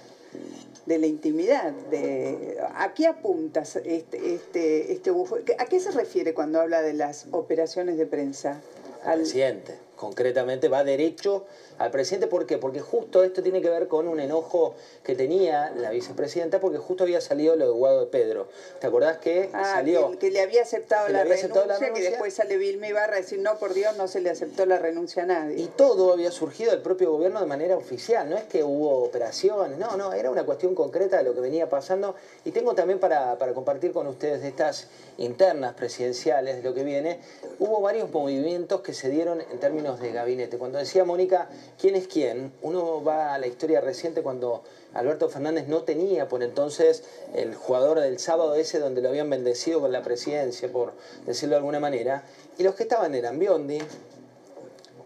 de 0.86 0.98
la 0.98 1.06
intimidad. 1.06 1.72
De, 1.90 2.58
¿A 2.74 2.92
qué 2.94 3.06
apunta 3.06 3.62
este, 3.62 4.34
este, 4.34 4.92
este 4.92 5.10
bufo- 5.10 5.38
¿A 5.58 5.64
qué 5.66 5.80
se 5.80 5.90
refiere 5.90 6.34
cuando 6.34 6.60
habla 6.60 6.82
de 6.82 6.92
las 6.94 7.26
operaciones 7.32 7.96
de 7.98 8.06
prensa? 8.06 8.60
al 9.04 9.20
presidente. 9.20 9.78
Concretamente 9.96 10.68
va 10.68 10.82
derecho 10.82 11.46
al 11.78 11.90
presidente. 11.90 12.26
¿Por 12.26 12.46
qué? 12.46 12.58
Porque 12.58 12.80
justo 12.80 13.22
esto 13.22 13.42
tiene 13.42 13.60
que 13.62 13.70
ver 13.70 13.88
con 13.88 14.08
un 14.08 14.20
enojo 14.20 14.74
que 15.02 15.14
tenía 15.14 15.70
la 15.76 15.90
vicepresidenta 15.90 16.60
porque 16.60 16.78
justo 16.78 17.04
había 17.04 17.20
salido 17.20 17.56
lo 17.56 17.66
de 17.66 17.72
Guado 17.72 18.00
de 18.00 18.06
Pedro. 18.06 18.48
¿Te 18.80 18.86
acordás 18.86 19.18
que 19.18 19.50
Ah, 19.52 19.64
salió? 19.74 20.10
que, 20.12 20.18
que 20.18 20.30
le 20.30 20.40
había 20.40 20.62
aceptado, 20.62 21.06
Que 21.06 21.12
la, 21.12 21.20
había 21.20 21.34
renuncia, 21.36 21.62
aceptado 21.62 21.80
la 21.88 21.94
que 21.94 22.02
después 22.02 22.34
sale 22.34 22.56
Vilma 22.56 22.88
Ibarra 22.88 23.14
a 23.14 23.20
decir, 23.20 23.38
no, 23.40 23.58
por 23.58 23.74
Dios, 23.74 23.96
no 23.96 24.08
se 24.08 24.20
le 24.20 24.30
aceptó 24.30 24.66
la 24.66 24.78
renuncia 24.78 25.22
a 25.22 25.26
nadie. 25.26 25.56
Y 25.62 25.66
todo 25.68 26.12
había 26.12 26.30
surgido 26.30 26.70
del 26.70 26.82
propio 26.82 27.12
gobierno 27.12 27.40
de 27.40 27.46
manera 27.46 27.76
oficial, 27.76 28.28
no 28.28 28.36
es 28.36 28.44
que 28.44 28.62
hubo 28.64 29.04
operaciones, 29.04 29.78
no, 29.78 29.96
no, 29.96 30.12
era 30.12 30.30
una 30.30 30.44
cuestión 30.44 30.74
concreta 30.74 31.18
de 31.18 31.22
lo 31.24 31.34
que 31.34 31.40
venía 31.40 31.68
pasando. 31.68 32.14
Y 32.44 32.50
tengo 32.50 32.74
también 32.74 32.98
para, 32.98 33.36
para 33.38 33.52
compartir 33.54 33.92
con 33.92 34.06
ustedes 34.06 34.42
de 34.42 34.48
estas 34.48 34.88
internas 35.18 35.74
presidenciales, 35.74 36.56
de 36.56 36.62
lo 36.62 36.74
que 36.74 36.84
viene, 36.84 37.20
hubo 37.58 37.80
varios 37.80 38.10
movimientos 38.10 38.80
que 38.82 38.92
se 38.92 39.08
dieron 39.10 39.40
en 39.40 39.58
términos 39.58 40.00
de 40.00 40.12
gabinete. 40.12 40.58
Cuando 40.58 40.78
decía 40.78 41.04
Mónica, 41.04 41.48
¿quién 41.78 41.94
es 41.96 42.08
quién? 42.08 42.52
Uno 42.62 43.02
va 43.02 43.34
a 43.34 43.38
la 43.38 43.46
historia 43.46 43.80
reciente 43.80 44.22
cuando 44.22 44.62
Alberto 44.94 45.28
Fernández 45.28 45.68
no 45.68 45.82
tenía 45.82 46.28
por 46.28 46.42
entonces 46.42 47.04
el 47.34 47.54
jugador 47.54 48.00
del 48.00 48.18
sábado 48.18 48.54
ese 48.54 48.78
donde 48.78 49.02
lo 49.02 49.08
habían 49.08 49.30
bendecido 49.30 49.80
con 49.80 49.92
la 49.92 50.02
presidencia, 50.02 50.70
por 50.70 50.92
decirlo 51.26 51.54
de 51.54 51.58
alguna 51.58 51.80
manera, 51.80 52.24
y 52.56 52.62
los 52.62 52.74
que 52.74 52.84
estaban 52.84 53.14
eran 53.14 53.38
Biondi, 53.38 53.78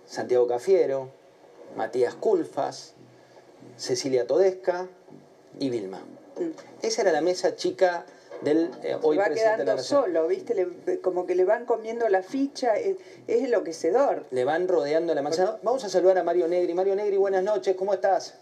Santiago 0.06 0.46
Cafiero, 0.46 1.10
Matías 1.76 2.14
Culfas, 2.14 2.94
Cecilia 3.76 4.26
Todesca 4.26 4.88
y 5.58 5.70
Vilma. 5.70 6.02
Esa 6.82 7.02
era 7.02 7.12
la 7.12 7.20
mesa 7.20 7.56
chica 7.56 8.06
del 8.44 8.70
eh, 8.82 8.96
hoy 9.02 9.16
va 9.16 9.24
presidente 9.26 9.58
de 9.58 9.64
la 9.64 9.64
quedando 9.64 9.76
Nación. 9.76 10.02
solo, 10.04 10.26
¿viste? 10.28 10.54
Le- 10.54 11.00
como 11.00 11.26
que 11.26 11.34
le 11.34 11.44
van 11.44 11.64
comiendo 11.64 12.08
la 12.08 12.22
ficha, 12.22 12.76
es, 12.76 12.96
es 13.26 13.42
enloquecedor. 13.44 14.24
Le 14.30 14.44
van 14.44 14.68
rodeando 14.68 15.14
la 15.14 15.22
manzana. 15.22 15.58
Vamos 15.62 15.84
a 15.84 15.88
saludar 15.88 16.18
a 16.18 16.22
Mario 16.24 16.48
Negri. 16.48 16.74
Mario 16.74 16.94
Negri, 16.96 17.16
buenas 17.16 17.42
noches, 17.44 17.76
¿cómo 17.76 17.94
estás? 17.94 18.34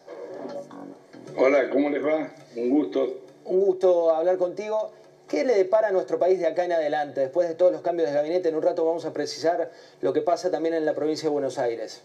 Hola, 1.36 1.68
¿cómo 1.70 1.90
les 1.90 2.04
va? 2.04 2.32
Un 2.56 2.70
gusto. 2.70 3.20
Un 3.44 3.60
gusto 3.60 4.10
hablar 4.10 4.36
contigo. 4.38 4.92
¿Qué 5.28 5.44
le 5.44 5.54
depara 5.54 5.88
a 5.88 5.92
nuestro 5.92 6.18
país 6.18 6.40
de 6.40 6.46
acá 6.46 6.64
en 6.64 6.72
adelante? 6.72 7.20
Después 7.20 7.48
de 7.48 7.54
todos 7.54 7.70
los 7.70 7.82
cambios 7.82 8.08
de 8.08 8.14
gabinete, 8.16 8.48
en 8.48 8.56
un 8.56 8.62
rato 8.62 8.84
vamos 8.84 9.04
a 9.04 9.12
precisar 9.12 9.70
lo 10.00 10.12
que 10.12 10.22
pasa 10.22 10.50
también 10.50 10.74
en 10.74 10.84
la 10.84 10.94
provincia 10.94 11.28
de 11.28 11.32
Buenos 11.32 11.56
Aires. 11.58 12.02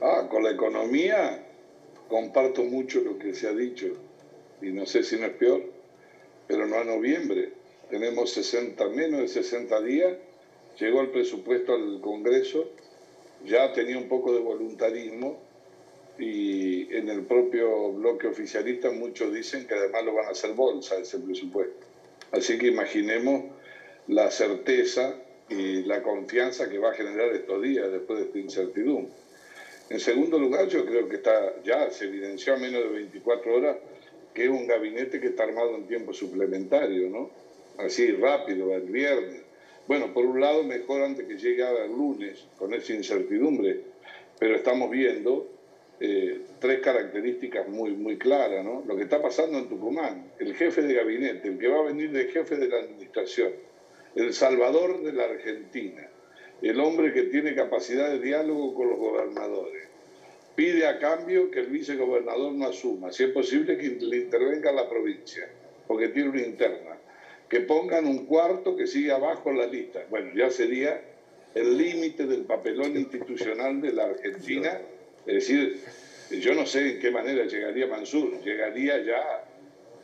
Ah, 0.00 0.28
con 0.30 0.44
la 0.44 0.50
economía 0.50 1.42
comparto 2.08 2.62
mucho 2.62 3.00
lo 3.00 3.18
que 3.18 3.34
se 3.34 3.48
ha 3.48 3.52
dicho 3.52 3.86
y 4.60 4.66
no 4.70 4.86
sé 4.86 5.02
si 5.02 5.16
no 5.18 5.26
es 5.26 5.32
peor, 5.32 5.62
pero 6.46 6.66
no 6.66 6.78
a 6.78 6.84
noviembre. 6.84 7.52
Tenemos 7.90 8.32
60, 8.32 8.88
menos 8.88 9.20
de 9.20 9.28
60 9.28 9.80
días, 9.82 10.16
llegó 10.78 11.00
el 11.02 11.10
presupuesto 11.10 11.74
al 11.74 12.00
Congreso, 12.00 12.70
ya 13.44 13.72
tenía 13.72 13.98
un 13.98 14.08
poco 14.08 14.32
de 14.32 14.40
voluntarismo 14.40 15.40
y 16.18 16.94
en 16.94 17.08
el 17.08 17.22
propio 17.22 17.92
bloque 17.92 18.28
oficialista 18.28 18.90
muchos 18.90 19.32
dicen 19.32 19.66
que 19.66 19.74
además 19.74 20.04
lo 20.04 20.14
van 20.14 20.26
a 20.26 20.30
hacer 20.30 20.52
bolsa 20.54 20.96
ese 20.96 21.18
presupuesto. 21.18 21.86
Así 22.30 22.58
que 22.58 22.68
imaginemos 22.68 23.44
la 24.08 24.30
certeza 24.30 25.14
y 25.48 25.82
la 25.82 26.02
confianza 26.02 26.68
que 26.68 26.78
va 26.78 26.90
a 26.90 26.94
generar 26.94 27.32
estos 27.32 27.62
días 27.62 27.90
después 27.90 28.20
de 28.20 28.24
esta 28.26 28.38
incertidumbre. 28.38 29.12
En 29.90 30.00
segundo 30.00 30.38
lugar, 30.38 30.68
yo 30.68 30.86
creo 30.86 31.08
que 31.08 31.16
está 31.16 31.62
ya 31.62 31.90
se 31.90 32.06
evidenció 32.06 32.54
a 32.54 32.56
menos 32.56 32.82
de 32.84 32.88
24 32.88 33.54
horas 33.54 33.76
que 34.34 34.44
es 34.44 34.50
un 34.50 34.66
gabinete 34.66 35.20
que 35.20 35.28
está 35.28 35.44
armado 35.44 35.76
en 35.76 35.86
tiempo 35.86 36.12
suplementario, 36.12 37.08
¿no? 37.08 37.30
Así 37.78 38.12
rápido, 38.12 38.74
el 38.74 38.82
viernes. 38.82 39.42
Bueno, 39.86 40.12
por 40.14 40.24
un 40.24 40.40
lado, 40.40 40.62
mejor 40.62 41.02
antes 41.02 41.26
que 41.26 41.36
llegue 41.36 41.62
el 41.62 41.90
lunes, 41.90 42.46
con 42.56 42.72
esa 42.72 42.92
incertidumbre, 42.92 43.80
pero 44.38 44.56
estamos 44.56 44.90
viendo 44.90 45.48
eh, 46.00 46.40
tres 46.58 46.80
características 46.80 47.68
muy, 47.68 47.92
muy 47.92 48.16
claras, 48.16 48.64
¿no? 48.64 48.82
Lo 48.86 48.96
que 48.96 49.04
está 49.04 49.20
pasando 49.20 49.58
en 49.58 49.68
Tucumán, 49.68 50.32
el 50.38 50.54
jefe 50.54 50.82
de 50.82 50.94
gabinete, 50.94 51.48
el 51.48 51.58
que 51.58 51.68
va 51.68 51.80
a 51.80 51.82
venir 51.82 52.10
de 52.10 52.24
jefe 52.26 52.56
de 52.56 52.68
la 52.68 52.78
administración, 52.78 53.52
el 54.14 54.32
salvador 54.32 55.02
de 55.02 55.12
la 55.12 55.24
Argentina, 55.24 56.08
el 56.60 56.80
hombre 56.80 57.12
que 57.12 57.24
tiene 57.24 57.54
capacidad 57.54 58.10
de 58.10 58.20
diálogo 58.20 58.74
con 58.74 58.88
los 58.90 58.98
gobernadores, 58.98 59.88
pide 60.54 60.86
a 60.86 60.98
cambio 60.98 61.50
que 61.50 61.60
el 61.60 61.66
vicegobernador 61.66 62.52
no 62.52 62.66
asuma, 62.66 63.12
si 63.12 63.24
es 63.24 63.30
posible 63.30 63.76
que 63.78 63.88
le 63.88 64.16
intervenga 64.18 64.72
la 64.72 64.88
provincia, 64.88 65.48
porque 65.86 66.08
tiene 66.08 66.30
una 66.30 66.42
interna, 66.42 66.98
que 67.48 67.60
pongan 67.60 68.06
un 68.06 68.26
cuarto 68.26 68.76
que 68.76 68.86
siga 68.86 69.16
abajo 69.16 69.52
la 69.52 69.66
lista. 69.66 70.04
Bueno, 70.10 70.30
ya 70.34 70.50
sería 70.50 71.00
el 71.54 71.76
límite 71.76 72.26
del 72.26 72.42
papelón 72.42 72.96
institucional 72.96 73.80
de 73.80 73.92
la 73.92 74.04
Argentina, 74.04 74.80
es 75.26 75.34
decir, 75.34 75.80
yo 76.40 76.54
no 76.54 76.64
sé 76.64 76.92
en 76.92 76.98
qué 77.00 77.10
manera 77.10 77.44
llegaría 77.44 77.86
Mansur, 77.86 78.42
llegaría 78.42 79.02
ya 79.02 79.44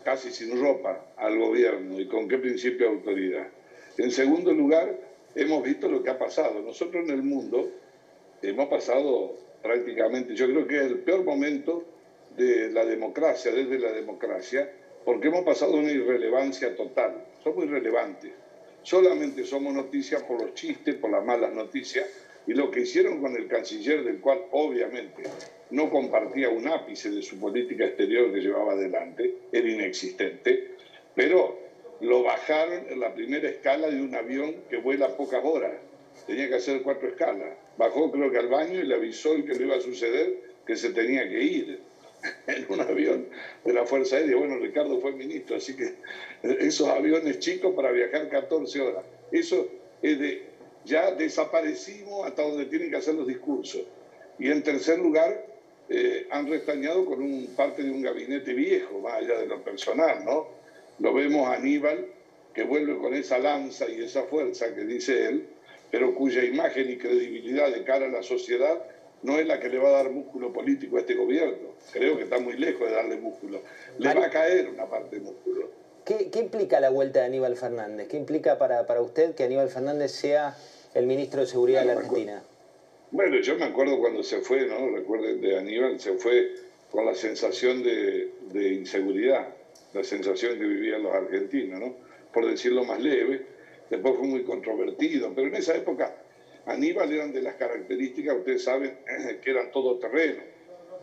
casi 0.05 0.31
sin 0.31 0.61
ropa 0.61 1.07
al 1.17 1.39
gobierno 1.39 1.99
y 1.99 2.07
con 2.07 2.29
qué 2.29 2.39
principio 2.39 2.89
de 2.89 2.97
autoridad. 2.97 3.49
En 3.97 4.11
segundo 4.11 4.53
lugar, 4.53 4.95
hemos 5.35 5.63
visto 5.63 5.89
lo 5.89 6.03
que 6.03 6.11
ha 6.11 6.19
pasado. 6.19 6.61
Nosotros 6.61 7.05
en 7.05 7.15
el 7.15 7.23
mundo 7.23 7.71
hemos 8.43 8.69
pasado 8.69 9.37
prácticamente, 9.63 10.35
yo 10.35 10.47
creo 10.47 10.67
que 10.67 10.77
es 10.77 10.83
el 10.83 10.99
peor 10.99 11.25
momento 11.25 11.85
de 12.37 12.71
la 12.71 12.85
democracia, 12.85 13.51
desde 13.53 13.79
la 13.79 13.93
democracia, 13.93 14.71
porque 15.05 15.29
hemos 15.29 15.45
pasado 15.45 15.73
una 15.77 15.91
irrelevancia 15.91 16.77
total. 16.77 17.25
Somos 17.43 17.65
irrelevantes. 17.65 18.33
Solamente 18.83 19.45
somos 19.45 19.75
noticias 19.75 20.23
por 20.23 20.41
los 20.41 20.55
chistes, 20.55 20.95
por 20.95 21.11
las 21.11 21.25
malas 21.25 21.53
noticias, 21.53 22.07
y 22.47 22.55
lo 22.55 22.71
que 22.71 22.81
hicieron 22.81 23.21
con 23.21 23.37
el 23.37 23.47
canciller, 23.47 24.05
del 24.05 24.21
cual 24.21 24.41
obviamente 24.53 25.23
no 25.71 25.91
compartía 25.91 26.49
un 26.49 26.67
ápice 26.67 27.11
de 27.11 27.23
su 27.23 27.39
política 27.39 27.85
exterior 27.85 28.33
que 28.33 28.41
llevaba 28.41 28.73
adelante, 28.73 29.35
era 29.53 29.69
inexistente, 29.69 30.73
pero 31.15 31.59
lo 32.01 32.23
bajaron 32.23 32.85
en 32.89 33.01
la 33.01 33.13
primera 33.13 33.49
escala 33.49 33.89
de 33.89 34.01
un 34.01 34.15
avión 34.15 34.55
que 34.71 34.77
vuela 34.77 35.17
pocas 35.17 35.45
horas. 35.45 35.73
Tenía 36.27 36.49
que 36.49 36.55
hacer 36.55 36.83
cuatro 36.83 37.09
escalas. 37.09 37.51
Bajó 37.79 38.11
creo 38.11 38.31
que 38.31 38.39
al 38.39 38.49
baño 38.49 38.81
y 38.81 38.83
le 38.83 38.97
avisó 38.97 39.35
el 39.35 39.45
que 39.45 39.55
le 39.55 39.65
iba 39.65 39.77
a 39.77 39.81
suceder 39.81 40.35
que 40.67 40.77
se 40.77 40.91
tenía 40.91 41.29
que 41.29 41.43
ir 41.43 41.81
en 42.49 42.67
un 42.69 42.81
avión 42.81 43.27
de 43.65 43.73
la 43.73 43.87
Fuerza 43.87 44.17
Aérea. 44.17 44.37
Bueno, 44.37 44.59
Ricardo 44.59 45.01
fue 45.01 45.13
ministro, 45.13 45.57
así 45.57 45.77
que 45.77 45.95
esos 46.43 46.89
aviones 46.89 47.39
chicos 47.39 47.73
para 47.75 47.93
viajar 47.93 48.29
14 48.29 48.81
horas. 48.81 49.05
Eso 49.31 49.69
es 50.03 50.19
de, 50.19 50.43
ya 50.85 51.13
desaparecimos 51.13 52.27
hasta 52.27 52.43
donde 52.43 52.67
tienen 52.67 52.91
que 52.91 52.97
hacer 52.97 53.15
los 53.15 53.29
discursos. 53.29 53.83
Y 54.41 54.51
en 54.51 54.63
tercer 54.63 54.99
lugar, 54.99 55.47
eh, 55.89 56.27
han 56.31 56.49
restañado 56.49 57.05
con 57.07 57.23
un 57.23 57.47
parte 57.57 57.83
de 57.83 57.91
un 57.91 58.03
gabinete 58.03 58.55
viejo, 58.55 58.99
más 58.99 59.15
allá 59.15 59.39
de 59.39 59.47
lo 59.47 59.63
personal, 59.63 60.25
¿no? 60.25 60.49
Lo 60.99 61.15
vemos 61.15 61.49
a 61.49 61.55
Aníbal, 61.55 62.07
que 62.53 62.65
vuelve 62.65 62.99
con 62.99 63.15
esa 63.15 63.39
lanza 63.39 63.89
y 63.89 64.03
esa 64.03 64.25
fuerza 64.25 64.75
que 64.75 64.85
dice 64.85 65.27
él, 65.27 65.47
pero 65.91 66.15
cuya 66.15 66.45
imagen 66.45 66.91
y 66.91 66.99
credibilidad 66.99 67.71
de 67.73 67.85
cara 67.85 68.07
a 68.07 68.09
la 68.09 68.23
sociedad 68.23 68.83
no 69.23 69.39
es 69.39 69.47
la 69.47 69.59
que 69.59 69.69
le 69.69 69.79
va 69.79 69.89
a 69.89 70.03
dar 70.03 70.11
músculo 70.11 70.53
político 70.53 70.97
a 70.97 71.01
este 71.01 71.15
gobierno. 71.15 71.75
Creo 71.93 72.17
que 72.17 72.25
está 72.25 72.39
muy 72.39 72.57
lejos 72.57 72.89
de 72.89 72.95
darle 72.95 73.17
músculo. 73.17 73.63
Le 73.99 74.15
va 74.15 74.27
a 74.27 74.31
caer 74.31 74.69
una 74.69 74.87
parte 74.87 75.17
de 75.17 75.23
músculo. 75.23 75.71
¿Qué, 76.05 76.31
qué 76.31 76.39
implica 76.39 76.81
la 76.81 76.91
vuelta 76.91 77.21
de 77.21 77.27
Aníbal 77.27 77.57
Fernández? 77.57 78.09
¿Qué 78.09 78.17
implica 78.17 78.59
para, 78.59 78.87
para 78.87 79.01
usted 79.01 79.35
que 79.35 79.45
Aníbal 79.45 79.69
Fernández 79.69 80.13
sea 80.13 80.57
el 80.95 81.07
ministro 81.07 81.41
de 81.41 81.47
Seguridad 81.47 81.81
de 81.81 81.87
la 81.87 81.93
Argentina? 81.95 82.43
Bueno, 83.11 83.39
yo 83.41 83.57
me 83.57 83.65
acuerdo 83.65 83.99
cuando 83.99 84.23
se 84.23 84.41
fue, 84.41 84.67
¿no? 84.67 84.91
Recuerden 84.95 85.41
de 85.41 85.59
Aníbal, 85.59 85.99
se 85.99 86.13
fue 86.13 86.53
con 86.91 87.05
la 87.05 87.15
sensación 87.15 87.83
de, 87.83 88.31
de 88.53 88.69
inseguridad, 88.73 89.49
la 89.93 90.05
sensación 90.05 90.59
que 90.59 90.65
vivían 90.65 91.03
los 91.03 91.15
argentinos, 91.15 91.81
¿no? 91.81 91.95
Por 92.33 92.47
decirlo 92.47 92.85
más 92.85 93.01
leve. 93.01 93.58
Después 93.91 94.17
fue 94.17 94.27
muy 94.27 94.45
controvertido, 94.45 95.33
pero 95.35 95.49
en 95.49 95.55
esa 95.57 95.77
época 95.77 96.15
Aníbal 96.69 97.11
eran 97.11 97.33
de 97.33 97.41
las 97.41 97.55
características, 97.55 98.37
ustedes 98.37 98.63
saben, 98.63 98.99
que 99.43 99.51
eran 99.51 99.73
todoterreno. 99.73 100.43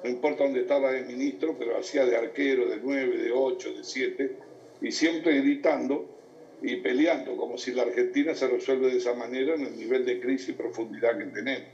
No 0.03 0.09
importa 0.09 0.43
dónde 0.43 0.61
estaba 0.61 0.91
de 0.91 1.01
ministro, 1.01 1.55
pero 1.57 1.77
hacía 1.77 2.05
de 2.05 2.15
arquero, 2.15 2.67
de 2.67 2.77
nueve, 2.77 3.17
de 3.17 3.31
ocho, 3.31 3.73
de 3.73 3.83
siete, 3.83 4.33
y 4.79 4.91
siempre 4.91 5.41
gritando 5.41 6.07
y 6.61 6.75
peleando, 6.77 7.35
como 7.35 7.57
si 7.57 7.71
la 7.71 7.83
Argentina 7.83 8.35
se 8.35 8.47
resuelve 8.47 8.89
de 8.89 8.97
esa 8.97 9.13
manera 9.15 9.55
en 9.55 9.61
el 9.61 9.75
nivel 9.75 10.05
de 10.05 10.19
crisis 10.19 10.49
y 10.49 10.53
profundidad 10.53 11.17
que 11.17 11.25
tenemos. 11.25 11.67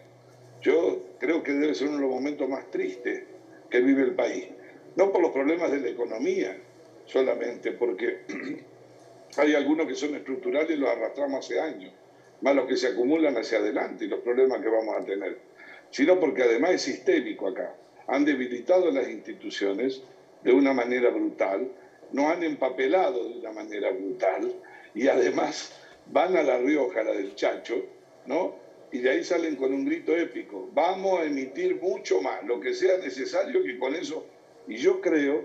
Yo 0.61 1.03
creo 1.19 1.43
que 1.43 1.51
debe 1.51 1.75
ser 1.75 1.87
uno 1.87 1.97
de 1.97 2.03
los 2.03 2.11
momentos 2.11 2.47
más 2.47 2.69
tristes 2.71 3.23
que 3.69 3.81
vive 3.81 4.03
el 4.03 4.15
país. 4.15 4.47
No 4.95 5.11
por 5.11 5.21
los 5.21 5.31
problemas 5.31 5.71
de 5.71 5.79
la 5.79 5.89
economía 5.89 6.57
solamente, 7.05 7.73
porque 7.73 8.19
Hay 9.37 9.55
algunos 9.55 9.87
que 9.87 9.95
son 9.95 10.15
estructurales 10.15 10.71
y 10.71 10.79
los 10.79 10.89
arrastramos 10.89 11.45
hace 11.45 11.59
años, 11.59 11.93
más 12.41 12.55
los 12.55 12.67
que 12.67 12.75
se 12.75 12.87
acumulan 12.87 13.37
hacia 13.37 13.59
adelante 13.59 14.05
y 14.05 14.07
los 14.07 14.19
problemas 14.19 14.61
que 14.61 14.67
vamos 14.67 14.95
a 14.95 15.05
tener, 15.05 15.37
sino 15.89 16.19
porque 16.19 16.43
además 16.43 16.71
es 16.71 16.81
sistémico 16.81 17.47
acá. 17.47 17.75
Han 18.07 18.25
debilitado 18.25 18.91
las 18.91 19.07
instituciones 19.07 20.01
de 20.43 20.51
una 20.51 20.73
manera 20.73 21.09
brutal, 21.09 21.71
nos 22.11 22.25
han 22.25 22.43
empapelado 22.43 23.29
de 23.29 23.39
una 23.39 23.51
manera 23.51 23.91
brutal 23.91 24.53
y 24.93 25.07
además 25.07 25.79
van 26.07 26.35
a 26.35 26.43
La 26.43 26.57
Rioja, 26.57 27.03
la 27.03 27.13
del 27.13 27.35
Chacho, 27.35 27.85
¿no? 28.25 28.55
Y 28.91 28.99
de 28.99 29.09
ahí 29.11 29.23
salen 29.23 29.55
con 29.55 29.73
un 29.73 29.85
grito 29.85 30.15
épico. 30.15 30.69
Vamos 30.73 31.21
a 31.21 31.25
emitir 31.25 31.79
mucho 31.81 32.21
más, 32.21 32.43
lo 32.43 32.59
que 32.59 32.73
sea 32.73 32.97
necesario 32.97 33.63
que 33.63 33.79
con 33.79 33.95
eso. 33.95 34.25
Y 34.67 34.75
yo 34.75 34.99
creo 34.99 35.43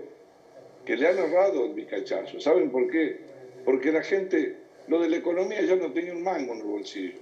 que 0.85 0.97
le 0.97 1.07
han 1.07 1.17
errado 1.17 1.65
el 1.65 1.73
bicachazo. 1.73 2.39
¿Saben 2.41 2.69
por 2.71 2.89
qué? 2.89 3.19
Porque 3.67 3.91
la 3.91 4.01
gente, 4.01 4.55
lo 4.87 5.01
de 5.01 5.09
la 5.09 5.17
economía 5.17 5.61
ya 5.61 5.75
no 5.75 5.91
tenía 5.91 6.13
un 6.13 6.23
mango 6.23 6.53
en 6.53 6.59
el 6.59 6.67
bolsillo. 6.67 7.19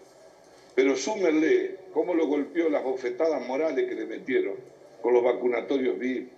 Pero 0.76 0.96
súmenle 0.96 1.78
cómo 1.92 2.14
lo 2.14 2.28
golpeó 2.28 2.70
las 2.70 2.84
bofetadas 2.84 3.44
morales 3.48 3.90
que 3.90 3.96
le 3.96 4.06
metieron 4.06 4.54
con 5.02 5.16
los 5.16 5.24
vacunatorios 5.24 5.98
VIP. 5.98 6.30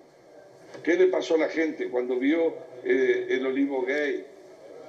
¿Qué 0.82 0.96
le 0.96 1.08
pasó 1.08 1.36
a 1.36 1.40
la 1.40 1.50
gente 1.50 1.90
cuando 1.90 2.18
vio 2.18 2.54
eh, 2.86 3.28
el 3.32 3.48
olivo 3.48 3.82
gay? 3.82 4.26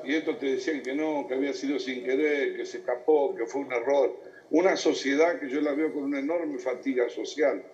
Y 0.04 0.14
estos 0.14 0.38
te 0.38 0.52
decían 0.52 0.82
que 0.82 0.94
no, 0.94 1.26
que 1.26 1.34
había 1.34 1.52
sido 1.52 1.80
sin 1.80 2.04
querer, 2.04 2.54
que 2.54 2.64
se 2.64 2.78
escapó, 2.78 3.34
que 3.34 3.44
fue 3.44 3.62
un 3.62 3.72
error. 3.72 4.20
Una 4.52 4.76
sociedad 4.76 5.40
que 5.40 5.48
yo 5.48 5.60
la 5.60 5.72
veo 5.72 5.92
con 5.92 6.04
una 6.04 6.20
enorme 6.20 6.60
fatiga 6.60 7.08
social. 7.08 7.64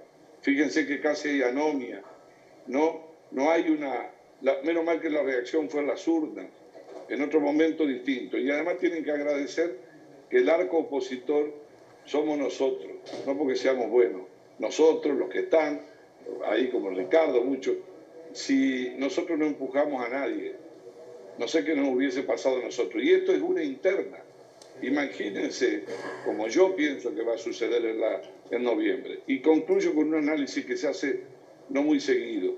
Fíjense 0.41 0.87
que 0.87 0.99
casi 0.99 1.29
hay 1.29 1.43
anomia. 1.43 2.03
No, 2.69 3.03
no 3.33 3.51
hay 3.51 3.69
una... 3.69 4.11
menos 4.65 4.83
mal 4.83 4.99
que 4.99 5.11
la 5.11 5.23
reacción 5.23 5.69
fue 5.69 5.83
en 5.83 5.89
las 5.89 6.09
urnas, 6.09 6.47
en 7.09 7.23
otro 7.23 7.41
momento 7.41 7.87
distinto. 7.87 8.39
Y 8.39 8.51
además 8.51 8.79
tienen 8.79 9.05
que 9.05 9.11
agradecer 9.11 9.79
que 10.31 10.39
el 10.39 10.49
arco 10.49 10.79
opositor 10.79 11.53
somos 12.05 12.39
nosotros, 12.39 12.93
no 13.27 13.37
porque 13.37 13.57
seamos 13.57 13.91
buenos. 13.91 14.23
Nosotros, 14.59 15.17
los 15.17 15.29
que 15.29 15.41
están, 15.41 15.81
ahí 16.47 16.69
como 16.69 16.91
Ricardo, 16.91 17.43
muchos, 17.43 17.77
si 18.33 18.93
nosotros 18.99 19.39
no 19.39 19.47
empujamos 19.47 20.05
a 20.05 20.09
nadie, 20.09 20.55
no 21.39 21.49
sé 21.49 21.65
qué 21.65 21.75
nos 21.75 21.89
hubiese 21.89 22.23
pasado 22.23 22.59
a 22.59 22.63
nosotros. 22.63 23.03
Y 23.03 23.13
esto 23.13 23.33
es 23.33 23.41
una 23.41 23.63
interna. 23.63 24.19
Imagínense, 24.83 25.85
como 26.25 26.49
yo 26.49 26.75
pienso 26.75 27.15
que 27.15 27.23
va 27.23 27.35
a 27.35 27.39
suceder 27.39 27.85
en, 27.85 28.01
la, 28.01 28.21
en 28.51 28.63
noviembre. 28.63 29.21
Y 29.27 29.41
concluyo 29.41 29.95
con 29.95 30.09
un 30.09 30.17
análisis 30.17 30.65
que 30.65 30.77
se 30.77 30.89
hace 30.89 31.21
no 31.69 31.83
muy 31.83 32.01
seguido. 32.01 32.55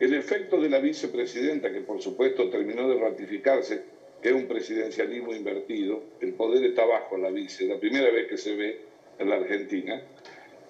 El 0.00 0.14
efecto 0.14 0.60
de 0.60 0.68
la 0.68 0.78
vicepresidenta, 0.78 1.72
que 1.72 1.80
por 1.80 2.00
supuesto 2.00 2.48
terminó 2.50 2.88
de 2.88 3.00
ratificarse, 3.00 3.82
que 4.22 4.28
es 4.28 4.34
un 4.34 4.46
presidencialismo 4.46 5.34
invertido, 5.34 6.02
el 6.20 6.34
poder 6.34 6.64
está 6.64 6.84
bajo 6.84 7.16
la 7.18 7.30
vice, 7.30 7.66
la 7.66 7.78
primera 7.78 8.10
vez 8.10 8.28
que 8.28 8.36
se 8.36 8.54
ve 8.54 8.80
en 9.18 9.28
la 9.28 9.36
Argentina, 9.36 10.00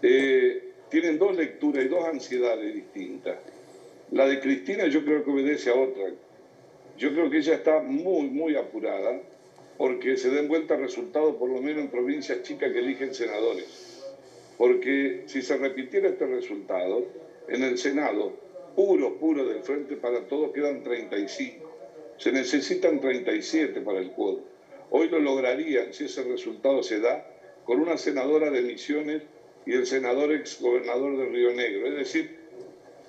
eh, 0.02 0.62
tienen 0.88 1.18
dos 1.18 1.36
lecturas 1.36 1.84
y 1.84 1.88
dos 1.88 2.04
ansiedades 2.04 2.74
distintas. 2.74 3.36
La 4.12 4.26
de 4.26 4.40
Cristina 4.40 4.86
yo 4.86 5.04
creo 5.04 5.22
que 5.22 5.30
obedece 5.30 5.70
a 5.70 5.74
otra. 5.74 6.04
Yo 6.96 7.12
creo 7.12 7.28
que 7.30 7.38
ella 7.38 7.54
está 7.54 7.80
muy, 7.80 8.28
muy 8.28 8.56
apurada 8.56 9.20
porque 9.76 10.16
se 10.16 10.30
den 10.30 10.48
vuelta 10.48 10.76
resultados, 10.76 11.36
por 11.36 11.50
lo 11.50 11.60
menos 11.60 11.84
en 11.84 11.90
provincias 11.90 12.42
chicas 12.42 12.72
que 12.72 12.78
eligen 12.78 13.14
senadores. 13.14 14.02
Porque 14.56 15.24
si 15.26 15.42
se 15.42 15.56
repitiera 15.58 16.08
este 16.08 16.26
resultado, 16.26 17.06
en 17.48 17.62
el 17.62 17.78
Senado, 17.78 18.32
puro, 18.78 19.18
puro 19.18 19.44
del 19.44 19.64
Frente 19.64 19.96
para 19.96 20.28
Todos, 20.28 20.52
quedan 20.52 20.84
35. 20.84 22.14
Se 22.16 22.30
necesitan 22.30 23.00
37 23.00 23.80
para 23.80 23.98
el 23.98 24.12
cuadro. 24.12 24.44
Hoy 24.90 25.08
lo 25.08 25.18
lograrían, 25.18 25.92
si 25.92 26.04
ese 26.04 26.22
resultado 26.22 26.84
se 26.84 27.00
da, 27.00 27.26
con 27.64 27.80
una 27.80 27.98
senadora 27.98 28.52
de 28.52 28.62
Misiones 28.62 29.24
y 29.66 29.72
el 29.72 29.84
senador 29.84 30.32
ex 30.32 30.60
gobernador 30.60 31.16
de 31.16 31.26
Río 31.26 31.52
Negro. 31.54 31.88
Es 31.88 31.96
decir, 31.96 32.36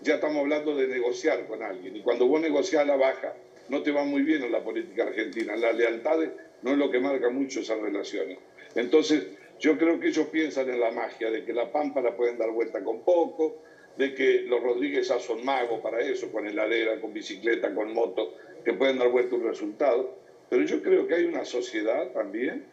ya 0.01 0.15
estamos 0.15 0.39
hablando 0.39 0.75
de 0.75 0.87
negociar 0.87 1.45
con 1.45 1.61
alguien. 1.61 1.97
Y 1.97 2.01
cuando 2.01 2.25
vos 2.25 2.41
negociás 2.41 2.81
a 2.81 2.85
la 2.85 2.95
baja, 2.95 3.35
no 3.69 3.83
te 3.83 3.91
va 3.91 4.03
muy 4.03 4.23
bien 4.23 4.41
en 4.41 4.51
la 4.51 4.63
política 4.63 5.03
argentina. 5.03 5.55
La 5.55 5.71
lealtad 5.71 6.17
no 6.63 6.71
es 6.71 6.77
lo 6.79 6.89
que 6.89 6.99
marca 6.99 7.29
mucho 7.29 7.59
esas 7.59 7.79
relaciones. 7.79 8.39
Entonces, 8.73 9.23
yo 9.59 9.77
creo 9.77 9.99
que 9.99 10.07
ellos 10.07 10.29
piensan 10.29 10.67
en 10.67 10.79
la 10.79 10.89
magia, 10.89 11.29
de 11.29 11.45
que 11.45 11.53
la 11.53 11.71
pampa 11.71 12.01
la 12.01 12.17
pueden 12.17 12.39
dar 12.39 12.49
vuelta 12.49 12.83
con 12.83 13.01
poco, 13.01 13.61
de 13.99 14.15
que 14.15 14.43
los 14.43 14.63
Rodríguez 14.63 15.09
ya 15.09 15.19
son 15.19 15.43
magos 15.43 15.81
para 15.81 15.99
eso, 15.99 16.31
con 16.31 16.47
heladera, 16.47 17.01
con 17.01 17.13
bicicleta, 17.13 17.75
con 17.75 17.93
moto, 17.93 18.33
que 18.63 18.71
pueden 18.71 18.97
dar 18.97 19.09
vuelta 19.09 19.35
un 19.35 19.43
resultado. 19.43 20.15
Pero 20.49 20.63
yo 20.63 20.81
creo 20.81 21.05
que 21.05 21.15
hay 21.15 21.25
una 21.25 21.43
sociedad 21.43 22.07
también 22.13 22.63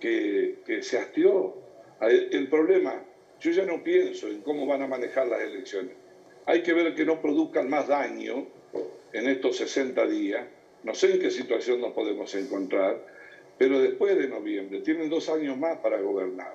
que, 0.00 0.60
que 0.64 0.82
se 0.82 0.96
hastió. 0.96 1.54
El 2.00 2.48
problema, 2.48 3.04
yo 3.38 3.50
ya 3.50 3.66
no 3.66 3.84
pienso 3.84 4.28
en 4.28 4.40
cómo 4.40 4.64
van 4.64 4.80
a 4.80 4.86
manejar 4.86 5.26
las 5.26 5.42
elecciones. 5.42 5.92
Hay 6.46 6.62
que 6.62 6.72
ver 6.72 6.94
que 6.94 7.04
no 7.04 7.20
produzcan 7.20 7.68
más 7.68 7.88
daño 7.88 8.46
en 9.12 9.28
estos 9.28 9.58
60 9.58 10.06
días. 10.06 10.46
No 10.84 10.94
sé 10.94 11.12
en 11.12 11.20
qué 11.20 11.30
situación 11.30 11.82
nos 11.82 11.92
podemos 11.92 12.34
encontrar, 12.34 12.98
pero 13.58 13.78
después 13.78 14.16
de 14.16 14.26
noviembre 14.26 14.80
tienen 14.80 15.10
dos 15.10 15.28
años 15.28 15.58
más 15.58 15.76
para 15.80 16.00
gobernar. 16.00 16.54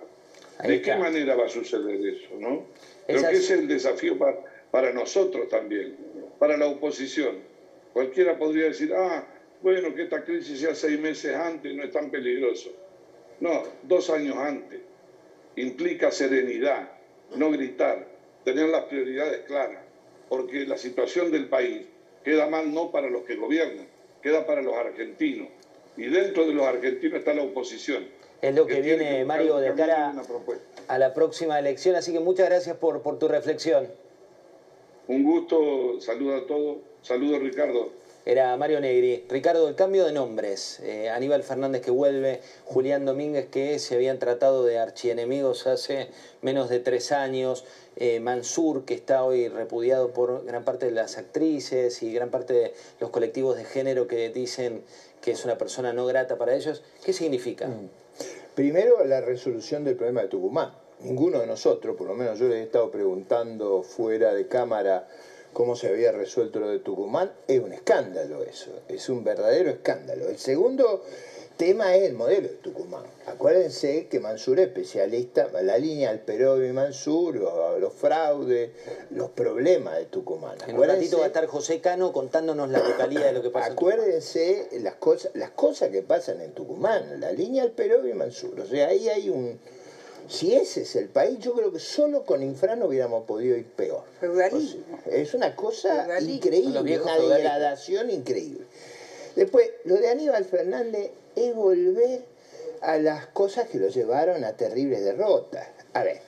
¿De 0.65 0.81
qué 0.81 0.95
manera 0.95 1.35
va 1.35 1.45
a 1.45 1.49
suceder 1.49 2.03
eso? 2.03 2.29
¿no? 2.39 2.65
Creo 3.07 3.21
que 3.21 3.37
ese 3.37 3.53
es 3.53 3.59
el 3.61 3.67
desafío 3.67 4.17
para, 4.17 4.37
para 4.69 4.91
nosotros 4.91 5.47
también, 5.49 5.95
para 6.39 6.57
la 6.57 6.67
oposición. 6.67 7.37
Cualquiera 7.93 8.37
podría 8.37 8.65
decir, 8.65 8.93
ah, 8.93 9.25
bueno, 9.61 9.95
que 9.95 10.03
esta 10.03 10.23
crisis 10.23 10.59
sea 10.59 10.75
seis 10.75 10.99
meses 10.99 11.33
antes 11.33 11.73
no 11.73 11.83
es 11.83 11.91
tan 11.91 12.11
peligroso. 12.11 12.69
No, 13.39 13.63
dos 13.83 14.09
años 14.09 14.35
antes. 14.37 14.81
Implica 15.55 16.11
serenidad, 16.11 16.91
no 17.35 17.49
gritar, 17.49 18.07
tener 18.43 18.69
las 18.69 18.83
prioridades 18.83 19.39
claras, 19.47 19.81
porque 20.29 20.65
la 20.65 20.77
situación 20.77 21.31
del 21.31 21.47
país 21.47 21.87
queda 22.23 22.47
mal 22.47 22.73
no 22.73 22.91
para 22.91 23.09
los 23.09 23.23
que 23.23 23.35
gobiernan, 23.35 23.87
queda 24.21 24.45
para 24.45 24.61
los 24.61 24.75
argentinos. 24.75 25.47
Y 25.95 26.05
dentro 26.07 26.45
de 26.45 26.53
los 26.53 26.67
argentinos 26.67 27.19
está 27.19 27.33
la 27.33 27.43
oposición. 27.43 28.05
Es 28.41 28.55
lo 28.55 28.67
que, 28.67 28.81
viene, 28.81 29.25
Mario, 29.25 29.57
de 29.57 29.73
cara 29.73 30.13
a 30.87 30.97
la 30.97 31.13
próxima 31.13 31.57
elección. 31.57 31.95
Así 31.95 32.13
que 32.13 32.19
muchas 32.19 32.47
gracias 32.47 32.77
por, 32.77 33.01
por 33.01 33.17
tu 33.17 33.27
reflexión. 33.27 33.87
Un 35.07 35.23
gusto, 35.23 35.99
saludo 36.01 36.35
a 36.35 36.45
todos. 36.45 36.77
Saludos, 37.01 37.41
Ricardo. 37.41 37.89
Era 38.27 38.57
Mario 38.57 38.81
Negri. 38.81 39.23
Ricardo, 39.29 39.69
el 39.69 39.75
cambio 39.75 40.03
de 40.03 40.11
nombres. 40.11 40.81
Eh, 40.81 41.09
Aníbal 41.09 41.43
Fernández 41.43 41.81
que 41.81 41.91
vuelve, 41.91 42.41
Julián 42.65 43.05
Domínguez 43.05 43.47
que 43.47 43.79
se 43.79 43.95
habían 43.95 44.19
tratado 44.19 44.65
de 44.65 44.77
archienemigos 44.77 45.65
hace 45.65 46.09
menos 46.41 46.67
de 46.67 46.79
tres 46.81 47.13
años, 47.13 47.63
eh, 47.95 48.19
Mansur 48.19 48.83
que 48.83 48.95
está 48.95 49.23
hoy 49.23 49.47
repudiado 49.47 50.11
por 50.11 50.43
gran 50.43 50.65
parte 50.65 50.87
de 50.87 50.91
las 50.91 51.17
actrices 51.17 52.03
y 52.03 52.11
gran 52.11 52.29
parte 52.29 52.51
de 52.51 52.73
los 52.99 53.11
colectivos 53.11 53.55
de 53.55 53.63
género 53.63 54.07
que 54.07 54.29
dicen 54.29 54.83
que 55.21 55.31
es 55.31 55.45
una 55.45 55.57
persona 55.57 55.93
no 55.93 56.05
grata 56.05 56.37
para 56.37 56.53
ellos. 56.53 56.83
¿Qué 57.05 57.13
significa? 57.13 57.67
Mm. 57.67 57.89
Primero, 58.57 59.05
la 59.05 59.21
resolución 59.21 59.83
del 59.83 59.95
problema 59.95 60.23
de 60.23 60.29
Tucumán. 60.29 60.73
Ninguno 61.01 61.41
de 61.41 61.45
nosotros, 61.45 61.95
por 61.95 62.07
lo 62.07 62.15
menos 62.15 62.39
yo 62.39 62.47
les 62.47 62.57
he 62.57 62.63
estado 62.63 62.89
preguntando 62.89 63.83
fuera 63.83 64.33
de 64.33 64.47
cámara 64.47 65.07
cómo 65.53 65.75
se 65.75 65.89
había 65.89 66.11
resuelto 66.11 66.59
lo 66.59 66.67
de 66.67 66.79
Tucumán, 66.79 67.31
es 67.47 67.59
un 67.59 67.71
escándalo 67.71 68.41
eso, 68.41 68.71
es 68.87 69.09
un 69.09 69.23
verdadero 69.23 69.69
escándalo. 69.69 70.27
El 70.27 70.39
segundo 70.39 71.03
tema 71.57 71.95
es 71.95 72.03
el 72.03 72.13
modelo 72.13 72.47
de 72.47 72.55
Tucumán. 72.55 73.03
Acuérdense 73.25 74.07
que 74.07 74.19
Mansur 74.19 74.59
es 74.59 74.67
especialista, 74.67 75.49
la 75.61 75.77
línea 75.77 76.09
del 76.11 76.19
Perú 76.19 76.63
y 76.63 76.71
Mansur, 76.71 77.35
los, 77.35 77.93
fraudes, 77.93 78.69
los 79.09 79.31
problemas 79.31 79.97
de 79.97 80.05
Tucumán. 80.05 80.57
En 80.67 80.77
un 80.77 80.87
ratito 80.87 81.17
va 81.17 81.25
a 81.25 81.27
estar 81.27 81.45
José 81.47 81.81
Cano 81.81 82.13
contándonos 82.13 82.69
la 82.69 82.79
localidad 82.79 83.25
de 83.25 83.33
lo 83.33 83.41
que 83.41 83.49
pasa. 83.49 83.73
Acuérdense 83.73 84.69
las 84.79 84.95
cosas, 84.95 85.31
las 85.33 85.51
cosas 85.51 85.89
que 85.89 86.03
pasan 86.03 86.41
en 86.41 86.53
Tucumán, 86.53 87.19
la 87.19 87.31
línea 87.31 87.63
del 87.63 87.71
Perú 87.71 88.07
y 88.07 88.13
Mansur. 88.13 88.59
O 88.59 88.65
sea, 88.65 88.87
ahí 88.87 89.09
hay 89.09 89.29
un, 89.29 89.59
si 90.27 90.53
ese 90.53 90.81
es 90.81 90.95
el 90.95 91.09
país, 91.09 91.39
yo 91.39 91.53
creo 91.53 91.71
que 91.71 91.79
solo 91.79 92.23
con 92.23 92.43
Infran 92.43 92.83
hubiéramos 92.83 93.25
podido 93.25 93.57
ir 93.57 93.65
peor. 93.65 94.03
es 95.05 95.33
una 95.33 95.55
cosa 95.55 96.19
increíble, 96.21 96.99
una 96.99 97.17
degradación 97.17 98.09
increíble. 98.09 98.65
Después, 99.37 99.69
lo 99.85 99.95
de 99.95 100.09
Aníbal 100.09 100.43
Fernández 100.43 101.11
es 101.35 101.55
volver 101.55 102.25
a 102.81 102.97
las 102.97 103.27
cosas 103.27 103.69
que 103.69 103.77
lo 103.77 103.87
llevaron 103.87 104.43
a 104.43 104.57
terribles 104.57 105.03
derrotas. 105.03 105.67
A 105.93 106.03
ver, 106.03 106.19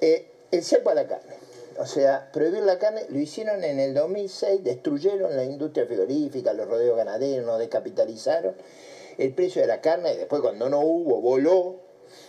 eh, 0.00 0.26
el 0.50 0.64
cepo 0.64 0.90
a 0.90 0.94
la 0.94 1.06
carne. 1.06 1.36
O 1.78 1.86
sea, 1.86 2.32
prohibir 2.32 2.64
la 2.64 2.80
carne 2.80 3.06
lo 3.10 3.18
hicieron 3.20 3.62
en 3.62 3.78
el 3.78 3.94
2006, 3.94 4.64
destruyeron 4.64 5.36
la 5.36 5.44
industria 5.44 5.86
frigorífica, 5.86 6.52
los 6.52 6.66
rodeos 6.66 6.96
ganaderos, 6.96 7.46
nos 7.46 7.60
descapitalizaron 7.60 8.54
el 9.16 9.32
precio 9.32 9.60
de 9.60 9.68
la 9.68 9.80
carne 9.80 10.16
después 10.16 10.42
cuando 10.42 10.68
no 10.68 10.80
hubo, 10.80 11.20
voló 11.20 11.88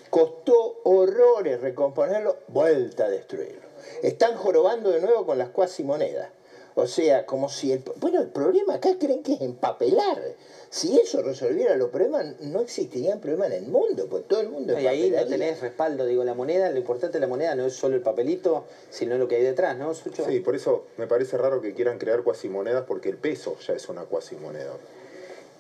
Costó 0.09 0.81
horrores 0.85 1.61
recomponerlo, 1.61 2.37
vuelta 2.47 3.05
a 3.05 3.09
destruirlo. 3.09 3.67
Están 4.01 4.35
jorobando 4.35 4.89
de 4.89 5.01
nuevo 5.01 5.25
con 5.25 5.37
las 5.37 5.49
cuasimonedas. 5.49 6.29
O 6.75 6.87
sea, 6.87 7.25
como 7.25 7.49
si 7.49 7.71
el... 7.71 7.83
Bueno, 7.97 8.21
el 8.21 8.27
problema 8.29 8.75
acá 8.75 8.97
creen 8.99 9.21
que 9.23 9.33
es 9.33 9.41
empapelar. 9.41 10.21
Si 10.69 10.97
eso 10.99 11.21
resolviera 11.21 11.75
los 11.75 11.89
problemas, 11.89 12.39
no 12.41 12.61
existirían 12.61 13.19
problemas 13.19 13.47
en 13.51 13.63
el 13.65 13.69
mundo, 13.71 14.07
pues 14.09 14.27
todo 14.27 14.41
el 14.41 14.49
mundo 14.49 14.79
Y 14.79 14.85
ahí 14.87 15.09
no 15.09 15.25
tenés 15.25 15.61
respaldo, 15.61 16.05
digo, 16.05 16.23
la 16.23 16.35
moneda, 16.35 16.69
lo 16.69 16.77
importante 16.77 17.17
de 17.17 17.21
la 17.21 17.27
moneda 17.27 17.55
no 17.55 17.65
es 17.65 17.73
solo 17.73 17.95
el 17.95 18.01
papelito, 18.03 18.65
sino 18.91 19.17
lo 19.17 19.27
que 19.27 19.37
hay 19.37 19.43
detrás, 19.43 19.75
¿no, 19.77 19.93
Sucho? 19.95 20.23
Sí, 20.25 20.39
por 20.41 20.55
eso 20.55 20.85
me 20.97 21.07
parece 21.07 21.37
raro 21.37 21.59
que 21.61 21.73
quieran 21.73 21.97
crear 21.97 22.21
cuasimonedas 22.23 22.85
porque 22.87 23.09
el 23.09 23.17
peso 23.17 23.57
ya 23.65 23.73
es 23.73 23.89
una 23.89 24.03
cuasimoneda. 24.03 24.73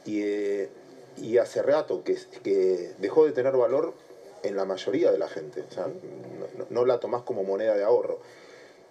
Y, 0.05 0.21
eh, 0.21 0.69
y 1.17 1.37
hace 1.39 1.61
rato 1.63 2.03
que, 2.03 2.17
que 2.43 2.91
dejó 2.99 3.25
de 3.25 3.31
tener 3.31 3.57
valor 3.57 3.93
en 4.43 4.55
la 4.55 4.63
mayoría 4.65 5.11
de 5.11 5.17
la 5.17 5.27
gente. 5.27 5.63
O 5.69 5.73
sea, 5.73 5.87
no, 5.87 5.93
no- 6.57 6.65
no 6.69 6.85
la 6.85 6.99
tomás 6.99 7.23
como 7.23 7.43
moneda 7.43 7.75
de 7.75 7.83
ahorro. 7.83 8.19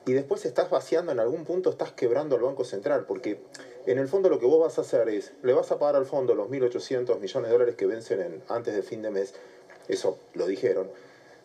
Y 0.08 0.14
después 0.14 0.46
estás 0.46 0.70
vaciando, 0.70 1.12
en 1.12 1.20
algún 1.20 1.44
punto 1.44 1.68
estás 1.68 1.92
quebrando 1.92 2.34
al 2.36 2.40
Banco 2.40 2.64
Central, 2.64 3.04
porque 3.06 3.42
en 3.84 3.98
el 3.98 4.08
fondo 4.08 4.30
lo 4.30 4.40
que 4.40 4.46
vos 4.46 4.58
vas 4.58 4.78
a 4.78 4.80
hacer 4.80 5.06
es, 5.10 5.32
le 5.42 5.52
vas 5.52 5.70
a 5.70 5.78
pagar 5.78 5.96
al 5.96 6.06
fondo 6.06 6.34
los 6.34 6.48
1.800 6.48 7.20
millones 7.20 7.48
de 7.48 7.52
dólares 7.52 7.74
que 7.74 7.84
vencen 7.84 8.22
en- 8.22 8.42
antes 8.48 8.74
de 8.74 8.80
fin 8.82 9.02
de 9.02 9.10
mes, 9.10 9.34
eso 9.86 10.16
lo 10.32 10.46
dijeron. 10.46 10.88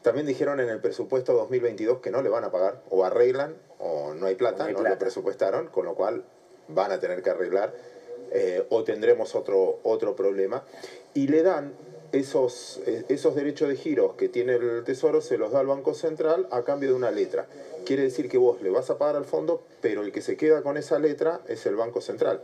También 0.02 0.26
dijeron 0.26 0.61
en 0.61 0.69
el 0.69 0.80
presupuesto 0.80 1.34
2022 1.34 1.99
que 1.99 2.10
no 2.10 2.22
le 2.22 2.30
van 2.30 2.45
a 2.45 2.52
pagar, 2.52 2.81
o 2.90 3.03
arreglan, 3.03 3.53
o 3.80 4.14
no 4.14 4.27
hay 4.27 4.35
plata, 4.35 4.60
No 4.60 4.69
hay 4.69 4.73
no, 4.76 4.84
lo 4.88 4.98
presupuestaron, 4.98 5.68
con 5.68 5.84
lo 5.84 5.95
cual 5.95 6.23
van 6.69 6.94
a 6.94 7.02
tener 7.02 7.22
que 7.22 7.31
arreglar, 7.31 7.73
eh, 8.31 8.65
o 8.69 8.85
tendremos 8.85 9.35
otro, 9.35 9.80
otro 9.84 10.15
problema. 10.15 10.64
Y 11.14 11.27
le 11.27 11.44
dan 11.44 11.73
esos, 12.14 12.80
eh, 12.85 13.03
esos 13.10 13.35
derechos 13.35 13.68
de 13.68 13.76
giros 13.76 14.14
que 14.14 14.30
tiene 14.30 14.53
el 14.56 14.84
Tesoro, 14.85 15.19
se 15.19 15.38
los 15.38 15.52
da 15.52 15.60
al 15.60 15.68
Banco 15.68 15.94
Central 15.95 16.48
a 16.52 16.61
cambio 16.64 16.90
de 16.90 16.95
una 16.95 17.11
letra. 17.11 17.45
Quiere 17.86 18.04
decir 18.04 18.30
que 18.30 18.38
vos 18.38 18.62
le 18.62 18.70
vas 18.70 18.90
a 18.90 18.98
pagar 18.98 19.16
al 19.16 19.26
fondo, 19.26 19.64
pero 19.82 20.02
el 20.04 20.12
que 20.12 20.22
se 20.22 20.38
queda 20.38 20.62
con 20.64 20.78
esa 20.78 21.00
letra 21.00 21.42
es 21.48 21.66
el 21.66 21.76
Banco 21.76 22.02
Central, 22.02 22.42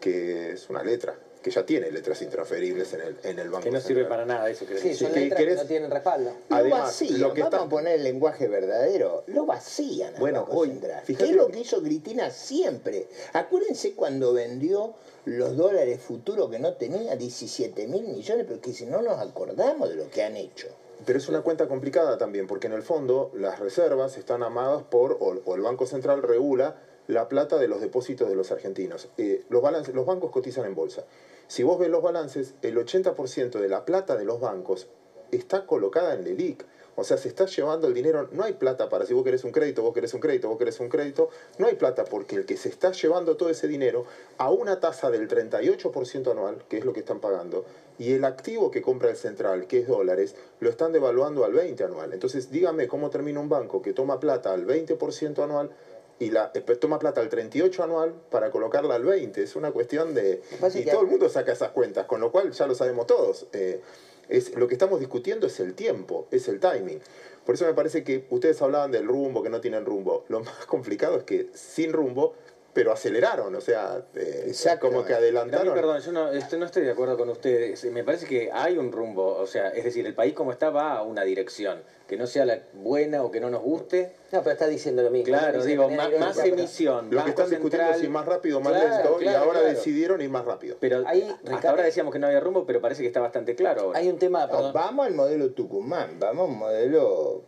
que 0.00 0.52
es 0.52 0.68
una 0.70 0.82
letra, 0.82 1.18
que 1.42 1.50
ya 1.50 1.64
tiene 1.64 1.90
letras 1.90 2.20
intransferibles 2.20 2.92
en 2.94 3.00
el, 3.00 3.16
en 3.22 3.38
el 3.38 3.48
Banco 3.48 3.64
Que 3.64 3.70
no 3.70 3.78
Central. 3.80 3.82
sirve 3.82 4.04
para 4.04 4.26
nada 4.26 4.50
eso, 4.50 4.64
creo. 4.66 4.78
Sí, 4.80 4.94
son 4.94 5.12
que 5.12 5.20
letras 5.20 5.44
que 5.44 5.54
no 5.54 5.64
tienen 5.64 5.90
respaldo. 5.90 6.32
Lo 6.48 6.56
Además, 6.56 6.80
vacían, 6.82 7.20
lo 7.20 7.32
que 7.32 7.40
vamos 7.42 7.54
está- 7.54 7.66
a 7.66 7.68
poner 7.68 7.94
el 7.94 8.04
lenguaje 8.04 8.48
verdadero, 8.48 9.24
lo 9.28 9.46
vacían 9.46 10.14
al 10.14 10.20
Bueno, 10.20 10.40
Banco 10.42 10.58
hoy, 10.58 10.68
Central. 10.70 11.02
fíjate 11.04 11.24
¿Qué 11.24 11.30
es 11.30 11.36
lo 11.36 11.42
lo 11.44 11.48
que 11.52 11.60
hizo 11.60 11.82
Cristina 11.82 12.30
siempre? 12.30 13.06
Acuérdense 13.32 13.94
cuando 13.94 14.32
vendió 14.32 14.94
los 15.24 15.56
dólares 15.56 16.00
futuros 16.00 16.50
que 16.50 16.58
no 16.58 16.74
tenía 16.74 17.14
17 17.16 17.86
mil 17.86 18.02
millones, 18.08 18.44
pero 18.48 18.60
que 18.60 18.72
si 18.72 18.86
no 18.86 19.00
nos 19.02 19.18
acordamos 19.20 19.88
de 19.88 19.96
lo 19.96 20.10
que 20.10 20.22
han 20.24 20.36
hecho. 20.36 20.68
Pero 21.08 21.20
es 21.20 21.28
una 21.30 21.40
cuenta 21.40 21.68
complicada 21.68 22.18
también, 22.18 22.46
porque 22.46 22.66
en 22.66 22.74
el 22.74 22.82
fondo 22.82 23.30
las 23.32 23.60
reservas 23.60 24.18
están 24.18 24.42
amadas 24.42 24.82
por, 24.82 25.16
o, 25.20 25.54
el 25.54 25.62
Banco 25.62 25.86
Central 25.86 26.22
regula 26.22 26.82
la 27.06 27.30
plata 27.30 27.56
de 27.56 27.66
los 27.66 27.80
depósitos 27.80 28.28
de 28.28 28.36
los 28.36 28.52
argentinos. 28.52 29.08
Eh, 29.16 29.46
los, 29.48 29.62
los 29.94 30.04
bancos 30.04 30.30
cotizan 30.30 30.66
en 30.66 30.74
bolsa. 30.74 31.06
Si 31.46 31.62
vos 31.62 31.78
ves 31.78 31.88
los 31.88 32.02
balances, 32.02 32.56
el 32.60 32.76
80% 32.76 33.58
de 33.58 33.68
la 33.70 33.86
plata 33.86 34.16
de 34.16 34.26
los 34.26 34.38
bancos 34.38 34.88
está 35.30 35.64
colocada 35.64 36.12
en 36.12 36.24
LELIC. 36.24 36.66
O 37.00 37.04
sea, 37.04 37.16
se 37.16 37.28
está 37.28 37.46
llevando 37.46 37.86
el 37.86 37.94
dinero, 37.94 38.28
no 38.32 38.42
hay 38.42 38.54
plata 38.54 38.88
para 38.88 39.06
si 39.06 39.14
vos 39.14 39.22
querés 39.22 39.44
un 39.44 39.52
crédito, 39.52 39.82
vos 39.82 39.94
querés 39.94 40.14
un 40.14 40.20
crédito, 40.20 40.48
vos 40.48 40.58
querés 40.58 40.80
un 40.80 40.88
crédito, 40.88 41.30
no 41.58 41.68
hay 41.68 41.76
plata 41.76 42.04
porque 42.04 42.34
el 42.34 42.44
que 42.44 42.56
se 42.56 42.68
está 42.68 42.90
llevando 42.90 43.36
todo 43.36 43.50
ese 43.50 43.68
dinero 43.68 44.04
a 44.36 44.50
una 44.50 44.80
tasa 44.80 45.08
del 45.08 45.28
38% 45.28 46.28
anual, 46.28 46.64
que 46.68 46.78
es 46.78 46.84
lo 46.84 46.92
que 46.92 46.98
están 46.98 47.20
pagando, 47.20 47.64
y 48.00 48.14
el 48.14 48.24
activo 48.24 48.72
que 48.72 48.82
compra 48.82 49.10
el 49.10 49.16
central, 49.16 49.68
que 49.68 49.78
es 49.78 49.86
dólares, 49.86 50.34
lo 50.58 50.70
están 50.70 50.90
devaluando 50.90 51.44
al 51.44 51.52
20 51.52 51.84
anual. 51.84 52.12
Entonces, 52.12 52.50
dígame 52.50 52.88
cómo 52.88 53.10
termina 53.10 53.38
un 53.38 53.48
banco 53.48 53.80
que 53.80 53.92
toma 53.92 54.18
plata 54.18 54.52
al 54.52 54.66
20% 54.66 55.40
anual 55.44 55.70
y 56.18 56.32
la 56.32 56.50
eh, 56.52 56.60
toma 56.62 56.98
plata 56.98 57.20
al 57.20 57.28
38 57.28 57.80
anual 57.80 58.12
para 58.28 58.50
colocarla 58.50 58.96
al 58.96 59.04
20. 59.04 59.40
Es 59.40 59.54
una 59.54 59.70
cuestión 59.70 60.14
de... 60.14 60.42
Y 60.74 60.84
todo 60.84 61.02
el 61.02 61.06
mundo 61.06 61.28
saca 61.28 61.52
esas 61.52 61.70
cuentas, 61.70 62.06
con 62.06 62.20
lo 62.20 62.32
cual 62.32 62.50
ya 62.50 62.66
lo 62.66 62.74
sabemos 62.74 63.06
todos. 63.06 63.46
Eh, 63.52 63.80
es, 64.28 64.54
lo 64.56 64.68
que 64.68 64.74
estamos 64.74 65.00
discutiendo 65.00 65.46
es 65.46 65.60
el 65.60 65.74
tiempo, 65.74 66.26
es 66.30 66.48
el 66.48 66.60
timing. 66.60 67.00
Por 67.44 67.54
eso 67.54 67.64
me 67.64 67.74
parece 67.74 68.04
que 68.04 68.26
ustedes 68.30 68.60
hablaban 68.60 68.90
del 68.90 69.06
rumbo, 69.06 69.42
que 69.42 69.50
no 69.50 69.60
tienen 69.60 69.86
rumbo. 69.86 70.24
Lo 70.28 70.40
más 70.40 70.66
complicado 70.66 71.16
es 71.16 71.24
que 71.24 71.48
sin 71.54 71.92
rumbo, 71.92 72.34
pero 72.72 72.92
aceleraron, 72.92 73.54
o 73.54 73.60
sea, 73.60 74.02
eh, 74.14 74.52
como 74.80 75.04
que 75.04 75.14
adelantaron. 75.14 75.68
mí, 75.68 75.74
perdón, 75.74 76.00
yo 76.00 76.12
no, 76.12 76.30
esto- 76.32 76.56
no 76.58 76.66
estoy 76.66 76.84
de 76.84 76.92
acuerdo 76.92 77.16
con 77.16 77.28
ustedes. 77.28 77.84
Me 77.86 78.04
parece 78.04 78.26
que 78.26 78.50
hay 78.52 78.78
un 78.78 78.92
rumbo, 78.92 79.36
o 79.36 79.46
sea, 79.46 79.68
es 79.70 79.84
decir, 79.84 80.06
el 80.06 80.14
país 80.14 80.34
como 80.34 80.52
está 80.52 80.70
va 80.70 80.92
a 80.98 81.02
una 81.02 81.22
dirección, 81.24 81.82
que 82.06 82.16
no 82.16 82.26
sea 82.26 82.44
la 82.46 82.60
buena 82.74 83.22
o 83.24 83.30
que 83.30 83.40
no 83.40 83.50
nos 83.50 83.62
guste. 83.62 84.12
No, 84.32 84.40
pero 84.42 84.52
está 84.52 84.66
diciendo 84.66 85.02
lo 85.02 85.10
mismo. 85.10 85.26
Claro, 85.26 85.62
digo, 85.64 85.88
más, 85.90 86.38
emisión. 86.44 87.08
Lo 87.10 87.24
que 87.24 87.30
están 87.30 87.50
discutiendo 87.50 87.86
Central- 87.86 87.94
es 87.98 88.02
ir 88.04 88.10
más 88.10 88.26
rápido 88.26 88.58
o 88.58 88.60
más 88.60 88.72
Claro, 88.72 88.88
lento, 89.18 89.22
y 89.22 89.28
ahora 89.34 89.60
claro. 89.60 89.66
decidieron 89.68 90.20
ir 90.22 90.30
más 90.30 90.44
rápido. 90.44 90.76
Pero 90.80 91.02
Ahí, 91.06 91.22
hasta 91.22 91.36
Ricardo- 91.50 91.68
ahora 91.70 91.82
decíamos 91.84 92.12
que 92.12 92.18
no 92.18 92.26
había 92.28 92.40
rumbo, 92.40 92.64
pero 92.64 92.80
parece 92.80 93.02
que 93.02 93.08
está 93.08 93.20
bastante 93.20 93.54
claro 93.54 93.80
ahora. 93.82 93.98
Hay 93.98 94.08
un 94.08 94.18
tema, 94.18 94.46
No, 94.46 94.52
perdón. 94.52 94.72
vamos 94.74 95.06
al 95.06 95.14
modelo 95.14 95.50
Tucumán, 95.50 96.16
vamos 96.18 96.48
a 96.48 96.52
un 96.52 96.58
modelo, 96.58 97.42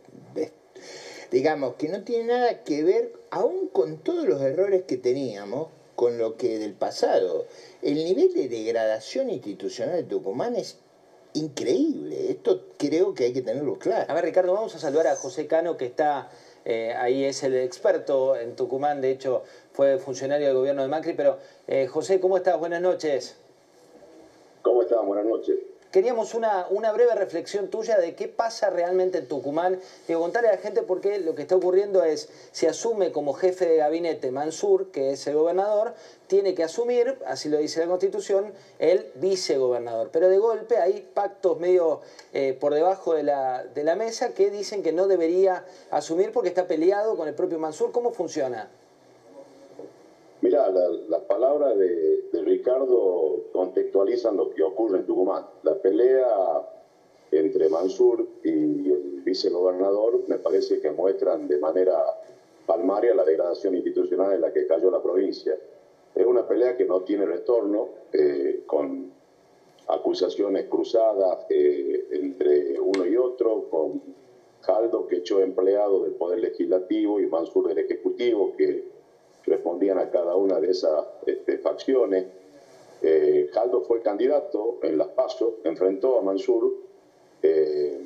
digamos, 1.31 1.75
que 1.75 1.87
no 1.87 2.03
tiene 2.03 2.25
nada 2.25 2.63
que 2.63 2.83
ver, 2.83 3.13
aún 3.31 3.67
con 3.67 3.97
todos 3.97 4.27
los 4.27 4.41
errores 4.41 4.83
que 4.83 4.97
teníamos, 4.97 5.69
con 5.95 6.17
lo 6.17 6.35
que 6.35 6.59
del 6.59 6.73
pasado. 6.73 7.45
El 7.81 7.95
nivel 7.95 8.33
de 8.33 8.49
degradación 8.49 9.29
institucional 9.29 9.95
de 9.95 10.03
Tucumán 10.03 10.55
es 10.55 10.77
increíble. 11.33 12.31
Esto 12.31 12.65
creo 12.77 13.13
que 13.13 13.25
hay 13.25 13.33
que 13.33 13.41
tenerlo 13.41 13.79
claro. 13.79 14.11
A 14.11 14.13
ver, 14.13 14.25
Ricardo, 14.25 14.53
vamos 14.53 14.75
a 14.75 14.79
saludar 14.79 15.07
a 15.07 15.15
José 15.15 15.47
Cano, 15.47 15.77
que 15.77 15.85
está 15.85 16.29
eh, 16.65 16.93
ahí, 16.97 17.23
es 17.23 17.43
el 17.43 17.55
experto 17.55 18.35
en 18.35 18.55
Tucumán, 18.55 19.01
de 19.01 19.11
hecho 19.11 19.43
fue 19.71 19.97
funcionario 19.97 20.47
del 20.47 20.55
gobierno 20.55 20.81
de 20.81 20.89
Macri, 20.89 21.13
pero 21.13 21.37
eh, 21.67 21.87
José, 21.87 22.19
¿cómo 22.19 22.37
estás? 22.37 22.59
Buenas 22.59 22.81
noches. 22.81 23.37
¿Cómo 24.61 24.81
están? 24.83 25.07
Buenas 25.07 25.25
noches. 25.25 25.70
Queríamos 25.91 26.33
una, 26.33 26.67
una 26.69 26.93
breve 26.93 27.15
reflexión 27.15 27.67
tuya 27.67 27.97
de 27.97 28.15
qué 28.15 28.29
pasa 28.29 28.69
realmente 28.69 29.17
en 29.17 29.27
Tucumán. 29.27 29.77
Digo, 30.07 30.21
contarle 30.21 30.47
a 30.47 30.53
la 30.53 30.57
gente 30.57 30.83
por 30.83 31.01
qué 31.01 31.19
lo 31.19 31.35
que 31.35 31.41
está 31.41 31.57
ocurriendo 31.57 32.05
es, 32.05 32.29
se 32.53 32.69
asume 32.69 33.11
como 33.11 33.33
jefe 33.33 33.65
de 33.65 33.75
gabinete 33.75 34.31
Mansur, 34.31 34.91
que 34.91 35.11
es 35.11 35.27
el 35.27 35.35
gobernador, 35.35 35.93
tiene 36.27 36.55
que 36.55 36.63
asumir, 36.63 37.17
así 37.25 37.49
lo 37.49 37.57
dice 37.57 37.81
la 37.81 37.87
Constitución, 37.87 38.53
el 38.79 39.11
vicegobernador. 39.15 40.11
Pero 40.13 40.29
de 40.29 40.37
golpe 40.37 40.77
hay 40.77 41.05
pactos 41.13 41.59
medio 41.59 41.99
eh, 42.31 42.57
por 42.57 42.73
debajo 42.73 43.13
de 43.13 43.23
la, 43.23 43.65
de 43.65 43.83
la 43.83 43.95
mesa 43.97 44.29
que 44.33 44.49
dicen 44.49 44.83
que 44.83 44.93
no 44.93 45.07
debería 45.07 45.65
asumir 45.89 46.31
porque 46.31 46.47
está 46.47 46.67
peleado 46.67 47.17
con 47.17 47.27
el 47.27 47.33
propio 47.33 47.59
Mansur. 47.59 47.91
¿Cómo 47.91 48.13
funciona? 48.13 48.69
Mira, 50.41 50.69
la- 50.69 50.89
las 51.07 51.21
palabras 51.23 51.77
de, 51.77 52.19
Ricardo 52.43 53.45
contextualizan 53.53 54.35
lo 54.35 54.49
que 54.49 54.63
ocurre 54.63 54.97
en 54.99 55.05
Tucumán. 55.05 55.45
La 55.63 55.75
pelea 55.75 56.27
entre 57.31 57.69
Mansur 57.69 58.27
y 58.43 58.91
el 58.91 59.21
vicegobernador 59.23 60.23
me 60.27 60.37
parece 60.39 60.79
que 60.81 60.91
muestran 60.91 61.47
de 61.47 61.57
manera 61.59 62.03
palmaria 62.65 63.13
la 63.13 63.23
degradación 63.23 63.75
institucional 63.75 64.33
en 64.33 64.41
la 64.41 64.51
que 64.51 64.65
cayó 64.67 64.89
la 64.91 65.01
provincia. 65.01 65.55
Es 66.15 66.25
una 66.25 66.45
pelea 66.47 66.75
que 66.75 66.85
no 66.85 67.01
tiene 67.01 67.25
retorno, 67.25 67.89
eh, 68.11 68.63
con 68.65 69.11
acusaciones 69.87 70.65
cruzadas 70.65 71.45
eh, 71.49 72.07
entre 72.11 72.79
uno 72.79 73.05
y 73.05 73.15
otro, 73.15 73.69
con 73.69 74.01
Jaldo 74.61 75.07
que 75.07 75.17
echó 75.17 75.39
empleado 75.41 76.03
del 76.03 76.13
Poder 76.13 76.39
Legislativo 76.39 77.19
y 77.19 77.27
Mansur 77.27 77.67
del 77.67 77.77
Ejecutivo 77.79 78.53
que 78.57 78.83
respondían 79.45 79.97
a 79.99 80.09
cada 80.09 80.35
una 80.35 80.59
de 80.59 80.71
esas 80.71 81.05
este, 81.25 81.57
facciones. 81.57 82.25
Eh, 83.01 83.49
Jaldo 83.51 83.81
fue 83.81 84.01
candidato 84.01 84.79
en 84.83 84.97
las 84.97 85.07
PASO, 85.09 85.57
enfrentó 85.63 86.19
a 86.19 86.21
Mansur, 86.21 86.73
eh, 87.41 87.99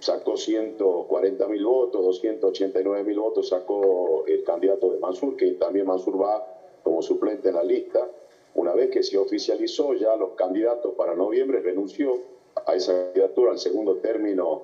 sacó 0.00 0.36
140 0.36 1.48
mil 1.48 1.64
votos, 1.64 2.04
289 2.04 3.04
mil 3.04 3.18
votos 3.18 3.48
sacó 3.48 4.24
el 4.26 4.42
candidato 4.44 4.92
de 4.92 4.98
Mansur, 4.98 5.36
que 5.36 5.52
también 5.52 5.86
Mansur 5.86 6.20
va 6.20 6.44
como 6.82 7.02
suplente 7.02 7.48
en 7.48 7.54
la 7.54 7.62
lista. 7.62 8.08
Una 8.54 8.72
vez 8.72 8.90
que 8.90 9.02
se 9.02 9.18
oficializó 9.18 9.94
ya 9.94 10.16
los 10.16 10.30
candidatos 10.30 10.94
para 10.94 11.14
noviembre, 11.14 11.60
renunció 11.60 12.18
a 12.64 12.74
esa 12.74 12.92
candidatura 13.06 13.52
al 13.52 13.58
segundo 13.58 13.96
término 13.96 14.62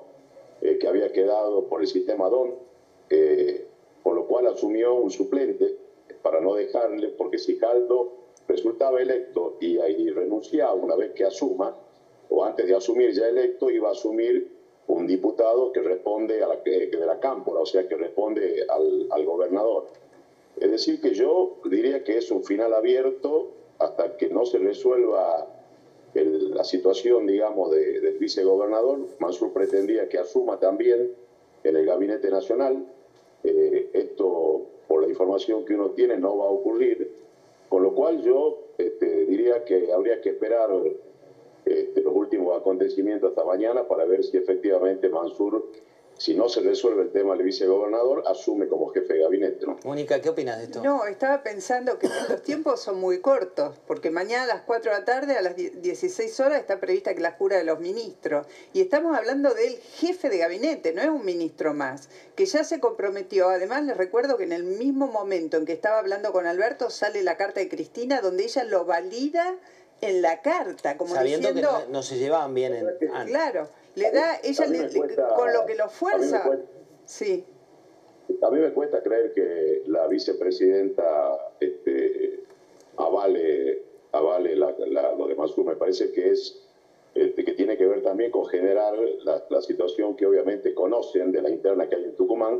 eh, 0.61 0.77
que 0.79 0.87
había 0.87 1.11
quedado 1.11 1.65
por 1.65 1.81
el 1.81 1.87
sistema 1.87 2.29
DON, 2.29 2.55
eh, 3.09 3.67
con 4.03 4.15
lo 4.15 4.25
cual 4.25 4.47
asumió 4.47 4.93
un 4.95 5.09
suplente 5.09 5.73
para 6.21 6.39
no 6.39 6.53
dejarle, 6.55 7.09
porque 7.09 7.37
si 7.37 7.55
Caldo 7.57 8.11
resultaba 8.47 9.01
electo 9.01 9.55
y, 9.59 9.79
y 9.79 10.09
renunciaba 10.09 10.73
una 10.73 10.95
vez 10.95 11.11
que 11.11 11.23
asuma, 11.23 11.75
o 12.29 12.43
antes 12.43 12.67
de 12.67 12.75
asumir 12.75 13.11
ya 13.11 13.27
electo, 13.27 13.69
iba 13.69 13.89
a 13.89 13.91
asumir 13.91 14.47
un 14.87 15.07
diputado 15.07 15.71
que 15.71 15.81
responde 15.81 16.43
a 16.43 16.47
la, 16.47 16.61
que, 16.61 16.87
de 16.87 17.05
la 17.05 17.19
cámpora, 17.19 17.61
o 17.61 17.65
sea, 17.65 17.87
que 17.87 17.95
responde 17.95 18.65
al, 18.67 19.07
al 19.09 19.25
gobernador. 19.25 19.85
Es 20.59 20.69
decir, 20.69 20.99
que 20.99 21.13
yo 21.13 21.55
diría 21.65 22.03
que 22.03 22.17
es 22.17 22.29
un 22.31 22.43
final 22.43 22.73
abierto 22.73 23.47
hasta 23.79 24.17
que 24.17 24.27
no 24.29 24.45
se 24.45 24.57
resuelva 24.59 25.47
el- 26.13 26.51
la 26.53 26.63
situación, 26.63 27.25
digamos, 27.25 27.71
de- 27.71 27.99
del 28.01 28.17
vicegobernador. 28.17 28.99
Mansur 29.19 29.51
pretendía 29.53 30.07
que 30.09 30.19
asuma 30.19 30.59
también 30.59 31.11
en 31.63 31.75
el 31.75 31.85
gabinete 31.85 32.29
nacional. 32.29 32.83
Eh, 33.43 33.89
esto 33.93 34.61
por 34.87 35.03
la 35.03 35.09
información 35.09 35.65
que 35.65 35.75
uno 35.75 35.89
tiene, 35.91 36.17
no 36.17 36.37
va 36.37 36.45
a 36.45 36.49
ocurrir. 36.49 37.11
Con 37.69 37.83
lo 37.83 37.93
cual 37.93 38.21
yo 38.21 38.59
este, 38.77 39.25
diría 39.25 39.63
que 39.65 39.91
habría 39.91 40.21
que 40.21 40.29
esperar 40.29 40.69
este, 41.65 42.01
los 42.01 42.13
últimos 42.15 42.55
acontecimientos 42.59 43.29
hasta 43.29 43.43
mañana 43.43 43.87
para 43.87 44.05
ver 44.05 44.23
si 44.23 44.37
efectivamente 44.37 45.09
Mansur 45.09 45.65
si 46.17 46.35
no 46.35 46.49
se 46.49 46.61
resuelve 46.61 47.03
el 47.03 47.11
tema 47.11 47.35
del 47.35 47.43
vicegobernador, 47.43 48.23
asume 48.27 48.67
como 48.67 48.89
jefe 48.89 49.13
de 49.13 49.19
gabinete. 49.21 49.65
¿no? 49.65 49.77
Mónica, 49.83 50.21
¿qué 50.21 50.29
opinas 50.29 50.57
de 50.57 50.65
esto? 50.65 50.83
No, 50.83 51.05
estaba 51.05 51.43
pensando 51.43 51.97
que 51.99 52.07
los 52.29 52.41
tiempos 52.43 52.81
son 52.81 52.99
muy 52.99 53.19
cortos, 53.19 53.75
porque 53.87 54.11
mañana 54.11 54.43
a 54.43 54.47
las 54.47 54.61
4 54.61 54.91
de 54.91 54.99
la 54.99 55.05
tarde, 55.05 55.37
a 55.37 55.41
las 55.41 55.55
16 55.55 56.39
horas, 56.39 56.59
está 56.59 56.79
prevista 56.79 57.13
que 57.13 57.21
la 57.21 57.31
jura 57.33 57.57
de 57.57 57.63
los 57.63 57.79
ministros. 57.79 58.47
Y 58.73 58.81
estamos 58.81 59.17
hablando 59.17 59.53
del 59.53 59.77
jefe 59.77 60.29
de 60.29 60.37
gabinete, 60.37 60.93
no 60.93 61.01
es 61.01 61.09
un 61.09 61.25
ministro 61.25 61.73
más, 61.73 62.09
que 62.35 62.45
ya 62.45 62.63
se 62.63 62.79
comprometió. 62.79 63.49
Además, 63.49 63.83
les 63.83 63.97
recuerdo 63.97 64.37
que 64.37 64.43
en 64.43 64.53
el 64.53 64.63
mismo 64.63 65.07
momento 65.07 65.57
en 65.57 65.65
que 65.65 65.73
estaba 65.73 65.99
hablando 65.99 66.31
con 66.31 66.45
Alberto, 66.45 66.89
sale 66.89 67.23
la 67.23 67.37
carta 67.37 67.59
de 67.59 67.69
Cristina, 67.69 68.21
donde 68.21 68.43
ella 68.43 68.63
lo 68.63 68.85
valida 68.85 69.55
en 70.01 70.21
la 70.21 70.41
carta, 70.41 70.97
como 70.97 71.15
Sabiendo 71.15 71.49
diciendo... 71.49 71.79
que 71.79 71.85
no, 71.85 71.91
no 71.91 72.03
se 72.03 72.17
llevaban 72.17 72.53
bien 72.53 72.73
en... 72.73 72.87
antes. 72.87 73.09
Claro, 73.27 73.69
le 73.95 74.11
da, 74.11 74.39
ella 74.43 74.65
le- 74.67 74.89
cuesta- 74.89 75.27
con 75.35 75.53
lo 75.53 75.65
que 75.65 75.75
lo 75.75 75.85
a 75.85 75.89
fuerza. 75.89 76.43
cuesta- 76.43 76.65
Sí. 77.05 77.43
A 78.41 78.49
mí 78.49 78.59
me 78.59 78.71
cuesta 78.71 79.01
creer 79.03 79.33
que 79.33 79.83
la 79.87 80.07
vicepresidenta 80.07 81.53
este, 81.59 82.39
avale, 82.97 83.81
avale 84.11 84.55
la- 84.55 84.73
la- 84.87 85.11
lo 85.13 85.27
de 85.27 85.35
Mansur. 85.35 85.65
Me 85.65 85.75
parece 85.75 86.11
que 86.11 86.29
es 86.31 86.59
este, 87.15 87.43
que 87.45 87.53
tiene 87.53 87.77
que 87.77 87.85
ver 87.85 88.01
también 88.01 88.31
con 88.31 88.45
generar 88.47 88.97
la, 89.23 89.43
la 89.49 89.61
situación 89.61 90.15
que 90.15 90.25
obviamente 90.25 90.73
conocen 90.73 91.31
de 91.31 91.43
la 91.43 91.49
interna 91.51 91.87
que 91.87 91.95
hay 91.95 92.05
en 92.05 92.15
Tucumán, 92.15 92.59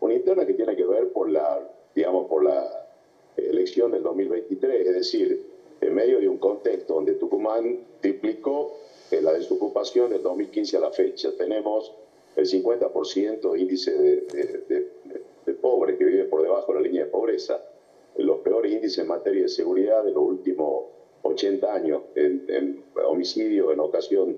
una 0.00 0.14
interna 0.14 0.44
que 0.44 0.54
tiene 0.54 0.74
que 0.74 0.84
ver 0.84 1.12
por 1.12 1.30
la, 1.30 1.70
digamos, 1.94 2.26
por 2.26 2.42
la 2.42 2.88
elección 3.36 3.92
del 3.92 4.02
2023, 4.02 4.88
es 4.88 4.94
decir, 4.94 5.46
en 5.80 5.94
medio 5.94 6.18
de 6.18 6.28
un 6.28 6.38
contexto 6.38 6.94
donde 6.94 7.12
Tucumán 7.14 7.78
triplicó 8.00 8.76
eh, 9.12 9.22
la 9.22 9.32
desocupación 9.32 10.10
del 10.10 10.22
2015 10.22 10.76
a 10.76 10.80
la 10.80 10.90
fecha. 10.90 11.30
Tenemos 11.36 11.92
el 12.36 12.46
50% 12.46 13.52
de 13.52 13.60
índice 13.60 13.92
de, 13.92 14.16
de, 14.22 14.44
de- 14.68 14.88
de 15.44 15.54
pobres 15.54 15.98
que 15.98 16.04
vive 16.04 16.24
por 16.24 16.40
debajo 16.42 16.72
de 16.72 16.80
la 16.80 16.86
línea 16.86 17.04
de 17.04 17.10
pobreza, 17.10 17.60
los 18.16 18.38
peores 18.38 18.70
índices 18.72 18.98
en 18.98 19.08
materia 19.08 19.42
de 19.42 19.48
seguridad 19.48 20.04
de 20.04 20.12
los 20.12 20.22
últimos 20.22 20.84
80 21.22 21.74
años 21.74 22.02
en, 22.14 22.44
en 22.48 22.84
homicidio, 23.04 23.72
en 23.72 23.80
ocasión 23.80 24.36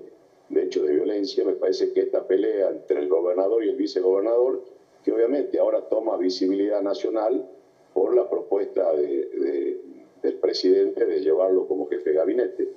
de 0.49 0.63
hechos 0.63 0.85
de 0.87 0.93
violencia. 0.93 1.43
Me 1.45 1.53
parece 1.53 1.91
que 1.93 2.01
esta 2.01 2.25
pelea 2.27 2.69
entre 2.69 2.99
el 2.99 3.07
gobernador 3.07 3.63
y 3.63 3.69
el 3.69 3.75
vicegobernador, 3.75 4.63
que 5.03 5.11
obviamente 5.11 5.59
ahora 5.59 5.81
toma 5.89 6.17
visibilidad 6.17 6.81
nacional 6.81 7.47
por 7.93 8.15
la 8.15 8.27
propuesta 8.29 8.91
de- 8.93 9.27
de- 9.29 9.77
del 10.23 10.33
presidente 10.35 11.05
de 11.05 11.19
llevarlo 11.21 11.67
como 11.67 11.87
jefe 11.87 12.09
de 12.09 12.15
gabinete. 12.15 12.67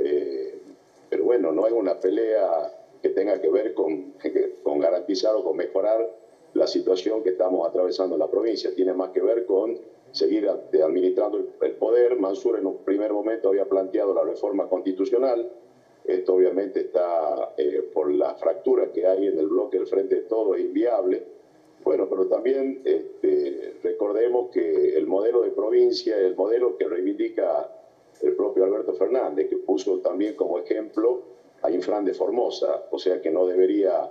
Eh, 0.00 0.57
pero 1.08 1.24
bueno, 1.24 1.52
no 1.52 1.66
es 1.66 1.72
una 1.72 1.98
pelea 1.98 2.72
que 3.02 3.10
tenga 3.10 3.40
que 3.40 3.48
ver 3.48 3.74
con, 3.74 4.14
con 4.62 4.80
garantizar 4.80 5.34
o 5.36 5.44
con 5.44 5.56
mejorar 5.56 6.08
la 6.54 6.66
situación 6.66 7.22
que 7.22 7.30
estamos 7.30 7.68
atravesando 7.68 8.16
en 8.16 8.20
la 8.20 8.30
provincia. 8.30 8.74
Tiene 8.74 8.92
más 8.92 9.10
que 9.10 9.20
ver 9.20 9.46
con 9.46 9.78
seguir 10.10 10.48
administrando 10.48 11.46
el 11.60 11.72
poder. 11.72 12.18
Mansur 12.18 12.58
en 12.58 12.66
un 12.66 12.78
primer 12.78 13.12
momento 13.12 13.48
había 13.48 13.66
planteado 13.66 14.14
la 14.14 14.24
reforma 14.24 14.68
constitucional. 14.68 15.50
Esto 16.04 16.34
obviamente 16.34 16.80
está 16.80 17.52
eh, 17.56 17.82
por 17.92 18.10
la 18.12 18.34
fractura 18.34 18.90
que 18.92 19.06
hay 19.06 19.26
en 19.26 19.38
el 19.38 19.46
bloque 19.46 19.76
del 19.76 19.86
Frente 19.86 20.16
de 20.16 20.22
Todo, 20.22 20.54
es 20.54 20.62
inviable. 20.62 21.22
Bueno, 21.84 22.08
pero 22.08 22.26
también 22.26 22.80
este, 22.84 23.74
recordemos 23.82 24.50
que 24.50 24.96
el 24.96 25.06
modelo 25.06 25.42
de 25.42 25.50
provincia, 25.50 26.16
el 26.18 26.34
modelo 26.34 26.76
que 26.76 26.88
reivindica 26.88 27.70
el 28.22 28.34
propio 28.34 28.64
Alberto 28.64 28.94
Fernández, 28.94 29.48
que 29.48 29.56
puso 29.56 29.98
también 29.98 30.34
como 30.34 30.58
ejemplo 30.58 31.22
a 31.62 31.70
Infran 31.70 32.04
de 32.04 32.14
Formosa, 32.14 32.84
o 32.90 32.98
sea 32.98 33.20
que 33.20 33.30
no 33.30 33.46
debería 33.46 34.10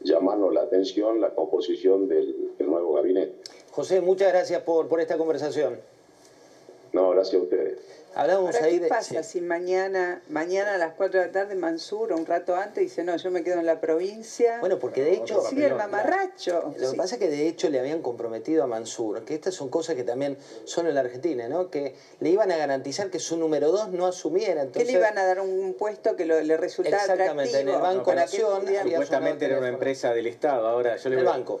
llamarnos 0.00 0.52
la 0.52 0.62
atención 0.62 1.20
la 1.20 1.34
composición 1.34 2.08
del, 2.08 2.56
del 2.56 2.66
nuevo 2.68 2.94
gabinete. 2.94 3.34
José, 3.70 4.00
muchas 4.00 4.28
gracias 4.32 4.62
por, 4.62 4.88
por 4.88 5.00
esta 5.00 5.16
conversación. 5.16 5.80
No, 6.92 7.10
gracias 7.10 7.34
a 7.40 7.44
ustedes. 7.44 7.78
Hablamos 8.14 8.54
Ahora, 8.54 8.66
ahí 8.66 8.74
¿qué 8.78 8.80
de... 8.84 8.88
pasa 8.88 9.22
si 9.22 9.40
mañana, 9.40 10.22
mañana 10.28 10.74
a 10.74 10.78
las 10.78 10.94
4 10.94 11.20
de 11.20 11.26
la 11.26 11.32
tarde 11.32 11.54
Mansur, 11.54 12.12
un 12.14 12.24
rato 12.26 12.56
antes, 12.56 12.82
dice, 12.82 13.04
no, 13.04 13.14
yo 13.16 13.30
me 13.30 13.44
quedo 13.44 13.60
en 13.60 13.66
la 13.66 13.80
provincia? 13.80 14.58
Bueno, 14.60 14.78
porque 14.78 15.02
de 15.04 15.12
hecho... 15.12 15.40
Sigue 15.42 15.66
el 15.66 15.74
mamarracho. 15.74 16.62
Lo 16.64 16.72
que 16.74 16.86
Sí. 16.86 16.96
pasa 16.96 17.14
es 17.16 17.20
que 17.20 17.28
de 17.28 17.46
hecho 17.46 17.68
le 17.68 17.78
habían 17.78 18.00
comprometido 18.02 18.64
a 18.64 18.66
Mansur, 18.66 19.24
que 19.24 19.34
estas 19.34 19.54
son 19.54 19.68
cosas 19.68 19.94
que 19.94 20.02
también 20.04 20.36
son 20.64 20.86
en 20.88 20.94
la 20.94 21.00
Argentina, 21.02 21.48
¿no? 21.48 21.70
Que 21.70 21.94
le 22.20 22.30
iban 22.30 22.50
a 22.50 22.56
garantizar 22.56 23.10
que 23.10 23.18
su 23.20 23.36
número 23.36 23.70
dos 23.70 23.90
no 23.90 24.06
asumiera. 24.06 24.62
¿Qué 24.62 24.66
Entonces, 24.66 24.92
le 24.92 24.98
iban 24.98 25.18
a 25.18 25.24
dar 25.24 25.40
un 25.40 25.74
puesto 25.74 26.16
que 26.16 26.24
lo- 26.24 26.40
le 26.40 26.56
resultara 26.56 26.96
Exactamente, 27.02 27.60
en 27.60 27.68
el? 27.68 27.76
Banco 27.78 28.10
No, 28.12 28.20
Nación 28.20 28.66
Supuestamente 28.66 29.44
era 29.44 29.58
una 29.58 29.68
empresa 29.68 30.12
del 30.14 30.26
Estado, 30.26 30.66
ahora 30.66 30.96
yo 30.96 31.08
le 31.10 31.16
El 31.16 31.22
voy 31.24 31.28
a- 31.32 31.36
banco. 31.36 31.60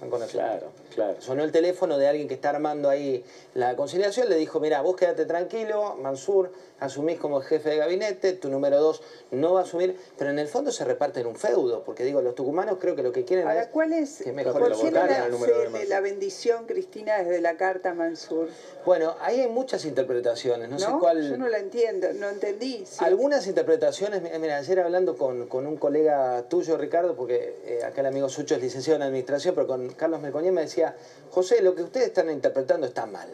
Banco 0.00 0.18
Nación. 0.18 0.42
Claro, 0.42 0.72
claro. 0.94 1.16
Sonó 1.20 1.44
el 1.44 1.52
teléfono 1.52 1.98
de 1.98 2.06
alguien 2.08 2.28
que 2.28 2.34
está 2.34 2.50
armando 2.50 2.88
ahí 2.88 3.24
la 3.54 3.76
conciliación, 3.76 4.28
le 4.28 4.36
dijo, 4.36 4.60
mira, 4.60 4.80
vos 4.82 4.96
quédate 4.96 5.26
tranquilo, 5.26 5.96
Mansur, 5.96 6.50
asumís 6.80 7.18
como 7.18 7.40
jefe 7.40 7.70
de 7.70 7.76
gabinete, 7.76 8.32
tu 8.34 8.48
número 8.48 8.78
dos 8.80 9.02
no 9.30 9.52
va 9.54 9.60
a 9.60 9.62
asumir, 9.62 9.96
pero 10.18 10.30
en 10.30 10.38
el 10.38 10.48
fondo 10.48 10.72
se 10.72 10.84
reparten 10.84 11.26
un 11.26 11.36
feudo, 11.36 11.84
porque 11.84 12.04
digo, 12.04 12.20
los 12.22 12.34
tucumanos 12.34 12.78
creo 12.80 12.96
que 12.96 13.02
lo 13.02 13.12
que 13.12 13.24
quieren 13.24 13.46
Ahora, 13.46 13.62
es 13.62 13.68
¿cuál 13.68 13.92
es? 13.92 14.18
que 14.18 14.24
¿Por 14.24 14.34
mejore 14.34 14.68
lo 14.70 14.76
qué 14.76 14.82
no 14.84 14.90
votaron 14.90 15.08
le 15.08 15.14
al 15.16 15.30
número 15.30 15.70
de 15.70 15.86
la 15.86 16.00
bendición, 16.00 16.66
Cristina, 16.66 17.18
desde 17.18 17.40
la 17.40 17.56
carta 17.56 17.90
a 17.90 17.94
Mansur? 17.94 18.48
Bueno, 18.84 19.14
ahí 19.20 19.40
hay 19.40 19.48
muchas 19.48 19.84
interpretaciones, 19.84 20.68
no, 20.68 20.78
¿No? 20.78 20.86
sé 20.86 20.92
cuál... 20.98 21.28
Yo 21.28 21.36
no 21.36 21.48
la 21.48 21.58
entiendo, 21.58 22.08
no 22.14 22.28
entendí. 22.30 22.84
sí. 22.86 23.04
Algunas 23.04 23.46
interpretaciones, 23.46 24.22
mi- 24.22 24.30
mira, 24.40 24.56
ayer 24.56 24.80
hablando 24.80 25.16
con, 25.16 25.46
con 25.46 25.66
un 25.66 25.76
colega 25.76 26.42
tuyo, 26.48 26.76
Ricardo, 26.76 27.14
porque 27.14 27.54
eh, 27.64 27.84
acá 27.84 28.00
el 28.00 28.06
amigo 28.08 28.28
Sucho 28.28 28.54
es 28.56 28.62
licenciado 28.62 28.96
en 28.96 29.02
administración, 29.02 29.54
pero 29.54 29.66
con 29.66 29.88
Carlos 29.90 30.20
Melconier 30.20 30.52
me 30.52 30.62
decía, 30.62 30.81
José, 31.30 31.62
lo 31.62 31.74
que 31.74 31.82
ustedes 31.82 32.08
están 32.08 32.30
interpretando 32.30 32.86
está 32.86 33.06
mal. 33.06 33.28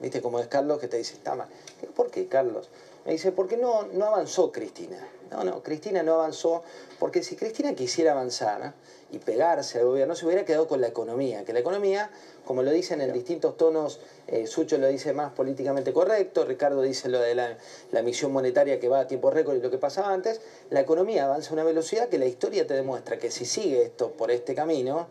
¿Viste 0.00 0.20
cómo 0.20 0.40
es 0.40 0.46
Carlos 0.46 0.78
que 0.78 0.88
te 0.88 0.98
dice, 0.98 1.14
está 1.14 1.34
mal? 1.34 1.48
Digo, 1.80 1.92
¿Por 1.94 2.10
qué, 2.10 2.26
Carlos? 2.26 2.68
Me 3.06 3.12
dice, 3.12 3.32
porque 3.32 3.56
no, 3.56 3.84
no 3.92 4.06
avanzó 4.06 4.50
Cristina. 4.50 4.98
No, 5.30 5.44
no, 5.44 5.62
Cristina 5.62 6.02
no 6.02 6.14
avanzó, 6.14 6.62
porque 6.98 7.22
si 7.22 7.36
Cristina 7.36 7.74
quisiera 7.74 8.12
avanzar 8.12 8.74
y 9.10 9.18
pegarse 9.18 9.78
al 9.78 9.86
gobierno, 9.86 10.14
se 10.14 10.26
hubiera 10.26 10.44
quedado 10.44 10.68
con 10.68 10.80
la 10.80 10.88
economía, 10.88 11.44
que 11.44 11.52
la 11.52 11.60
economía, 11.60 12.10
como 12.44 12.62
lo 12.62 12.70
dicen 12.70 13.00
en 13.00 13.12
distintos 13.12 13.56
tonos, 13.56 14.00
eh, 14.26 14.46
Sucho 14.46 14.78
lo 14.78 14.86
dice 14.88 15.12
más 15.12 15.32
políticamente 15.32 15.92
correcto, 15.92 16.44
Ricardo 16.44 16.82
dice 16.82 17.08
lo 17.08 17.20
de 17.20 17.34
la, 17.34 17.56
la 17.92 18.00
emisión 18.00 18.32
monetaria 18.32 18.78
que 18.78 18.88
va 18.88 19.00
a 19.00 19.06
tiempo 19.06 19.30
récord 19.30 19.56
y 19.56 19.60
lo 19.60 19.70
que 19.70 19.78
pasaba 19.78 20.12
antes, 20.12 20.40
la 20.70 20.80
economía 20.80 21.24
avanza 21.24 21.50
a 21.50 21.52
una 21.54 21.64
velocidad 21.64 22.08
que 22.08 22.18
la 22.18 22.26
historia 22.26 22.66
te 22.66 22.74
demuestra 22.74 23.18
que 23.18 23.30
si 23.30 23.44
sigue 23.44 23.82
esto 23.82 24.12
por 24.12 24.30
este 24.30 24.54
camino, 24.54 25.08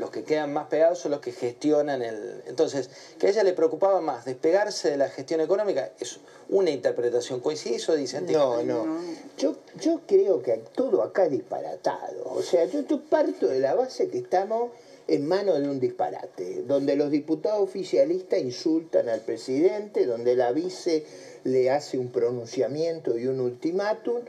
los 0.00 0.10
que 0.10 0.24
quedan 0.24 0.52
más 0.52 0.66
pegados 0.68 0.98
son 0.98 1.12
los 1.12 1.20
que 1.20 1.32
gestionan 1.32 2.02
el... 2.02 2.42
Entonces, 2.46 2.90
que 3.18 3.28
a 3.28 3.30
ella 3.30 3.44
le 3.44 3.52
preocupaba 3.52 4.00
más 4.00 4.24
despegarse 4.24 4.90
de 4.90 4.96
la 4.96 5.08
gestión 5.08 5.40
económica 5.40 5.90
es 6.00 6.18
una 6.48 6.70
interpretación. 6.70 7.40
¿Coincide 7.40 7.76
eso, 7.76 7.94
dice 7.94 8.20
No, 8.22 8.62
no. 8.62 8.98
Yo, 9.38 9.56
yo 9.78 10.00
creo 10.06 10.42
que 10.42 10.62
todo 10.74 11.02
acá 11.02 11.26
es 11.26 11.30
disparatado. 11.30 12.24
O 12.32 12.42
sea, 12.42 12.64
yo, 12.64 12.80
yo 12.86 13.00
parto 13.02 13.46
de 13.46 13.60
la 13.60 13.74
base 13.74 14.08
que 14.08 14.18
estamos 14.18 14.70
en 15.10 15.26
manos 15.26 15.60
de 15.60 15.68
un 15.68 15.80
disparate, 15.80 16.62
donde 16.62 16.94
los 16.94 17.10
diputados 17.10 17.60
oficialistas 17.60 18.40
insultan 18.40 19.08
al 19.08 19.20
presidente, 19.20 20.06
donde 20.06 20.36
la 20.36 20.52
vice 20.52 21.04
le 21.42 21.70
hace 21.70 21.98
un 21.98 22.12
pronunciamiento 22.12 23.18
y 23.18 23.26
un 23.26 23.40
ultimátum, 23.40 24.20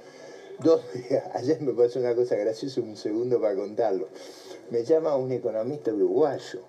donde 0.64 1.22
ayer 1.34 1.62
me 1.62 1.74
pasó 1.74 2.00
una 2.00 2.16
cosa 2.16 2.36
graciosa, 2.36 2.82
un 2.82 2.98
segundo 2.98 3.40
para 3.40 3.56
contarlo. 3.56 4.08
Me 4.72 4.84
llama 4.84 5.16
un 5.16 5.32
economista 5.32 5.92
uruguayo 5.94 6.62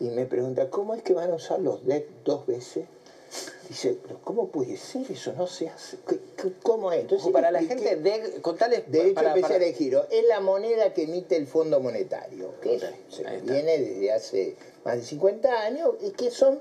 y 0.00 0.10
me 0.10 0.26
pregunta, 0.26 0.68
¿cómo 0.68 0.94
es 0.94 1.02
que 1.02 1.14
van 1.14 1.30
a 1.30 1.36
usar 1.36 1.60
los 1.60 1.84
DEC 1.86 2.06
dos 2.24 2.46
veces? 2.46 2.84
Dice, 3.68 3.98
"Pero 4.02 4.20
¿cómo 4.22 4.48
puede 4.48 4.76
ser? 4.76 5.10
Eso 5.10 5.32
no 5.32 5.46
se 5.46 5.68
hace. 5.68 5.96
¿Qué- 6.08 6.20
qué- 6.36 6.52
¿Cómo 6.62 6.92
es? 6.92 7.00
Entonces, 7.00 7.32
para 7.32 7.50
la 7.50 7.62
gente, 7.62 7.96
de, 7.96 8.40
contales... 8.40 8.84
Derecho 8.90 9.14
para- 9.14 9.28
especial 9.30 9.52
para- 9.58 9.64
de 9.64 9.72
giro. 9.72 10.06
Es 10.10 10.24
la 10.26 10.40
moneda 10.40 10.92
que 10.94 11.02
emite 11.04 11.36
el 11.36 11.46
Fondo 11.46 11.80
Monetario, 11.80 12.52
que 12.60 12.78
se 13.08 13.24
viene 13.40 13.78
desde 13.78 14.12
hace 14.12 14.56
más 14.86 14.98
de 14.98 15.02
50 15.02 15.62
años 15.62 15.90
y 16.00 16.10
que 16.12 16.30
son 16.30 16.60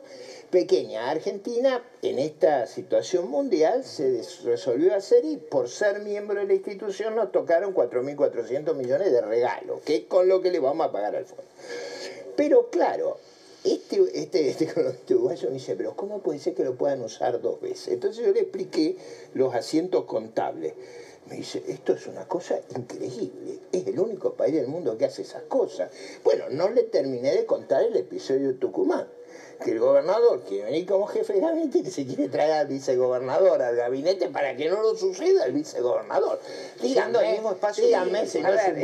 pequeñas. 0.50 1.10
Argentina, 1.10 1.84
en 2.02 2.18
esta 2.18 2.66
situación 2.66 3.30
mundial, 3.30 3.84
se 3.84 4.24
resolvió 4.44 4.96
hacer 4.96 5.24
y 5.26 5.38
por 5.38 5.70
ser 5.70 6.00
miembro 6.00 6.40
de 6.40 6.48
la 6.48 6.54
institución 6.56 7.16
nos 7.16 7.32
tocaron 7.32 7.74
4.400 7.74 8.74
millones 8.74 9.12
de 9.12 9.22
regalos, 9.22 9.82
que 9.86 9.98
es 9.98 10.04
con 10.06 10.28
lo 10.28 10.42
que 10.42 10.52
le 10.52 10.60
vamos 10.60 10.88
a 10.88 10.92
pagar 10.92 11.16
al 11.16 11.26
fondo. 11.26 11.44
Pero 12.36 12.70
claro, 12.72 13.18
este, 13.64 14.02
este, 14.14 14.50
este 14.50 14.64
economista 14.72 15.14
uruguayo 15.14 15.48
me 15.50 15.54
dice, 15.54 15.76
pero 15.76 15.96
¿cómo 15.96 16.20
puede 16.20 16.40
ser 16.40 16.56
que 16.56 16.64
lo 16.64 16.76
puedan 16.76 17.02
usar 17.02 17.40
dos 17.42 17.62
veces? 17.62 17.90
Entonces 17.90 18.26
yo 18.26 18.34
le 18.34 18.42
expliqué 18.42 18.98
los 19.36 19.54
asientos 19.54 20.06
contables 20.06 20.74
Me 21.30 21.38
dice, 21.38 21.64
esto 21.68 21.94
es 21.94 22.06
una 22.08 22.28
cosa 22.28 22.60
increíble. 22.76 23.60
Es 23.72 23.88
el 23.88 24.00
único 24.00 24.34
país 24.36 24.54
del 24.54 24.68
mundo 24.68 24.98
que 24.98 25.06
hace 25.06 25.24
esas 25.24 25.44
cosas. 25.44 25.90
Bueno, 26.24 26.46
no 26.52 26.70
le 26.70 26.84
terminé 26.84 27.34
de 27.34 27.46
contar 27.46 27.84
el 27.84 27.96
episodio 27.96 28.50
de 28.50 28.54
Tucumán. 28.54 29.08
Que 29.64 29.72
el 29.72 29.80
gobernador 29.80 30.44
quiere 30.44 30.66
venir 30.66 30.86
como 30.86 31.08
jefe 31.08 31.34
de 31.34 31.40
gabinete 31.40 31.78
y 31.80 31.84
que 31.84 31.90
se 31.90 32.06
quiere 32.06 32.28
traer 32.28 32.52
al 32.52 32.68
vicegobernador 32.68 33.62
al 33.62 33.76
gabinete 33.76 34.28
para 34.28 34.56
que 34.56 34.70
no 34.70 34.82
lo 34.82 34.96
suceda 34.96 35.46
el 35.46 35.54
vicegobernador. 35.54 36.40
Siendo 36.80 37.20
el 37.22 37.26
Díganme, 37.26 37.32
mismo 37.32 37.52
espacio 37.54 37.86
díganme 37.86 38.24
y- 38.24 38.28
si 38.28 38.42
no 38.42 38.50
es 38.50 38.56
ver, 38.56 38.78
es 38.78 38.84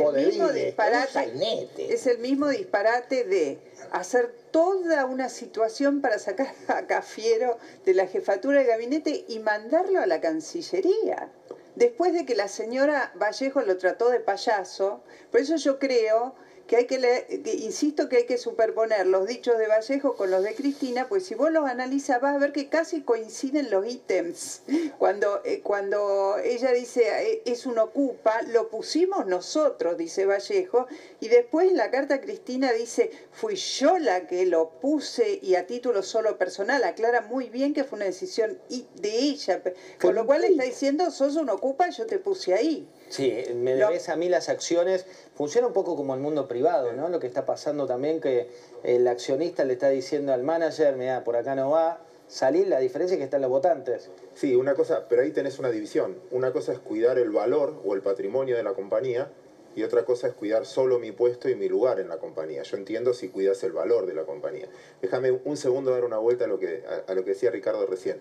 es 1.78 2.06
el 2.06 2.18
mismo 2.18 2.48
disparate 2.48 3.24
de 3.24 3.58
hacer 3.92 4.34
toda 4.50 5.04
una 5.04 5.28
situación 5.28 6.00
para 6.00 6.18
sacar 6.18 6.54
a 6.68 6.86
Cafiero 6.86 7.58
de 7.84 7.92
la 7.94 8.06
jefatura 8.06 8.60
de 8.60 8.64
gabinete 8.66 9.24
y 9.28 9.38
mandarlo 9.40 10.00
a 10.00 10.06
la 10.06 10.20
Cancillería. 10.22 11.30
Después 11.74 12.12
de 12.12 12.26
que 12.26 12.34
la 12.34 12.48
señora 12.48 13.12
Vallejo 13.14 13.62
lo 13.62 13.78
trató 13.78 14.10
de 14.10 14.20
payaso, 14.20 15.02
por 15.30 15.40
eso 15.40 15.56
yo 15.56 15.78
creo 15.78 16.34
que 16.66 16.76
hay 16.76 16.86
que, 16.86 16.98
le- 16.98 17.42
que 17.42 17.54
insisto 17.54 18.08
que 18.08 18.18
hay 18.18 18.26
que 18.26 18.38
superponer 18.38 19.06
los 19.06 19.26
dichos 19.26 19.58
de 19.58 19.66
Vallejo 19.66 20.14
con 20.16 20.30
los 20.30 20.42
de 20.42 20.54
Cristina, 20.54 21.08
pues 21.08 21.26
si 21.26 21.34
vos 21.34 21.50
los 21.50 21.68
analizas 21.68 22.20
vas 22.20 22.34
a 22.34 22.38
ver 22.38 22.52
que 22.52 22.68
casi 22.68 23.02
coinciden 23.02 23.70
los 23.70 23.86
ítems. 23.86 24.62
Cuando, 24.98 25.42
eh, 25.44 25.60
cuando 25.62 26.36
ella 26.38 26.72
dice 26.72 27.02
eh, 27.30 27.42
es 27.44 27.66
un 27.66 27.78
ocupa, 27.78 28.42
lo 28.42 28.68
pusimos 28.68 29.26
nosotros, 29.26 29.96
dice 29.96 30.24
Vallejo, 30.26 30.86
y 31.20 31.28
después 31.28 31.68
en 31.70 31.76
la 31.76 31.90
carta 31.90 32.20
Cristina 32.20 32.72
dice 32.72 33.10
fui 33.32 33.56
yo 33.56 33.98
la 33.98 34.26
que 34.26 34.46
lo 34.46 34.70
puse 34.80 35.38
y 35.42 35.54
a 35.56 35.66
título 35.66 36.02
solo 36.02 36.38
personal, 36.38 36.84
aclara 36.84 37.20
muy 37.22 37.48
bien 37.50 37.74
que 37.74 37.84
fue 37.84 37.96
una 37.96 38.06
decisión 38.06 38.58
de 38.68 39.18
ella, 39.18 39.62
con 40.00 40.14
lo 40.14 40.26
cual 40.26 40.44
está 40.44 40.64
diciendo 40.64 41.10
sos 41.10 41.36
un 41.36 41.50
ocupa, 41.50 41.90
yo 41.90 42.06
te 42.06 42.18
puse 42.18 42.54
ahí. 42.54 42.88
Sí, 43.12 43.44
me 43.54 43.76
Lo- 43.76 43.88
debes 43.88 44.08
a 44.08 44.16
mí 44.16 44.30
las 44.30 44.48
acciones. 44.48 45.04
Funciona 45.34 45.66
un 45.66 45.74
poco 45.74 45.96
como 45.96 46.14
el 46.14 46.20
mundo 46.20 46.48
privado, 46.48 46.94
¿no? 46.94 47.10
Lo 47.10 47.20
que 47.20 47.26
está 47.26 47.44
pasando 47.44 47.86
también 47.86 48.20
que 48.22 48.48
el 48.84 49.06
accionista 49.06 49.64
le 49.64 49.74
está 49.74 49.90
diciendo 49.90 50.32
al 50.32 50.42
manager, 50.42 50.96
mira, 50.96 51.22
por 51.22 51.36
acá 51.36 51.54
no 51.54 51.68
va, 51.68 52.00
salir, 52.26 52.66
la 52.68 52.78
diferencia 52.78 53.14
es 53.16 53.18
que 53.18 53.24
están 53.24 53.42
los 53.42 53.50
votantes. 53.50 54.08
Sí, 54.32 54.54
una 54.56 54.74
cosa, 54.74 55.04
pero 55.10 55.20
ahí 55.20 55.30
tenés 55.30 55.58
una 55.58 55.70
división. 55.70 56.16
Una 56.30 56.52
cosa 56.52 56.72
es 56.72 56.78
cuidar 56.78 57.18
el 57.18 57.28
valor 57.30 57.82
o 57.84 57.94
el 57.94 58.00
patrimonio 58.00 58.56
de 58.56 58.62
la 58.62 58.72
compañía 58.72 59.28
y 59.76 59.82
otra 59.82 60.06
cosa 60.06 60.28
es 60.28 60.32
cuidar 60.32 60.64
solo 60.64 60.98
mi 60.98 61.12
puesto 61.12 61.50
y 61.50 61.54
mi 61.54 61.68
lugar 61.68 62.00
en 62.00 62.08
la 62.08 62.16
compañía. 62.16 62.62
Yo 62.62 62.78
entiendo 62.78 63.12
si 63.12 63.28
cuidas 63.28 63.62
el 63.62 63.72
valor 63.72 64.06
de 64.06 64.14
la 64.14 64.22
compañía. 64.24 64.68
Déjame 65.02 65.32
un 65.44 65.58
segundo 65.58 65.90
dar 65.90 66.04
una 66.04 66.16
vuelta 66.16 66.46
a 66.46 66.48
lo 66.48 66.58
que, 66.58 66.82
a, 66.88 67.10
a 67.10 67.14
lo 67.14 67.24
que 67.24 67.32
decía 67.32 67.50
Ricardo 67.50 67.84
recién, 67.84 68.16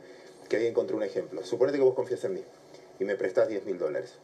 que 0.49 0.57
ahí 0.57 0.67
encontré 0.67 0.97
un 0.97 1.03
ejemplo. 1.03 1.45
Suponete 1.45 1.77
que 1.77 1.83
vos 1.85 1.95
confías 1.95 2.21
en 2.25 2.33
mí 2.33 2.43
y 2.99 3.05
me 3.05 3.15
prestás 3.15 3.47
10 3.47 3.63
mil 3.65 3.77
dólares. 3.77 4.15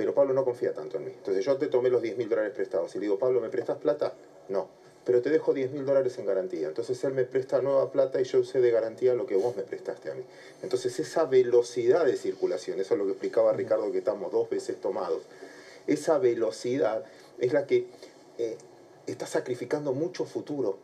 Pero 0.00 0.14
Pablo 0.14 0.32
no 0.32 0.46
confía 0.46 0.72
tanto 0.72 0.96
en 0.96 1.04
mí. 1.04 1.12
Entonces 1.14 1.44
yo 1.44 1.58
te 1.58 1.66
tomé 1.66 1.90
los 1.90 2.00
10 2.00 2.16
mil 2.16 2.26
dólares 2.26 2.54
prestados 2.54 2.94
y 2.94 2.98
le 2.98 3.02
digo, 3.02 3.18
Pablo, 3.18 3.38
¿me 3.38 3.50
prestas 3.50 3.76
plata? 3.76 4.14
No. 4.48 4.70
Pero 5.04 5.20
te 5.20 5.28
dejo 5.28 5.52
10 5.52 5.72
mil 5.72 5.84
dólares 5.84 6.16
en 6.16 6.24
garantía. 6.24 6.68
Entonces 6.68 7.04
él 7.04 7.12
me 7.12 7.24
presta 7.24 7.60
nueva 7.60 7.92
plata 7.92 8.18
y 8.18 8.24
yo 8.24 8.38
usé 8.38 8.62
de 8.62 8.70
garantía 8.70 9.12
lo 9.12 9.26
que 9.26 9.36
vos 9.36 9.54
me 9.58 9.62
prestaste 9.62 10.10
a 10.10 10.14
mí. 10.14 10.22
Entonces 10.62 10.98
esa 10.98 11.26
velocidad 11.26 12.06
de 12.06 12.16
circulación, 12.16 12.80
eso 12.80 12.94
es 12.94 12.98
lo 12.98 13.04
que 13.04 13.10
explicaba 13.10 13.52
Ricardo 13.52 13.92
que 13.92 13.98
estamos 13.98 14.32
dos 14.32 14.48
veces 14.48 14.80
tomados, 14.80 15.20
esa 15.86 16.16
velocidad 16.16 17.04
es 17.38 17.52
la 17.52 17.66
que 17.66 17.86
eh, 18.38 18.56
está 19.06 19.26
sacrificando 19.26 19.92
mucho 19.92 20.24
futuro 20.24 20.78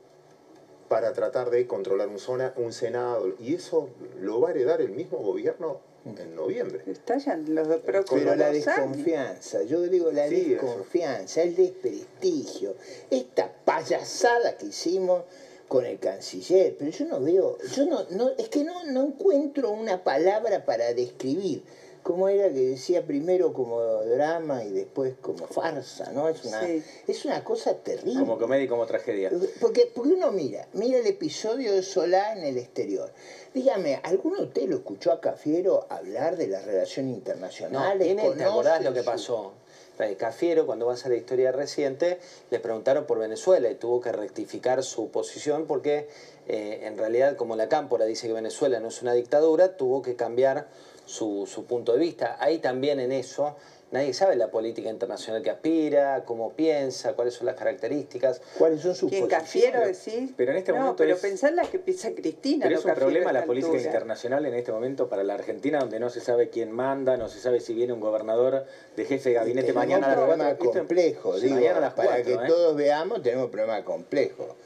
para 0.90 1.14
tratar 1.14 1.48
de 1.48 1.66
controlar 1.66 2.08
un, 2.08 2.18
zona, 2.18 2.52
un 2.56 2.74
Senado. 2.74 3.34
Y 3.40 3.54
eso 3.54 3.88
lo 4.20 4.42
va 4.42 4.48
a 4.48 4.50
heredar 4.50 4.82
el 4.82 4.90
mismo 4.90 5.16
gobierno 5.16 5.80
en 6.16 6.34
noviembre. 6.36 6.82
Estallan 6.86 7.54
los 7.54 7.66
dos 7.68 7.80
próximos 7.80 8.22
Pero 8.22 8.36
la 8.36 8.46
años. 8.48 8.64
desconfianza, 8.64 9.62
yo 9.64 9.80
digo 9.82 10.12
la 10.12 10.28
Sí, 10.28 10.36
eso. 10.36 10.50
desconfianza, 10.66 11.42
el 11.42 11.56
desprestigio, 11.56 12.74
esta 13.10 13.52
payasada 13.64 14.56
que 14.56 14.66
hicimos 14.66 15.24
con 15.68 15.84
el 15.84 15.98
canciller, 15.98 16.76
pero 16.78 16.90
yo 16.92 17.04
no 17.06 17.20
veo, 17.20 17.58
yo 17.74 17.86
no, 17.86 18.04
no 18.10 18.30
es 18.38 18.48
que 18.48 18.62
no, 18.62 18.84
no 18.84 19.02
encuentro 19.06 19.70
una 19.72 20.04
palabra 20.04 20.64
para 20.64 20.94
describir 20.94 21.64
cómo 22.06 22.28
era 22.28 22.48
que 22.50 22.60
decía 22.60 23.04
primero 23.04 23.52
como 23.52 23.80
drama 23.82 24.62
y 24.62 24.70
después 24.70 25.14
como 25.20 25.44
farsa, 25.48 26.12
¿no? 26.12 26.28
Es 26.28 26.44
una, 26.44 26.60
Sí. 26.64 26.80
es 27.08 27.24
una 27.24 27.42
cosa 27.42 27.74
terrible. 27.74 28.20
Como 28.20 28.38
comedia 28.38 28.62
y 28.62 28.68
como 28.68 28.86
tragedia. 28.86 29.28
Porque, 29.60 29.90
porque 29.92 30.12
uno 30.12 30.30
mira, 30.30 30.68
mira 30.72 30.98
el 30.98 31.06
episodio 31.08 31.72
de 31.72 31.82
Solá 31.82 32.32
en 32.32 32.44
el 32.44 32.58
exterior. 32.58 33.10
Dígame, 33.52 33.98
¿alguno 34.04 34.36
de 34.36 34.44
ustedes 34.44 34.68
lo 34.68 34.76
escuchó 34.76 35.10
a 35.10 35.20
Cafiero 35.20 35.84
hablar 35.88 36.36
de 36.36 36.46
las 36.46 36.64
relaciones 36.64 37.10
No, 37.10 37.16
internacionales? 37.18 38.06
tiene, 38.06 38.22
¿te 38.22 38.44
acordás 38.44 38.78
¿Conoce 38.78 38.84
lo 38.84 38.92
que 38.94 39.02
pasó? 39.02 39.52
Eh, 39.98 40.14
Cafiero, 40.14 40.64
cuando 40.64 40.86
vas 40.86 41.04
a 41.06 41.08
la 41.08 41.16
historia 41.16 41.50
reciente, 41.50 42.20
le 42.50 42.60
preguntaron 42.60 43.04
por 43.06 43.18
Venezuela 43.18 43.68
y 43.68 43.74
tuvo 43.74 44.00
que 44.00 44.12
rectificar 44.12 44.84
su 44.84 45.08
posición 45.08 45.66
porque 45.66 46.06
eh, 46.46 46.82
en 46.84 46.98
realidad, 46.98 47.34
como 47.34 47.56
la 47.56 47.68
Cámpora 47.68 48.04
dice 48.04 48.28
que 48.28 48.32
Venezuela 48.32 48.78
no 48.78 48.88
es 48.88 49.02
una 49.02 49.12
dictadura, 49.14 49.76
tuvo 49.76 50.02
que 50.02 50.14
cambiar 50.14 50.68
su, 51.06 51.46
su 51.46 51.64
punto 51.64 51.92
de 51.94 51.98
vista. 51.98 52.36
Ahí 52.38 52.58
también 52.58 53.00
en 53.00 53.12
eso, 53.12 53.54
nadie 53.92 54.12
sabe 54.12 54.36
la 54.36 54.48
política 54.50 54.90
internacional 54.90 55.40
que 55.42 55.50
aspira, 55.50 56.24
cómo 56.24 56.50
piensa, 56.52 57.14
cuáles 57.14 57.34
son 57.34 57.46
las 57.46 57.54
características. 57.54 58.40
¿Cuáles 58.58 58.80
son 58.82 58.94
sus 58.94 59.08
¿Quién 59.10 59.26
Cafiero 59.28 59.80
decís? 59.80 60.32
Pero 60.36 60.50
en 60.50 60.58
este 60.58 60.72
no, 60.72 60.78
momento 60.78 60.96
pero 60.96 61.14
es- 61.14 61.20
pensá 61.20 61.48
en 61.48 61.56
la 61.56 61.62
que 61.62 61.78
piensa 61.78 62.10
Cristina. 62.10 62.64
Pero 62.66 62.78
es 62.78 62.84
un 62.84 62.94
problema 62.94 63.32
la 63.32 63.44
política 63.44 63.72
altura. 63.72 63.88
internacional 63.88 64.44
en 64.46 64.54
este 64.54 64.72
momento 64.72 65.08
para 65.08 65.22
la 65.22 65.34
Argentina, 65.34 65.78
donde 65.78 65.98
no 66.00 66.10
se 66.10 66.20
sabe 66.20 66.50
quién 66.50 66.70
manda, 66.72 67.16
no 67.16 67.28
se 67.28 67.38
sabe 67.38 67.60
si 67.60 67.72
viene 67.72 67.92
un 67.92 68.00
gobernador 68.00 68.64
de 68.96 69.04
jefe 69.04 69.30
de 69.30 69.34
gabinete 69.36 69.68
tenemos 69.68 69.84
mañana 69.86 70.08
las 70.08 70.16
un 70.18 70.22
problema 70.24 70.44
cuatro. 70.44 70.64
Esto- 70.66 70.78
complejo, 70.80 71.36
Sí, 71.38 71.42
digo, 71.44 71.54
mañana 71.56 71.76
a 71.78 71.80
las 71.80 71.94
para 71.94 72.08
cuatro, 72.16 72.24
que 72.38 72.44
¿eh? 72.44 72.48
todos 72.48 72.76
veamos, 72.76 73.22
tenemos 73.22 73.44
un 73.46 73.50
problema 73.52 73.84
complejo. 73.84 74.56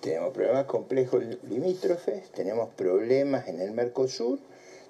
Tenemos 0.00 0.32
problemas 0.32 0.64
complejos 0.66 1.24
limítrofes, 1.48 2.30
tenemos 2.30 2.68
problemas 2.76 3.48
en 3.48 3.60
el 3.60 3.72
Mercosur, 3.72 4.38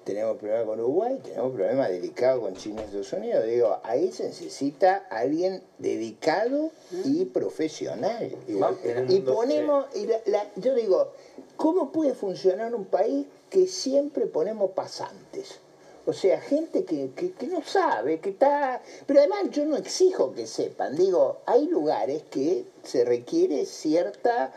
tenemos 0.09 0.37
problemas 0.37 0.65
con 0.65 0.79
Uruguay, 0.79 1.19
tenemos 1.23 1.53
problemas 1.53 1.89
delicados 1.89 2.41
con 2.41 2.55
China 2.55 2.81
y 2.81 2.85
Estados 2.85 3.13
Unidos. 3.13 3.45
Digo, 3.45 3.77
ahí 3.83 4.11
se 4.11 4.23
necesita 4.25 5.05
alguien 5.09 5.61
dedicado 5.77 6.71
y 7.05 7.25
profesional. 7.25 8.35
Un 8.47 9.11
y 9.11 9.19
ponemos, 9.21 9.85
y 9.95 10.05
la- 10.07 10.21
la- 10.25 10.47
yo 10.55 10.73
digo, 10.73 11.11
¿cómo 11.57 11.91
puede 11.91 12.13
funcionar 12.13 12.73
un 12.73 12.85
país 12.85 13.27
que 13.49 13.67
siempre 13.67 14.25
ponemos 14.25 14.71
pasantes? 14.71 15.59
O 16.05 16.13
sea, 16.13 16.41
gente 16.41 16.85
que, 16.85 17.11
que, 17.15 17.33
que 17.33 17.45
no 17.47 17.61
sabe, 17.61 18.19
que 18.19 18.29
está... 18.31 18.81
Pero 19.05 19.19
además 19.19 19.41
yo 19.51 19.63
no 19.65 19.77
exijo 19.77 20.33
que 20.33 20.47
sepan. 20.47 20.95
Digo, 20.95 21.37
hay 21.45 21.67
lugares 21.67 22.23
que 22.31 22.65
se 22.83 23.05
requiere 23.05 23.65
cierta 23.67 24.51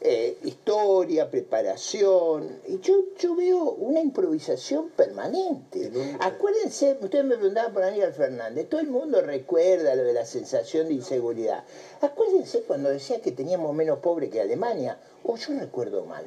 eh, 0.00 0.38
historia, 0.44 1.30
preparación. 1.30 2.60
Y 2.66 2.78
yo, 2.80 3.04
yo 3.18 3.34
veo 3.34 3.70
una 3.72 4.00
improvisación 4.00 4.90
permanente. 4.90 5.90
Acuérdense, 6.20 6.96
ustedes 7.00 7.24
me 7.24 7.36
preguntaban 7.36 7.72
por 7.72 7.82
Aníbal 7.82 8.12
Fernández, 8.12 8.68
todo 8.68 8.80
el 8.80 8.88
mundo 8.88 9.20
recuerda 9.22 9.94
lo 9.94 10.04
de 10.04 10.12
la 10.12 10.24
sensación 10.24 10.88
de 10.88 10.94
inseguridad. 10.94 11.64
Acuérdense 12.00 12.62
cuando 12.62 12.90
decía 12.90 13.20
que 13.20 13.32
teníamos 13.32 13.74
menos 13.74 13.98
pobre 13.98 14.30
que 14.30 14.40
Alemania, 14.40 14.98
o 15.24 15.36
yo 15.36 15.54
recuerdo 15.58 16.04
mal. 16.04 16.24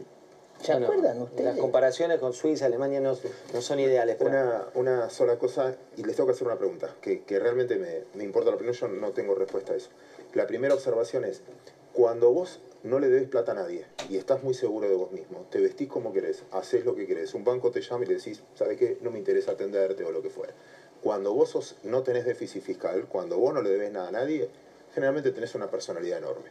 ¿Se 0.61 0.73
Bueno, 0.73 0.87
acuerdan 0.87 1.21
ustedes? 1.23 1.45
Las 1.45 1.57
comparaciones 1.57 2.19
con 2.19 2.33
Suiza, 2.33 2.67
Alemania 2.67 2.99
no, 2.99 3.17
no 3.53 3.61
son 3.61 3.79
ideales. 3.79 4.15
pero- 4.19 4.29
Una, 4.29 4.67
una 4.75 5.09
sola 5.09 5.37
cosa, 5.39 5.75
y 5.97 6.03
les 6.03 6.15
tengo 6.15 6.27
que 6.27 6.33
hacer 6.33 6.45
una 6.45 6.57
pregunta, 6.59 6.93
que, 7.01 7.23
que 7.23 7.39
realmente 7.39 7.77
me, 7.77 8.03
me 8.13 8.23
importa 8.23 8.51
la 8.51 8.57
opinión, 8.57 8.75
yo 8.75 8.87
no 8.87 9.11
tengo 9.11 9.33
respuesta 9.33 9.73
a 9.73 9.77
eso. 9.77 9.89
La 10.35 10.45
primera 10.45 10.75
observación 10.75 11.25
es, 11.25 11.41
cuando 11.93 12.31
vos 12.31 12.61
no 12.83 12.99
le 12.99 13.09
debes 13.09 13.27
plata 13.27 13.51
a 13.51 13.55
nadie 13.55 13.85
y 14.09 14.17
estás 14.17 14.43
muy 14.43 14.53
seguro 14.53 14.87
de 14.87 14.95
vos 14.95 15.11
mismo, 15.11 15.45
te 15.49 15.59
vestís 15.59 15.89
como 15.89 16.13
querés, 16.13 16.43
haces 16.51 16.85
lo 16.85 16.95
que 16.95 17.05
querés, 17.05 17.33
un 17.33 17.43
banco 17.43 17.69
te 17.69 17.81
llama 17.81 18.05
y 18.05 18.07
le 18.07 18.15
decís, 18.15 18.41
¿sabes 18.55 18.77
qué? 18.77 18.97
No 19.01 19.11
me 19.11 19.19
interesa 19.19 19.51
atenderte 19.51 20.03
o 20.03 20.11
lo 20.11 20.21
que 20.21 20.29
fuera. 20.29 20.53
Cuando 21.01 21.33
vos 21.33 21.75
no 21.83 22.03
tenés 22.03 22.25
déficit 22.25 22.63
fiscal, 22.63 23.07
cuando 23.07 23.37
vos 23.37 23.53
no 23.53 23.61
le 23.61 23.69
debes 23.69 23.91
nada 23.91 24.07
a 24.07 24.11
nadie, 24.11 24.49
generalmente 24.93 25.31
tenés 25.31 25.53
una 25.53 25.69
personalidad 25.69 26.19
enorme. 26.19 26.49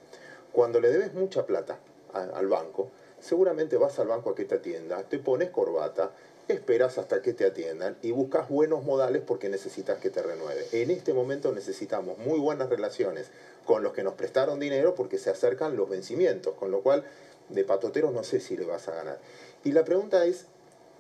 Cuando 0.53 0.81
le 0.81 0.91
debes 0.91 1.15
mucha 1.15 1.47
plata 1.47 1.79
al 2.13 2.49
banco, 2.49 2.91
seguramente 3.21 3.77
vas 3.77 3.99
al 3.99 4.09
banco 4.09 4.31
a 4.31 4.35
que 4.35 4.45
te 4.45 4.57
atienda, 4.57 5.03
te 5.05 5.19
pones 5.19 5.51
corbata, 5.51 6.11
esperas 6.53 6.99
hasta 6.99 7.23
que 7.23 7.33
te 7.33 7.47
atiendan 7.47 7.97
y 8.03 8.11
buscas 8.11 8.49
buenos 8.49 8.85
modales 8.85 9.23
porque 9.27 9.49
necesitas 9.49 9.99
que 9.99 10.11
te 10.11 10.23
renueve. 10.23 10.67
En 10.73 10.91
este 10.91 11.15
momento 11.15 11.53
necesitamos 11.53 12.19
muy 12.19 12.39
buenas 12.39 12.69
relaciones 12.69 13.31
con 13.65 13.83
los 13.83 13.93
que 13.93 14.03
nos 14.03 14.15
prestaron 14.15 14.61
dinero 14.61 14.95
porque 14.95 15.19
se 15.19 15.31
acercan 15.31 15.77
los 15.77 15.89
vencimientos, 15.89 16.55
con 16.55 16.71
lo 16.71 16.81
cual 16.81 17.05
de 17.49 17.65
patoteros 17.65 18.13
no 18.13 18.25
sé 18.25 18.41
si 18.41 18.57
le 18.57 18.65
vas 18.65 18.89
a 18.89 18.95
ganar. 18.95 19.19
Y 19.65 19.73
la 19.73 19.85
pregunta 19.85 20.25
es, 20.25 20.47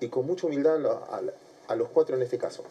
y 0.01 0.09
con 0.09 0.27
mucha 0.27 0.47
humildad 0.47 0.81
a 1.69 1.77
los 1.77 1.89
cuatro 1.89 2.17
en 2.17 2.23
este 2.23 2.39
caso, 2.39 2.65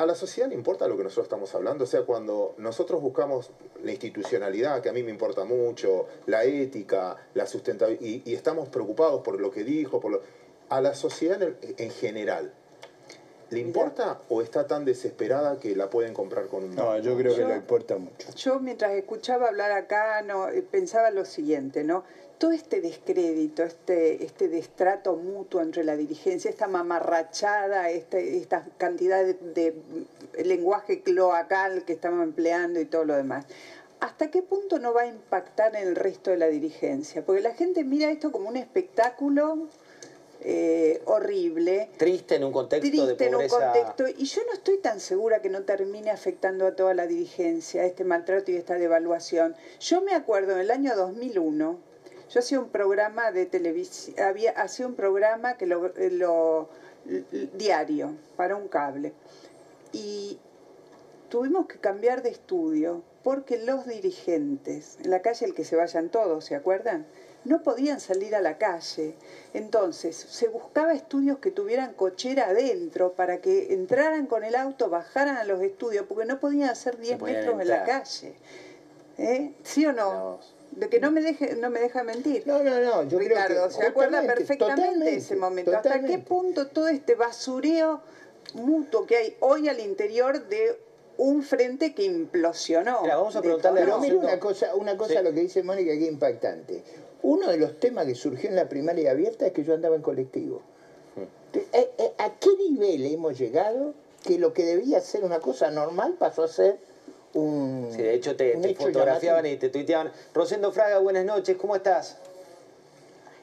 ¿A 0.00 0.06
la 0.06 0.14
sociedad 0.14 0.48
le 0.48 0.54
importa 0.54 0.88
lo 0.88 0.96
que 0.96 1.02
nosotros 1.02 1.26
estamos 1.26 1.54
hablando? 1.54 1.84
O 1.84 1.86
sea, 1.86 2.04
cuando 2.04 2.54
nosotros 2.56 3.02
buscamos 3.02 3.50
la 3.84 3.90
institucionalidad, 3.90 4.80
que 4.80 4.88
a 4.88 4.94
mí 4.94 5.02
me 5.02 5.10
importa 5.10 5.44
mucho, 5.44 6.06
la 6.24 6.44
ética, 6.44 7.18
la 7.34 7.46
sustentabilidad, 7.46 8.02
y, 8.02 8.22
y 8.24 8.34
estamos 8.34 8.70
preocupados 8.70 9.20
por 9.20 9.38
lo 9.38 9.50
que 9.50 9.62
dijo, 9.62 10.00
por 10.00 10.12
lo, 10.12 10.22
a 10.70 10.80
la 10.80 10.94
sociedad 10.94 11.42
en, 11.42 11.56
en 11.76 11.90
general, 11.90 12.52
¿Le 13.50 13.58
importa 13.58 14.20
o 14.28 14.42
está 14.42 14.68
tan 14.68 14.84
desesperada 14.84 15.58
que 15.58 15.74
la 15.74 15.90
pueden 15.90 16.14
comprar 16.14 16.46
con 16.46 16.62
un... 16.62 16.76
No, 16.76 16.96
yo 16.98 17.16
creo 17.16 17.34
que 17.34 17.40
Yo- 17.40 17.48
le 17.48 17.56
importa 17.56 17.96
mucho. 17.98 18.28
Yo 18.36 18.60
mientras 18.60 18.92
escuchaba 18.92 19.48
hablar 19.48 19.72
acá 19.72 20.22
no 20.22 20.48
eh, 20.48 20.62
pensaba 20.62 21.10
lo 21.10 21.24
siguiente, 21.24 21.82
¿no? 21.82 22.04
Todo 22.38 22.52
este 22.52 22.80
descrédito, 22.80 23.64
este, 23.64 24.24
este 24.24 24.48
destrato 24.48 25.16
mutuo 25.16 25.62
entre 25.62 25.82
la 25.82 25.96
dirigencia, 25.96 26.48
esta 26.48 26.68
mamarrachada, 26.68 27.90
este, 27.90 28.36
esta 28.38 28.64
cantidad 28.78 29.24
de, 29.24 29.34
de 29.34 30.44
lenguaje 30.44 31.02
cloacal 31.02 31.84
que 31.84 31.92
estamos 31.94 32.22
empleando 32.22 32.78
y 32.78 32.84
todo 32.84 33.04
lo 33.04 33.16
demás. 33.16 33.46
¿Hasta 33.98 34.30
qué 34.30 34.42
punto 34.42 34.78
no 34.78 34.94
va 34.94 35.02
a 35.02 35.06
impactar 35.08 35.74
en 35.74 35.88
el 35.88 35.96
resto 35.96 36.30
de 36.30 36.36
la 36.38 36.46
dirigencia? 36.46 37.22
Porque 37.26 37.42
la 37.42 37.52
gente 37.52 37.82
mira 37.82 38.10
esto 38.12 38.30
como 38.30 38.48
un 38.48 38.56
espectáculo 38.56 39.66
eh, 40.42 41.02
horrible, 41.04 41.90
Triste 41.98 42.36
en 42.36 42.44
un 42.44 42.52
contexto 42.52 42.86
de 43.06 43.14
triste 43.14 43.26
en 43.26 43.34
un 43.34 43.46
contexto 43.48 44.04
y 44.08 44.24
yo 44.24 44.42
no 44.46 44.52
estoy 44.54 44.78
tan 44.78 45.00
segura 45.00 45.40
que 45.42 45.48
no 45.50 45.62
termine 45.64 46.10
afectando 46.10 46.66
a 46.66 46.74
toda 46.74 46.94
la 46.94 47.06
dirigencia 47.06 47.84
este 47.84 48.04
maltrato 48.04 48.50
y 48.50 48.56
esta 48.56 48.74
devaluación. 48.78 49.54
Yo 49.80 50.00
me 50.00 50.14
acuerdo 50.14 50.52
en 50.52 50.58
el 50.60 50.70
año 50.70 50.96
2001, 50.96 51.78
yo 52.30 52.38
hacía 52.38 52.58
un 52.60 52.68
programa 52.68 53.32
de 53.32 53.46
televisión, 53.46 54.18
había 54.20 54.52
hacía 54.52 54.86
un 54.86 54.94
programa 54.94 55.56
que 55.56 55.66
lo, 55.66 55.92
lo- 55.96 56.68
diario 57.54 58.14
para 58.36 58.56
un 58.56 58.68
cable 58.68 59.12
y 59.92 60.38
tuvimos 61.28 61.66
que 61.66 61.78
cambiar 61.78 62.22
de 62.22 62.30
estudio 62.30 63.02
porque 63.22 63.58
los 63.58 63.86
dirigentes, 63.86 64.96
en 65.02 65.10
la 65.10 65.20
calle 65.20 65.44
el 65.46 65.54
que 65.54 65.64
se 65.64 65.76
vayan 65.76 66.08
todos, 66.08 66.44
¿se 66.44 66.54
acuerdan? 66.54 67.06
No 67.44 67.62
podían 67.62 68.00
salir 68.00 68.34
a 68.34 68.40
la 68.40 68.58
calle. 68.58 69.14
Entonces, 69.54 70.14
se 70.16 70.48
buscaba 70.48 70.92
estudios 70.92 71.38
que 71.38 71.50
tuvieran 71.50 71.94
cochera 71.94 72.48
adentro 72.48 73.12
para 73.12 73.40
que 73.40 73.72
entraran 73.72 74.26
con 74.26 74.44
el 74.44 74.54
auto, 74.54 74.90
bajaran 74.90 75.36
a 75.36 75.44
los 75.44 75.62
estudios, 75.62 76.04
porque 76.06 76.26
no 76.26 76.38
podían 76.38 76.68
hacer 76.68 76.98
10 76.98 77.18
podían 77.18 77.38
metros 77.40 77.60
en 77.60 77.68
la 77.68 77.84
calle. 77.84 78.34
¿Eh? 79.18 79.52
¿Sí 79.62 79.86
o 79.86 79.92
no? 79.92 80.38
De 80.72 80.88
que 80.88 81.00
no 81.00 81.10
me 81.10 81.20
deje, 81.20 81.56
no 81.56 81.68
me 81.70 81.80
deja 81.80 82.04
mentir. 82.04 82.46
No, 82.46 82.62
no, 82.62 82.80
no, 82.80 83.02
yo 83.02 83.18
creo 83.18 83.20
que 83.20 83.28
Ricardo, 83.28 83.70
se 83.70 83.86
acuerda 83.86 84.22
perfectamente 84.22 85.04
de 85.04 85.16
ese 85.16 85.36
momento. 85.36 85.74
¿Hasta 85.74 86.00
qué 86.02 86.18
punto 86.18 86.68
todo 86.68 86.88
este 86.88 87.14
basureo 87.16 88.00
mutuo 88.54 89.06
que 89.06 89.16
hay 89.16 89.36
hoy 89.40 89.68
al 89.68 89.80
interior 89.80 90.46
de 90.48 90.78
un 91.16 91.42
frente 91.42 91.94
que 91.94 92.04
implosionó? 92.04 93.00
Pero 93.02 93.98
mira 93.98 94.16
una 94.16 94.38
cosa, 94.38 94.74
una 94.74 94.96
cosa 94.96 95.14
Sí. 95.14 95.24
lo 95.24 95.32
que 95.32 95.40
dice 95.40 95.62
Mónica 95.62 95.92
que 95.92 96.04
es 96.04 96.08
impactante. 96.12 96.84
Uno 97.22 97.50
de 97.50 97.58
los 97.58 97.78
temas 97.78 98.06
que 98.06 98.14
surgió 98.14 98.48
en 98.48 98.56
la 98.56 98.68
primaria 98.68 99.10
abierta 99.10 99.46
es 99.46 99.52
que 99.52 99.64
yo 99.64 99.74
andaba 99.74 99.96
en 99.96 100.02
colectivo. 100.02 100.62
Eh, 101.52 101.90
eh, 101.98 102.12
¿A 102.18 102.30
qué 102.38 102.50
nivel 102.56 103.04
hemos 103.06 103.38
llegado 103.38 103.94
que 104.24 104.38
lo 104.38 104.52
que 104.52 104.64
debía 104.64 105.00
ser 105.00 105.24
una 105.24 105.40
cosa 105.40 105.70
normal 105.70 106.14
pasó 106.18 106.44
a 106.44 106.48
ser 106.48 106.78
un... 107.34 107.88
Sí, 107.90 108.02
de 108.02 108.14
hecho 108.14 108.36
te, 108.36 108.56
un 108.56 108.62
te 108.62 108.70
hecho 108.70 108.84
fotografiaban 108.84 109.44
llamativo? 109.44 109.54
y 109.54 109.58
te 109.58 109.68
tuiteaban. 109.68 110.12
Rosendo 110.32 110.72
Fraga, 110.72 110.98
buenas 110.98 111.24
noches, 111.24 111.56
¿cómo 111.56 111.76
estás? 111.76 112.16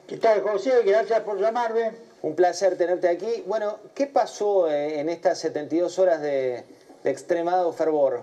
¿Qué 0.06 0.16
tal, 0.16 0.40
José? 0.40 0.82
Gracias 0.84 1.20
por 1.20 1.38
llamarme. 1.38 1.92
Un 2.22 2.34
placer 2.34 2.76
tenerte 2.76 3.08
aquí. 3.08 3.44
Bueno, 3.46 3.78
¿qué 3.94 4.06
pasó 4.06 4.70
eh, 4.70 5.00
en 5.00 5.08
estas 5.08 5.38
72 5.38 5.98
horas 5.98 6.22
de, 6.22 6.64
de 7.04 7.10
extremado 7.10 7.72
fervor? 7.72 8.22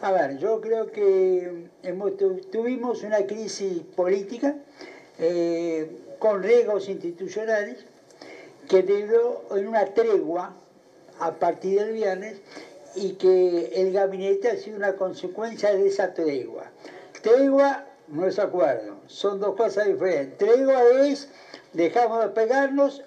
A 0.00 0.12
ver, 0.12 0.38
yo 0.38 0.60
creo 0.60 0.92
que 0.92 1.68
tuvimos 2.52 3.02
una 3.02 3.26
crisis 3.26 3.82
política 3.96 4.54
eh, 5.18 5.90
con 6.20 6.42
riesgos 6.42 6.88
institucionales 6.88 7.84
que 8.68 8.82
dio 8.82 9.42
en 9.56 9.66
una 9.66 9.86
tregua 9.86 10.54
a 11.18 11.32
partir 11.32 11.80
del 11.80 11.94
viernes 11.94 12.40
y 12.94 13.14
que 13.14 13.72
el 13.74 13.92
gabinete 13.92 14.48
ha 14.48 14.56
sido 14.56 14.76
una 14.76 14.94
consecuencia 14.94 15.74
de 15.74 15.88
esa 15.88 16.14
tregua. 16.14 16.70
Tregua 17.20 17.84
no 18.06 18.26
es 18.26 18.38
acuerdo, 18.38 18.98
son 19.08 19.40
dos 19.40 19.56
cosas 19.56 19.88
diferentes. 19.88 20.38
Tregua 20.38 20.80
es 21.06 21.28
dejamos 21.72 22.22
de 22.22 22.28
pegarnos 22.28 23.02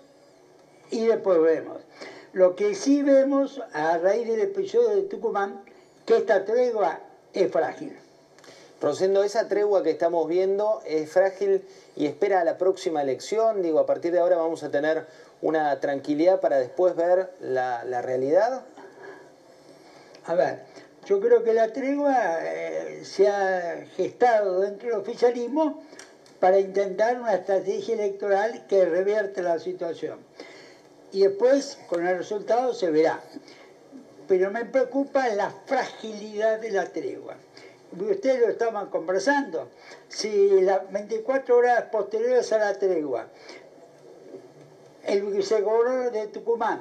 y 0.90 1.06
después 1.06 1.42
vemos. 1.42 1.82
Lo 2.34 2.56
que 2.56 2.76
sí 2.76 3.02
vemos 3.02 3.62
a 3.72 3.98
raíz 3.98 4.28
del 4.28 4.42
episodio 4.42 4.90
de 4.90 5.04
Tucumán, 5.04 5.62
que 6.12 6.18
esta 6.18 6.44
tregua 6.44 7.00
es 7.34 7.50
frágil. 7.50 7.98
Rosendo, 8.82 9.24
esa 9.24 9.48
tregua 9.48 9.82
que 9.82 9.92
estamos 9.92 10.28
viendo 10.28 10.82
es 10.86 11.10
frágil 11.10 11.66
y 11.96 12.06
espera 12.06 12.42
a 12.42 12.44
la 12.44 12.58
próxima 12.58 13.02
elección. 13.02 13.62
Digo, 13.62 13.80
a 13.80 13.86
partir 13.86 14.12
de 14.12 14.20
ahora 14.20 14.36
vamos 14.36 14.62
a 14.64 14.70
tener 14.70 15.06
una 15.42 15.80
tranquilidad 15.80 16.42
para 16.42 16.58
después 16.58 16.98
ver 16.98 17.32
la, 17.40 17.86
la 17.86 18.02
realidad. 18.02 18.64
A 20.26 20.34
ver, 20.34 20.64
yo 21.06 21.22
creo 21.22 21.46
que 21.46 21.54
la 21.54 21.72
tregua 21.72 22.40
eh, 22.42 23.06
se 23.06 23.30
ha 23.30 23.86
gestado 23.96 24.60
dentro 24.60 24.90
del 24.90 24.98
oficialismo 24.98 25.82
para 26.42 26.60
intentar 26.60 27.22
una 27.22 27.36
estrategia 27.36 27.94
electoral 27.94 28.66
que 28.68 28.84
revierte 28.84 29.42
la 29.42 29.60
situación. 29.60 30.20
Y 31.14 31.22
después, 31.22 31.78
con 31.88 32.06
el 32.06 32.18
resultado, 32.18 32.74
se 32.74 32.92
verá. 32.92 33.22
Pero 34.32 34.50
me 34.50 34.64
preocupa 34.64 35.28
la 35.28 35.52
fragilidad 35.66 36.62
de 36.62 36.72
la 36.72 36.86
tregua. 36.86 37.36
Ustedes 38.00 38.40
lo 38.40 38.48
estaban 38.48 38.90
conversando. 38.90 39.68
Si 40.08 40.62
las 40.62 40.90
24 40.90 41.58
horas 41.58 41.84
posteriores 41.92 42.54
a 42.54 42.60
la 42.60 42.80
tregua, 42.80 43.28
el 45.04 45.24
vicegobernador 45.24 46.14
de 46.14 46.28
Tucumán 46.28 46.80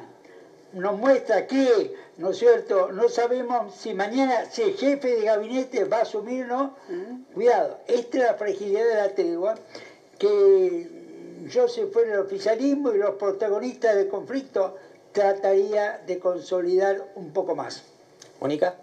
nos 0.75 0.97
muestra 0.97 1.49
que, 1.49 1.93
¿no 2.19 2.31
es 2.31 2.39
cierto?, 2.39 2.93
no 2.93 3.09
sabemos 3.09 3.75
si 3.75 3.95
mañana, 3.95 4.45
si 4.45 4.63
el 4.63 4.75
jefe 4.75 5.17
de 5.17 5.25
gabinete 5.25 5.83
va 5.87 5.97
a 5.97 6.03
asumir 6.03 6.45
o 6.45 6.47
no. 6.47 6.77
Cuidado, 7.35 7.81
esta 7.89 8.17
es 8.17 8.23
la 8.27 8.35
fragilidad 8.35 8.87
de 8.87 8.95
la 8.95 9.09
tregua, 9.09 9.57
que 10.21 10.89
yo 11.49 11.67
si 11.67 11.83
fuera 11.87 12.13
el 12.13 12.21
oficialismo 12.21 12.93
y 12.93 12.99
los 12.99 13.17
protagonistas 13.17 13.97
del 13.97 14.07
conflicto, 14.07 14.77
trataría 15.12 15.99
de 16.07 16.19
consolidar 16.19 17.05
un 17.15 17.31
poco 17.32 17.55
más. 17.55 17.82
Mónica. 18.41 18.74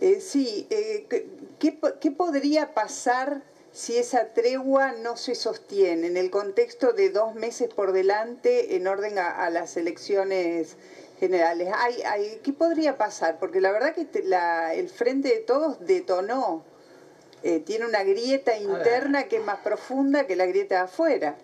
Eh, 0.00 0.20
sí, 0.20 0.66
eh, 0.70 1.04
¿qué- 1.08 1.24
¿qué, 1.58 1.72
po- 1.72 1.92
qué 2.00 2.10
podría 2.10 2.74
pasar 2.74 3.42
si 3.72 3.96
esa 3.98 4.26
tregua 4.26 4.92
no 4.92 5.16
se 5.16 5.34
sostiene 5.34 6.06
en 6.06 6.16
el 6.16 6.30
contexto 6.30 6.92
de 6.92 7.10
dos 7.10 7.34
meses 7.34 7.68
por 7.68 7.92
delante 7.92 8.76
en 8.76 8.86
orden 8.86 9.18
a, 9.18 9.30
a 9.30 9.50
las 9.50 9.76
elecciones 9.76 10.76
generales? 11.18 11.68
Hay, 11.74 12.02
hay, 12.02 12.38
¿Qué 12.42 12.52
podría 12.52 12.96
pasar? 12.98 13.38
Porque 13.38 13.60
la 13.60 13.70
verdad 13.72 13.94
que 13.94 14.06
la- 14.22 14.74
el 14.74 14.88
Frente 14.88 15.28
de 15.28 15.40
Todos 15.40 15.78
detonó, 15.80 16.62
eh, 17.42 17.60
tiene 17.60 17.84
una 17.86 18.02
grieta 18.02 18.56
interna 18.56 19.24
que 19.24 19.36
es 19.36 19.42
más 19.44 19.58
profunda 19.60 20.24
que 20.26 20.36
la 20.36 20.46
grieta 20.46 20.76
de 20.76 20.80
afuera. 20.82 21.36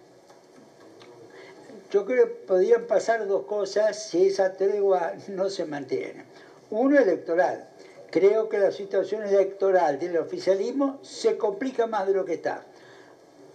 Yo 1.90 2.06
creo 2.06 2.26
que 2.26 2.32
podrían 2.46 2.86
pasar 2.86 3.26
dos 3.26 3.44
cosas 3.46 4.00
si 4.00 4.28
esa 4.28 4.52
tregua 4.52 5.12
no 5.28 5.50
se 5.50 5.64
mantiene. 5.64 6.24
Uno, 6.70 6.98
electoral. 6.98 7.68
Creo 8.10 8.48
que 8.48 8.58
la 8.58 8.70
situación 8.70 9.24
electoral 9.24 9.98
del 9.98 10.16
oficialismo 10.18 11.00
se 11.02 11.36
complica 11.36 11.86
más 11.86 12.06
de 12.06 12.14
lo 12.14 12.24
que 12.24 12.34
está. 12.34 12.64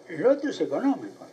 Lo 0.09 0.31
otro 0.31 0.49
es 0.49 0.59
económico. 0.59 1.25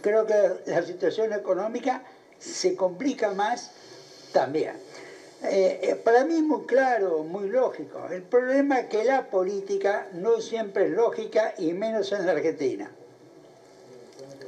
Creo 0.00 0.26
que 0.26 0.34
la 0.66 0.82
situación 0.82 1.32
económica 1.32 2.02
se 2.38 2.74
complica 2.74 3.32
más 3.32 3.70
también. 4.32 4.74
Eh, 5.44 5.78
eh, 5.82 5.94
para 5.94 6.24
mí 6.24 6.36
es 6.36 6.42
muy 6.42 6.64
claro, 6.66 7.22
muy 7.22 7.48
lógico. 7.48 8.06
El 8.10 8.22
problema 8.22 8.80
es 8.80 8.86
que 8.86 9.04
la 9.04 9.30
política 9.30 10.08
no 10.12 10.40
siempre 10.40 10.86
es 10.86 10.90
lógica 10.90 11.54
y 11.56 11.72
menos 11.72 12.10
en 12.12 12.26
la 12.26 12.32
Argentina. 12.32 12.90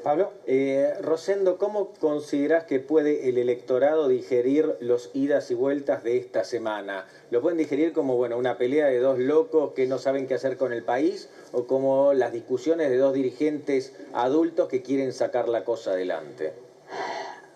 Pablo. 0.07 0.35
Eh, 0.47 0.95
Rosendo, 1.01 1.59
¿cómo 1.59 1.93
considerás 1.95 2.63
que 2.63 2.79
puede 2.79 3.29
el 3.29 3.39
electorado 3.39 4.07
digerir 4.07 4.77
los 4.79 5.11
idas 5.15 5.51
y 5.51 5.55
vueltas 5.55 6.05
de 6.05 6.17
esta 6.17 6.45
semana? 6.45 7.09
¿Lo 7.33 7.43
pueden 7.43 7.59
digerir 7.59 7.93
como 7.93 8.15
bueno, 8.15 8.39
una 8.39 8.57
pelea 8.57 8.87
de 8.87 9.01
dos 9.01 9.19
locos 9.19 9.73
que 9.73 9.89
no 9.89 9.99
saben 9.99 10.29
qué 10.29 10.35
hacer 10.35 10.59
con 10.59 10.73
el 10.73 10.85
país 10.85 11.29
o 11.51 11.67
como 11.67 12.13
las 12.15 12.33
discusiones 12.33 12.89
de 12.89 12.99
dos 12.99 13.15
dirigentes 13.15 13.95
adultos 14.13 14.69
que 14.69 14.81
quieren 14.81 15.13
sacar 15.13 15.49
la 15.49 15.65
cosa 15.65 15.91
adelante? 15.91 16.53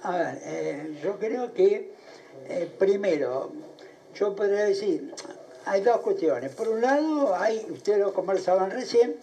A 0.03 0.19
ver, 0.19 0.39
eh, 0.43 0.99
yo 1.05 1.21
creo 1.21 1.55
que 1.55 1.93
eh, 2.49 2.69
primero, 2.81 3.53
yo 4.17 4.35
podría 4.35 4.65
decir, 4.65 5.15
hay 5.67 5.83
dos 5.83 6.01
cuestiones. 6.01 6.53
Por 6.53 6.67
un 6.67 6.81
lado, 6.81 7.33
hay, 7.33 7.65
ustedes 7.71 8.01
lo 8.01 8.13
conversaban 8.13 8.73
recién, 8.73 9.15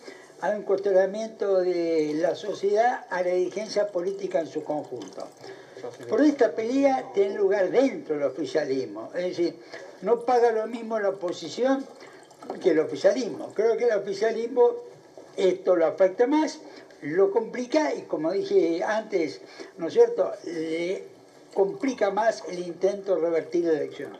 hay 0.41 0.55
un 0.55 0.63
cuestionamiento 0.63 1.59
de 1.61 2.13
la 2.15 2.35
sociedad 2.35 3.05
a 3.09 3.21
la 3.21 3.29
dirigencia 3.29 3.87
política 3.87 4.39
en 4.39 4.47
su 4.47 4.63
conjunto. 4.63 5.27
Por 6.09 6.21
esta 6.21 6.53
pelea 6.53 7.11
tiene 7.13 7.35
lugar 7.35 7.69
dentro 7.69 8.15
del 8.15 8.25
oficialismo, 8.25 9.11
es 9.15 9.23
decir, 9.23 9.55
no 10.01 10.21
paga 10.21 10.51
lo 10.51 10.67
mismo 10.67 10.99
la 10.99 11.09
oposición 11.09 11.85
que 12.61 12.71
el 12.71 12.79
oficialismo. 12.79 13.51
Creo 13.53 13.77
que 13.77 13.85
el 13.85 13.93
oficialismo 13.93 14.71
esto 15.35 15.75
lo 15.75 15.85
afecta 15.85 16.25
más, 16.27 16.59
lo 17.01 17.31
complica 17.31 17.93
y 17.93 18.01
como 18.03 18.31
dije 18.31 18.83
antes, 18.83 19.41
¿no 19.77 19.87
es 19.87 19.93
cierto?, 19.93 20.31
le 20.45 21.03
complica 21.53 22.11
más 22.11 22.43
el 22.49 22.59
intento 22.59 23.15
de 23.15 23.21
revertir 23.21 23.65
la 23.65 23.73
elección. 23.73 24.17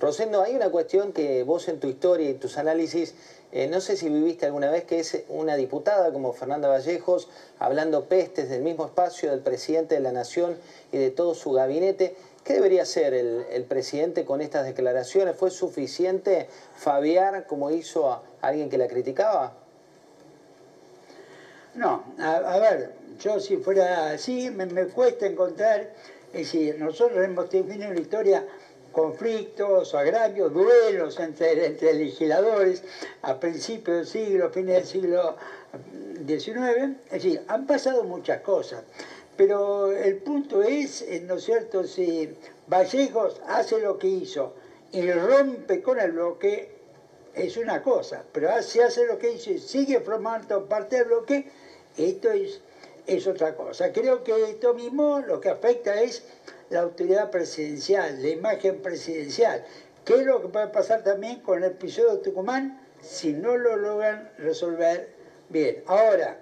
Rosendo, 0.00 0.42
hay 0.42 0.56
una 0.56 0.70
cuestión 0.70 1.12
que 1.12 1.44
vos 1.44 1.68
en 1.68 1.78
tu 1.78 1.86
historia 1.88 2.28
y 2.30 2.34
tus 2.34 2.58
análisis, 2.58 3.14
eh, 3.52 3.68
no 3.68 3.82
sé 3.82 3.96
si 3.96 4.08
viviste 4.08 4.46
alguna 4.46 4.70
vez, 4.70 4.84
que 4.84 4.98
es 4.98 5.24
una 5.28 5.56
diputada 5.56 6.10
como 6.10 6.32
Fernanda 6.32 6.68
Vallejos, 6.68 7.28
hablando 7.58 8.06
pestes 8.06 8.48
del 8.48 8.62
mismo 8.62 8.86
espacio 8.86 9.30
del 9.30 9.40
presidente 9.40 9.94
de 9.94 10.00
la 10.00 10.10
Nación 10.10 10.56
y 10.90 10.96
de 10.96 11.10
todo 11.10 11.34
su 11.34 11.52
gabinete. 11.52 12.16
¿Qué 12.44 12.54
debería 12.54 12.82
hacer 12.82 13.12
el, 13.12 13.64
presidente 13.64 14.24
con 14.24 14.40
estas 14.40 14.64
declaraciones? 14.64 15.36
¿Fue 15.36 15.50
suficiente 15.50 16.48
fabiar 16.76 17.46
como 17.46 17.70
hizo 17.70 18.10
a 18.10 18.22
alguien 18.40 18.70
que 18.70 18.78
la 18.78 18.88
criticaba? 18.88 19.52
No, 21.74 22.04
a, 22.18 22.58
ver, 22.58 22.94
yo 23.20 23.38
si 23.38 23.58
fuera 23.58 24.12
así, 24.12 24.50
me, 24.50 24.64
me 24.64 24.86
cuesta 24.86 25.26
encontrar, 25.26 25.90
es 26.32 26.52
decir, 26.52 26.78
nosotros 26.78 27.22
hemos 27.22 27.50
tenido 27.50 27.84
en 27.84 27.94
la 27.94 28.00
historia 28.00 28.46
conflictos, 28.92 29.94
agravios, 29.94 30.52
duelos 30.52 31.18
entre, 31.18 31.70
legisladores 31.94 32.84
a 33.22 33.40
principios 33.40 33.96
del 33.96 34.06
siglo, 34.06 34.50
fines 34.50 34.74
del 34.76 34.86
siglo 34.86 35.36
XIX, 36.26 36.96
es 37.06 37.10
decir, 37.10 37.42
han 37.48 37.66
pasado 37.66 38.04
muchas 38.04 38.40
cosas. 38.42 38.84
Pero 39.36 39.90
el 39.90 40.18
punto 40.18 40.62
es, 40.62 41.02
eh, 41.02 41.22
¿no 41.26 41.34
es 41.34 41.44
cierto?, 41.44 41.84
si 41.84 42.36
Vallejos 42.68 43.40
hace 43.48 43.80
lo 43.80 43.98
que 43.98 44.08
hizo 44.08 44.54
y 44.92 45.10
rompe 45.10 45.82
con 45.82 45.98
el 45.98 46.12
bloque, 46.12 46.70
es 47.34 47.56
una 47.56 47.82
cosa, 47.82 48.24
pero 48.30 48.50
si 48.62 48.80
hace 48.80 49.06
lo 49.06 49.18
que 49.18 49.32
hizo 49.32 49.50
y 49.50 49.58
sigue 49.58 50.00
formando 50.00 50.66
parte 50.66 50.96
del 50.96 51.06
bloque, 51.06 51.50
esto 51.96 52.30
es, 52.30 52.60
es 53.06 53.26
otra 53.26 53.54
cosa. 53.54 53.92
Creo 53.92 54.22
que 54.22 54.50
esto 54.50 54.74
mismo 54.74 55.20
lo 55.20 55.40
que 55.40 55.48
afecta 55.48 56.00
es 56.02 56.22
la 56.72 56.80
autoridad 56.80 57.30
presidencial, 57.30 58.20
la 58.22 58.28
imagen 58.28 58.80
presidencial. 58.80 59.64
¿Qué 60.04 60.14
es 60.14 60.26
lo 60.26 60.40
que 60.40 60.48
puede 60.48 60.68
pasar 60.68 61.04
también 61.04 61.40
con 61.40 61.62
el 61.62 61.70
episodio 61.70 62.16
de 62.16 62.22
Tucumán 62.22 62.80
si 63.00 63.34
no 63.34 63.56
lo 63.56 63.76
logran 63.76 64.32
resolver 64.38 65.10
bien? 65.48 65.84
Ahora, 65.86 66.38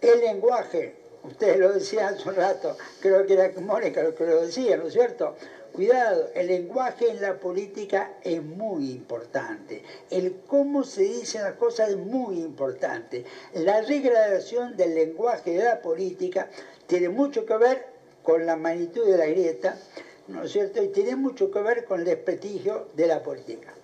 el 0.00 0.20
lenguaje, 0.20 0.94
ustedes 1.24 1.58
lo 1.58 1.72
decían 1.72 2.14
hace 2.14 2.28
un 2.28 2.36
rato, 2.36 2.76
creo 3.00 3.26
que 3.26 3.34
era 3.34 3.50
Mónica 3.60 4.02
lo 4.02 4.14
que 4.14 4.24
lo 4.24 4.42
decía, 4.42 4.76
¿no 4.76 4.86
es 4.86 4.94
cierto? 4.94 5.36
Cuidado, 5.72 6.28
el 6.34 6.48
lenguaje 6.48 7.10
en 7.10 7.20
la 7.20 7.40
política 7.40 8.12
es 8.22 8.42
muy 8.42 8.90
importante. 8.90 9.82
El 10.10 10.42
cómo 10.46 10.84
se 10.84 11.02
dicen 11.02 11.42
las 11.42 11.54
cosas 11.54 11.90
es 11.90 11.96
muy 11.96 12.40
importante. 12.40 13.24
La 13.54 13.80
regradación 13.80 14.76
del 14.76 14.94
lenguaje 14.94 15.52
de 15.52 15.64
la 15.64 15.80
política 15.80 16.50
tiene 16.86 17.08
mucho 17.08 17.46
que 17.46 17.56
ver 17.56 17.91
con 18.22 18.46
la 18.46 18.56
magnitud 18.56 19.04
de 19.06 19.16
la 19.16 19.26
grieta, 19.26 19.76
¿no 20.28 20.44
es 20.44 20.52
cierto? 20.52 20.82
Y 20.82 20.88
tiene 20.88 21.16
mucho 21.16 21.50
que 21.50 21.60
ver 21.60 21.84
con 21.84 22.00
el 22.00 22.06
desprestigio 22.06 22.88
de 22.94 23.06
la 23.06 23.22
política. 23.22 23.74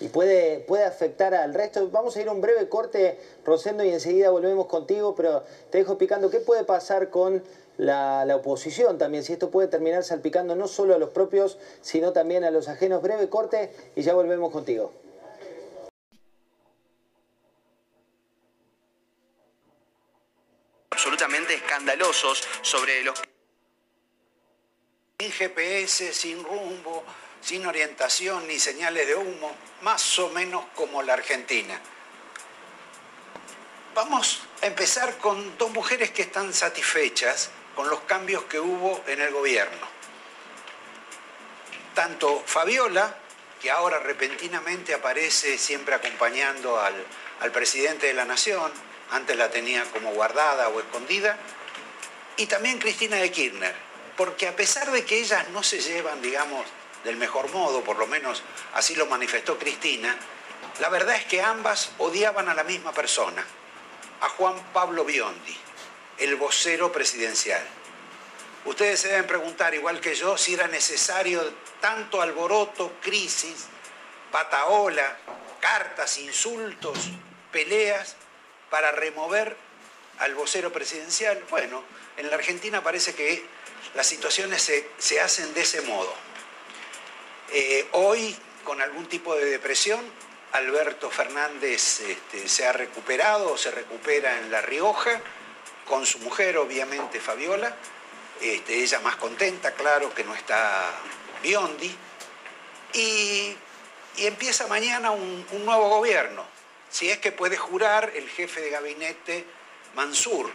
Y 0.00 0.08
puede, 0.08 0.60
puede 0.60 0.84
afectar 0.84 1.34
al 1.34 1.54
resto. 1.54 1.88
Vamos 1.90 2.16
a 2.16 2.20
ir 2.20 2.28
a 2.28 2.32
un 2.32 2.40
breve 2.40 2.68
corte, 2.68 3.18
Rosendo, 3.44 3.84
y 3.84 3.90
enseguida 3.90 4.30
volvemos 4.30 4.66
contigo, 4.66 5.14
pero 5.14 5.44
te 5.70 5.78
dejo 5.78 5.96
picando. 5.98 6.30
¿Qué 6.30 6.40
puede 6.40 6.64
pasar 6.64 7.10
con 7.10 7.42
la, 7.78 8.24
la, 8.24 8.36
oposición 8.36 8.98
también? 8.98 9.22
Si 9.22 9.32
esto 9.32 9.50
puede 9.50 9.68
terminar 9.68 10.02
salpicando 10.02 10.56
no 10.56 10.68
solo 10.68 10.94
a 10.94 10.98
los 10.98 11.10
propios, 11.10 11.58
sino 11.80 12.12
también 12.12 12.44
a 12.44 12.50
los 12.50 12.68
ajenos. 12.68 13.02
Breve 13.02 13.28
corte 13.28 13.70
y 13.94 14.02
ya 14.02 14.14
volvemos 14.14 14.50
contigo. 14.50 14.92
absolutamente 21.04 21.54
escandalosos 21.54 22.42
sobre 22.62 23.04
los 23.04 23.20
sin 25.24 25.32
GPS, 25.32 26.12
sin 26.12 26.44
rumbo, 26.44 27.02
sin 27.40 27.64
orientación 27.66 28.46
ni 28.46 28.58
señales 28.58 29.06
de 29.06 29.14
humo, 29.14 29.56
más 29.80 30.18
o 30.18 30.28
menos 30.30 30.64
como 30.74 31.02
la 31.02 31.14
Argentina. 31.14 31.80
Vamos 33.94 34.42
a 34.62 34.66
empezar 34.66 35.16
con 35.18 35.56
dos 35.56 35.70
mujeres 35.70 36.10
que 36.10 36.22
están 36.22 36.52
satisfechas 36.52 37.50
con 37.74 37.88
los 37.88 38.00
cambios 38.00 38.44
que 38.44 38.60
hubo 38.60 39.02
en 39.06 39.20
el 39.20 39.32
gobierno. 39.32 39.86
Tanto 41.94 42.42
Fabiola, 42.44 43.16
que 43.62 43.70
ahora 43.70 44.00
repentinamente 44.00 44.92
aparece 44.92 45.56
siempre 45.56 45.94
acompañando 45.94 46.78
al, 46.80 46.94
al 47.40 47.50
presidente 47.50 48.08
de 48.08 48.14
la 48.14 48.26
Nación, 48.26 48.70
antes 49.10 49.36
la 49.36 49.50
tenía 49.50 49.84
como 49.84 50.12
guardada 50.12 50.68
o 50.68 50.80
escondida, 50.80 51.38
y 52.36 52.46
también 52.46 52.78
Cristina 52.78 53.16
de 53.16 53.30
Kirchner, 53.30 53.93
porque 54.16 54.48
a 54.48 54.56
pesar 54.56 54.90
de 54.90 55.04
que 55.04 55.18
ellas 55.18 55.48
no 55.50 55.62
se 55.62 55.80
llevan, 55.80 56.22
digamos, 56.22 56.66
del 57.04 57.16
mejor 57.16 57.50
modo, 57.50 57.82
por 57.82 57.98
lo 57.98 58.06
menos 58.06 58.42
así 58.74 58.94
lo 58.94 59.06
manifestó 59.06 59.58
Cristina, 59.58 60.16
la 60.80 60.88
verdad 60.88 61.16
es 61.16 61.24
que 61.24 61.42
ambas 61.42 61.90
odiaban 61.98 62.48
a 62.48 62.54
la 62.54 62.64
misma 62.64 62.92
persona, 62.92 63.44
a 64.20 64.28
Juan 64.30 64.56
Pablo 64.72 65.04
Biondi, 65.04 65.56
el 66.18 66.36
vocero 66.36 66.90
presidencial. 66.90 67.62
Ustedes 68.64 69.00
se 69.00 69.08
deben 69.08 69.26
preguntar, 69.26 69.74
igual 69.74 70.00
que 70.00 70.14
yo, 70.14 70.38
si 70.38 70.54
era 70.54 70.66
necesario 70.68 71.42
tanto 71.80 72.22
alboroto, 72.22 72.94
crisis, 73.02 73.66
pataola, 74.32 75.18
cartas, 75.60 76.18
insultos, 76.18 77.10
peleas 77.52 78.16
para 78.70 78.90
remover 78.90 79.56
al 80.18 80.34
vocero 80.34 80.72
presidencial. 80.72 81.44
Bueno, 81.50 81.84
en 82.16 82.30
la 82.30 82.36
Argentina 82.36 82.82
parece 82.82 83.14
que 83.14 83.46
las 83.94 84.06
situaciones 84.06 84.62
se, 84.62 84.88
se 84.98 85.20
hacen 85.20 85.52
de 85.54 85.60
ese 85.60 85.82
modo. 85.82 86.12
Eh, 87.52 87.86
hoy, 87.92 88.36
con 88.64 88.80
algún 88.80 89.06
tipo 89.06 89.36
de 89.36 89.44
depresión, 89.44 90.00
Alberto 90.52 91.10
Fernández 91.10 92.00
este, 92.00 92.48
se 92.48 92.66
ha 92.66 92.72
recuperado 92.72 93.52
o 93.52 93.58
se 93.58 93.70
recupera 93.70 94.38
en 94.38 94.50
La 94.50 94.60
Rioja, 94.62 95.20
con 95.84 96.06
su 96.06 96.18
mujer, 96.20 96.56
obviamente, 96.58 97.20
Fabiola. 97.20 97.76
Este, 98.40 98.82
ella 98.82 99.00
más 99.00 99.16
contenta, 99.16 99.74
claro, 99.74 100.14
que 100.14 100.24
no 100.24 100.34
está 100.34 100.90
Biondi. 101.42 101.94
Y, 102.94 103.56
y 104.16 104.26
empieza 104.26 104.66
mañana 104.66 105.10
un, 105.10 105.46
un 105.50 105.64
nuevo 105.64 105.88
gobierno, 105.88 106.46
si 106.90 107.10
es 107.10 107.18
que 107.18 107.32
puede 107.32 107.56
jurar 107.56 108.12
el 108.14 108.28
jefe 108.30 108.60
de 108.60 108.70
gabinete 108.70 109.44
Mansur, 109.94 110.50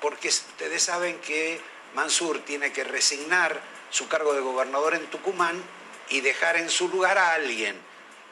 porque 0.00 0.28
ustedes 0.28 0.82
saben 0.82 1.18
que 1.20 1.60
Mansur 1.94 2.40
tiene 2.40 2.72
que 2.72 2.84
resignar 2.84 3.60
su 3.90 4.08
cargo 4.08 4.34
de 4.34 4.40
gobernador 4.40 4.94
en 4.94 5.06
Tucumán 5.06 5.62
y 6.08 6.20
dejar 6.20 6.56
en 6.56 6.68
su 6.68 6.88
lugar 6.88 7.18
a 7.18 7.34
alguien. 7.34 7.76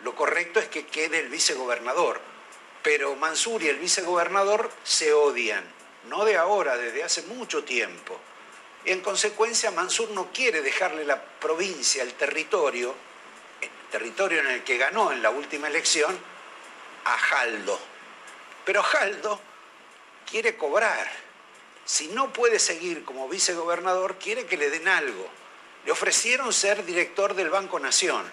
Lo 0.02 0.14
correcto 0.14 0.58
es 0.58 0.68
que 0.68 0.86
quede 0.86 1.20
el 1.20 1.28
vicegobernador, 1.28 2.20
pero 2.82 3.14
Mansur 3.14 3.62
y 3.62 3.68
el 3.68 3.78
vicegobernador 3.78 4.70
se 4.82 5.12
odian, 5.12 5.64
no 6.08 6.24
de 6.24 6.36
ahora, 6.36 6.76
desde 6.76 7.04
hace 7.04 7.22
mucho 7.22 7.62
tiempo. 7.62 8.18
En 8.84 9.00
consecuencia 9.00 9.70
Mansur 9.70 10.10
no 10.10 10.32
quiere 10.32 10.60
dejarle 10.60 11.04
la 11.04 11.22
provincia, 11.22 12.02
el 12.02 12.14
territorio, 12.14 12.94
el 13.60 13.70
territorio 13.92 14.40
en 14.40 14.48
el 14.48 14.64
que 14.64 14.76
ganó 14.76 15.12
en 15.12 15.22
la 15.22 15.30
última 15.30 15.68
elección, 15.68 16.18
a 17.04 17.16
Jaldo. 17.16 17.78
Pero 18.64 18.82
Jaldo 18.82 19.40
quiere 20.28 20.56
cobrar. 20.56 21.08
Si 21.92 22.08
no 22.08 22.32
puede 22.32 22.58
seguir 22.58 23.04
como 23.04 23.28
vicegobernador, 23.28 24.16
quiere 24.16 24.46
que 24.46 24.56
le 24.56 24.70
den 24.70 24.88
algo. 24.88 25.28
Le 25.84 25.92
ofrecieron 25.92 26.50
ser 26.50 26.86
director 26.86 27.34
del 27.34 27.50
Banco 27.50 27.78
Nación, 27.78 28.24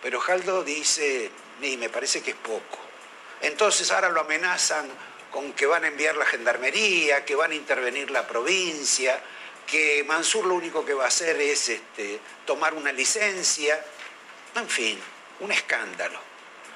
pero 0.00 0.20
Jaldo 0.20 0.62
dice, 0.62 1.28
ni 1.60 1.76
me 1.76 1.88
parece 1.88 2.22
que 2.22 2.30
es 2.30 2.36
poco. 2.36 2.78
Entonces 3.40 3.90
ahora 3.90 4.08
lo 4.10 4.20
amenazan 4.20 4.88
con 5.32 5.52
que 5.52 5.66
van 5.66 5.82
a 5.82 5.88
enviar 5.88 6.14
la 6.14 6.26
gendarmería, 6.26 7.24
que 7.24 7.34
van 7.34 7.50
a 7.50 7.56
intervenir 7.56 8.12
la 8.12 8.24
provincia, 8.28 9.20
que 9.66 10.04
Mansur 10.06 10.46
lo 10.46 10.54
único 10.54 10.84
que 10.84 10.94
va 10.94 11.06
a 11.06 11.08
hacer 11.08 11.40
es 11.40 11.70
este, 11.70 12.20
tomar 12.46 12.72
una 12.72 12.92
licencia. 12.92 13.84
En 14.54 14.68
fin, 14.68 14.96
un 15.40 15.50
escándalo. 15.50 16.20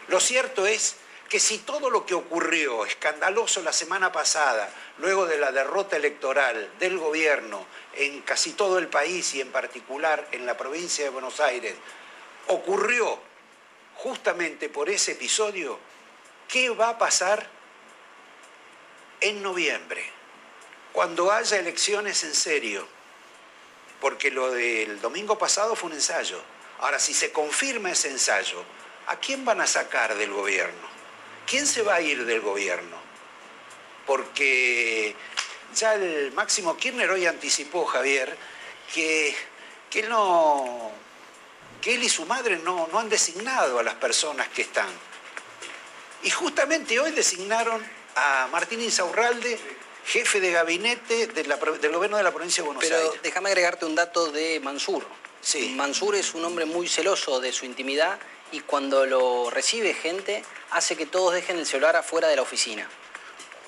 Lo 0.08 0.18
cierto 0.18 0.66
es 0.66 0.96
que 1.28 1.40
si 1.40 1.58
todo 1.58 1.90
lo 1.90 2.06
que 2.06 2.14
ocurrió 2.14 2.84
escandaloso 2.84 3.62
la 3.62 3.72
semana 3.72 4.12
pasada, 4.12 4.72
luego 4.98 5.26
de 5.26 5.38
la 5.38 5.50
derrota 5.50 5.96
electoral 5.96 6.70
del 6.78 6.98
gobierno 6.98 7.66
en 7.94 8.22
casi 8.22 8.52
todo 8.52 8.78
el 8.78 8.88
país 8.88 9.34
y 9.34 9.40
en 9.40 9.50
particular 9.50 10.28
en 10.32 10.46
la 10.46 10.56
provincia 10.56 11.04
de 11.04 11.10
Buenos 11.10 11.40
Aires, 11.40 11.74
ocurrió 12.46 13.18
justamente 13.96 14.68
por 14.68 14.88
ese 14.88 15.12
episodio, 15.12 15.78
¿qué 16.48 16.70
va 16.70 16.90
a 16.90 16.98
pasar 16.98 17.48
en 19.20 19.42
noviembre? 19.42 20.04
Cuando 20.92 21.32
haya 21.32 21.58
elecciones 21.58 22.22
en 22.22 22.34
serio, 22.34 22.86
porque 24.00 24.30
lo 24.30 24.50
del 24.50 25.00
domingo 25.00 25.38
pasado 25.38 25.74
fue 25.74 25.90
un 25.90 25.96
ensayo. 25.96 26.40
Ahora, 26.78 26.98
si 26.98 27.14
se 27.14 27.32
confirma 27.32 27.90
ese 27.90 28.10
ensayo, 28.10 28.62
¿a 29.06 29.16
quién 29.16 29.44
van 29.44 29.60
a 29.60 29.66
sacar 29.66 30.14
del 30.14 30.32
gobierno? 30.32 30.85
¿Quién 31.46 31.66
se 31.66 31.82
va 31.82 31.94
a 31.96 32.00
ir 32.00 32.24
del 32.26 32.40
gobierno? 32.40 32.96
Porque 34.06 35.14
ya 35.74 35.94
el 35.94 36.32
Máximo 36.32 36.76
Kirchner 36.76 37.10
hoy 37.10 37.26
anticipó, 37.26 37.84
Javier, 37.86 38.36
que 38.94 39.34
que 39.90 40.00
él 40.00 40.08
no, 40.08 40.90
que 41.80 41.94
él 41.94 42.02
y 42.02 42.08
su 42.08 42.26
madre 42.26 42.58
no, 42.58 42.88
no 42.92 42.98
han 42.98 43.08
designado 43.08 43.78
a 43.78 43.82
las 43.82 43.94
personas 43.94 44.48
que 44.48 44.62
están. 44.62 44.88
Y 46.24 46.30
justamente 46.30 46.98
hoy 46.98 47.12
designaron 47.12 47.82
a 48.16 48.48
Martín 48.50 48.80
Insaurralde, 48.82 49.58
jefe 50.06 50.40
de 50.40 50.50
gabinete 50.50 51.28
de 51.28 51.44
la 51.44 51.58
pro- 51.58 51.78
del 51.78 51.92
gobierno 51.92 52.16
de 52.16 52.24
la 52.24 52.32
provincia 52.32 52.62
de 52.62 52.66
Buenos 52.66 52.84
Pero 52.84 52.96
Aires. 52.96 53.22
déjame 53.22 53.50
agregarte 53.50 53.86
un 53.86 53.94
dato 53.94 54.32
de 54.32 54.58
Mansur. 54.60 55.06
Sí. 55.40 55.72
Mansur 55.76 56.16
es 56.16 56.34
un 56.34 56.44
hombre 56.44 56.64
muy 56.64 56.88
celoso 56.88 57.38
de 57.40 57.52
su 57.52 57.64
intimidad 57.64 58.18
y 58.52 58.60
cuando 58.60 59.04
lo 59.06 59.50
recibe 59.50 59.94
gente 59.94 60.44
hace 60.70 60.96
que 60.96 61.06
todos 61.06 61.34
dejen 61.34 61.58
el 61.58 61.66
celular 61.66 61.96
afuera 61.96 62.28
de 62.28 62.36
la 62.36 62.42
oficina. 62.42 62.88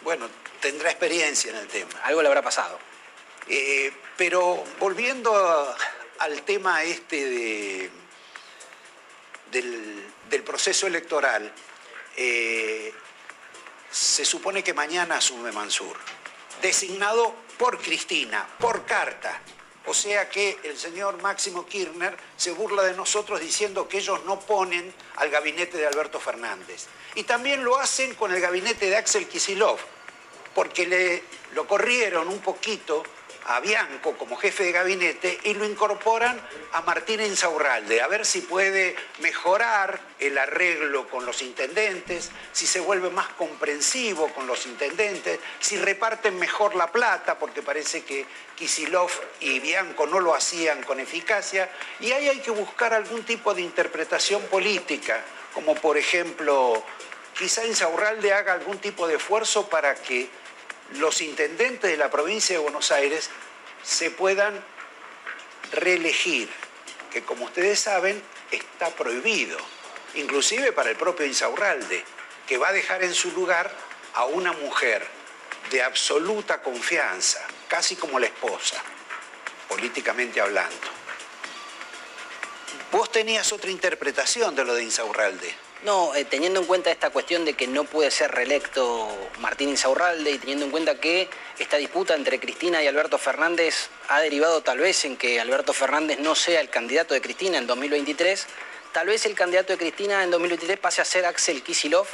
Bueno, 0.02 0.28
tendrá 0.60 0.90
experiencia 0.90 1.50
en 1.50 1.56
el 1.56 1.66
tema. 1.68 1.90
Algo 2.04 2.22
le 2.22 2.28
habrá 2.28 2.42
pasado. 2.42 2.78
Eh, 3.48 3.92
pero 4.16 4.64
volviendo 4.78 5.34
a- 5.34 5.76
al 6.20 6.42
tema 6.42 6.82
este 6.84 7.24
de, 7.24 7.90
del, 9.50 10.06
del 10.28 10.42
proceso 10.42 10.86
electoral, 10.86 11.52
eh, 12.16 12.92
se 13.90 14.24
supone 14.24 14.62
que 14.62 14.74
mañana 14.74 15.16
asume 15.16 15.52
Mansur, 15.52 15.96
designado 16.60 17.34
por 17.56 17.78
Cristina, 17.80 18.46
por 18.58 18.84
carta. 18.84 19.40
O 19.86 19.94
sea 19.94 20.28
que 20.28 20.58
el 20.64 20.76
señor 20.76 21.20
Máximo 21.22 21.66
Kirchner 21.66 22.16
se 22.36 22.52
burla 22.52 22.82
de 22.82 22.94
nosotros 22.94 23.40
diciendo 23.40 23.88
que 23.88 23.98
ellos 23.98 24.22
no 24.24 24.38
ponen 24.38 24.92
al 25.16 25.30
gabinete 25.30 25.78
de 25.78 25.86
Alberto 25.86 26.20
Fernández. 26.20 26.86
Y 27.14 27.24
también 27.24 27.64
lo 27.64 27.78
hacen 27.78 28.14
con 28.14 28.34
el 28.34 28.40
gabinete 28.40 28.90
de 28.90 28.96
Axel 28.96 29.26
Kisilov, 29.26 29.78
porque 30.54 30.86
le, 30.86 31.22
lo 31.54 31.66
corrieron 31.66 32.28
un 32.28 32.40
poquito 32.40 33.02
a 33.48 33.60
Bianco 33.60 34.16
como 34.18 34.36
jefe 34.36 34.64
de 34.64 34.72
gabinete 34.72 35.38
y 35.44 35.54
lo 35.54 35.64
incorporan 35.64 36.38
a 36.72 36.82
Martín 36.82 37.20
Insaurralde, 37.22 38.02
a 38.02 38.06
ver 38.06 38.26
si 38.26 38.42
puede 38.42 38.94
mejorar 39.20 39.98
el 40.18 40.36
arreglo 40.36 41.08
con 41.08 41.24
los 41.24 41.40
intendentes, 41.40 42.30
si 42.52 42.66
se 42.66 42.80
vuelve 42.80 43.08
más 43.08 43.28
comprensivo 43.28 44.28
con 44.34 44.46
los 44.46 44.66
intendentes, 44.66 45.40
si 45.60 45.78
reparten 45.78 46.38
mejor 46.38 46.74
la 46.74 46.92
plata, 46.92 47.38
porque 47.38 47.62
parece 47.62 48.04
que 48.04 48.26
Kisilov 48.54 49.10
y 49.40 49.60
Bianco 49.60 50.06
no 50.06 50.20
lo 50.20 50.34
hacían 50.34 50.82
con 50.82 51.00
eficacia, 51.00 51.70
y 52.00 52.12
ahí 52.12 52.28
hay 52.28 52.40
que 52.40 52.50
buscar 52.50 52.92
algún 52.92 53.24
tipo 53.24 53.54
de 53.54 53.62
interpretación 53.62 54.42
política, 54.42 55.24
como 55.54 55.74
por 55.74 55.96
ejemplo, 55.96 56.84
quizá 57.38 57.64
Insaurralde 57.64 58.34
haga 58.34 58.52
algún 58.52 58.78
tipo 58.78 59.08
de 59.08 59.16
esfuerzo 59.16 59.70
para 59.70 59.94
que 59.94 60.28
los 60.94 61.20
intendentes 61.20 61.90
de 61.90 61.96
la 61.96 62.10
provincia 62.10 62.56
de 62.56 62.62
Buenos 62.62 62.90
Aires 62.92 63.30
se 63.82 64.10
puedan 64.10 64.62
reelegir, 65.72 66.48
que 67.10 67.22
como 67.22 67.44
ustedes 67.44 67.80
saben 67.80 68.22
está 68.50 68.88
prohibido, 68.90 69.58
inclusive 70.14 70.72
para 70.72 70.90
el 70.90 70.96
propio 70.96 71.26
Insaurralde, 71.26 72.04
que 72.46 72.58
va 72.58 72.68
a 72.68 72.72
dejar 72.72 73.02
en 73.02 73.14
su 73.14 73.30
lugar 73.32 73.70
a 74.14 74.24
una 74.24 74.52
mujer 74.52 75.06
de 75.70 75.82
absoluta 75.82 76.62
confianza, 76.62 77.46
casi 77.68 77.96
como 77.96 78.18
la 78.18 78.26
esposa, 78.26 78.82
políticamente 79.68 80.40
hablando. 80.40 80.88
Vos 82.90 83.12
tenías 83.12 83.52
otra 83.52 83.70
interpretación 83.70 84.54
de 84.56 84.64
lo 84.64 84.74
de 84.74 84.82
Insaurralde. 84.82 85.67
No, 85.84 86.12
eh, 86.16 86.24
teniendo 86.24 86.58
en 86.58 86.66
cuenta 86.66 86.90
esta 86.90 87.10
cuestión 87.10 87.44
de 87.44 87.54
que 87.54 87.68
no 87.68 87.84
puede 87.84 88.10
ser 88.10 88.32
reelecto 88.32 89.08
Martín 89.38 89.68
Insaurralde 89.68 90.32
y 90.32 90.38
teniendo 90.38 90.64
en 90.64 90.72
cuenta 90.72 90.98
que 90.98 91.28
esta 91.56 91.76
disputa 91.76 92.16
entre 92.16 92.40
Cristina 92.40 92.82
y 92.82 92.88
Alberto 92.88 93.16
Fernández 93.16 93.88
ha 94.08 94.18
derivado 94.20 94.60
tal 94.60 94.78
vez 94.78 95.04
en 95.04 95.16
que 95.16 95.40
Alberto 95.40 95.72
Fernández 95.72 96.18
no 96.18 96.34
sea 96.34 96.60
el 96.60 96.68
candidato 96.68 97.14
de 97.14 97.20
Cristina 97.20 97.58
en 97.58 97.68
2023, 97.68 98.46
tal 98.92 99.06
vez 99.06 99.24
el 99.26 99.36
candidato 99.36 99.72
de 99.72 99.78
Cristina 99.78 100.24
en 100.24 100.32
2023 100.32 100.80
pase 100.80 101.00
a 101.00 101.04
ser 101.04 101.24
Axel 101.24 101.62
Kisilov 101.62 102.08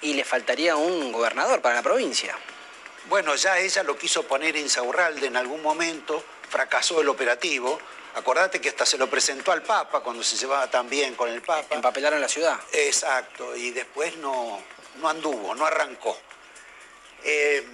y 0.00 0.14
le 0.14 0.24
faltaría 0.24 0.76
un 0.76 1.12
gobernador 1.12 1.60
para 1.60 1.74
la 1.74 1.82
provincia. 1.82 2.34
Bueno, 3.10 3.34
ya 3.34 3.58
ella 3.58 3.82
lo 3.82 3.98
quiso 3.98 4.22
poner 4.22 4.56
Insaurralde 4.56 5.26
en 5.26 5.36
algún 5.36 5.60
momento, 5.60 6.24
fracasó 6.48 7.02
el 7.02 7.08
operativo. 7.10 7.78
Acordate 8.14 8.60
que 8.60 8.68
hasta 8.68 8.84
se 8.84 8.98
lo 8.98 9.08
presentó 9.08 9.52
al 9.52 9.62
Papa 9.62 10.00
cuando 10.00 10.22
se 10.22 10.36
llevaba 10.36 10.70
tan 10.70 10.88
bien 10.88 11.14
con 11.14 11.30
el 11.30 11.40
Papa. 11.40 11.74
Empapelaron 11.74 12.20
la 12.20 12.28
ciudad. 12.28 12.58
Exacto, 12.72 13.56
y 13.56 13.70
después 13.70 14.16
no, 14.16 14.62
no 15.00 15.08
anduvo, 15.08 15.54
no 15.54 15.64
arrancó. 15.64 16.18
Eh, 17.24 17.66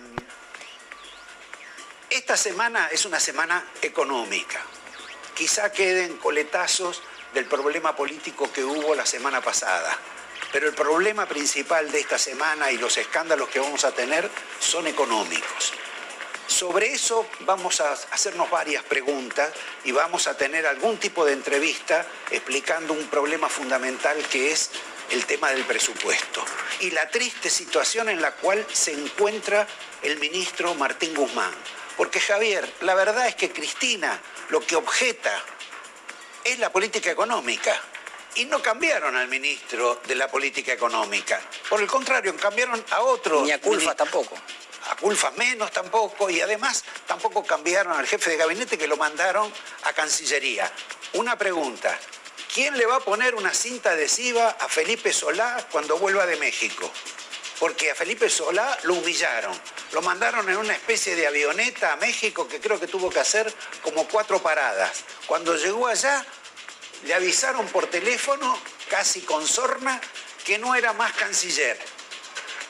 esta 2.10 2.36
semana 2.36 2.89
es 2.93 3.05
una 3.05 3.19
semana 3.19 3.65
económica. 3.82 4.60
Quizá 5.35 5.73
queden 5.73 6.16
coletazos 6.19 7.02
del 7.35 7.47
problema 7.47 7.94
político 7.94 8.51
que 8.52 8.65
hubo 8.65 8.94
la 8.94 9.06
semana 9.06 9.40
pasada. 9.40 9.98
Pero 10.52 10.69
el 10.69 10.74
problema 10.74 11.27
principal 11.27 11.90
de 11.90 12.01
esta 12.01 12.19
semana 12.19 12.70
y 12.70 12.78
los 12.78 12.97
escándalos 12.97 13.48
que 13.48 13.60
vamos 13.60 13.85
a 13.85 13.93
tener 13.93 14.31
son 14.60 14.86
económicos. 14.86 15.74
Sobre 16.49 16.93
eso 16.93 17.27
vamos 17.41 17.81
a 17.83 17.93
hacernos 17.93 18.51
varias 18.51 18.83
preguntas 18.83 19.53
y 19.85 19.93
vamos 19.93 20.27
a 20.27 20.37
tener 20.37 20.66
algún 20.66 20.97
tipo 20.97 21.27
de 21.27 21.35
entrevista 21.35 22.07
explicando 22.31 22.95
un 22.95 23.07
problema 23.09 23.51
fundamental 23.51 24.16
que 24.29 24.51
es 24.51 24.70
el 25.11 25.27
tema 25.27 25.51
del 25.51 25.65
presupuesto 25.65 26.43
y 26.81 26.91
la 26.91 27.09
triste 27.11 27.51
situación 27.51 28.09
en 28.09 28.23
la 28.23 28.33
cual 28.33 28.66
se 28.73 28.93
encuentra 28.93 29.66
el 30.03 30.19
ministro 30.19 30.75
Martín 30.75 31.15
Guzmán. 31.15 31.53
Porque 31.99 32.19
Javier, 32.19 32.66
la 32.81 32.95
verdad 32.95 33.29
es 33.29 33.35
que 33.35 33.53
Cristina 33.53 34.19
lo 34.49 34.61
que 34.61 34.75
objeta 34.75 35.43
es 36.45 36.59
la 36.59 36.73
política 36.73 37.11
económica. 37.11 37.79
Y 38.37 38.47
no 38.47 38.62
cambiaron 38.62 39.16
al 39.16 39.29
ministro 39.29 40.01
de 40.07 40.15
la 40.15 40.29
política 40.29 40.73
económica. 40.73 41.41
Por 41.69 41.81
el 41.81 41.89
contrario, 41.89 42.35
cambiaron 42.37 42.83
a 42.91 43.01
otro. 43.01 43.43
Ni 43.43 43.51
a 43.51 43.61
Culfas 43.61 43.97
tampoco. 43.97 44.37
A 44.89 44.97
Culfas 44.97 45.36
menos 45.36 45.70
tampoco. 45.70 46.31
Y 46.31 46.40
además 46.40 46.85
tampoco 47.06 47.44
cambiaron 47.44 47.93
al 47.98 48.06
jefe 48.06 48.31
de 48.31 48.36
gabinete 48.36 48.78
que 48.78 48.86
lo 48.86 48.97
mandaron 48.97 49.52
a 49.85 49.93
Cancillería. 49.93 50.70
Una 51.15 51.36
pregunta. 51.36 51.98
¿Quién 52.52 52.77
le 52.77 52.86
va 52.86 52.97
a 52.97 53.01
poner 53.01 53.35
una 53.35 53.52
cinta 53.52 53.90
adhesiva 53.90 54.56
a 54.59 54.69
Felipe 54.69 55.12
Solá 55.12 55.66
cuando 55.70 55.98
vuelva 55.98 56.27
de 56.27 56.36
México? 56.36 56.90
Porque 57.60 57.90
a 57.90 57.94
Felipe 57.94 58.31
Solá 58.31 58.78
lo 58.85 58.94
humillaron. 58.94 59.52
Lo 59.93 60.02
mandaron 60.02 60.48
en 60.48 60.56
una 60.56 60.73
especie 60.73 61.15
de 61.15 61.27
avioneta 61.27 61.93
a 61.93 61.97
México 61.97 62.48
que 62.48 62.60
creo 62.60 62.81
que 62.81 62.86
tuvo 62.86 63.10
que 63.10 63.20
hacer 63.20 63.52
como 63.82 64.09
cuatro 64.09 64.40
paradas. 64.43 65.05
Cuando 65.27 65.56
llegó 65.56 65.86
allá, 65.86 66.24
le 67.05 67.15
avisaron 67.15 67.66
por 67.69 67.86
teléfono, 67.86 68.59
casi 68.89 69.20
con 69.20 69.47
sorna, 69.47 70.01
que 70.44 70.59
no 70.59 70.74
era 70.74 70.93
más 70.94 71.12
canciller. 71.12 71.78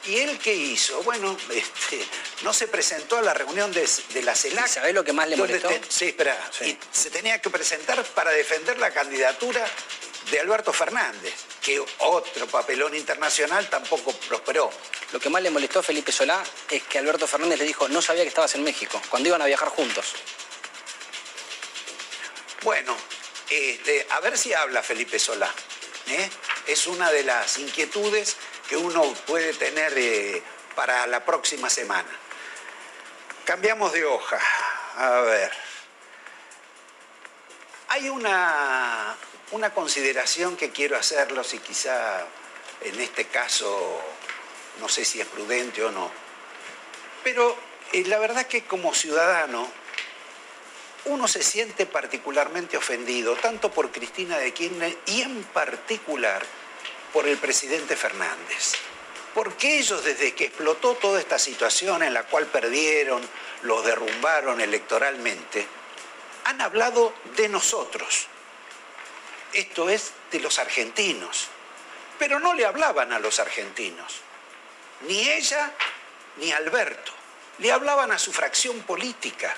¿Y 0.09 0.19
él 0.21 0.39
qué 0.39 0.55
hizo? 0.55 1.03
Bueno, 1.03 1.37
este, 1.51 2.03
no 2.43 2.53
se 2.55 2.67
presentó 2.67 3.19
a 3.19 3.23
la 3.23 3.35
reunión 3.35 3.71
de, 3.73 3.87
de 4.15 4.23
la 4.23 4.35
CELAC. 4.35 4.67
¿Sabés 4.67 4.95
lo 4.95 5.05
que 5.05 5.13
más 5.13 5.29
le 5.29 5.37
molestó? 5.37 5.69
te- 5.69 5.81
sí, 5.89 6.07
espera. 6.07 6.51
Y 6.63 6.77
se 6.91 7.11
tenía 7.11 7.41
que 7.43 7.51
presentar 7.51 8.03
para 8.05 8.31
defender 8.31 8.79
la 8.79 8.91
candidatura 8.91 9.67
de 10.31 10.41
Alberto 10.41 10.73
Fernández, 10.73 11.35
que 11.63 11.79
otro 11.99 12.47
papelón 12.47 12.95
internacional 12.95 13.69
tampoco 13.69 14.13
prosperó. 14.13 14.71
Lo 15.13 15.21
que 15.21 15.29
más 15.31 15.43
le 15.43 15.51
molestó 15.51 15.81
a 15.81 15.83
Felipe 15.83 16.11
Solá 16.13 16.43
es 16.71 16.83
que 16.85 16.99
Alberto 16.99 17.27
Fernández 17.27 17.59
le 17.59 17.65
dijo, 17.65 17.89
no 17.89 18.01
sabía 18.03 18.23
que 18.23 18.29
estabas 18.29 18.55
en 18.55 18.63
México, 18.65 19.01
cuando 19.11 19.29
iban 19.29 19.41
a 19.43 19.47
viajar 19.47 19.69
juntos. 19.69 20.07
Bueno, 22.63 22.97
este, 23.51 24.07
a 24.11 24.21
ver 24.21 24.37
si 24.37 24.53
habla 24.53 24.83
Felipe 24.83 25.19
Solá. 25.19 25.53
¿eh? 26.09 26.29
Es 26.67 26.87
una 26.87 27.11
de 27.11 27.23
las 27.25 27.59
inquietudes 27.59 28.37
que 28.69 28.77
uno 28.77 29.03
puede 29.27 29.55
tener 29.55 29.95
eh, 29.97 30.43
para 30.75 31.07
la 31.07 31.25
próxima 31.25 31.71
semana. 31.71 32.09
Cambiamos 33.45 33.93
de 33.93 34.05
hoja. 34.05 34.39
A 34.97 35.21
ver. 35.21 35.51
Hay 37.89 38.11
una, 38.11 39.17
una 39.53 39.73
consideración 39.73 40.57
que 40.57 40.71
quiero 40.71 40.97
hacerlos 40.97 41.55
y 41.55 41.59
quizá 41.59 42.27
en 42.83 43.01
este 43.01 43.25
caso 43.25 44.03
no 44.81 44.89
sé 44.89 45.05
si 45.05 45.21
es 45.21 45.27
prudente 45.27 45.83
o 45.83 45.91
no. 45.91 46.11
Pero 47.25 47.57
eh, 47.93 48.05
la 48.05 48.19
verdad 48.19 48.47
que 48.47 48.65
como 48.65 48.95
ciudadano 48.95 49.67
uno 51.07 51.27
se 51.27 51.43
siente 51.43 51.87
particularmente 51.87 52.77
ofendido, 52.77 53.35
tanto 53.37 53.71
por 53.71 53.91
Cristina 53.91 54.37
de 54.37 54.53
Kirchner 54.53 54.97
y 55.07 55.23
en 55.23 55.43
particular 55.45 56.45
por 57.19 57.27
el 57.27 57.39
presidente 57.39 57.97
Fernández. 57.97 58.75
Porque 59.35 59.81
ellos 59.81 60.05
desde 60.05 60.37
que 60.37 60.45
explotó 60.45 60.95
toda 60.95 61.19
esta 61.19 61.37
situación 61.37 62.05
en 62.05 62.15
la 62.15 62.23
cual 62.23 62.47
perdieron, 62.47 63.21
los 63.63 63.85
derrumbaron 63.85 64.61
electoralmente, 64.61 65.67
han 66.45 66.61
hablado 66.61 67.13
de 67.35 67.49
nosotros. 67.49 68.29
Esto 69.53 69.89
es 69.89 70.13
de 70.31 70.39
los 70.39 70.61
argentinos. 70.61 71.49
Pero 72.21 72.39
no 72.39 72.55
le 72.55 72.65
hablaban 72.65 73.13
a 73.13 73.19
los 73.19 73.41
argentinos. 73.41 74.21
Ni 75.09 75.29
ella 75.29 75.73
ni 76.37 76.53
Alberto. 76.53 77.11
Le 77.59 77.73
hablaban 77.73 78.13
a 78.13 78.19
su 78.21 78.33
fracción 78.33 78.79
política. 78.83 79.57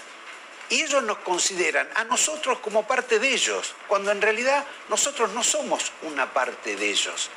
Y 0.70 0.80
ellos 0.80 1.02
nos 1.02 1.18
consideran 1.18 1.90
a 1.94 2.04
nosotros 2.04 2.60
como 2.60 2.86
parte 2.86 3.18
de 3.18 3.28
ellos, 3.34 3.74
cuando 3.86 4.12
en 4.12 4.22
realidad 4.22 4.64
nosotros 4.88 5.32
no 5.32 5.44
somos 5.44 5.92
una 6.04 6.32
parte 6.32 6.74
de 6.76 6.88
ellos. 6.88 7.28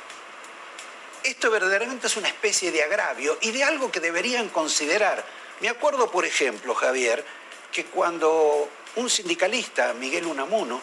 Esto 1.24 1.50
verdaderamente 1.50 2.06
es 2.06 2.18
una 2.18 2.28
especie 2.28 2.70
de 2.70 2.82
agravio 2.82 3.38
y 3.40 3.50
de 3.50 3.64
algo 3.64 3.90
que 3.90 3.98
deberían 3.98 4.50
considerar. 4.50 5.24
Me 5.60 5.70
acuerdo, 5.70 6.10
por 6.10 6.26
ejemplo, 6.26 6.74
Javier, 6.74 7.24
que 7.72 7.86
cuando 7.86 8.68
un 8.96 9.08
sindicalista, 9.08 9.94
Miguel 9.94 10.26
Unamuno, 10.26 10.82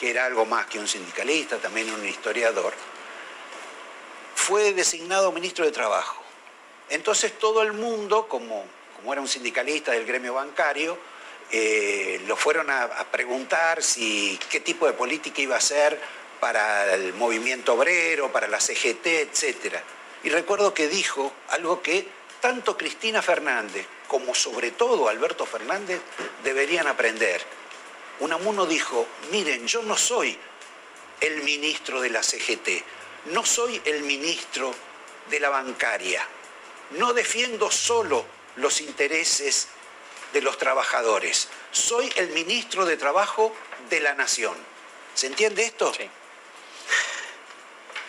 que 0.00 0.10
era 0.10 0.26
algo 0.26 0.46
más 0.46 0.66
que 0.66 0.80
un 0.80 0.88
sindicalista, 0.88 1.58
también 1.58 1.92
un 1.92 2.04
historiador, 2.04 2.74
fue 4.34 4.72
designado 4.72 5.30
ministro 5.30 5.64
de 5.64 5.70
Trabajo. 5.70 6.20
Entonces 6.90 7.38
todo 7.38 7.62
el 7.62 7.72
mundo, 7.72 8.26
como, 8.26 8.64
como 8.96 9.12
era 9.12 9.22
un 9.22 9.28
sindicalista 9.28 9.92
del 9.92 10.04
gremio 10.04 10.34
bancario, 10.34 10.98
eh, 11.52 12.20
lo 12.26 12.34
fueron 12.34 12.68
a, 12.68 12.82
a 12.82 13.04
preguntar 13.12 13.80
si 13.80 14.40
qué 14.50 14.58
tipo 14.58 14.86
de 14.86 14.94
política 14.94 15.40
iba 15.40 15.54
a 15.54 15.58
hacer 15.58 16.00
para 16.42 16.92
el 16.94 17.14
movimiento 17.14 17.74
obrero, 17.74 18.32
para 18.32 18.48
la 18.48 18.58
CGT, 18.58 19.06
etc. 19.06 19.76
Y 20.24 20.28
recuerdo 20.28 20.74
que 20.74 20.88
dijo 20.88 21.32
algo 21.50 21.80
que 21.82 22.04
tanto 22.40 22.76
Cristina 22.76 23.22
Fernández 23.22 23.86
como 24.08 24.34
sobre 24.34 24.72
todo 24.72 25.08
Alberto 25.08 25.46
Fernández 25.46 26.00
deberían 26.42 26.88
aprender. 26.88 27.40
Unamuno 28.18 28.66
dijo, 28.66 29.06
miren, 29.30 29.68
yo 29.68 29.84
no 29.84 29.96
soy 29.96 30.36
el 31.20 31.44
ministro 31.44 32.00
de 32.00 32.10
la 32.10 32.24
CGT, 32.24 32.82
no 33.26 33.46
soy 33.46 33.80
el 33.84 34.02
ministro 34.02 34.74
de 35.30 35.38
la 35.38 35.48
bancaria, 35.48 36.26
no 36.98 37.12
defiendo 37.12 37.70
solo 37.70 38.26
los 38.56 38.80
intereses 38.80 39.68
de 40.32 40.42
los 40.42 40.58
trabajadores, 40.58 41.46
soy 41.70 42.12
el 42.16 42.30
ministro 42.30 42.84
de 42.84 42.96
Trabajo 42.96 43.54
de 43.90 44.00
la 44.00 44.14
Nación. 44.14 44.56
¿Se 45.14 45.28
entiende 45.28 45.62
esto? 45.62 45.94
Sí. 45.94 46.10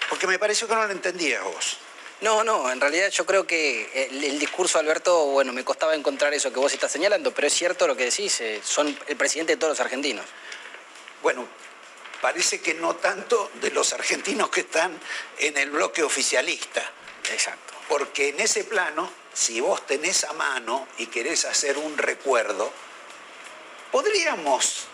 Porque 0.09 0.27
me 0.27 0.39
pareció 0.39 0.67
que 0.67 0.75
no 0.75 0.85
lo 0.85 0.91
entendías 0.91 1.43
vos. 1.43 1.77
No, 2.21 2.43
no, 2.43 2.71
en 2.71 2.79
realidad 2.79 3.09
yo 3.09 3.25
creo 3.25 3.45
que 3.45 4.07
el, 4.09 4.23
el, 4.23 4.39
discurso 4.39 4.77
de 4.77 4.85
Alberto, 4.85 5.25
bueno, 5.25 5.51
me 5.51 5.65
costaba 5.65 5.93
encontrar 5.93 6.33
eso 6.33 6.53
que 6.53 6.59
vos 6.59 6.71
estás 6.71 6.91
señalando, 6.91 7.33
pero 7.33 7.47
es 7.47 7.53
cierto 7.53 7.85
lo 7.85 7.97
que 7.97 8.05
decís, 8.05 8.39
eh, 8.39 8.61
son 8.63 8.97
el 9.07 9.17
presidente 9.17 9.53
de 9.53 9.57
todos 9.57 9.71
los 9.71 9.79
argentinos. 9.81 10.25
Bueno, 11.21 11.45
parece 12.21 12.61
que 12.61 12.75
no 12.75 12.95
tanto 12.95 13.51
de 13.55 13.71
los 13.71 13.91
argentinos 13.91 14.49
que 14.49 14.61
están 14.61 14.97
en 15.39 15.57
el 15.57 15.71
bloque 15.71 16.03
oficialista. 16.03 16.81
Exacto. 17.29 17.73
Porque 17.89 18.29
en 18.29 18.39
ese 18.39 18.63
plano, 18.63 19.11
si 19.33 19.59
vos 19.59 19.85
tenés 19.85 20.23
a 20.23 20.31
mano 20.31 20.87
y 20.97 21.07
querés 21.07 21.43
hacer 21.43 21.77
un 21.77 21.97
recuerdo, 21.97 22.71
podríamos, 23.91 24.85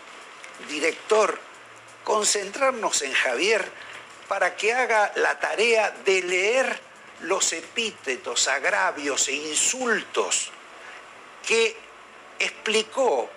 director, 0.68 1.38
concentrarnos 2.02 3.02
en 3.02 3.12
Javier 3.12 3.70
para 4.30 4.54
que 4.54 4.72
haga 4.72 5.10
la 5.16 5.40
tarea 5.40 5.90
de 6.04 6.22
leer 6.22 6.80
los 7.22 7.52
epítetos, 7.52 8.46
agravios 8.46 9.26
e 9.26 9.32
insultos 9.32 10.52
que 11.44 11.76
explicó 12.38 13.28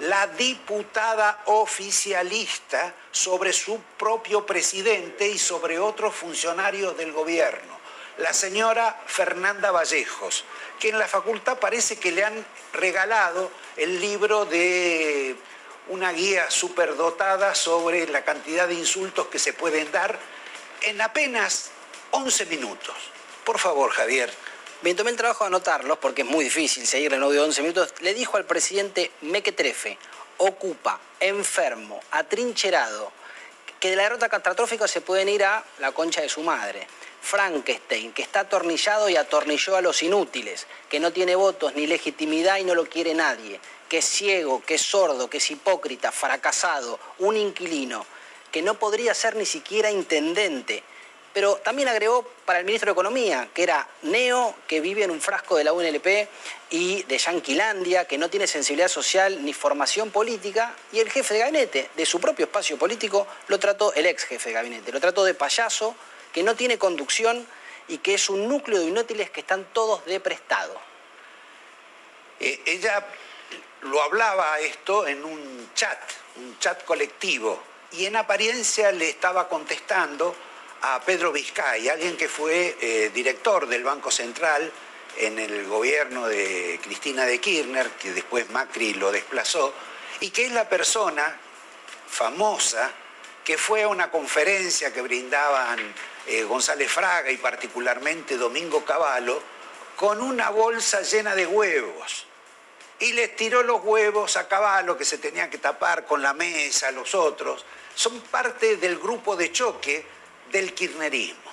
la 0.00 0.26
diputada 0.26 1.40
oficialista 1.46 2.92
sobre 3.10 3.54
su 3.54 3.80
propio 3.96 4.44
presidente 4.44 5.26
y 5.26 5.38
sobre 5.38 5.78
otros 5.78 6.14
funcionarios 6.14 6.98
del 6.98 7.12
gobierno, 7.12 7.78
la 8.18 8.34
señora 8.34 9.00
Fernanda 9.06 9.70
Vallejos, 9.70 10.44
que 10.78 10.90
en 10.90 10.98
la 10.98 11.08
facultad 11.08 11.60
parece 11.60 11.96
que 11.96 12.12
le 12.12 12.24
han 12.24 12.44
regalado 12.74 13.50
el 13.78 13.98
libro 14.02 14.44
de 14.44 15.34
una 15.88 16.12
guía 16.12 16.50
superdotada 16.50 17.54
sobre 17.54 18.06
la 18.08 18.22
cantidad 18.22 18.68
de 18.68 18.74
insultos 18.74 19.28
que 19.28 19.38
se 19.38 19.54
pueden 19.54 19.90
dar 19.90 20.18
en 20.84 21.00
apenas 21.00 21.70
11 22.10 22.46
minutos. 22.46 22.94
Por 23.44 23.58
favor, 23.58 23.90
Javier. 23.90 24.32
Me 24.82 24.94
tomé 24.94 25.10
el 25.10 25.16
trabajo 25.16 25.44
de 25.44 25.48
anotarlos 25.48 25.98
porque 25.98 26.22
es 26.22 26.28
muy 26.28 26.44
difícil 26.44 26.86
seguir 26.86 27.12
en 27.12 27.22
audio 27.22 27.40
de 27.40 27.46
11 27.46 27.62
minutos. 27.62 27.94
Le 28.00 28.14
dijo 28.14 28.36
al 28.36 28.44
presidente 28.44 29.12
Mequetrefe, 29.20 29.96
ocupa, 30.38 31.00
enfermo, 31.20 32.00
atrincherado, 32.10 33.12
que 33.78 33.90
de 33.90 33.96
la 33.96 34.04
derrota 34.04 34.28
catastrófica 34.28 34.88
se 34.88 35.00
pueden 35.00 35.28
ir 35.28 35.44
a 35.44 35.64
la 35.78 35.92
concha 35.92 36.20
de 36.20 36.28
su 36.28 36.42
madre. 36.42 36.86
Frankenstein, 37.20 38.12
que 38.12 38.22
está 38.22 38.40
atornillado 38.40 39.08
y 39.08 39.16
atornilló 39.16 39.76
a 39.76 39.80
los 39.80 40.02
inútiles, 40.02 40.66
que 40.88 40.98
no 40.98 41.12
tiene 41.12 41.36
votos 41.36 41.74
ni 41.76 41.86
legitimidad 41.86 42.58
y 42.58 42.64
no 42.64 42.74
lo 42.74 42.86
quiere 42.86 43.14
nadie, 43.14 43.60
que 43.88 43.98
es 43.98 44.04
ciego, 44.04 44.62
que 44.64 44.74
es 44.74 44.82
sordo, 44.82 45.30
que 45.30 45.38
es 45.38 45.50
hipócrita, 45.50 46.10
fracasado, 46.10 46.98
un 47.20 47.36
inquilino, 47.36 48.04
que 48.52 48.62
no 48.62 48.74
podría 48.74 49.14
ser 49.14 49.34
ni 49.34 49.46
siquiera 49.46 49.90
intendente, 49.90 50.84
pero 51.32 51.56
también 51.56 51.88
agregó 51.88 52.22
para 52.44 52.58
el 52.58 52.66
ministro 52.66 52.90
de 52.90 52.92
Economía, 52.92 53.48
que 53.54 53.62
era 53.62 53.88
Neo, 54.02 54.54
que 54.68 54.80
vive 54.80 55.02
en 55.02 55.10
un 55.10 55.20
frasco 55.20 55.56
de 55.56 55.64
la 55.64 55.72
UNLP, 55.72 56.28
y 56.70 57.02
de 57.04 57.18
Yanquilandia, 57.18 58.06
que 58.06 58.18
no 58.18 58.28
tiene 58.28 58.46
sensibilidad 58.46 58.88
social 58.88 59.42
ni 59.44 59.54
formación 59.54 60.10
política, 60.10 60.74
y 60.92 61.00
el 61.00 61.10
jefe 61.10 61.34
de 61.34 61.40
gabinete 61.40 61.90
de 61.96 62.06
su 62.06 62.20
propio 62.20 62.44
espacio 62.44 62.78
político 62.78 63.26
lo 63.48 63.58
trató, 63.58 63.94
el 63.94 64.06
ex 64.06 64.24
jefe 64.24 64.50
de 64.50 64.54
gabinete, 64.54 64.92
lo 64.92 65.00
trató 65.00 65.24
de 65.24 65.34
payaso, 65.34 65.94
que 66.32 66.42
no 66.42 66.54
tiene 66.54 66.78
conducción 66.78 67.46
y 67.88 67.98
que 67.98 68.14
es 68.14 68.28
un 68.28 68.48
núcleo 68.48 68.80
de 68.80 68.86
inútiles 68.86 69.30
que 69.30 69.40
están 69.40 69.64
todos 69.72 70.04
de 70.04 70.20
prestado. 70.20 70.78
Eh, 72.40 72.60
ella 72.66 73.06
lo 73.82 74.02
hablaba 74.02 74.58
esto 74.60 75.06
en 75.06 75.24
un 75.24 75.70
chat, 75.74 75.98
un 76.36 76.58
chat 76.58 76.84
colectivo, 76.84 77.71
y 77.92 78.06
en 78.06 78.16
apariencia 78.16 78.90
le 78.92 79.10
estaba 79.10 79.48
contestando 79.48 80.34
a 80.82 81.00
Pedro 81.00 81.32
Vizcay, 81.32 81.88
alguien 81.88 82.16
que 82.16 82.28
fue 82.28 82.76
eh, 82.80 83.10
director 83.14 83.66
del 83.66 83.84
Banco 83.84 84.10
Central 84.10 84.70
en 85.16 85.38
el 85.38 85.66
gobierno 85.66 86.26
de 86.26 86.80
Cristina 86.82 87.24
de 87.24 87.40
Kirchner, 87.40 87.90
que 87.90 88.12
después 88.12 88.50
Macri 88.50 88.94
lo 88.94 89.12
desplazó, 89.12 89.72
y 90.20 90.30
que 90.30 90.46
es 90.46 90.52
la 90.52 90.68
persona 90.68 91.36
famosa 92.08 92.90
que 93.44 93.58
fue 93.58 93.82
a 93.82 93.88
una 93.88 94.10
conferencia 94.10 94.92
que 94.92 95.02
brindaban 95.02 95.78
eh, 96.26 96.44
González 96.44 96.90
Fraga 96.90 97.30
y 97.30 97.36
particularmente 97.36 98.36
Domingo 98.36 98.84
Cavallo, 98.84 99.42
con 99.96 100.20
una 100.20 100.50
bolsa 100.50 101.02
llena 101.02 101.34
de 101.34 101.46
huevos. 101.46 102.26
Y 103.02 103.14
les 103.14 103.34
tiró 103.34 103.64
los 103.64 103.82
huevos 103.82 104.36
a 104.36 104.46
Cavallo 104.46 104.96
que 104.96 105.04
se 105.04 105.18
tenían 105.18 105.50
que 105.50 105.58
tapar 105.58 106.06
con 106.06 106.22
la 106.22 106.34
mesa, 106.34 106.92
los 106.92 107.16
otros. 107.16 107.64
Son 107.96 108.20
parte 108.20 108.76
del 108.76 108.96
grupo 108.96 109.34
de 109.34 109.50
choque 109.50 110.06
del 110.52 110.72
kirchnerismo. 110.72 111.50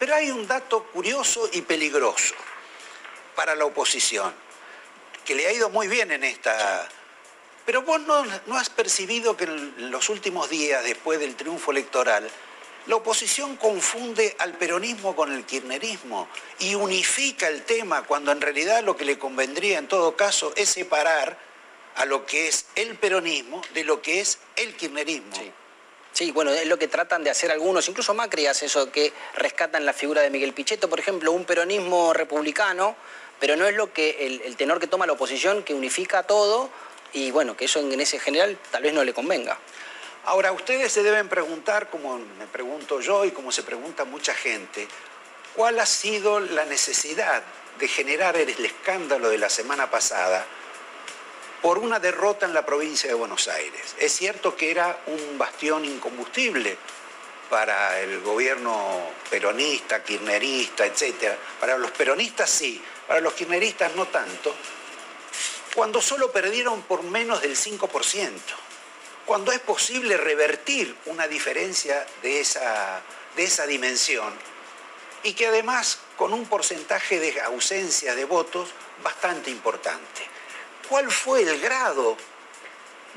Pero 0.00 0.16
hay 0.16 0.32
un 0.32 0.44
dato 0.44 0.82
curioso 0.86 1.48
y 1.52 1.62
peligroso 1.62 2.34
para 3.36 3.54
la 3.54 3.64
oposición, 3.64 4.34
que 5.24 5.36
le 5.36 5.46
ha 5.46 5.52
ido 5.52 5.70
muy 5.70 5.86
bien 5.86 6.10
en 6.10 6.24
esta... 6.24 6.88
Pero 7.64 7.82
vos 7.82 8.00
no, 8.00 8.24
no 8.46 8.58
has 8.58 8.68
percibido 8.68 9.36
que 9.36 9.44
en 9.44 9.92
los 9.92 10.08
últimos 10.08 10.50
días, 10.50 10.82
después 10.82 11.20
del 11.20 11.36
triunfo 11.36 11.70
electoral, 11.70 12.28
la 12.86 12.96
oposición 12.96 13.56
confunde 13.56 14.34
al 14.38 14.54
peronismo 14.54 15.14
con 15.14 15.32
el 15.32 15.44
kirchnerismo 15.44 16.28
y 16.58 16.74
unifica 16.74 17.48
el 17.48 17.62
tema 17.62 18.02
cuando 18.02 18.32
en 18.32 18.40
realidad 18.40 18.82
lo 18.82 18.96
que 18.96 19.04
le 19.04 19.18
convendría 19.18 19.78
en 19.78 19.88
todo 19.88 20.16
caso 20.16 20.52
es 20.56 20.68
separar 20.68 21.38
a 21.96 22.04
lo 22.06 22.26
que 22.26 22.48
es 22.48 22.66
el 22.74 22.96
peronismo 22.96 23.62
de 23.74 23.84
lo 23.84 24.02
que 24.02 24.20
es 24.20 24.38
el 24.56 24.74
kirchnerismo. 24.74 25.32
Sí. 26.12 26.30
Bueno, 26.32 26.52
es 26.52 26.66
lo 26.66 26.78
que 26.78 26.88
tratan 26.88 27.24
de 27.24 27.30
hacer 27.30 27.50
algunos, 27.50 27.88
incluso 27.88 28.14
Macri 28.14 28.46
hace 28.46 28.66
eso, 28.66 28.92
que 28.92 29.12
rescatan 29.34 29.86
la 29.86 29.92
figura 29.92 30.20
de 30.20 30.30
Miguel 30.30 30.52
Pichetto, 30.52 30.88
por 30.88 31.00
ejemplo, 31.00 31.32
un 31.32 31.44
peronismo 31.44 32.12
republicano, 32.12 32.94
pero 33.40 33.56
no 33.56 33.66
es 33.66 33.74
lo 33.74 33.92
que 33.92 34.26
el, 34.44 34.56
tenor 34.56 34.78
que 34.78 34.86
toma 34.86 35.06
la 35.06 35.14
oposición, 35.14 35.62
que 35.62 35.74
unifica 35.74 36.22
todo, 36.22 36.70
y 37.12 37.30
bueno, 37.30 37.56
que 37.56 37.64
eso 37.64 37.80
en 37.80 38.00
ese 38.00 38.20
general 38.20 38.58
tal 38.70 38.82
vez 38.82 38.92
no 38.92 39.02
le 39.04 39.14
convenga. 39.14 39.58
Ahora, 40.24 40.52
ustedes 40.52 40.92
se 40.92 41.02
deben 41.02 41.28
preguntar, 41.28 41.90
como 41.90 42.16
me 42.16 42.46
pregunto 42.46 43.00
yo 43.00 43.24
y 43.24 43.32
como 43.32 43.50
se 43.50 43.64
pregunta 43.64 44.04
mucha 44.04 44.32
gente, 44.32 44.86
¿cuál 45.56 45.80
ha 45.80 45.86
sido 45.86 46.38
la 46.38 46.64
necesidad 46.64 47.42
de 47.80 47.88
generar 47.88 48.36
el 48.36 48.64
escándalo 48.64 49.30
de 49.30 49.38
la 49.38 49.48
semana 49.48 49.90
pasada 49.90 50.46
por 51.60 51.78
una 51.78 51.98
derrota 51.98 52.46
en 52.46 52.54
la 52.54 52.64
provincia 52.64 53.08
de 53.08 53.14
Buenos 53.14 53.48
Aires? 53.48 53.96
Es 53.98 54.12
cierto 54.12 54.54
que 54.54 54.70
era 54.70 54.96
un 55.06 55.38
bastión 55.38 55.84
incombustible 55.84 56.76
para 57.50 57.98
el 57.98 58.20
gobierno 58.20 59.00
peronista, 59.28 60.04
kirchnerista, 60.04 60.86
etc. 60.86 61.32
Para 61.58 61.76
los 61.76 61.90
peronistas 61.90 62.48
sí, 62.48 62.80
para 63.08 63.20
los 63.20 63.32
kirchneristas 63.32 63.96
no 63.96 64.06
tanto, 64.06 64.54
cuando 65.74 66.00
solo 66.00 66.30
perdieron 66.30 66.82
por 66.82 67.02
menos 67.02 67.42
del 67.42 67.56
5% 67.56 68.30
cuando 69.26 69.52
es 69.52 69.60
posible 69.60 70.16
revertir 70.16 70.96
una 71.06 71.28
diferencia 71.28 72.06
de 72.22 72.40
esa, 72.40 73.00
de 73.36 73.44
esa 73.44 73.66
dimensión 73.66 74.32
y 75.22 75.34
que 75.34 75.46
además 75.46 75.98
con 76.16 76.32
un 76.32 76.46
porcentaje 76.46 77.20
de 77.20 77.40
ausencia 77.42 78.14
de 78.14 78.24
votos 78.24 78.70
bastante 79.02 79.50
importante. 79.50 80.22
¿Cuál 80.88 81.10
fue 81.10 81.42
el 81.42 81.60
grado 81.60 82.16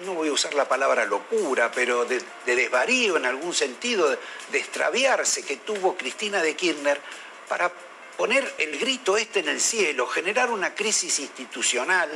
no 0.03 0.13
voy 0.13 0.27
a 0.27 0.33
usar 0.33 0.53
la 0.53 0.67
palabra 0.67 1.05
locura, 1.05 1.71
pero 1.71 2.03
de, 2.03 2.21
de 2.45 2.55
desvarío 2.55 3.15
en 3.15 3.25
algún 3.25 3.53
sentido, 3.53 4.09
de, 4.09 4.19
de 4.51 4.57
extraviarse 4.57 5.43
que 5.43 5.57
tuvo 5.57 5.95
Cristina 5.95 6.41
de 6.41 6.55
Kirchner 6.55 6.99
para 7.47 7.71
poner 8.17 8.53
el 8.57 8.77
grito 8.77 9.17
este 9.17 9.39
en 9.39 9.49
el 9.49 9.61
cielo, 9.61 10.07
generar 10.07 10.49
una 10.49 10.75
crisis 10.75 11.19
institucional, 11.19 12.09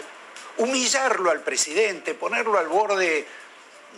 humillarlo 0.57 1.31
al 1.31 1.41
presidente, 1.41 2.13
ponerlo 2.13 2.57
al 2.57 2.67
borde, 2.67 3.25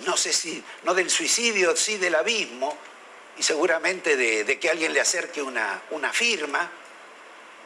no 0.05 0.17
sé 0.17 0.33
si, 0.33 0.63
no 0.83 0.93
del 0.93 1.09
suicidio, 1.09 1.75
sí 1.75 1.97
del 1.97 2.15
abismo, 2.15 2.77
y 3.37 3.43
seguramente 3.43 4.15
de, 4.15 4.59
que 4.59 4.69
alguien 4.69 4.93
le 4.93 5.01
acerque 5.01 5.41
una, 5.41 5.81
una 5.91 6.11
firma. 6.11 6.69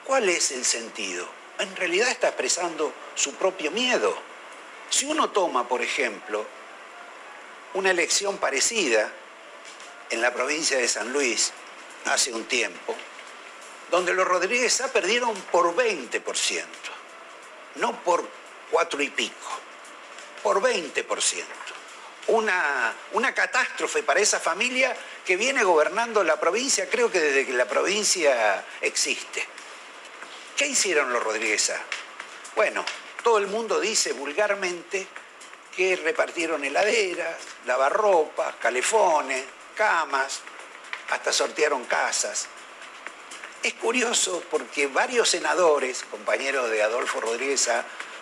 ¿Cuál 0.03 0.29
es 0.29 0.51
el 0.51 0.63
sentido? 0.63 1.27
En 1.59 1.75
realidad 1.75 2.09
está 2.09 2.27
expresando 2.27 2.93
su 3.15 3.33
propio 3.35 3.71
miedo. 3.71 4.15
Si 4.89 5.05
uno 5.05 5.31
toma, 5.31 5.67
por 5.67 5.81
ejemplo, 5.81 6.45
una 7.73 7.91
elección 7.91 8.37
parecida 8.37 9.11
en 10.09 10.21
la 10.21 10.33
provincia 10.33 10.77
de 10.77 10.87
San 10.87 11.11
Luis 11.11 11.51
hace 12.05 12.31
un 12.31 12.45
tiempo, 12.45 12.95
donde 13.89 14.13
los 14.13 14.27
Rodríguez 14.27 14.73
Sá 14.73 14.91
perdieron 14.91 15.33
por 15.51 15.75
20%, 15.75 16.63
no 17.75 18.03
por 18.03 18.27
cuatro 18.69 19.01
y 19.01 19.09
pico, 19.09 19.59
por 20.43 20.61
20%. 20.61 21.43
Una, 22.27 22.93
una 23.13 23.33
catástrofe 23.33 24.01
para 24.01 24.19
esa 24.19 24.39
familia 24.39 24.95
que 25.25 25.35
viene 25.35 25.63
gobernando 25.63 26.23
la 26.23 26.39
provincia, 26.39 26.89
creo 26.89 27.11
que 27.11 27.19
desde 27.19 27.45
que 27.45 27.53
la 27.53 27.65
provincia 27.65 28.65
existe. 28.81 29.47
¿Qué 30.57 30.67
hicieron 30.67 31.11
los 31.11 31.23
Rodríguez? 31.23 31.71
Bueno, 32.55 32.83
todo 33.23 33.37
el 33.37 33.47
mundo 33.47 33.79
dice 33.79 34.13
vulgarmente 34.13 35.05
que 35.75 35.97
repartieron 35.97 36.63
heladeras, 36.63 37.35
lavarropas, 37.65 38.55
calefones, 38.55 39.43
camas, 39.75 40.41
hasta 41.09 41.33
sortearon 41.33 41.85
casas. 41.85 42.47
Es 43.61 43.73
curioso 43.73 44.43
porque 44.49 44.87
varios 44.87 45.29
senadores, 45.29 46.03
compañeros 46.09 46.69
de 46.69 46.83
Adolfo 46.83 47.19
Rodríguez 47.19 47.69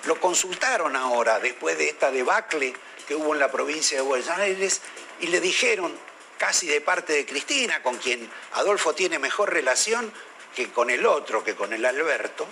lo 0.06 0.20
consultaron 0.20 0.96
ahora 0.96 1.40
después 1.40 1.78
de 1.78 1.90
esta 1.90 2.12
debacle 2.12 2.74
que 3.08 3.16
hubo 3.16 3.34
en 3.34 3.40
la 3.40 3.52
provincia 3.52 3.98
de 3.98 4.04
Buenos 4.04 4.30
Aires 4.30 4.82
y 5.20 5.28
le 5.28 5.40
dijeron, 5.40 5.98
casi 6.38 6.68
de 6.68 6.82
parte 6.82 7.14
de 7.14 7.26
Cristina, 7.26 7.82
con 7.82 7.98
quien 7.98 8.30
Adolfo 8.54 8.94
tiene 8.94 9.20
mejor 9.20 9.52
relación 9.52 10.12
que 10.56 10.72
con 10.72 10.90
el 10.90 11.06
otro, 11.06 11.44
que 11.44 11.56
con 11.56 11.74
el 11.74 11.86
Alberto, 11.86 12.48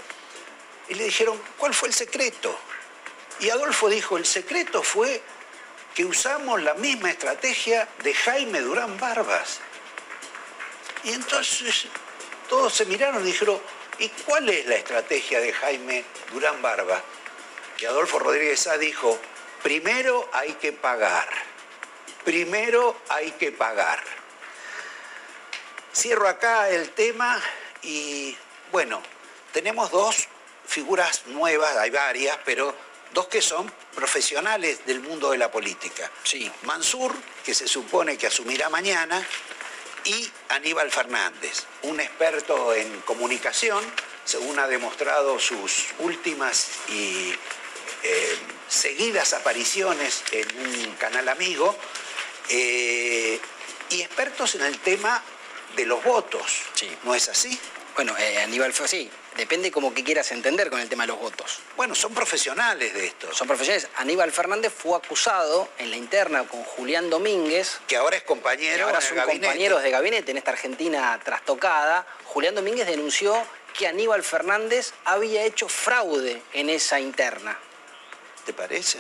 y 0.89 0.95
le 0.95 1.05
dijeron, 1.05 1.41
¿cuál 1.57 1.73
fue 1.73 1.89
el 1.89 1.93
secreto? 1.93 2.57
Y 3.39 3.49
Adolfo 3.49 3.89
dijo, 3.89 4.17
el 4.17 4.25
secreto 4.25 4.83
fue 4.83 5.21
que 5.95 6.05
usamos 6.05 6.61
la 6.61 6.73
misma 6.75 7.11
estrategia 7.11 7.87
de 8.03 8.13
Jaime 8.13 8.61
Durán 8.61 8.99
Barbas. 8.99 9.59
Y 11.03 11.13
entonces 11.13 11.87
todos 12.47 12.73
se 12.73 12.85
miraron 12.85 13.23
y 13.23 13.31
dijeron, 13.31 13.59
¿y 13.99 14.09
cuál 14.09 14.49
es 14.49 14.65
la 14.67 14.75
estrategia 14.75 15.39
de 15.39 15.53
Jaime 15.53 16.05
Durán 16.31 16.61
Barba? 16.61 17.01
Y 17.79 17.85
Adolfo 17.85 18.19
Rodríguez 18.19 18.59
Sá 18.59 18.77
dijo, 18.77 19.19
primero 19.63 20.29
hay 20.33 20.53
que 20.53 20.73
pagar, 20.73 21.27
primero 22.23 22.99
hay 23.09 23.31
que 23.31 23.51
pagar. 23.51 24.01
Cierro 25.93 26.27
acá 26.27 26.69
el 26.69 26.91
tema 26.91 27.41
y 27.81 28.35
bueno, 28.71 29.01
tenemos 29.51 29.91
dos 29.91 30.27
figuras 30.65 31.27
nuevas, 31.27 31.75
hay 31.77 31.89
varias, 31.89 32.37
pero 32.45 32.73
dos 33.13 33.27
que 33.27 33.41
son 33.41 33.71
profesionales 33.93 34.85
del 34.85 35.01
mundo 35.01 35.31
de 35.31 35.37
la 35.37 35.51
política. 35.51 36.09
Sí. 36.23 36.49
Mansur, 36.63 37.13
que 37.43 37.53
se 37.53 37.67
supone 37.67 38.17
que 38.17 38.27
asumirá 38.27 38.69
mañana, 38.69 39.25
y 40.03 40.31
Aníbal 40.49 40.91
Fernández, 40.91 41.65
un 41.83 41.99
experto 41.99 42.73
en 42.73 43.01
comunicación, 43.01 43.83
según 44.25 44.57
ha 44.59 44.67
demostrado 44.67 45.39
sus 45.39 45.87
últimas 45.99 46.69
y 46.89 47.33
eh, 48.03 48.37
seguidas 48.71 49.33
apariciones 49.33 50.23
en 50.31 50.47
un 50.57 50.95
canal 50.95 51.27
amigo, 51.27 51.75
eh, 52.49 53.39
y 53.89 54.01
expertos 54.01 54.55
en 54.55 54.61
el 54.61 54.79
tema 54.79 55.21
de 55.75 55.85
los 55.85 56.03
votos. 56.03 56.63
¿No 57.03 57.13
es 57.13 57.27
así? 57.27 57.59
Bueno, 57.95 58.17
eh, 58.17 58.41
Aníbal 58.41 58.71
fue 58.71 58.85
así. 58.85 59.11
Depende 59.35 59.71
como 59.71 59.93
que 59.93 60.03
quieras 60.03 60.31
entender 60.31 60.69
con 60.69 60.79
el 60.79 60.89
tema 60.89 61.03
de 61.03 61.07
los 61.07 61.19
votos. 61.19 61.59
Bueno, 61.75 61.95
son 61.95 62.13
profesionales 62.13 62.93
de 62.93 63.05
esto. 63.05 63.33
Son 63.33 63.47
profesionales. 63.47 63.89
Aníbal 63.97 64.31
Fernández 64.31 64.73
fue 64.73 64.97
acusado 64.97 65.69
en 65.77 65.89
la 65.89 65.97
interna 65.97 66.43
con 66.45 66.63
Julián 66.63 67.09
Domínguez. 67.09 67.79
Que 67.87 67.97
ahora 67.97 68.17
es 68.17 68.23
compañero 68.23 68.77
que 68.77 68.83
ahora 68.83 68.99
en 68.99 69.03
son 69.03 69.17
compañeros 69.19 69.83
de 69.83 69.91
gabinete 69.91 70.31
en 70.31 70.37
esta 70.37 70.51
Argentina 70.51 71.19
trastocada. 71.23 72.05
Julián 72.25 72.55
Domínguez 72.55 72.87
denunció 72.87 73.35
que 73.77 73.87
Aníbal 73.87 74.23
Fernández 74.23 74.93
había 75.05 75.43
hecho 75.43 75.69
fraude 75.69 76.41
en 76.53 76.69
esa 76.69 76.99
interna. 76.99 77.57
¿Te 78.45 78.53
parece? 78.53 78.99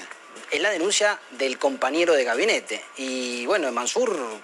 Es 0.49 0.61
la 0.61 0.69
denuncia 0.69 1.19
del 1.31 1.57
compañero 1.57 2.13
de 2.13 2.23
gabinete. 2.23 2.83
Y 2.97 3.45
bueno, 3.45 3.71
Mansur 3.71 4.41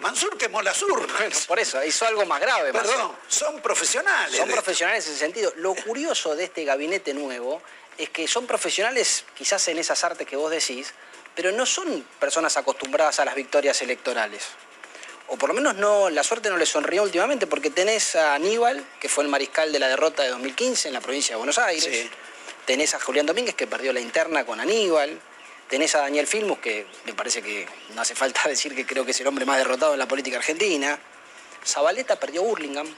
Mansur 0.00 0.38
quemó 0.38 0.62
las 0.62 0.80
urnas. 0.82 1.46
Por 1.46 1.58
eso, 1.58 1.82
hizo 1.84 2.06
algo 2.06 2.24
más 2.24 2.40
grave. 2.40 2.72
Perdón, 2.72 2.96
Mansur. 2.96 3.16
son 3.28 3.60
profesionales. 3.60 4.36
Son 4.36 4.48
profesionales 4.48 5.06
en 5.06 5.12
ese 5.12 5.20
sentido. 5.20 5.52
Lo 5.56 5.74
curioso 5.74 6.36
de 6.36 6.44
este 6.44 6.64
gabinete 6.64 7.14
nuevo 7.14 7.60
es 7.96 8.10
que 8.10 8.28
son 8.28 8.46
profesionales 8.46 9.24
quizás 9.36 9.66
en 9.68 9.78
esas 9.78 10.04
artes 10.04 10.26
que 10.26 10.36
vos 10.36 10.50
decís, 10.50 10.94
pero 11.34 11.50
no 11.50 11.66
son 11.66 12.06
personas 12.20 12.56
acostumbradas 12.56 13.18
a 13.18 13.24
las 13.24 13.34
victorias 13.34 13.82
electorales. 13.82 14.44
O 15.26 15.36
por 15.36 15.48
lo 15.50 15.54
menos 15.54 15.74
no, 15.74 16.08
la 16.08 16.22
suerte 16.22 16.48
no 16.48 16.56
les 16.56 16.68
sonrió 16.68 17.02
últimamente 17.02 17.46
porque 17.46 17.68
tenés 17.68 18.14
a 18.16 18.34
Aníbal, 18.34 18.82
que 19.00 19.08
fue 19.08 19.24
el 19.24 19.30
mariscal 19.30 19.72
de 19.72 19.78
la 19.78 19.88
derrota 19.88 20.22
de 20.22 20.30
2015 20.30 20.88
en 20.88 20.94
la 20.94 21.00
provincia 21.00 21.34
de 21.34 21.38
Buenos 21.38 21.58
Aires. 21.58 21.84
Sí. 21.84 22.10
Tenés 22.68 22.92
a 22.94 23.00
Julián 23.00 23.24
Domínguez, 23.24 23.54
que 23.54 23.66
perdió 23.66 23.94
la 23.94 24.00
interna 24.00 24.44
con 24.44 24.60
Aníbal. 24.60 25.18
Tenés 25.70 25.94
a 25.94 26.00
Daniel 26.00 26.26
Filmus, 26.26 26.58
que 26.58 26.86
me 27.06 27.14
parece 27.14 27.40
que 27.40 27.66
no 27.94 28.02
hace 28.02 28.14
falta 28.14 28.42
decir 28.46 28.74
que 28.74 28.84
creo 28.84 29.06
que 29.06 29.12
es 29.12 29.20
el 29.22 29.26
hombre 29.26 29.46
más 29.46 29.56
derrotado 29.56 29.94
en 29.94 29.98
la 29.98 30.06
política 30.06 30.36
argentina. 30.36 30.98
Zabaleta 31.66 32.20
perdió 32.20 32.42
Burlingame. 32.42 32.90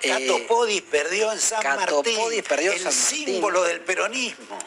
Cato 0.00 0.36
Eh, 0.38 0.44
Podis 0.46 0.82
perdió 0.82 1.32
en 1.32 1.40
San 1.40 1.60
Cato 1.60 1.96
Martín. 1.96 2.16
Podis 2.16 2.42
perdió 2.44 2.70
en 2.70 2.76
el 2.76 2.82
San 2.84 2.94
Martín. 2.94 3.26
símbolo 3.26 3.64
del 3.64 3.80
peronismo. 3.80 4.58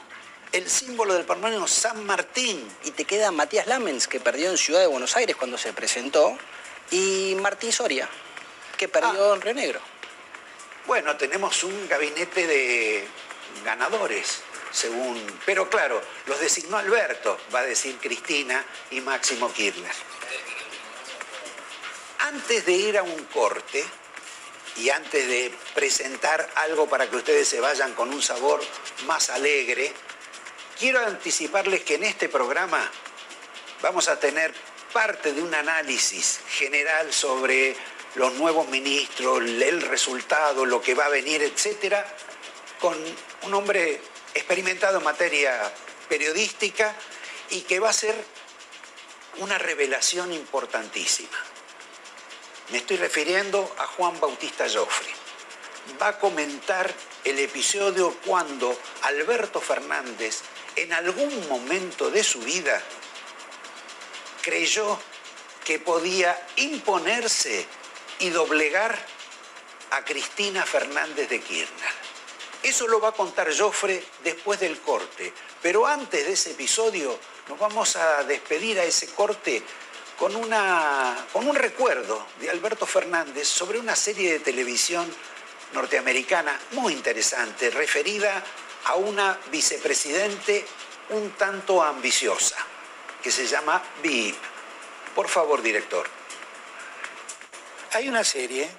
El 0.51 0.69
símbolo 0.69 1.13
del 1.13 1.23
peronismo, 1.23 1.65
San 1.65 2.05
Martín. 2.05 2.67
Y 2.83 2.91
te 2.91 3.05
queda 3.05 3.31
Matías 3.31 3.65
Lamens, 3.67 4.09
que 4.09 4.19
perdió 4.19 4.49
en 4.51 4.57
Ciudad 4.57 4.81
de 4.81 4.87
Buenos 4.87 5.15
Aires 5.15 5.37
cuando 5.37 5.57
se 5.57 5.71
presentó, 5.71 6.37
y 6.91 7.33
Martín 7.39 7.71
Soria, 7.71 8.09
que 8.77 8.89
perdió 8.89 9.31
Ah. 9.31 9.35
en 9.35 9.41
Río 9.41 9.53
Negro. 9.53 9.79
Bueno, 10.85 11.15
tenemos 11.15 11.63
un 11.63 11.87
gabinete 11.87 12.45
de 12.45 13.07
ganadores, 13.63 14.41
según. 14.71 15.39
Pero 15.45 15.69
claro, 15.69 16.01
los 16.25 16.39
designó 16.39 16.77
Alberto, 16.77 17.39
va 17.53 17.59
a 17.59 17.65
decir 17.65 17.97
Cristina 18.01 18.63
y 18.91 19.01
Máximo 19.01 19.51
Kirchner. 19.51 19.91
Antes 22.19 22.65
de 22.65 22.71
ir 22.71 22.97
a 22.97 23.03
un 23.03 23.23
corte 23.25 23.83
y 24.77 24.89
antes 24.89 25.27
de 25.27 25.53
presentar 25.75 26.49
algo 26.55 26.87
para 26.87 27.09
que 27.09 27.17
ustedes 27.17 27.47
se 27.47 27.59
vayan 27.59 27.93
con 27.93 28.13
un 28.13 28.21
sabor 28.21 28.61
más 29.05 29.29
alegre, 29.29 29.93
quiero 30.79 30.99
anticiparles 31.05 31.83
que 31.83 31.95
en 31.95 32.05
este 32.05 32.29
programa 32.29 32.89
vamos 33.81 34.07
a 34.07 34.19
tener 34.19 34.53
parte 34.93 35.33
de 35.33 35.41
un 35.41 35.53
análisis 35.53 36.39
general 36.47 37.11
sobre 37.11 37.75
los 38.15 38.33
nuevos 38.35 38.67
ministros, 38.69 39.41
el 39.41 39.81
resultado, 39.81 40.65
lo 40.65 40.81
que 40.81 40.93
va 40.93 41.05
a 41.05 41.09
venir, 41.09 41.41
etcétera, 41.41 42.05
con 42.83 42.97
un 43.43 43.53
hombre 43.53 44.01
experimentado 44.33 44.97
en 44.97 45.05
materia 45.05 45.57
periodística 46.09 46.93
y 47.51 47.61
que 47.61 47.79
va 47.79 47.89
a 47.89 47.93
ser 47.93 48.13
una 49.37 49.57
revelación 49.57 50.33
importantísima. 50.33 51.37
Me 52.71 52.79
estoy 52.79 52.97
refiriendo 52.97 53.73
a 53.79 53.87
Juan 53.87 54.19
Bautista 54.19 54.65
Joffre. 54.67 55.07
Va 56.01 56.09
a 56.09 56.19
comentar 56.19 56.93
el 57.23 57.39
episodio 57.39 58.17
cuando 58.25 58.77
Alberto 59.03 59.61
Fernández, 59.61 60.41
en 60.75 60.91
algún 60.91 61.47
momento 61.47 62.11
de 62.11 62.21
su 62.21 62.39
vida, 62.39 62.83
creyó 64.41 64.99
que 65.63 65.79
podía 65.79 66.37
imponerse 66.57 67.65
y 68.19 68.29
doblegar 68.29 68.99
a 69.91 70.03
Cristina 70.03 70.65
Fernández 70.65 71.29
de 71.29 71.39
Kirchner. 71.39 72.02
Eso 72.63 72.87
lo 72.87 73.01
va 73.01 73.09
a 73.09 73.11
contar 73.11 73.55
Joffre 73.55 74.01
después 74.23 74.59
del 74.59 74.79
corte. 74.79 75.33
Pero 75.61 75.85
antes 75.85 76.25
de 76.25 76.31
ese 76.31 76.51
episodio 76.51 77.19
nos 77.49 77.59
vamos 77.59 77.97
a 77.97 78.23
despedir 78.23 78.79
a 78.79 78.85
ese 78.85 79.07
corte 79.09 79.61
con, 80.17 80.33
una, 80.35 81.27
con 81.33 81.45
un 81.45 81.55
recuerdo 81.55 82.25
de 82.39 82.49
Alberto 82.49 82.85
Fernández 82.85 83.49
sobre 83.49 83.79
una 83.79 83.97
serie 83.97 84.31
de 84.31 84.39
televisión 84.39 85.05
norteamericana 85.73 86.57
muy 86.71 86.93
interesante, 86.93 87.69
referida 87.69 88.41
a 88.85 88.95
una 88.95 89.37
vicepresidente, 89.51 90.65
un 91.09 91.31
tanto 91.31 91.83
ambiciosa, 91.83 92.55
que 93.21 93.31
se 93.31 93.45
llama 93.45 93.83
VIP. 94.01 94.37
Por 95.13 95.27
favor, 95.27 95.61
director. 95.61 96.07
Hay 97.91 98.07
una 98.07 98.23
serie 98.23 98.69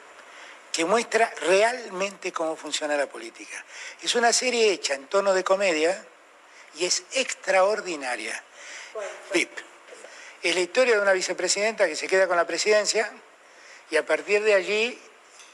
que 0.74 0.84
muestra 0.84 1.32
realmente 1.42 2.32
cómo 2.32 2.56
funciona 2.56 2.96
la 2.96 3.06
política. 3.06 3.64
Es 4.02 4.16
una 4.16 4.32
serie 4.32 4.72
hecha 4.72 4.94
en 4.94 5.06
tono 5.06 5.32
de 5.32 5.44
comedia 5.44 6.04
y 6.74 6.84
es 6.84 7.04
extraordinaria. 7.12 8.42
VIP. 9.32 9.56
Es 10.42 10.52
la 10.52 10.60
historia 10.60 10.96
de 10.96 11.00
una 11.00 11.12
vicepresidenta 11.12 11.86
que 11.86 11.94
se 11.94 12.08
queda 12.08 12.26
con 12.26 12.36
la 12.36 12.44
presidencia 12.44 13.08
y 13.88 13.96
a 13.96 14.04
partir 14.04 14.42
de 14.42 14.54
allí 14.54 14.98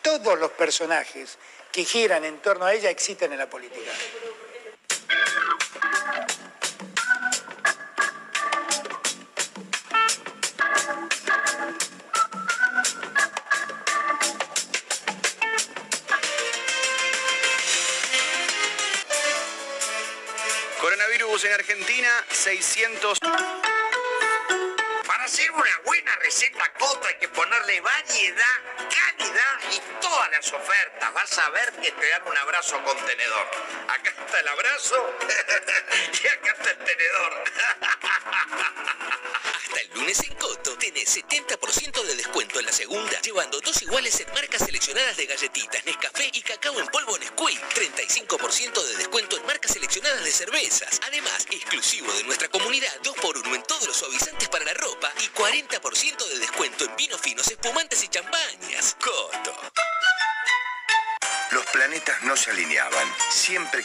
todos 0.01 0.39
los 0.39 0.53
personajes 0.53 1.37
que 1.71 1.85
giran 1.85 2.25
en 2.25 2.39
torno 2.39 2.65
a 2.65 2.73
ella 2.73 2.89
existen 2.89 3.31
en 3.31 3.41
la 3.41 3.51
política. 3.51 3.91
En 21.43 21.53
Argentina, 21.53 22.09
600... 22.31 23.19
Para 25.07 25.25
hacer 25.25 25.51
una 25.53 25.81
buena 25.87 26.15
receta 26.17 26.71
coto 26.79 27.09
hay 27.09 27.15
que 27.15 27.29
ponerle 27.29 27.81
variedad, 27.81 28.45
calidad 28.77 29.73
y 29.73 29.81
todas 30.03 30.31
las 30.33 30.53
ofertas. 30.53 31.15
Vas 31.15 31.39
a 31.39 31.49
ver 31.51 31.73
que 31.81 31.93
te 31.93 32.09
dan 32.11 32.27
un 32.27 32.37
abrazo 32.37 32.83
contenedor. 32.85 33.47
Acá 33.89 34.11
está 34.11 34.41
el 34.41 34.49
abrazo 34.49 35.17
y 36.23 36.27
acá 36.27 36.53
está 36.59 36.71
el 36.73 36.79
tenedor. 36.79 37.45
Hasta 39.57 39.81
el 39.81 39.91
lunes 39.95 40.21
en 40.21 40.35
Coto 40.35 40.77
tenés 40.77 41.17
70% 41.17 42.03
de 42.03 42.17
descuento 42.17 42.61
en 42.61 42.67
la 42.67 42.73
segunda, 42.73 43.19
llevando 43.23 43.61
dos 43.61 43.81
iguales 43.81 44.21
en 44.21 44.31
marcas 44.35 44.63
seleccionadas 44.65 45.17
de 45.17 45.25
galletitas, 45.27 45.85
Nescafé 45.87 46.29
y 46.33 46.43
cacao 46.43 46.79
en 46.79 46.87
polvo 46.89 47.17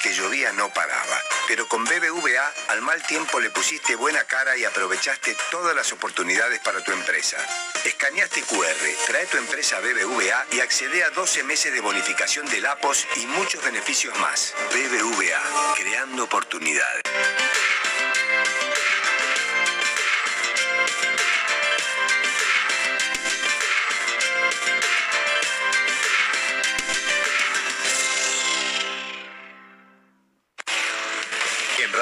Que 0.02 0.14
llovía 0.14 0.52
no 0.52 0.72
paraba. 0.74 1.24
Pero 1.48 1.68
con 1.68 1.84
BBVA 1.86 2.54
al 2.68 2.82
mal 2.82 3.02
tiempo 3.04 3.40
le 3.40 3.50
pusiste 3.50 3.96
buena 3.96 4.24
cara 4.26 4.58
y 4.58 4.66
aprovechaste 4.66 5.36
todas 5.50 5.76
las 5.76 5.92
oportunidades 5.94 6.60
para 6.60 6.84
tu 6.84 6.92
empresa. 6.92 7.38
Escaneaste 7.84 8.42
QR, 8.44 9.08
trae 9.08 9.26
tu 9.28 9.38
empresa 9.38 9.80
BBVA 9.80 10.48
y 10.52 10.60
accede 10.60 11.04
a 11.04 11.10
12 11.12 11.44
meses 11.44 11.74
de 11.74 11.82
bonificación 11.82 12.46
del 12.48 12.66
APOS 12.66 13.08
y 13.16 13.26
muchos 13.28 13.64
beneficios 13.64 14.18
más. 14.20 14.54
BBVA, 14.72 15.76
creando 15.76 16.26
oportunidades. 16.26 17.02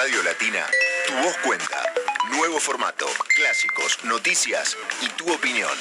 Radio 0.03 0.21
Latina, 0.23 0.67
tu 1.07 1.13
voz 1.13 1.37
cuenta. 1.37 1.93
Nuevo 2.31 2.59
formato, 2.59 3.07
clásicos, 3.37 4.03
noticias 4.03 4.75
y 4.99 5.07
tu 5.07 5.31
opinión. 5.31 5.71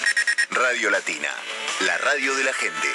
Radio 0.50 0.90
Latina, 0.90 1.28
la 1.80 1.98
radio 1.98 2.32
de 2.36 2.44
la 2.44 2.52
gente. 2.52 2.88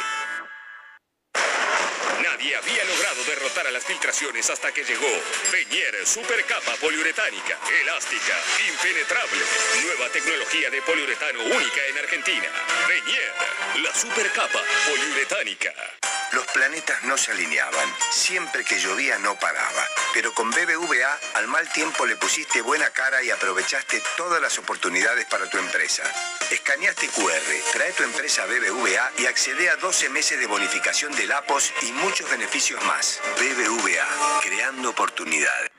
Nadie 2.23 2.55
había 2.55 2.81
logrado 2.85 3.25
derrotar 3.25 3.67
a 3.67 3.71
las 3.71 3.83
filtraciones 3.83 4.49
hasta 4.49 4.71
que 4.71 4.85
llegó 4.85 5.21
Beñer 5.51 6.07
Supercapa 6.07 6.71
Poliuretánica, 6.79 7.59
elástica, 7.81 8.33
impenetrable. 8.71 9.43
Nueva 9.83 10.07
tecnología 10.13 10.69
de 10.69 10.81
poliuretano 10.81 11.43
única 11.43 11.85
en 11.89 11.97
Argentina. 11.97 12.47
Beñer, 12.87 13.83
la 13.83 13.93
Supercapa 13.93 14.63
Poliuretánica. 14.87 15.73
Los 16.33 16.45
planetas 16.47 17.03
no 17.03 17.17
se 17.17 17.31
alineaban. 17.31 17.93
Siempre 18.11 18.63
que 18.65 18.79
llovía 18.79 19.17
no 19.19 19.35
paraba. 19.39 19.87
Pero 20.13 20.33
con 20.33 20.49
BBVA 20.51 21.19
al 21.35 21.47
mal 21.47 21.67
tiempo 21.71 22.05
le 22.05 22.15
pusiste 22.15 22.61
buena 22.61 22.89
cara 22.89 23.23
y 23.23 23.29
aprovechaste 23.29 24.01
todas 24.17 24.41
las 24.41 24.57
oportunidades 24.57 25.25
para 25.25 25.49
tu 25.49 25.57
empresa. 25.57 26.03
Escaneaste 26.49 27.07
QR, 27.09 27.71
trae 27.73 27.93
tu 27.93 28.03
empresa 28.03 28.45
BBVA 28.45 29.11
y 29.17 29.25
accede 29.25 29.69
a 29.69 29.75
12 29.77 30.09
meses 30.09 30.39
de 30.39 30.47
bonificación 30.47 31.15
del 31.15 31.31
APOS 31.31 31.73
y 31.83 31.91
muchos 31.93 32.29
beneficios 32.29 32.83
más. 32.83 33.19
BBVA, 33.37 34.41
creando 34.41 34.89
oportunidades. 34.89 35.71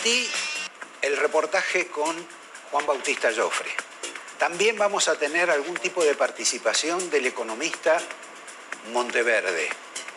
Prometí 0.00 0.30
el 1.02 1.16
reportaje 1.16 1.88
con 1.88 2.16
Juan 2.70 2.86
Bautista 2.86 3.30
Joffre. 3.34 3.70
También 4.38 4.76
vamos 4.78 5.08
a 5.08 5.18
tener 5.18 5.50
algún 5.50 5.76
tipo 5.76 6.02
de 6.02 6.14
participación 6.14 7.10
del 7.10 7.26
economista 7.26 8.00
Monteverde, 8.92 9.68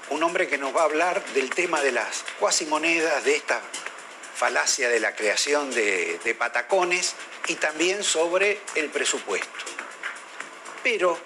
un 0.10 0.24
hombre 0.24 0.48
que 0.48 0.58
nos 0.58 0.74
va 0.76 0.82
a 0.82 0.86
hablar 0.86 1.24
del 1.34 1.50
tema 1.50 1.82
de 1.82 1.92
las 1.92 2.24
cuasimonedas, 2.40 3.26
de 3.26 3.36
esta 3.36 3.62
falacia 4.36 4.88
de 4.88 5.02
la 5.02 5.16
creación 5.16 5.70
de, 5.72 6.20
de 6.24 6.36
patacones 6.36 7.16
y 7.48 7.56
también 7.56 8.04
sobre 8.04 8.62
el 8.76 8.90
presupuesto. 8.90 9.66
Pero 10.82 11.20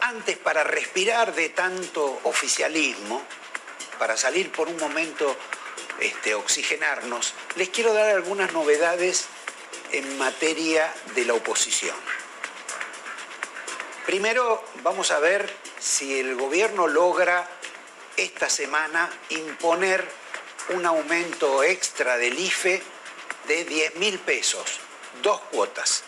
antes, 0.00 0.36
para 0.36 0.62
respirar 0.62 1.34
de 1.34 1.48
tanto 1.50 2.20
oficialismo, 2.24 3.22
para 3.98 4.16
salir 4.16 4.52
por 4.52 4.68
un 4.68 4.76
momento 4.76 5.34
este, 6.00 6.34
oxigenarnos, 6.34 7.34
les 7.56 7.68
quiero 7.70 7.92
dar 7.92 8.10
algunas 8.10 8.52
novedades 8.52 9.26
en 9.92 10.18
materia 10.18 10.92
de 11.14 11.24
la 11.24 11.34
oposición. 11.34 11.96
Primero 14.06 14.62
vamos 14.82 15.10
a 15.10 15.18
ver 15.18 15.50
si 15.78 16.18
el 16.20 16.34
gobierno 16.36 16.86
logra 16.86 17.48
esta 18.16 18.48
semana 18.50 19.10
imponer 19.30 20.06
un 20.70 20.84
aumento 20.86 21.62
extra 21.62 22.16
del 22.16 22.38
IFE 22.38 22.82
de 23.48 23.64
10 23.64 23.96
mil 23.96 24.18
pesos, 24.18 24.78
dos 25.22 25.40
cuotas. 25.50 26.04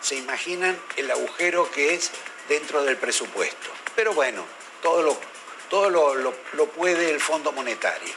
¿Se 0.00 0.14
imaginan 0.16 0.80
el 0.96 1.10
agujero 1.10 1.70
que 1.70 1.94
es 1.94 2.10
dentro 2.48 2.82
del 2.84 2.96
presupuesto? 2.96 3.68
Pero 3.94 4.14
bueno, 4.14 4.44
todo 4.82 5.02
lo, 5.02 5.18
todo 5.68 5.90
lo, 5.90 6.14
lo- 6.14 6.34
lo 6.54 6.66
puede 6.70 7.10
el 7.10 7.20
Fondo 7.20 7.52
Monetario. 7.52 8.12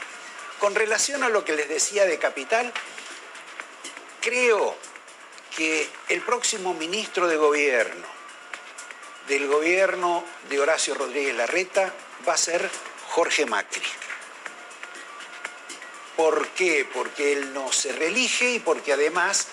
Con 0.59 0.75
relación 0.75 1.23
a 1.23 1.29
lo 1.29 1.43
que 1.43 1.53
les 1.53 1.67
decía 1.67 2.05
de 2.05 2.19
capital, 2.19 2.71
creo 4.21 4.75
que 5.55 5.89
el 6.09 6.21
próximo 6.21 6.73
ministro 6.73 7.27
de 7.27 7.35
gobierno 7.35 8.13
del 9.27 9.47
gobierno 9.47 10.23
de 10.49 10.59
Horacio 10.59 10.95
Rodríguez 10.95 11.35
Larreta 11.35 11.93
va 12.27 12.33
a 12.33 12.37
ser 12.37 12.69
Jorge 13.09 13.45
Macri. 13.45 13.81
¿Por 16.15 16.47
qué? 16.49 16.87
Porque 16.91 17.33
él 17.33 17.53
no 17.53 17.71
se 17.71 17.91
reelige 17.93 18.51
y 18.51 18.59
porque 18.59 18.93
además 18.93 19.47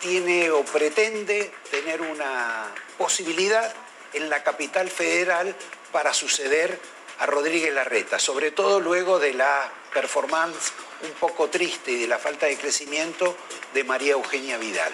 tiene 0.00 0.50
o 0.50 0.64
pretende 0.64 1.50
tener 1.70 2.00
una 2.00 2.72
posibilidad 2.96 3.74
en 4.12 4.30
la 4.30 4.42
capital 4.42 4.88
federal 4.88 5.54
para 5.92 6.14
suceder 6.14 6.78
a 7.18 7.26
Rodríguez 7.26 7.74
Larreta, 7.74 8.18
sobre 8.18 8.50
todo 8.50 8.80
luego 8.80 9.18
de 9.18 9.34
la 9.34 9.70
performance 9.96 10.72
un 11.04 11.12
poco 11.12 11.48
triste 11.48 11.90
y 11.90 12.00
de 12.00 12.06
la 12.06 12.18
falta 12.18 12.44
de 12.44 12.58
crecimiento 12.58 13.34
de 13.72 13.82
María 13.82 14.12
Eugenia 14.12 14.58
Vidal. 14.58 14.92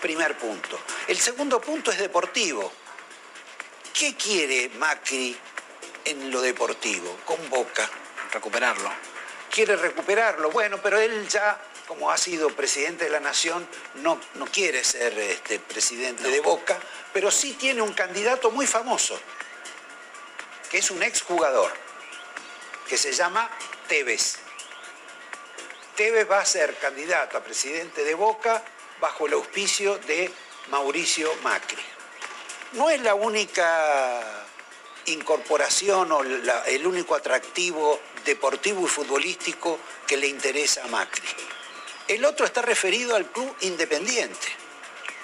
Primer 0.00 0.38
punto. 0.38 0.78
El 1.08 1.18
segundo 1.18 1.60
punto 1.60 1.90
es 1.90 1.98
deportivo. 1.98 2.70
¿Qué 3.92 4.14
quiere 4.14 4.68
Macri 4.76 5.36
en 6.04 6.30
lo 6.30 6.40
deportivo? 6.40 7.18
Con 7.24 7.50
Boca. 7.50 7.90
Recuperarlo. 8.32 8.88
Quiere 9.50 9.74
recuperarlo. 9.74 10.52
Bueno, 10.52 10.78
pero 10.80 11.00
él 11.00 11.26
ya, 11.28 11.60
como 11.88 12.12
ha 12.12 12.16
sido 12.16 12.48
presidente 12.50 13.06
de 13.06 13.10
la 13.10 13.18
nación, 13.18 13.66
no, 13.96 14.20
no 14.34 14.46
quiere 14.46 14.84
ser 14.84 15.18
este, 15.18 15.58
presidente 15.58 16.28
de 16.28 16.38
Boca, 16.38 16.78
pero 17.12 17.32
sí 17.32 17.54
tiene 17.54 17.82
un 17.82 17.92
candidato 17.92 18.52
muy 18.52 18.68
famoso, 18.68 19.18
que 20.70 20.78
es 20.78 20.92
un 20.92 21.02
exjugador, 21.02 21.72
que 22.88 22.96
se 22.96 23.12
llama 23.12 23.50
Tevez. 23.88 24.36
Tevez 25.96 26.30
va 26.30 26.40
a 26.40 26.44
ser 26.44 26.76
candidato 26.76 27.36
a 27.38 27.42
presidente 27.42 28.04
de 28.04 28.14
Boca 28.14 28.62
bajo 29.00 29.26
el 29.26 29.32
auspicio 29.32 29.98
de 29.98 30.30
Mauricio 30.70 31.34
Macri. 31.42 31.82
No 32.72 32.90
es 32.90 33.00
la 33.00 33.14
única 33.14 34.22
incorporación 35.06 36.12
o 36.12 36.22
la- 36.22 36.64
el 36.66 36.86
único 36.86 37.14
atractivo 37.14 38.00
deportivo 38.24 38.84
y 38.84 38.88
futbolístico 38.88 39.78
que 40.06 40.16
le 40.16 40.26
interesa 40.26 40.84
a 40.84 40.88
Macri. 40.88 41.26
El 42.06 42.24
otro 42.24 42.44
está 42.46 42.62
referido 42.62 43.16
al 43.16 43.26
club 43.30 43.54
independiente. 43.62 44.48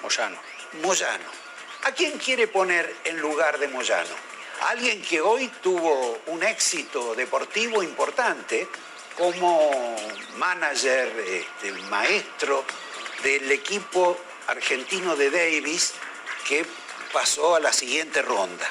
Moyano. 0.01 0.37
Moyano. 0.81 1.29
¿A 1.83 1.91
quién 1.91 2.17
quiere 2.17 2.47
poner 2.47 2.95
en 3.03 3.19
lugar 3.19 3.59
de 3.59 3.67
Moyano? 3.67 4.15
Alguien 4.67 4.99
que 5.03 5.21
hoy 5.21 5.47
tuvo 5.61 6.21
un 6.25 6.41
éxito 6.41 7.13
deportivo 7.13 7.83
importante 7.83 8.67
como 9.15 9.71
manager, 10.37 11.07
este, 11.19 11.71
maestro 11.83 12.65
del 13.21 13.51
equipo 13.51 14.17
argentino 14.47 15.15
de 15.15 15.29
Davis 15.29 15.93
que 16.47 16.65
pasó 17.13 17.55
a 17.55 17.59
la 17.59 17.71
siguiente 17.71 18.23
ronda. 18.23 18.67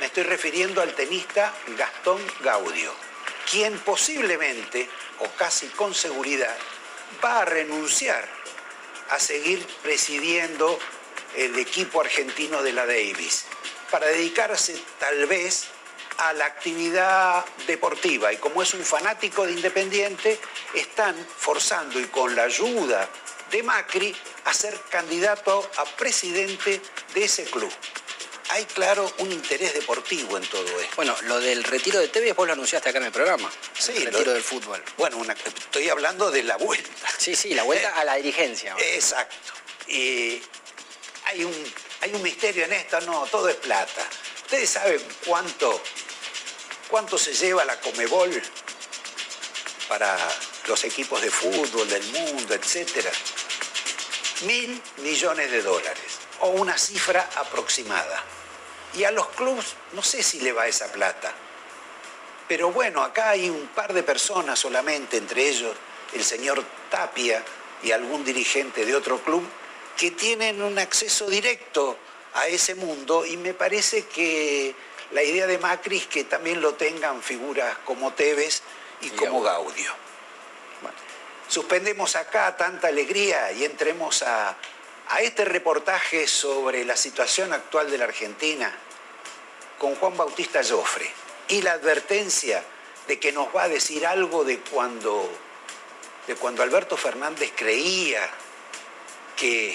Me 0.00 0.06
estoy 0.06 0.22
refiriendo 0.22 0.80
al 0.80 0.94
tenista 0.94 1.52
Gastón 1.76 2.22
Gaudio, 2.40 2.94
quien 3.50 3.78
posiblemente, 3.80 4.88
o 5.18 5.28
casi 5.36 5.66
con 5.68 5.92
seguridad, 5.94 6.56
va 7.22 7.40
a 7.40 7.44
renunciar 7.44 8.26
a 9.10 9.18
seguir 9.18 9.66
presidiendo 9.82 10.78
el 11.34 11.58
equipo 11.58 12.00
argentino 12.00 12.62
de 12.62 12.72
la 12.72 12.86
Davis, 12.86 13.44
para 13.90 14.06
dedicarse 14.06 14.76
tal 14.98 15.26
vez 15.26 15.64
a 16.18 16.32
la 16.32 16.46
actividad 16.46 17.44
deportiva. 17.66 18.32
Y 18.32 18.36
como 18.38 18.62
es 18.62 18.72
un 18.74 18.84
fanático 18.84 19.44
de 19.46 19.52
Independiente, 19.52 20.38
están 20.74 21.14
forzando 21.38 22.00
y 22.00 22.04
con 22.06 22.34
la 22.34 22.44
ayuda 22.44 23.08
de 23.50 23.62
Macri 23.62 24.14
a 24.46 24.54
ser 24.54 24.78
candidato 24.90 25.70
a 25.76 25.84
presidente 25.84 26.80
de 27.14 27.24
ese 27.24 27.44
club. 27.44 27.70
Hay, 28.50 28.64
claro, 28.66 29.12
un 29.18 29.32
interés 29.32 29.74
deportivo 29.74 30.36
en 30.36 30.46
todo 30.46 30.80
esto. 30.80 30.94
Bueno, 30.96 31.16
lo 31.22 31.40
del 31.40 31.64
retiro 31.64 31.98
de 31.98 32.06
Tevez 32.08 32.34
vos 32.34 32.46
lo 32.46 32.52
anunciaste 32.52 32.88
acá 32.90 32.98
en 32.98 33.06
el 33.06 33.12
programa. 33.12 33.50
Sí, 33.76 33.92
el 33.96 34.04
lo- 34.04 34.10
retiro 34.12 34.32
del 34.32 34.42
fútbol. 34.42 34.82
Bueno, 34.96 35.16
una- 35.18 35.32
estoy 35.32 35.88
hablando 35.88 36.30
de 36.30 36.44
la 36.44 36.56
vuelta. 36.56 36.90
Sí, 37.18 37.34
sí, 37.34 37.54
la 37.54 37.64
vuelta 37.64 37.90
a 37.96 38.04
la 38.04 38.14
dirigencia. 38.14 38.74
Exacto. 38.78 39.34
Y 39.88 40.40
hay 41.24 41.42
un, 41.44 41.52
hay 42.06 42.14
un 42.14 42.22
misterio 42.22 42.64
en 42.64 42.72
esto, 42.72 43.00
no, 43.00 43.26
todo 43.26 43.48
es 43.48 43.56
plata. 43.56 44.06
¿Ustedes 44.44 44.70
saben 44.70 45.02
cuánto, 45.26 45.82
cuánto 46.88 47.18
se 47.18 47.34
lleva 47.34 47.64
la 47.64 47.80
Comebol 47.80 48.40
para 49.88 50.16
los 50.68 50.84
equipos 50.84 51.20
de 51.20 51.30
fútbol 51.32 51.88
del 51.88 52.04
mundo, 52.12 52.54
etcétera? 52.54 53.10
Mil 54.42 54.80
millones 54.98 55.50
de 55.50 55.62
dólares, 55.62 56.18
o 56.40 56.50
una 56.50 56.78
cifra 56.78 57.28
aproximada. 57.34 58.22
Y 58.94 59.02
a 59.02 59.10
los 59.10 59.26
clubes 59.30 59.74
no 59.92 60.02
sé 60.02 60.22
si 60.22 60.38
le 60.40 60.52
va 60.52 60.68
esa 60.68 60.92
plata. 60.92 61.32
Pero 62.46 62.70
bueno, 62.70 63.02
acá 63.02 63.30
hay 63.30 63.50
un 63.50 63.66
par 63.74 63.92
de 63.92 64.04
personas 64.04 64.60
solamente, 64.60 65.16
entre 65.16 65.48
ellos 65.48 65.74
el 66.12 66.22
señor 66.22 66.64
Tapia 66.88 67.42
y 67.82 67.90
algún 67.90 68.24
dirigente 68.24 68.86
de 68.86 68.94
otro 68.94 69.18
club, 69.18 69.42
que 69.96 70.10
tienen 70.10 70.62
un 70.62 70.78
acceso 70.78 71.28
directo 71.28 71.96
a 72.34 72.46
ese 72.48 72.74
mundo 72.74 73.24
y 73.24 73.36
me 73.36 73.54
parece 73.54 74.04
que 74.06 74.74
la 75.12 75.22
idea 75.22 75.46
de 75.46 75.58
Macri 75.58 75.98
es 75.98 76.06
que 76.06 76.24
también 76.24 76.60
lo 76.60 76.74
tengan 76.74 77.22
figuras 77.22 77.78
como 77.84 78.12
Tevez 78.12 78.62
y 79.00 79.10
como 79.10 79.42
Gaudio. 79.42 79.92
Bueno, 80.82 80.96
suspendemos 81.48 82.16
acá 82.16 82.56
tanta 82.56 82.88
alegría 82.88 83.52
y 83.52 83.64
entremos 83.64 84.22
a, 84.22 84.56
a 85.08 85.20
este 85.20 85.44
reportaje 85.44 86.26
sobre 86.26 86.84
la 86.84 86.96
situación 86.96 87.52
actual 87.52 87.90
de 87.90 87.98
la 87.98 88.04
Argentina 88.04 88.72
con 89.78 89.94
Juan 89.94 90.16
Bautista 90.16 90.60
Joffre 90.62 91.10
y 91.48 91.62
la 91.62 91.72
advertencia 91.72 92.62
de 93.06 93.18
que 93.18 93.32
nos 93.32 93.54
va 93.54 93.64
a 93.64 93.68
decir 93.68 94.06
algo 94.06 94.44
de 94.44 94.58
cuando, 94.58 95.30
de 96.26 96.34
cuando 96.34 96.62
Alberto 96.62 96.96
Fernández 96.96 97.52
creía 97.54 98.28
que, 99.36 99.74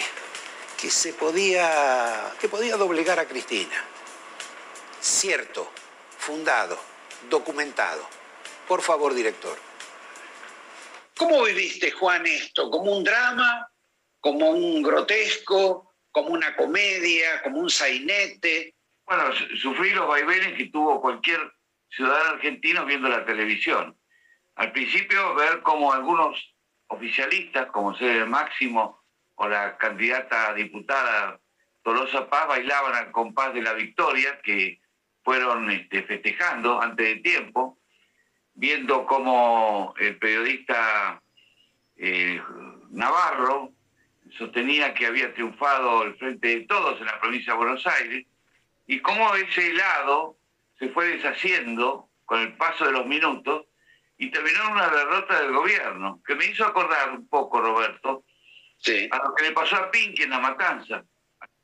que 0.80 0.90
se 0.90 1.14
podía, 1.14 2.34
que 2.40 2.50
podía 2.50 2.78
doblegar 2.78 3.20
a 3.20 3.28
Cristina. 3.28 3.76
Cierto, 5.00 5.72
fundado, 6.18 6.80
documentado. 7.30 8.08
Por 8.68 8.82
favor, 8.82 9.14
director. 9.14 9.58
¿Cómo 11.18 11.44
viviste, 11.44 11.92
Juan, 11.92 12.26
esto? 12.26 12.70
¿Como 12.70 12.92
un 12.96 13.04
drama? 13.04 13.70
¿Como 14.20 14.50
un 14.52 14.82
grotesco? 14.82 15.94
¿Como 16.12 16.30
una 16.30 16.56
comedia? 16.56 17.42
¿Como 17.44 17.60
un 17.60 17.70
sainete? 17.70 18.76
Bueno, 19.06 19.34
su- 19.36 19.56
sufrí 19.58 19.92
los 19.92 20.08
vaivenes 20.08 20.58
que 20.58 20.66
tuvo 20.68 21.02
cualquier 21.02 21.40
ciudadano 21.90 22.32
argentino 22.32 22.86
viendo 22.86 23.10
la 23.10 23.26
televisión. 23.26 23.98
Al 24.56 24.72
principio, 24.72 25.34
ver 25.36 25.62
cómo 25.62 25.92
algunos 25.94 26.38
oficialistas, 26.88 27.68
como 27.72 27.96
ser 27.98 28.26
Máximo 28.28 29.01
la 29.48 29.78
candidata 29.78 30.50
a 30.50 30.54
diputada 30.54 31.40
Tolosa 31.84 32.30
Paz, 32.30 32.48
bailaban 32.48 32.94
al 32.96 33.12
compás 33.12 33.54
de 33.54 33.62
la 33.62 33.74
victoria, 33.74 34.40
que 34.42 34.80
fueron 35.24 35.70
este, 35.72 36.04
festejando 36.04 36.82
antes 36.82 37.08
de 37.08 37.22
tiempo, 37.22 37.80
viendo 38.54 39.06
cómo 39.06 39.94
el 40.00 40.18
periodista 40.18 41.22
eh, 41.96 42.42
Navarro 42.90 43.72
sostenía 44.38 44.94
que 44.94 45.08
había 45.08 45.34
triunfado 45.34 46.04
el 46.04 46.16
Frente 46.16 46.48
de 46.48 46.62
Todos 46.62 47.00
en 47.00 47.08
la 47.08 47.20
provincia 47.20 47.54
de 47.54 47.58
Buenos 47.58 47.86
Aires, 47.88 48.26
y 48.88 49.00
cómo 49.00 49.34
ese 49.36 49.72
helado 49.72 50.38
se 50.78 50.90
fue 50.90 51.08
deshaciendo 51.08 52.10
con 52.26 52.42
el 52.42 52.54
paso 52.58 52.86
de 52.86 52.92
los 52.92 53.06
minutos 53.06 53.66
y 54.18 54.30
terminó 54.30 54.64
en 54.66 54.72
una 54.74 54.90
derrota 54.90 55.42
del 55.42 55.52
gobierno, 55.52 56.22
que 56.26 56.36
me 56.36 56.46
hizo 56.46 56.66
acordar 56.66 57.12
un 57.12 57.28
poco, 57.28 57.60
Roberto, 57.60 58.24
a 59.12 59.18
lo 59.18 59.36
que 59.36 59.44
le 59.44 59.52
pasó 59.52 59.76
a 59.76 59.92
Pinky 59.92 60.24
en 60.24 60.32
la 60.32 60.40
matanza. 60.40 61.04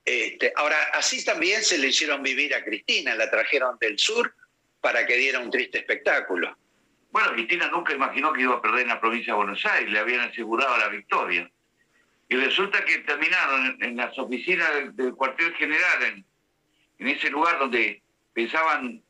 Este, 0.06 0.54
ahora, 0.56 0.78
así 0.94 1.24
también 1.26 1.64
se 1.64 1.78
le 1.78 1.88
hicieron 1.88 2.24
vivir 2.24 2.56
a 2.56 2.64
Cristina, 2.64 3.16
la 3.16 3.30
trajeron 3.30 3.78
del 3.80 4.00
sur 4.00 4.34
para 4.80 5.06
que 5.06 5.18
diera 5.18 5.40
un 5.40 5.52
triste 5.52 5.80
espectáculo. 5.80 6.58
Bueno, 7.12 7.34
Cristina 7.34 7.68
nunca 7.70 7.94
imaginó 7.94 8.32
que 8.32 8.42
iba 8.42 8.56
a 8.56 8.62
perder 8.62 8.82
en 8.82 8.90
la 8.90 9.02
provincia 9.02 9.34
de 9.34 9.38
Buenos 9.38 9.66
Aires, 9.66 9.92
le 9.92 10.00
habían 10.00 10.22
asegurado 10.22 10.78
la 10.78 10.90
victoria. 10.90 11.50
Y 12.30 12.36
resulta 12.36 12.86
que 12.86 13.00
terminaron 13.00 13.66
en, 13.66 13.84
en 13.84 13.98
las 13.98 14.18
oficinas 14.20 14.74
del, 14.76 14.96
del 14.96 15.14
cuartel 15.14 15.54
general, 15.56 16.04
en, 16.04 16.26
en 17.00 17.08
ese 17.08 17.30
lugar 17.30 17.58
donde 17.60 18.02
pensaban 18.34 19.02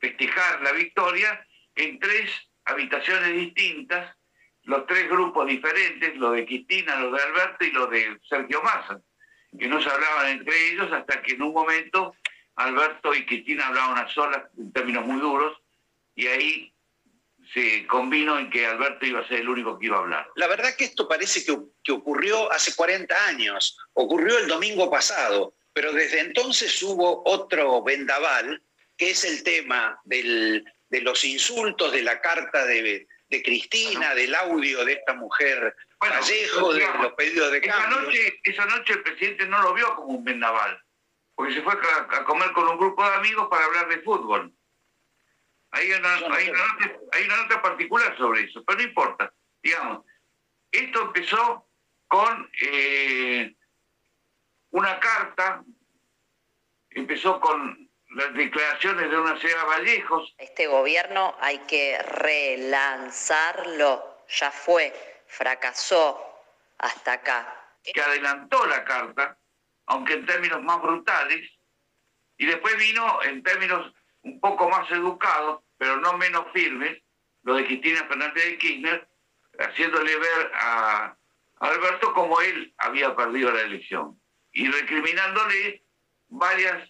festejar 0.00 0.62
la 0.62 0.72
victoria, 0.72 1.46
en 1.74 1.98
tres 1.98 2.30
habitaciones 2.64 3.34
distintas, 3.34 4.16
los 4.64 4.86
tres 4.86 5.08
grupos 5.08 5.46
diferentes, 5.46 6.16
lo 6.16 6.32
de 6.32 6.46
Cristina, 6.46 6.96
lo 6.96 7.10
de 7.10 7.22
Alberto 7.22 7.64
y 7.64 7.70
lo 7.70 7.86
de 7.86 8.18
Sergio 8.28 8.62
Massa, 8.62 9.00
que 9.58 9.66
no 9.66 9.82
se 9.82 9.90
hablaban 9.90 10.28
entre 10.28 10.72
ellos 10.72 10.90
hasta 10.92 11.20
que 11.22 11.32
en 11.32 11.42
un 11.42 11.52
momento 11.52 12.14
Alberto 12.56 13.14
y 13.14 13.26
Cristina 13.26 13.66
hablaban 13.66 13.98
a 13.98 14.08
solas 14.08 14.42
en 14.56 14.72
términos 14.72 15.04
muy 15.06 15.20
duros 15.20 15.58
y 16.14 16.26
ahí 16.26 16.72
se 17.52 17.86
convino 17.86 18.38
en 18.38 18.50
que 18.50 18.66
Alberto 18.66 19.04
iba 19.04 19.20
a 19.20 19.28
ser 19.28 19.40
el 19.40 19.48
único 19.48 19.78
que 19.78 19.86
iba 19.86 19.96
a 19.96 20.00
hablar. 20.00 20.30
La 20.36 20.46
verdad 20.46 20.74
que 20.76 20.84
esto 20.84 21.08
parece 21.08 21.44
que, 21.44 21.92
ocurrió 21.92 22.50
hace 22.52 22.74
40 22.74 23.26
años, 23.26 23.78
ocurrió 23.94 24.38
el 24.38 24.46
domingo 24.46 24.90
pasado, 24.90 25.54
pero 25.72 25.92
desde 25.92 26.20
entonces 26.20 26.82
hubo 26.82 27.22
otro 27.26 27.82
vendaval, 27.82 28.62
que 28.96 29.10
es 29.10 29.24
el 29.24 29.42
tema 29.42 30.00
de 30.04 30.64
los 30.90 31.24
insultos, 31.24 31.92
de 31.92 32.02
la 32.02 32.20
carta 32.20 32.64
de, 32.64 33.06
de 33.32 33.42
Cristina, 33.42 34.14
del 34.14 34.34
audio 34.34 34.84
de 34.84 34.92
esta 34.92 35.14
mujer 35.14 35.74
Vallejo, 35.98 36.74
de 36.74 36.86
los 37.00 37.12
pedidos 37.14 37.50
de 37.50 37.58
esa 37.58 37.88
noche, 37.88 38.40
esa 38.44 38.66
noche 38.66 38.92
el 38.92 39.02
presidente 39.02 39.46
no 39.46 39.62
lo 39.62 39.72
vio 39.72 39.96
como 39.96 40.08
un 40.08 40.22
vendaval, 40.22 40.78
porque 41.34 41.54
se 41.54 41.62
fue 41.62 41.72
a, 41.72 42.16
a 42.16 42.24
comer 42.24 42.52
con 42.52 42.68
un 42.68 42.76
grupo 42.76 43.02
de 43.02 43.14
amigos 43.14 43.48
para 43.48 43.64
hablar 43.64 43.88
de 43.88 44.02
fútbol. 44.02 44.52
Hay 45.70 45.90
una, 45.92 46.14
hay, 46.14 46.50
una 46.50 46.66
nota, 46.66 46.92
hay 47.12 47.24
una 47.24 47.36
nota 47.38 47.62
particular 47.62 48.14
sobre 48.18 48.42
eso, 48.42 48.62
pero 48.64 48.78
no 48.78 48.84
importa. 48.84 49.32
Digamos, 49.62 50.04
esto 50.70 51.00
empezó 51.00 51.66
con 52.08 52.50
eh, 52.60 53.56
una 54.72 55.00
carta, 55.00 55.64
empezó 56.90 57.40
con 57.40 57.81
las 58.14 58.34
declaraciones 58.34 59.10
de 59.10 59.18
una 59.18 59.38
señora 59.40 59.64
Vallejos, 59.64 60.34
Este 60.38 60.66
gobierno 60.66 61.34
hay 61.40 61.58
que 61.60 61.98
relanzarlo. 62.02 64.24
Ya 64.28 64.50
fue, 64.50 64.92
fracasó 65.26 66.20
hasta 66.78 67.14
acá. 67.14 67.58
que 67.84 68.00
adelantó 68.00 68.64
la 68.66 68.84
carta, 68.84 69.36
aunque 69.86 70.14
en 70.14 70.26
términos 70.26 70.62
más 70.62 70.80
brutales, 70.80 71.50
y 72.38 72.46
después 72.46 72.76
vino 72.76 73.22
en 73.24 73.42
términos 73.42 73.92
un 74.22 74.40
poco 74.40 74.68
más 74.68 74.90
educados, 74.90 75.62
pero 75.78 75.96
no 75.96 76.16
menos 76.16 76.46
firmes, 76.52 77.02
lo 77.42 77.54
de 77.54 77.66
Cristina 77.66 78.04
Fernández 78.06 78.44
de 78.44 78.58
Kirchner, 78.58 79.08
haciéndole 79.58 80.16
ver 80.16 80.50
a 80.54 81.16
Alberto 81.60 82.12
como 82.14 82.40
él 82.40 82.72
había 82.78 83.14
perdido 83.14 83.52
la 83.52 83.62
elección 83.62 84.20
y 84.52 84.68
recriminándole 84.68 85.84
varias, 86.28 86.88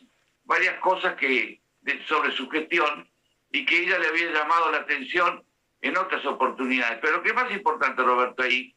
varias 0.53 0.79
cosas 0.81 1.15
que, 1.17 1.63
sobre 2.07 2.31
su 2.33 2.47
gestión 2.51 3.11
y 3.51 3.65
que 3.65 3.85
ella 3.85 3.99
le 3.99 4.09
había 4.09 4.33
llamado 4.33 4.71
la 4.71 4.79
atención 4.79 5.43
en 5.81 5.97
otras 5.97 6.25
oportunidades. 6.27 6.99
Pero 7.01 7.17
lo 7.17 7.23
que 7.23 7.31
es 7.31 7.35
más 7.35 7.51
importante, 7.51 8.03
Roberto, 8.03 8.43
ahí, 8.43 8.77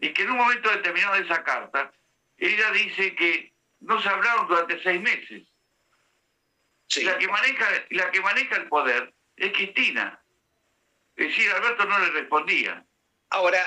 es 0.00 0.14
que 0.14 0.22
en 0.22 0.30
un 0.30 0.38
momento 0.38 0.70
determinado 0.70 1.16
de 1.16 1.22
esa 1.22 1.44
carta, 1.44 1.92
ella 2.38 2.70
dice 2.70 3.14
que 3.14 3.52
no 3.80 4.00
se 4.00 4.08
hablaron 4.08 4.48
durante 4.48 4.82
seis 4.82 5.00
meses. 5.00 5.46
La, 7.02 7.18
que 7.18 7.28
maneja, 7.28 7.66
la 7.90 8.10
que 8.10 8.20
maneja 8.20 8.56
el 8.56 8.68
poder 8.68 9.12
es 9.36 9.52
Cristina. 9.52 10.18
Es 11.16 11.28
decir, 11.28 11.50
Alberto 11.52 11.84
no 11.84 11.98
le 11.98 12.10
respondía. 12.12 12.84
Ahora, 13.28 13.62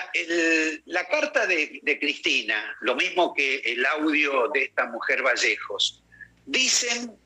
la 0.86 1.08
carta 1.08 1.46
de, 1.46 1.80
de, 1.84 2.00
Cristina, 2.00 2.76
lo 2.82 2.96
mismo 2.96 3.34
que 3.34 3.60
el 3.60 3.86
audio 3.86 4.50
de 4.50 4.64
esta 4.64 4.88
mujer 4.88 5.22
Vallejos, 5.22 6.04
dicen 6.46 7.23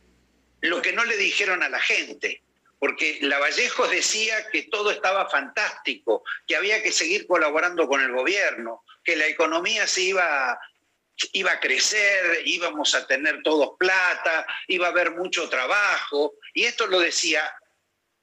lo 0.67 0.81
que 0.81 0.93
no 0.93 1.03
le 1.03 1.17
dijeron 1.17 1.63
a 1.63 1.69
la 1.69 1.79
gente, 1.79 2.41
porque 2.79 3.19
la 3.21 3.39
Vallejos 3.39 3.89
decía 3.89 4.49
que 4.51 4.63
todo 4.63 4.91
estaba 4.91 5.29
fantástico, 5.29 6.23
que 6.45 6.55
había 6.55 6.83
que 6.83 6.91
seguir 6.91 7.25
colaborando 7.25 7.87
con 7.87 8.01
el 8.01 8.11
gobierno, 8.11 8.83
que 9.03 9.15
la 9.15 9.27
economía 9.27 9.87
se 9.87 10.01
iba 10.01 10.59
iba 11.33 11.51
a 11.51 11.59
crecer, 11.59 12.43
íbamos 12.45 12.93
a 12.93 13.07
tener 13.07 13.41
todos 13.41 13.71
plata, 13.79 14.45
iba 14.67 14.85
a 14.85 14.91
haber 14.91 15.15
mucho 15.15 15.49
trabajo, 15.49 16.35
y 16.53 16.65
esto 16.65 16.85
lo 16.85 16.99
decía 16.99 17.41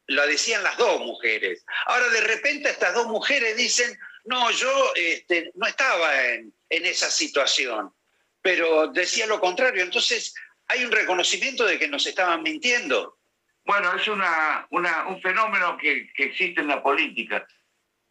lo 0.06 0.26
decían 0.26 0.62
las 0.62 0.76
dos 0.76 1.00
mujeres. 1.00 1.64
Ahora 1.86 2.08
de 2.10 2.20
repente 2.20 2.70
estas 2.70 2.94
dos 2.94 3.06
mujeres 3.06 3.56
dicen, 3.56 3.98
no, 4.24 4.50
yo 4.50 4.92
este, 4.94 5.50
no 5.54 5.66
estaba 5.66 6.24
en, 6.26 6.52
esa 6.68 7.10
situación, 7.10 7.94
pero 8.42 8.88
decía 8.88 9.26
lo 9.26 9.40
contrario. 9.40 9.82
Entonces 9.82 10.34
hay 10.68 10.84
un 10.84 10.92
reconocimiento 10.92 11.64
de 11.64 11.78
que 11.78 11.88
nos 11.88 12.06
estaban 12.06 12.42
mintiendo. 12.42 13.18
Bueno, 13.64 13.94
es 13.94 14.06
una, 14.08 14.66
un 14.70 15.22
fenómeno 15.22 15.76
que, 15.78 16.12
que 16.14 16.24
existe 16.24 16.60
en 16.60 16.68
la 16.68 16.82
política 16.82 17.46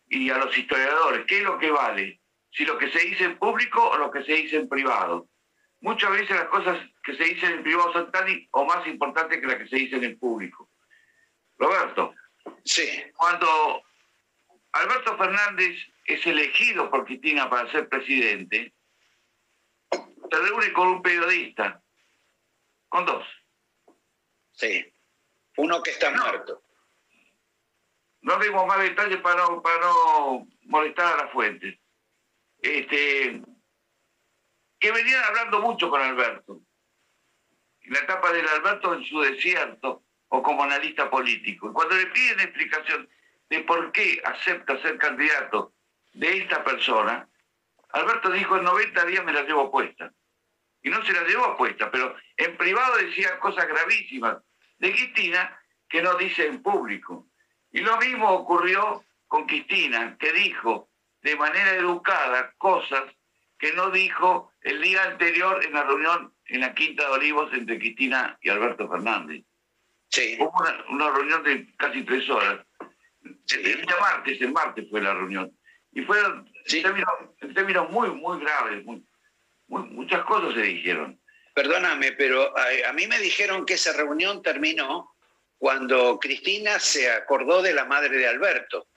y 0.07 0.29
a 0.29 0.37
los 0.37 0.57
historiadores. 0.57 1.25
¿Qué 1.27 1.37
es 1.37 1.43
lo 1.43 1.59
que 1.59 1.71
vale? 1.71 2.19
Si 2.51 2.65
lo 2.65 2.77
que 2.77 2.91
se 2.91 2.99
dice 2.99 3.25
en 3.25 3.37
público 3.37 3.87
o 3.87 3.97
lo 3.97 4.11
que 4.11 4.23
se 4.23 4.33
dice 4.33 4.57
en 4.57 4.69
privado. 4.69 5.27
Muchas 5.81 6.11
veces 6.11 6.31
las 6.31 6.47
cosas 6.47 6.77
que 7.03 7.15
se 7.15 7.23
dicen 7.23 7.51
en 7.51 7.63
privado 7.63 7.91
son 7.93 8.11
tan 8.11 8.25
o 8.51 8.65
más 8.65 8.87
importantes 8.87 9.39
que 9.39 9.47
las 9.47 9.57
que 9.57 9.67
se 9.67 9.75
dicen 9.75 10.03
en 10.03 10.17
público. 10.17 10.69
Roberto. 11.57 12.15
Sí. 12.63 13.03
Cuando 13.15 13.83
Alberto 14.71 15.17
Fernández 15.17 15.77
es 16.05 16.25
elegido 16.25 16.89
por 16.89 17.05
Cristina 17.05 17.49
para 17.49 17.71
ser 17.71 17.89
presidente, 17.89 18.73
se 19.91 20.39
reúne 20.39 20.73
con 20.73 20.87
un 20.87 21.01
periodista, 21.01 21.82
con 22.93 23.05
dos. 23.07 23.25
Sí, 24.51 24.93
uno 25.57 25.81
que 25.81 25.89
está 25.89 26.11
muerto. 26.11 26.61
No 28.21 28.37
dimos 28.37 28.67
más 28.67 28.79
detalles 28.81 29.19
para 29.19 29.43
no, 29.43 29.63
para 29.63 29.79
no 29.79 30.47
molestar 30.65 31.13
a 31.13 31.25
la 31.25 31.31
fuente. 31.31 31.81
Este, 32.59 33.41
que 34.79 34.91
venían 34.91 35.23
hablando 35.23 35.59
mucho 35.61 35.89
con 35.89 36.03
Alberto. 36.03 36.61
La 37.85 37.97
etapa 37.97 38.31
del 38.31 38.47
Alberto 38.47 38.93
en 38.93 39.03
su 39.05 39.21
desierto, 39.21 40.03
o 40.27 40.43
como 40.43 40.63
analista 40.63 41.09
político. 41.09 41.71
Y 41.71 41.73
cuando 41.73 41.95
le 41.95 42.05
piden 42.07 42.41
explicación 42.41 43.09
de 43.49 43.61
por 43.61 43.91
qué 43.91 44.21
acepta 44.23 44.79
ser 44.83 44.99
candidato 44.99 45.73
de 46.13 46.37
esta 46.37 46.63
persona, 46.63 47.27
Alberto 47.89 48.29
dijo, 48.29 48.55
en 48.55 48.65
90 48.65 49.05
días 49.05 49.25
me 49.25 49.33
la 49.33 49.41
llevo 49.41 49.71
puesta. 49.71 50.13
Y 50.83 50.89
no 50.89 51.03
se 51.05 51.13
la 51.13 51.23
llevó 51.23 51.57
puesta, 51.57 51.89
pero 51.89 52.15
en 52.37 52.57
privado 52.57 52.97
decía 52.97 53.39
cosas 53.39 53.67
gravísimas 53.67 54.37
de 54.77 54.91
Cristina 54.91 55.59
que 55.89 56.01
no 56.01 56.15
dice 56.15 56.45
en 56.47 56.61
público. 56.61 57.27
Y 57.71 57.79
lo 57.79 57.97
mismo 57.97 58.29
ocurrió 58.29 59.03
con 59.27 59.47
Cristina, 59.47 60.17
que 60.19 60.31
dijo 60.33 60.89
de 61.21 61.35
manera 61.35 61.75
educada 61.75 62.53
cosas 62.57 63.03
que 63.57 63.71
no 63.73 63.89
dijo 63.91 64.51
el 64.61 64.81
día 64.81 65.03
anterior 65.03 65.63
en 65.63 65.73
la 65.73 65.83
reunión 65.83 66.33
en 66.45 66.61
la 66.61 66.73
Quinta 66.73 67.05
de 67.05 67.11
Olivos 67.11 67.53
entre 67.53 67.79
Cristina 67.79 68.37
y 68.41 68.49
Alberto 68.49 68.89
Fernández. 68.89 69.43
Hubo 70.39 70.53
una, 70.89 71.09
reunión 71.11 71.43
de 71.43 71.73
casi 71.77 72.03
tres 72.03 72.29
horas. 72.29 72.65
El 73.23 73.81
día 73.81 73.95
martes, 73.99 74.41
el 74.41 74.51
martes 74.51 74.87
fue 74.89 75.01
la 75.01 75.13
reunión. 75.13 75.51
Y 75.91 76.01
fueron 76.01 76.47
en, 76.65 77.53
términos, 77.53 77.89
muy, 77.89 78.09
muy 78.09 78.39
graves. 78.39 78.83
Muchas 79.67 80.23
cosas 80.25 80.53
se 80.53 80.61
dijeron. 80.61 81.19
Perdóname, 81.53 82.13
pero 82.13 82.53
a, 82.57 82.93
mí 82.93 83.07
me 83.07 83.19
dijeron 83.19 83.65
que 83.65 83.75
esa 83.75 83.93
reunión 83.93 84.41
terminó 84.41 85.13
cuando 85.57 86.19
Cristina 86.19 86.79
se 86.79 87.11
acordó 87.11 87.61
de 87.61 87.73
la 87.73 87.85
madre 87.85 88.17
de 88.17 88.27
Alberto. 88.27 88.87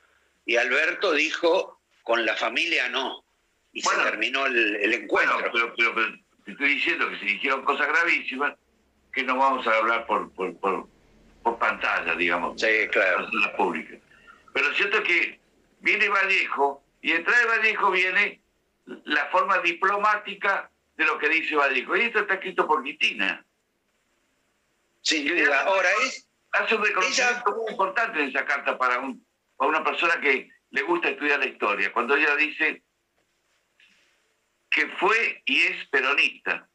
Y 0.45 0.57
Alberto 0.57 1.13
dijo, 1.13 1.81
con 2.03 2.25
la 2.25 2.35
familia 2.37 2.89
no. 2.89 3.25
Y 3.73 3.83
se 3.83 3.95
terminó 3.97 4.47
el, 4.47 4.93
encuentro. 4.95 5.51
pero, 5.53 5.75
pero, 5.77 5.95
te 6.45 6.53
estoy 6.53 6.75
diciendo 6.75 7.11
que 7.11 7.19
se 7.19 7.25
dijeron 7.27 7.65
cosas 7.65 7.89
gravísimas 7.89 8.55
que 9.13 9.23
no 9.23 9.37
vamos 9.37 9.67
a 9.67 9.77
hablar 9.77 10.07
por, 10.07 10.33
por, 10.33 10.57
por 10.59 10.89
por 11.47 11.59
pantalla, 11.59 12.17
digamos. 12.17 12.61
Sí, 12.61 12.89
claro. 12.91 13.29
Las 13.31 13.53
públicas. 13.53 14.01
Pero 14.53 14.69
es 14.69 14.77
cierto 14.77 15.01
que 15.05 15.39
viene 15.79 16.09
Vallejo 16.09 16.83
y 17.01 17.13
detrás 17.13 17.39
de 17.39 17.47
Vallejo 17.47 17.91
viene 17.93 18.41
la 18.87 19.27
forma 19.27 19.59
diplomática 19.59 20.71
de 20.97 21.05
lo 21.05 21.19
que 21.19 21.29
dice 21.29 21.57
Vallejo. 21.57 21.97
Y 21.97 22.03
esto 22.03 22.21
está 22.21 22.35
escrito 22.35 22.67
por 22.67 22.83
Cristina. 22.83 23.45
Sí, 25.03 25.29
Ahora 25.67 25.89
es. 26.05 26.29
Hace 26.53 26.75
un 26.75 26.85
reconocimiento 26.85 27.55
muy 27.55 27.71
importante 27.71 28.23
en 28.23 28.29
esa 28.31 28.47
carta 28.47 28.79
para, 28.79 28.99
un, 28.99 29.27
para 29.57 29.69
una 29.69 29.85
persona 29.85 30.19
que 30.21 30.49
le 30.71 30.83
gusta 30.83 31.11
estudiar 31.11 31.39
la 31.39 31.47
historia. 31.47 31.93
Cuando 31.93 32.17
ella 32.17 32.35
dice 32.37 32.83
que 34.71 34.89
fue 34.99 35.43
y 35.45 35.63
es 35.63 35.89
peronista. 35.89 36.69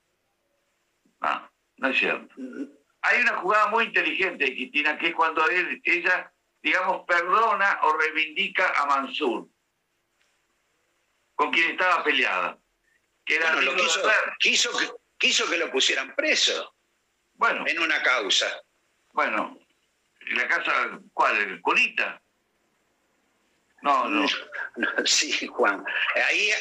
Ah, 1.21 1.49
no 1.77 1.87
es 1.89 1.97
cierto. 1.97 2.33
Hay 3.01 3.21
una 3.21 3.37
jugada 3.37 3.67
muy 3.67 3.85
inteligente 3.85 4.45
de 4.45 4.53
Cristina, 4.53 4.97
que 4.97 5.07
es 5.07 5.15
cuando 5.15 5.43
ella, 5.49 6.31
digamos, 6.61 7.05
perdona 7.07 7.79
o 7.83 7.97
reivindica 7.97 8.71
a 8.75 8.85
Mansur, 8.85 9.47
con 11.41 11.49
quien 11.49 11.71
estaba 11.71 12.03
peleada. 12.03 12.55
Que 13.25 13.37
era 13.37 13.55
lo 13.55 13.75
quiso, 13.75 14.71
quiso, 15.17 15.49
que, 15.49 15.57
lo 15.57 15.71
pusieran 15.71 16.15
preso. 16.15 16.75
Bueno. 17.33 17.65
En 17.65 17.79
una 17.79 18.03
causa. 18.03 18.61
Bueno, 19.13 19.57
¿en 20.19 20.37
la 20.37 20.47
casa 20.47 20.99
cuál? 21.13 21.59
¿Colita? 21.61 22.21
No, 23.81 24.07
no. 24.09 24.27
Sí, 25.03 25.47
Juan. 25.47 25.83
Ahí 26.27 26.51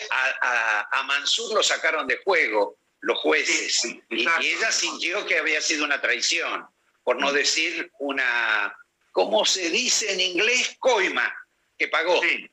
a, 0.40 0.88
a 0.90 1.02
Mansur 1.02 1.54
lo 1.54 1.62
sacaron 1.62 2.06
de 2.06 2.18
juego 2.24 2.78
los 3.00 3.18
jueces. 3.18 3.84
y, 4.08 4.26
ella 4.40 4.72
sintió 4.72 5.26
que 5.26 5.38
había 5.38 5.60
sido 5.60 5.84
una 5.84 6.00
traición, 6.00 6.66
por 7.04 7.20
no 7.20 7.32
decir 7.32 7.92
una, 7.98 8.74
¿cómo 9.12 9.44
se 9.44 9.68
dice 9.68 10.10
en 10.10 10.20
inglés? 10.20 10.74
Coima, 10.78 11.34
que 11.76 11.88
pagó. 11.88 12.22
Sí. 12.22 12.50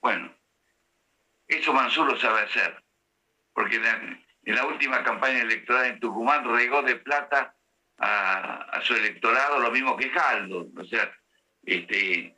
Bueno, 0.00 0.37
eso 1.48 1.72
Mansur 1.72 2.20
sabe 2.20 2.42
hacer, 2.42 2.82
porque 3.54 3.76
en 3.76 4.54
la, 4.54 4.66
última 4.66 5.02
campaña 5.02 5.40
electoral 5.40 5.86
en 5.86 6.00
Tucumán 6.00 6.44
regó 6.44 6.82
de 6.82 6.96
plata 6.96 7.54
a, 7.98 8.80
su 8.84 8.94
electorado 8.94 9.58
lo 9.58 9.70
mismo 9.70 9.96
que 9.96 10.10
Jaldo. 10.10 10.68
O 10.76 10.84
sea, 10.84 11.10
este, 11.64 12.36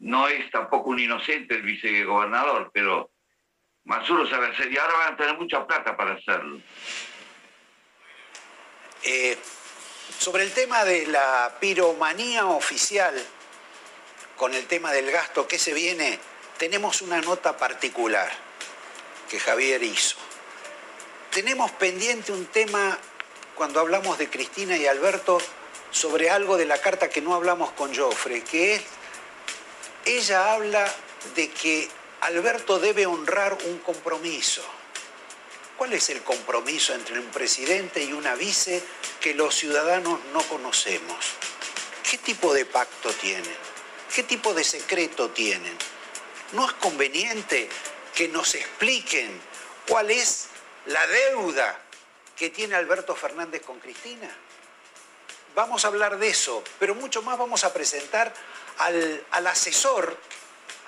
no 0.00 0.26
es 0.26 0.50
tampoco 0.50 0.90
un 0.90 0.98
inocente 0.98 1.54
el 1.54 1.62
vicegobernador, 1.62 2.70
pero 2.74 3.12
Mansur 3.84 4.28
sabe 4.28 4.48
hacer 4.48 4.72
y 4.72 4.76
ahora 4.76 4.94
van 4.98 5.14
a 5.14 5.16
tener 5.16 5.38
mucha 5.38 5.64
plata 5.66 5.96
para 5.96 6.14
hacerlo. 6.14 6.60
Eh, 9.04 9.38
sobre 10.18 10.42
el 10.42 10.52
tema 10.52 10.84
de 10.84 11.06
la 11.06 11.56
piromanía 11.60 12.46
oficial, 12.46 13.14
con 14.36 14.54
el 14.54 14.66
tema 14.66 14.92
del 14.92 15.10
gasto 15.10 15.46
que 15.46 15.58
se 15.58 15.72
viene, 15.72 16.18
tenemos 16.62 17.02
una 17.02 17.20
nota 17.20 17.56
particular 17.56 18.30
que 19.28 19.40
Javier 19.40 19.82
hizo. 19.82 20.14
Tenemos 21.32 21.72
pendiente 21.72 22.30
un 22.30 22.46
tema 22.46 23.00
cuando 23.56 23.80
hablamos 23.80 24.16
de 24.16 24.30
Cristina 24.30 24.76
y 24.76 24.86
Alberto 24.86 25.38
sobre 25.90 26.30
algo 26.30 26.56
de 26.56 26.66
la 26.66 26.78
carta 26.78 27.10
que 27.10 27.20
no 27.20 27.34
hablamos 27.34 27.72
con 27.72 27.92
Joffre, 27.92 28.44
que 28.44 28.76
es, 28.76 28.82
ella 30.04 30.52
habla 30.52 30.88
de 31.34 31.50
que 31.50 31.88
Alberto 32.20 32.78
debe 32.78 33.06
honrar 33.06 33.58
un 33.64 33.78
compromiso. 33.78 34.62
¿Cuál 35.76 35.94
es 35.94 36.10
el 36.10 36.22
compromiso 36.22 36.94
entre 36.94 37.18
un 37.18 37.26
presidente 37.32 38.04
y 38.04 38.12
una 38.12 38.36
vice 38.36 38.84
que 39.20 39.34
los 39.34 39.56
ciudadanos 39.56 40.20
no 40.32 40.42
conocemos? 40.42 41.18
¿Qué 42.08 42.18
tipo 42.18 42.54
de 42.54 42.66
pacto 42.66 43.10
tienen? 43.14 43.56
¿Qué 44.14 44.22
tipo 44.22 44.54
de 44.54 44.62
secreto 44.62 45.30
tienen? 45.30 45.76
¿No 46.52 46.66
es 46.66 46.72
conveniente 46.74 47.66
que 48.14 48.28
nos 48.28 48.54
expliquen 48.54 49.40
cuál 49.88 50.10
es 50.10 50.48
la 50.84 51.06
deuda 51.06 51.80
que 52.36 52.50
tiene 52.50 52.74
Alberto 52.74 53.16
Fernández 53.16 53.62
con 53.62 53.78
Cristina? 53.80 54.28
Vamos 55.54 55.84
a 55.84 55.88
hablar 55.88 56.18
de 56.18 56.28
eso, 56.28 56.62
pero 56.78 56.94
mucho 56.94 57.22
más 57.22 57.38
vamos 57.38 57.64
a 57.64 57.72
presentar 57.72 58.34
al, 58.78 59.46
asesor, 59.46 60.14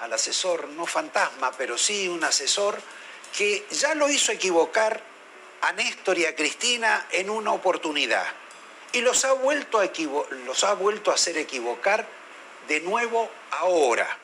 al 0.01 0.13
asesor 0.13 0.69
no 0.69 0.85
fantasma, 0.85 1.53
pero 1.53 1.79
sí 1.79 2.09
un 2.09 2.25
asesor 2.25 2.79
que 3.37 3.67
ya 3.71 3.95
lo 3.95 4.11
hizo 4.11 4.33
equivocar 4.33 5.03
a 5.63 5.73
Néstor 5.73 6.19
y 6.19 6.27
a 6.27 6.37
Cristina 6.37 7.07
en 7.11 7.31
una 7.31 7.53
oportunidad 7.53 8.27
y 8.93 9.01
los 9.01 9.25
ha 9.25 9.33
vuelto 9.33 9.81
a, 9.81 9.91
los 10.45 10.63
ha 10.65 10.75
vuelto 10.75 11.11
a 11.11 11.15
hacer 11.15 11.39
equivocar 11.39 12.07
de 12.69 12.81
nuevo 12.81 13.31
ahora 13.51 14.19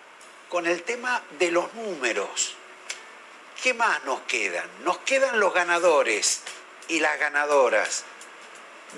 con 0.50 0.66
el 0.66 0.82
tema 0.82 1.22
de 1.38 1.50
los 1.50 1.72
números. 1.72 2.56
¿Qué 3.62 3.72
más 3.72 4.04
nos 4.04 4.20
quedan? 4.22 4.68
Nos 4.84 4.98
quedan 4.98 5.40
los 5.40 5.54
ganadores 5.54 6.42
y 6.88 7.00
las 7.00 7.18
ganadoras. 7.18 8.04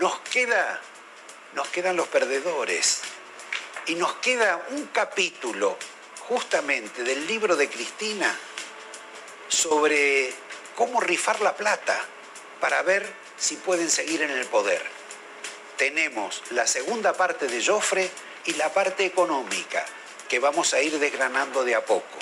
Nos 0.00 0.18
queda 0.20 0.80
nos 1.54 1.68
quedan 1.68 1.96
los 1.96 2.08
perdedores. 2.08 3.00
Y 3.86 3.94
nos 3.96 4.14
queda 4.14 4.64
un 4.70 4.86
capítulo 4.86 5.76
justamente 6.28 7.02
del 7.02 7.26
libro 7.26 7.56
de 7.56 7.68
Cristina 7.68 8.34
sobre 9.48 10.32
cómo 10.76 11.00
rifar 11.00 11.40
la 11.40 11.54
plata 11.56 11.98
para 12.60 12.82
ver 12.82 13.12
si 13.36 13.56
pueden 13.56 13.90
seguir 13.90 14.22
en 14.22 14.30
el 14.30 14.46
poder. 14.46 14.82
Tenemos 15.76 16.42
la 16.50 16.66
segunda 16.66 17.12
parte 17.12 17.48
de 17.48 17.64
Joffre 17.64 18.08
y 18.44 18.54
la 18.54 18.72
parte 18.72 19.04
económica, 19.04 19.84
que 20.32 20.38
vamos 20.38 20.72
a 20.72 20.80
ir 20.80 20.98
desgranando 20.98 21.62
de 21.62 21.74
a 21.74 21.84
poco. 21.84 22.16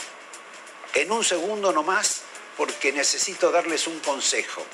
En 0.94 1.12
un 1.12 1.22
segundo 1.22 1.70
nomás, 1.70 2.22
porque 2.56 2.90
necesito 2.90 3.52
darles 3.52 3.86
un 3.86 4.00
consejo. 4.00 4.66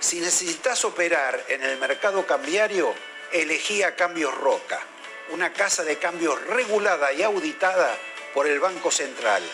Si 0.00 0.18
necesitas 0.18 0.84
operar 0.84 1.44
en 1.46 1.62
el 1.62 1.78
mercado 1.78 2.26
cambiario, 2.26 2.92
elegí 3.30 3.84
a 3.84 3.94
Cambios 3.94 4.34
Roca, 4.34 4.80
una 5.30 5.52
casa 5.52 5.84
de 5.84 5.98
cambios 5.98 6.44
regulada 6.46 7.12
y 7.12 7.22
auditada 7.22 7.96
por 8.34 8.48
el 8.48 8.58
Banco 8.58 8.90
Central, 8.90 9.44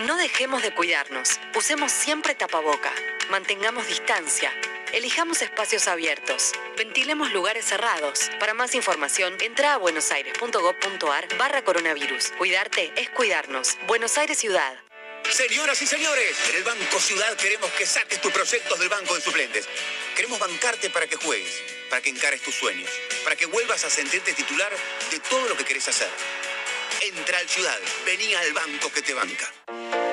No 0.02 0.18
dejemos 0.18 0.62
de 0.62 0.74
cuidarnos. 0.74 1.40
Usemos 1.56 1.90
siempre 1.90 2.36
tapaboca. 2.36 2.92
Mantengamos 3.30 3.88
distancia. 3.88 4.52
Elijamos 4.92 5.42
espacios 5.42 5.88
abiertos. 5.88 6.52
Ventilemos 6.78 7.32
lugares 7.32 7.64
cerrados. 7.64 8.30
Para 8.38 8.54
más 8.54 8.76
información, 8.76 9.38
entra 9.40 9.74
a 9.74 9.78
buenosaires.gov.ar 9.78 11.38
barra 11.38 11.64
coronavirus. 11.64 12.34
Cuidarte 12.38 12.92
es 12.98 13.10
cuidarnos. 13.12 13.78
Buenos 13.88 14.18
Aires 14.18 14.38
Ciudad. 14.38 14.78
Señoras 15.32 15.82
y 15.82 15.88
señores, 15.88 16.38
en 16.50 16.58
el 16.58 16.64
Banco 16.64 17.00
Ciudad 17.00 17.34
queremos 17.38 17.72
que 17.72 17.86
saques 17.86 18.22
tus 18.22 18.34
proyectos 18.34 18.78
del 18.78 18.90
banco 18.90 19.16
de 19.16 19.22
suplentes. 19.22 19.66
Queremos 20.14 20.40
bancarte 20.40 20.90
para 20.90 21.08
que 21.08 21.16
juegues, 21.16 21.64
para 21.90 22.02
que 22.02 22.10
encares 22.10 22.42
tus 22.42 22.54
sueños, 22.54 22.90
para 23.24 23.38
que 23.38 23.46
vuelvas 23.46 23.86
a 23.86 23.90
sentirte 23.90 24.34
titular 24.34 24.72
de 25.10 25.20
todo 25.20 25.48
lo 25.48 25.56
que 25.56 25.64
querés 25.64 25.88
hacer. 25.88 26.10
Entra 27.02 27.40
al 27.40 27.50
Ciudad, 27.50 27.80
vení 28.06 28.34
al 28.34 28.54
banco 28.54 28.92
que 28.92 29.02
te 29.02 29.14
banca. 29.14 30.05